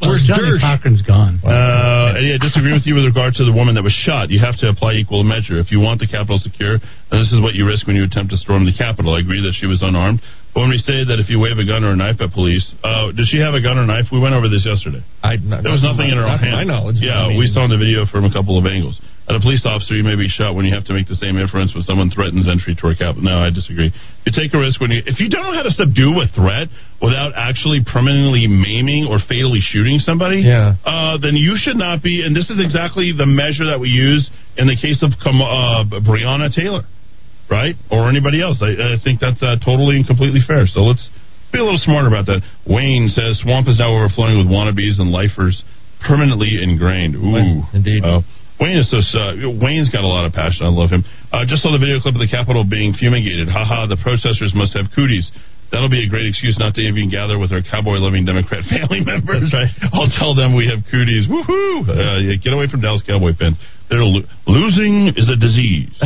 [0.00, 0.60] Where's Johnny Dirge?
[0.60, 1.41] Cochran's gone.
[1.41, 4.28] Uh, yeah, I disagree with you with regard to the woman that was shot.
[4.28, 5.57] You have to apply equal measure.
[5.57, 6.76] If you want the Capitol secure,
[7.08, 9.15] then this is what you risk when you attempt to storm the Capitol.
[9.16, 10.20] I agree that she was unarmed.
[10.52, 12.65] But when we say that if you wave a gun or a knife at police,
[12.84, 14.08] uh, does she have a gun or knife?
[14.12, 15.05] We went over this yesterday.
[15.25, 16.52] I, There was nothing in her hand.
[16.52, 16.97] my knowledge.
[17.00, 19.00] Yeah, I mean, we saw in the video from a couple of angles.
[19.28, 21.34] At a police officer, you may be shot when you have to make the same
[21.36, 23.26] inference when someone threatens entry to a Capitol.
[23.26, 23.90] No, I disagree.
[24.22, 26.70] You take a risk when you, if you don't know how to subdue a threat
[27.02, 30.78] without actually permanently maiming or fatally shooting somebody, Yeah.
[30.86, 32.22] uh, then you should not be.
[32.22, 36.46] And this is exactly the measure that we use in the case of uh, Breonna
[36.55, 36.86] Taylor,
[37.50, 38.62] right, or anybody else.
[38.62, 40.70] I, I think that's uh, totally and completely fair.
[40.70, 41.02] So let's
[41.50, 42.46] be a little smarter about that.
[42.62, 45.66] Wayne says swamp is now overflowing with wannabes and lifers
[46.06, 47.16] permanently ingrained.
[47.18, 48.05] Ooh, Indeed.
[48.05, 48.22] Uh,
[48.60, 48.98] Wayne is so.
[48.98, 50.64] Uh, Wayne's got a lot of passion.
[50.66, 51.04] I love him.
[51.32, 53.48] Uh, just saw the video clip of the Capitol being fumigated.
[53.52, 55.28] Haha, the protesters must have cooties.
[55.74, 59.50] That'll be a great excuse not to even gather with our cowboy-loving Democrat family members.
[59.52, 59.68] Right.
[59.92, 61.26] I'll tell them we have cooties.
[61.26, 61.84] Woohoo!
[61.90, 63.58] Uh, yeah, get away from Dallas Cowboy fans.
[63.90, 65.90] They're lo- losing is a disease.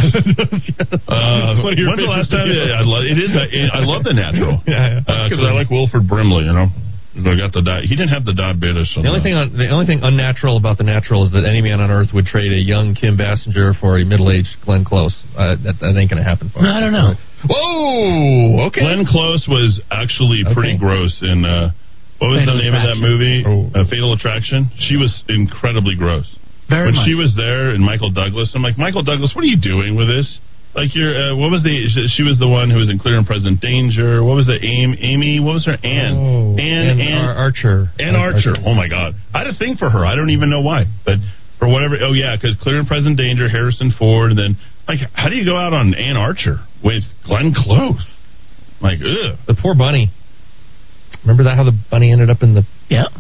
[1.10, 2.46] Uh, It's one of your when's the last time?
[2.50, 3.30] Yeah, I love, it is.
[3.34, 4.62] I, I love the natural.
[4.66, 5.28] Yeah, yeah.
[5.28, 6.44] Because I like Wilford Brimley.
[6.46, 6.68] You know,
[7.10, 8.86] I got the di- he didn't have the diabetes.
[8.94, 11.80] The only thing, un- the only thing unnatural about the natural is that any man
[11.82, 15.10] on earth would trade a young Kim Basinger for a middle-aged Glenn Close.
[15.34, 16.50] Uh, that, that ain't going to happen.
[16.55, 17.18] For No, I don't know.
[17.50, 18.66] Whoa.
[18.70, 18.80] Okay.
[18.82, 20.78] Glenn Close was actually pretty Okay.
[20.78, 21.70] gross in uh,
[22.22, 23.42] what was Fatal the name of that movie?
[23.42, 23.70] Oh.
[23.74, 24.70] Uh, Fatal Attraction.
[24.78, 26.28] She was incredibly gross.
[26.68, 27.06] Very when much.
[27.08, 30.06] she was there and Michael Douglas, I'm like, Michael Douglas, what are you doing with
[30.06, 30.39] this?
[30.74, 31.74] Like you're, uh, what was the?
[32.15, 34.23] She was the one who was in Clear and Present Danger.
[34.23, 34.97] What was the Amy?
[35.02, 35.74] Amy, what was her?
[35.82, 36.15] Anne.
[36.15, 36.86] Oh, Anne.
[36.94, 37.24] and Anne.
[37.26, 37.90] Ar- Archer.
[37.99, 38.55] Anne Archer.
[38.65, 40.07] Oh my God, I had a thing for her.
[40.07, 41.18] I don't even know why, but
[41.58, 41.99] for whatever.
[42.00, 45.44] Oh yeah, because clear and present danger, Harrison Ford, and then like, how do you
[45.44, 48.07] go out on Anne Archer with Glenn Close?
[48.81, 49.39] Like, ugh.
[49.50, 50.08] The poor bunny.
[51.23, 51.57] Remember that?
[51.57, 53.10] How the bunny ended up in the yeah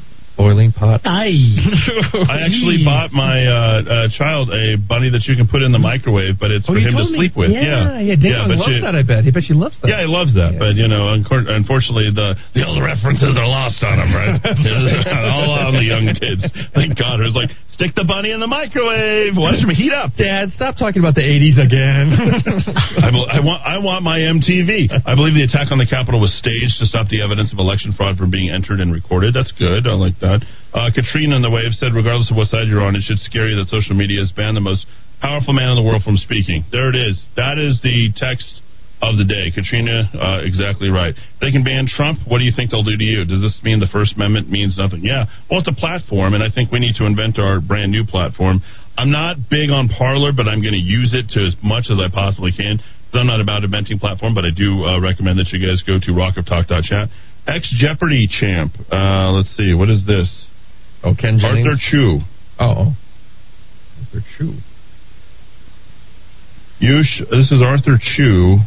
[0.40, 1.04] boiling pot.
[1.04, 1.28] I
[2.32, 5.78] I actually bought my uh, uh, child a bunny that you can put in the
[5.82, 7.18] microwave, but it's Oh, for him to told me.
[7.20, 7.52] sleep with.
[7.52, 8.16] Yeah, Yeah, yeah.
[8.16, 8.96] Dan but loves you- that.
[8.96, 9.28] I bet.
[9.28, 9.88] I bet she loves that.
[9.92, 14.00] Yeah, he loves that, but you know, unfortunately, the the old references are lost on
[14.00, 14.40] him, right?
[15.36, 16.46] All on the young kids.
[16.72, 17.20] Thank God.
[17.20, 19.34] It was like, stick the bunny in the microwave.
[19.36, 20.14] Watch him heat up.
[20.16, 22.06] Dad, stop talking about the '80s again.
[23.04, 24.88] I, bel- I want I want my MTV.
[25.04, 27.90] I believe the attack on the Capitol was staged to stop the evidence of election
[27.98, 29.34] fraud from being entered and recorded.
[29.34, 29.90] That's good.
[29.90, 30.29] I like that.
[30.38, 33.48] Uh, Katrina in the wave said, regardless of what side you're on, it should scare
[33.50, 34.86] you that social media has banned the most
[35.20, 36.64] powerful man in the world from speaking.
[36.70, 37.18] There it is.
[37.36, 38.62] That is the text
[39.02, 39.50] of the day.
[39.50, 41.16] Katrina, uh, exactly right.
[41.40, 42.20] They can ban Trump.
[42.28, 43.24] What do you think they'll do to you?
[43.24, 45.00] Does this mean the First Amendment means nothing?
[45.02, 45.24] Yeah.
[45.48, 48.60] Well, it's a platform, and I think we need to invent our brand new platform.
[48.96, 51.96] I'm not big on Parler, but I'm going to use it to as much as
[51.96, 52.80] I possibly can.
[53.12, 56.10] I'm not about inventing platform, but I do uh, recommend that you guys go to
[56.14, 57.08] rockoftalk.chat.
[57.46, 58.72] Ex Jeopardy champ.
[58.90, 59.74] Uh, let's see.
[59.74, 60.28] What is this?
[61.02, 61.66] Oh, Ken Jennings.
[61.66, 62.18] Arthur Chu.
[62.58, 62.94] Oh,
[63.98, 64.54] Arthur Chu.
[66.80, 68.58] You sh- this is Arthur Chu.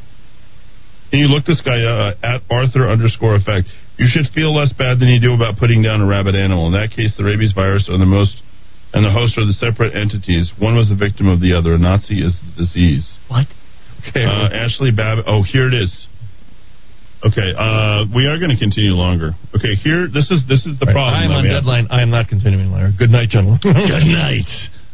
[1.09, 3.67] Can you look this guy uh, at Arthur underscore effect?
[3.97, 6.67] You should feel less bad than you do about putting down a rabid animal.
[6.67, 8.41] In that case, the rabies virus are the most,
[8.93, 10.51] and the host are the separate entities.
[10.57, 11.73] One was the victim of the other.
[11.73, 13.05] A Nazi is the disease.
[13.29, 13.45] What?
[14.09, 14.25] Okay.
[14.25, 15.25] Uh, Ashley Babbitt.
[15.27, 16.07] Oh, here it is.
[17.23, 19.31] Okay, uh, we are going to continue longer.
[19.55, 20.11] Okay, here.
[20.11, 21.15] This is this is the Right, problem.
[21.15, 21.87] I am on deadline.
[21.89, 22.91] I am not continuing, Larry.
[22.99, 23.59] Good night, gentlemen.
[23.63, 24.49] good night,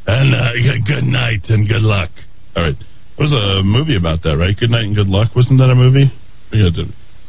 [0.06, 0.54] and uh,
[0.86, 2.14] good night and good luck.
[2.56, 4.54] All right, there was a movie about that, right?
[4.54, 5.34] Good night and good luck.
[5.36, 6.06] Wasn't that a movie?
[6.54, 6.70] Yeah,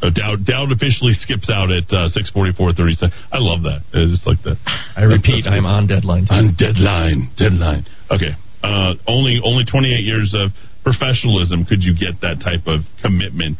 [0.05, 3.17] uh, Dowd, Dowd officially skips out at uh, six forty four thirty seven.
[3.33, 3.81] I love that.
[3.97, 4.61] I just like that.
[4.97, 6.29] I repeat, I'm on deadline.
[6.29, 6.37] Too.
[6.37, 7.89] On deadline, deadline.
[8.13, 8.37] Okay.
[8.61, 10.53] Uh, only only 28 years of
[10.85, 13.57] professionalism could you get that type of commitment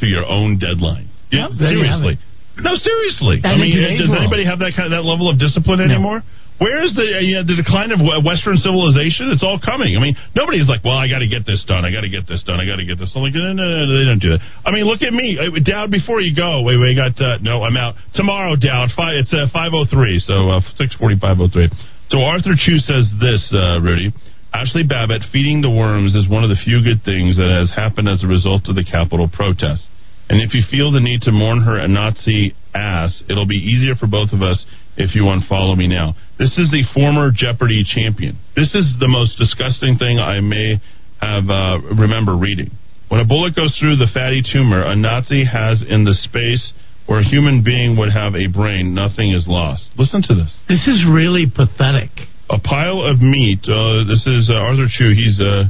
[0.00, 1.08] to your own deadline.
[1.30, 2.18] Yeah, Well, there you have seriously.
[2.62, 3.36] No, seriously.
[3.42, 4.22] I And mean, does world.
[4.22, 6.22] anybody have that kind of, that level of discipline anymore?
[6.62, 9.26] Where is the you know, the decline of Western civilization?
[9.34, 9.98] It's all coming.
[9.98, 11.82] I mean, nobody's like, well, I got to get this done.
[11.82, 12.62] I got to get this done.
[12.62, 13.10] I got to get this.
[13.10, 13.26] done.
[13.26, 14.42] like, no, no, no, no, they don't do that.
[14.62, 15.90] I mean, look at me, Uh, Dowd.
[15.90, 18.54] Before you go, wait, wait, got uh, no, I'm out tomorrow.
[18.54, 19.18] Dowd, five.
[19.18, 21.66] It's uh, five oh three, so uh, six forty five oh three.
[22.14, 24.14] So Arthur Chu says this, uh, Rudy.
[24.54, 28.06] Ashley Babbitt feeding the worms is one of the few good things that has happened
[28.06, 29.82] as a result of the Capitol protest.
[30.30, 33.98] And if you feel the need to mourn her a Nazi ass, it'll be easier
[33.98, 34.64] for both of us
[34.96, 36.14] if you unfollow me now.
[36.38, 38.38] This is the former Jeopardy champion.
[38.54, 40.78] This is the most disgusting thing I may
[41.20, 42.70] have uh, remember reading.
[43.10, 46.72] When a bullet goes through the fatty tumor a Nazi has in the space
[47.06, 49.82] where a human being would have a brain, nothing is lost.
[49.98, 52.10] Listen to this This is really pathetic.
[52.54, 53.66] A pile of meat.
[53.66, 55.10] Uh, this is uh, Arthur Chu.
[55.10, 55.66] He's uh,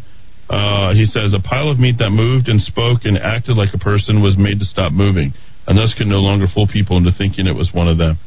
[0.53, 3.81] uh, he says a pile of meat that moved and spoke and acted like a
[3.81, 5.33] person was made to stop moving,
[5.67, 8.21] and thus can no longer fool people into thinking it was one of them.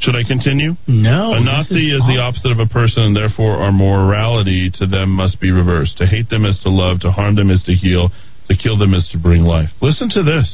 [0.00, 0.74] Should I continue?
[0.86, 1.34] No.
[1.34, 2.14] a Nazi is, awful.
[2.14, 5.98] the opposite of a person, and therefore our morality to them must be reversed.
[5.98, 7.00] To hate them is to love.
[7.00, 8.10] To harm them is to heal.
[8.50, 9.70] To kill them is to bring life.
[9.82, 10.46] Listen to this.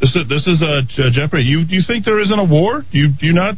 [0.00, 1.44] This is this is uh, Je- Jeopardy.
[1.44, 2.84] You do you think there isn't a war?
[2.90, 3.54] Do you do you not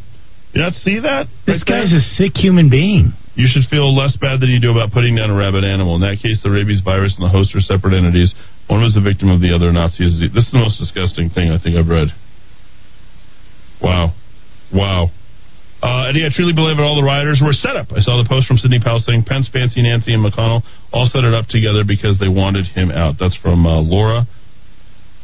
[0.55, 1.27] you not see that?
[1.47, 1.83] This right there?
[1.83, 3.13] guy's a sick human being.
[3.37, 5.95] You should feel less bad than you do about putting down a rabid animal.
[5.97, 8.33] In that case, the rabies virus and the host are separate entities.
[8.67, 9.71] One was the victim of the other.
[9.71, 12.09] Nazi is this is the most disgusting thing I think I've read.
[13.83, 14.17] Wow,
[14.73, 15.13] wow.
[15.85, 17.93] Uh, yeah, I truly believe that all the rioters were set up.
[17.93, 21.23] I saw the post from Sidney Powell saying Pence, Fancy, Nancy, and McConnell all set
[21.23, 23.21] it up together because they wanted him out.
[23.21, 24.25] That's from uh, Laura.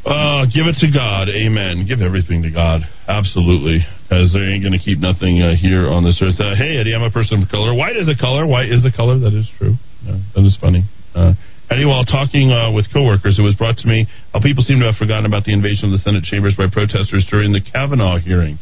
[0.05, 1.31] Uh, give it to God.
[1.31, 1.87] Amen.
[1.87, 2.83] Give everything to God.
[3.07, 3.87] Absolutely.
[4.03, 6.43] Because they ain't going to keep nothing uh, here on this earth.
[6.43, 7.73] Uh, hey, Eddie, I'm a person of color.
[7.73, 8.47] White is a color.
[8.47, 9.19] White is a color.
[9.23, 9.79] That is true.
[10.03, 10.83] Uh, that is funny.
[11.15, 11.35] Uh,
[11.71, 14.87] Eddie, while talking uh, with coworkers, it was brought to me how people seem to
[14.91, 18.61] have forgotten about the invasion of the Senate chambers by protesters during the Kavanaugh hearings.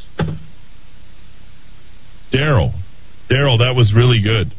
[2.33, 2.77] Daryl.
[3.33, 4.53] Daryl, that was really good.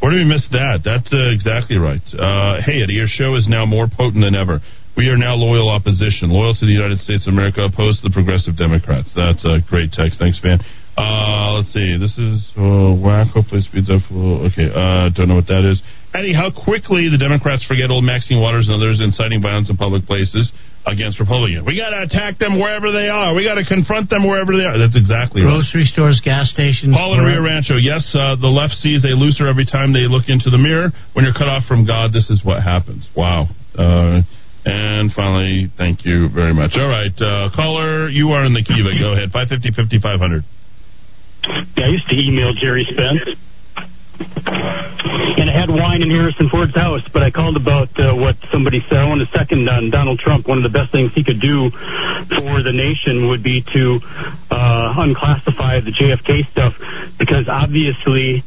[0.00, 0.82] Where did we miss that?
[0.84, 2.02] That's uh, exactly right.
[2.14, 4.60] Uh, hey, Eddie, your show is now more potent than ever.
[4.98, 8.14] We are now loyal opposition, loyal to the United States of America, opposed to the
[8.14, 9.06] progressive Democrats.
[9.14, 10.18] That's a great text.
[10.18, 10.58] Thanks, man.
[10.98, 11.94] Uh, let's see.
[11.94, 13.30] This is uh, whack.
[13.30, 14.02] Hopefully, speeds up.
[14.10, 15.78] Okay, uh, don't know what that is.
[16.10, 20.02] Eddie, how quickly the Democrats forget old Maxine Waters and others inciting violence in public
[20.02, 20.50] places
[20.82, 21.62] against Republicans.
[21.62, 23.38] We got to attack them wherever they are.
[23.38, 24.82] We got to confront them wherever they are.
[24.82, 25.62] That's exactly right.
[25.62, 26.90] Grocery stores, gas stations.
[26.90, 27.38] Paul and Rio.
[27.38, 27.78] Rancho.
[27.78, 30.90] Yes, uh, the left sees a loser every time they look into the mirror.
[31.14, 33.06] When you're cut off from God, this is what happens.
[33.14, 33.46] Wow.
[33.78, 34.26] Uh,
[34.64, 36.72] and finally, thank you very much.
[36.74, 38.90] All right, uh, caller, you are in the Kiva.
[38.98, 39.30] Go ahead.
[39.32, 40.44] 550 5500.
[41.76, 43.38] Yeah, I used to email Gerry Spence.
[45.38, 48.82] And I had wine in Harrison Ford's house, but I called about uh, what somebody
[48.88, 48.98] said.
[48.98, 50.48] I want to second on Donald Trump.
[50.48, 54.00] One of the best things he could do for the nation would be to
[54.50, 56.74] uh, unclassify the JFK stuff,
[57.18, 58.42] because obviously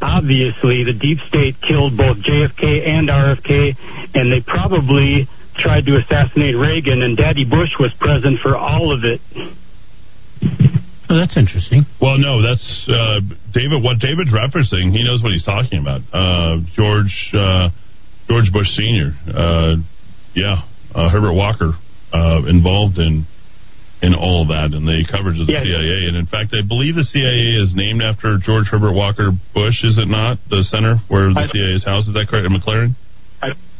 [0.00, 3.74] obviously the deep state killed both JFK and RFK,
[4.14, 5.28] and they probably
[5.58, 9.20] tried to assassinate Reagan, and Daddy Bush was present for all of it.
[11.10, 11.86] Oh, that's interesting.
[12.00, 13.20] Well, no, that's uh,
[13.52, 13.82] David.
[13.82, 16.02] What David's referencing, he knows what he's talking about.
[16.12, 17.70] Uh, George uh,
[18.28, 19.16] George Bush Senior.
[19.26, 19.76] Uh,
[20.34, 20.62] yeah,
[20.94, 21.72] uh, Herbert Walker
[22.12, 23.26] uh, involved in
[24.00, 25.64] in all of that and the coverage of the Yeah.
[25.64, 26.06] CIA.
[26.06, 29.82] And in fact, I believe the CIA is named after George Herbert Walker Bush.
[29.82, 32.06] Is it not the center where the I- CIA's house?
[32.06, 32.46] Is that correct?
[32.46, 32.94] In McLaren.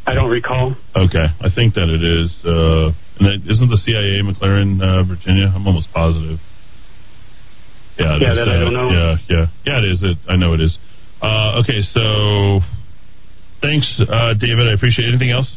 [0.08, 0.74] I, don't recall.
[0.96, 2.30] Okay, I think that it is.
[2.44, 5.52] Uh, and it, isn't the CIA McLaren, uh, Virginia?
[5.54, 6.38] I'm almost positive.
[7.98, 8.88] Yeah, it Yeah, is, that I uh, don't know.
[8.90, 9.78] Yeah, yeah, yeah.
[9.82, 9.98] It is.
[10.02, 10.76] It, I know it is.
[11.20, 12.60] Uh, okay, so
[13.60, 14.68] thanks, uh, David.
[14.70, 15.06] I appreciate.
[15.06, 15.18] it.
[15.18, 15.50] Anything else?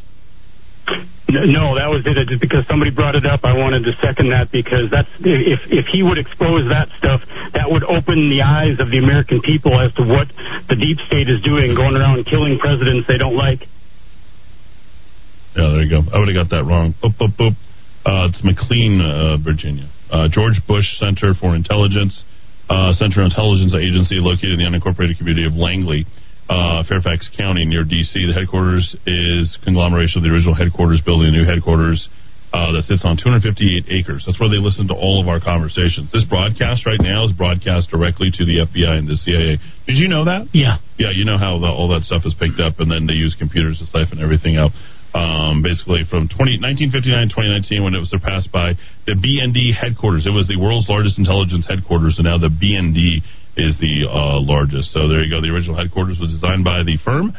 [1.31, 2.17] No, that was it.
[2.17, 5.59] It- Just because somebody brought it up, I wanted to second that because that's if
[5.71, 7.21] if he would expose that stuff,
[7.53, 10.27] that would open the eyes of the American people as to what
[10.67, 13.63] the deep state is doing, going around killing presidents they don't like.
[15.55, 16.01] Yeah, there you go.
[16.11, 16.95] I would have got that wrong.
[17.03, 17.55] Boop, boop, boop.
[18.05, 19.89] Uh, it's McLean, uh, Virginia.
[20.09, 22.23] Uh, George Bush Center for Intelligence,
[22.69, 26.05] uh, Center Intelligence Agency located in the unincorporated community of Langley,
[26.49, 28.11] uh, Fairfax County near D.C.
[28.11, 32.09] The headquarters is conglomeration of the original headquarters building, a new headquarters
[32.51, 34.27] uh, that sits on 258 acres.
[34.27, 36.11] That's where they listen to all of our conversations.
[36.11, 39.55] This broadcast right now is broadcast directly to the FBI and the CIA.
[39.87, 40.51] Did you know that?
[40.51, 40.83] Yeah.
[40.99, 43.35] Yeah, you know how the, all that stuff is picked up, and then they use
[43.39, 44.75] computers to siphon everything out.
[45.11, 47.35] Um, basically, from 20, 1959
[47.67, 50.23] 2019, when it was surpassed by the BND headquarters.
[50.23, 53.19] It was the world's largest intelligence headquarters, and now the BND
[53.59, 54.95] is the uh, largest.
[54.95, 55.43] So there you go.
[55.43, 57.35] The original headquarters was designed by the firm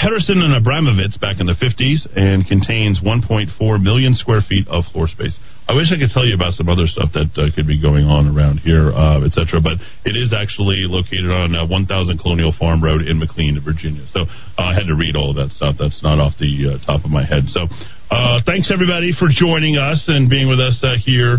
[0.00, 5.08] Harrison and Abramovitz back in the 50s and contains 1.4 million square feet of floor
[5.08, 5.36] space.
[5.70, 8.02] I wish I could tell you about some other stuff that uh, could be going
[8.02, 9.62] on around here, uh, etc.
[9.62, 14.02] But it is actually located on uh, 1000 Colonial Farm Road in McLean, Virginia.
[14.10, 15.78] So uh, I had to read all of that stuff.
[15.78, 17.46] That's not off the uh, top of my head.
[17.54, 17.70] So
[18.10, 21.38] uh, thanks everybody for joining us and being with us here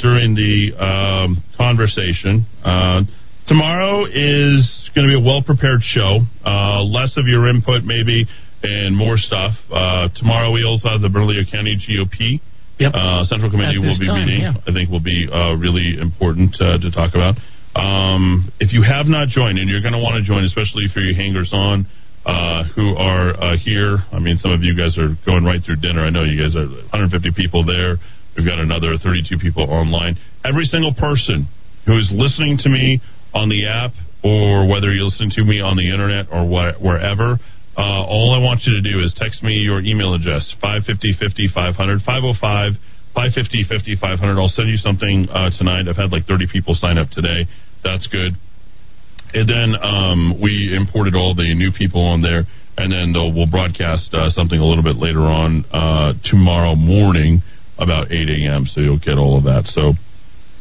[0.00, 2.48] during the um, conversation.
[3.44, 6.24] Tomorrow is going to be a well prepared show.
[6.88, 8.24] Less of your input, maybe,
[8.64, 9.52] and more stuff.
[10.16, 12.40] Tomorrow we also have the Bernalillo County GOP.
[12.80, 12.92] Yep.
[12.96, 14.40] Uh, Central Committee will be time, meeting.
[14.40, 14.56] yeah.
[14.66, 17.36] I think will be uh, really important uh, to talk about.
[17.76, 20.98] Um, if you have not joined, and you're going to want to join, especially for
[20.98, 21.86] you hangers on
[22.26, 24.00] uh, who are uh, here.
[24.12, 26.02] I mean, some of you guys are going right through dinner.
[26.02, 27.96] I know you guys are 150 people there.
[28.36, 30.16] We've got another 32 people online.
[30.44, 31.48] Every single person
[31.86, 33.00] who is listening to me
[33.34, 33.92] on the app,
[34.24, 37.38] or whether you listen to me on the internet or wh- wherever,
[37.80, 41.48] uh, all I want you to do is text me your email address 550 50
[41.48, 42.76] 500 505
[43.16, 44.36] 550 50 500.
[44.36, 45.88] I'll send you something uh, tonight.
[45.88, 47.48] I've had like 30 people sign up today.
[47.82, 48.36] That's good.
[49.32, 52.44] And then um, we imported all the new people on there,
[52.76, 57.40] and then we'll broadcast uh, something a little bit later on uh, tomorrow morning
[57.78, 58.66] about 8 a.m.
[58.68, 59.70] So you'll get all of that.
[59.72, 59.94] So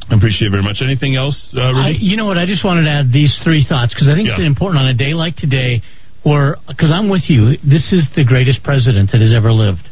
[0.10, 0.78] I appreciate it very much.
[0.82, 2.38] Anything else, uh, I, you know what?
[2.38, 4.38] I just wanted to add these three thoughts because I think Yeah.
[4.40, 5.82] it's important on a day like today,
[6.24, 7.58] where because I'm with you.
[7.64, 9.88] This is the greatest president that has ever lived.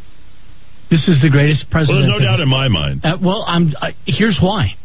[0.90, 2.08] This is the greatest well, president.
[2.08, 3.04] there's no doubt in my mind.
[3.04, 3.74] Uh, well, I'm.
[3.80, 4.76] Uh, here's why.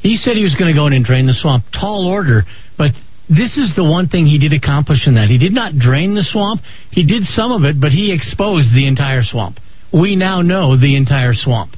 [0.00, 1.64] He said he was going to go in and drain the swamp.
[1.74, 2.42] Tall order,
[2.76, 2.92] but
[3.28, 5.28] this is the one thing he did accomplish in that.
[5.28, 6.62] He did not drain the swamp.
[6.90, 9.58] He did some of it, but he exposed the entire swamp.
[9.92, 11.72] We now know the entire swamp.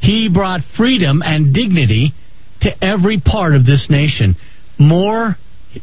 [0.00, 2.12] He brought freedom and dignity
[2.60, 4.36] to every part of this nation.
[4.78, 5.36] More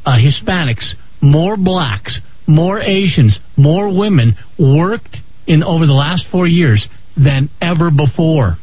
[0.05, 6.87] uh, Hispanics, more blacks, more Asians, more women worked in over the last four years
[7.15, 8.57] than ever before.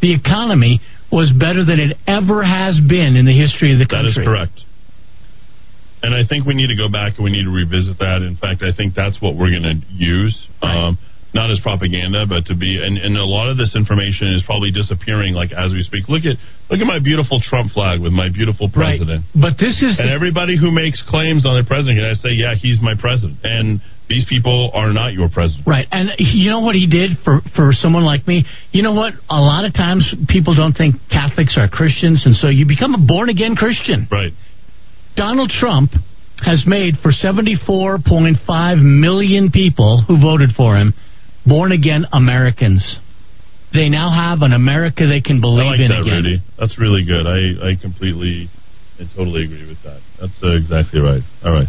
[0.00, 0.80] The economy
[1.12, 4.12] was better than it ever has been in the history of the country.
[4.14, 4.60] That is correct.
[6.02, 8.20] And I think we need to go back and we need to revisit that.
[8.20, 10.36] In fact, I think that's what we're going to use.
[10.60, 10.98] Um,
[11.34, 14.70] not as propaganda, but to be and, and a lot of this information is probably
[14.70, 16.08] disappearing like as we speak.
[16.08, 16.38] Look at
[16.70, 18.96] look at my beautiful Trump flag with my beautiful Right.
[18.96, 19.26] president.
[19.34, 22.80] But this is And everybody who makes claims on the president, I say, yeah, he's
[22.80, 23.38] my president.
[23.42, 25.66] And these people are not your president.
[25.66, 28.44] Right, and you know what he did for for someone like me.
[28.70, 29.14] You know what?
[29.28, 32.98] A lot of times people don't think Catholics are Christians, and so you become a
[33.00, 34.06] born again Christian.
[34.12, 34.32] Right.
[35.16, 35.90] Donald Trump
[36.44, 40.92] has made for seventy four point five million people who voted for him
[41.46, 42.98] born again Americans.
[43.72, 46.22] They now have an America they can I believe like in that, again.
[46.22, 46.38] Rudy.
[46.58, 47.26] That's really good.
[47.26, 48.48] I, I completely
[48.98, 49.98] and totally agree with that.
[50.20, 51.22] That's uh, exactly right.
[51.42, 51.66] All right.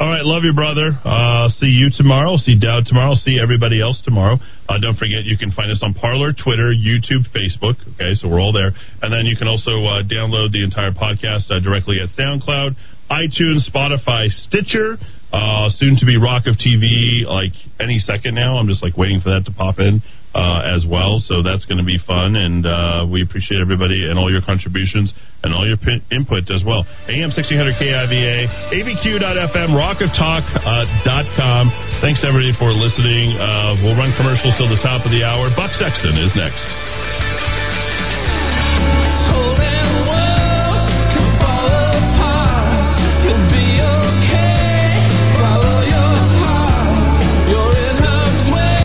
[0.00, 0.90] All right, love you, brother.
[1.06, 2.34] Uh, see you tomorrow.
[2.36, 3.14] See Dowd tomorrow.
[3.14, 4.42] See everybody else tomorrow.
[4.68, 7.78] Uh, don't forget, you can find us on Parler, Twitter, YouTube, Facebook.
[7.94, 8.74] Okay, so we're all there.
[9.02, 12.74] And then you can also uh, download the entire podcast uh, directly at SoundCloud,
[13.06, 14.98] iTunes, Spotify, Stitcher.
[15.34, 17.50] Uh, soon to be Rock of TV, like
[17.82, 18.54] any second now.
[18.54, 19.98] I'm just like waiting for that to pop in
[20.30, 21.18] uh, as well.
[21.26, 25.10] So that's going to be fun, and uh, we appreciate everybody and all your contributions
[25.42, 26.86] and all your p- input as well.
[27.10, 27.50] AM 1600
[27.82, 31.62] KIVA, ABQ.FM, rockoftalk.com.
[31.98, 33.34] Thanks everybody for listening.
[33.34, 35.50] Uh, we'll run commercials till the top of the hour.
[35.58, 36.62] Buck Sexton is next.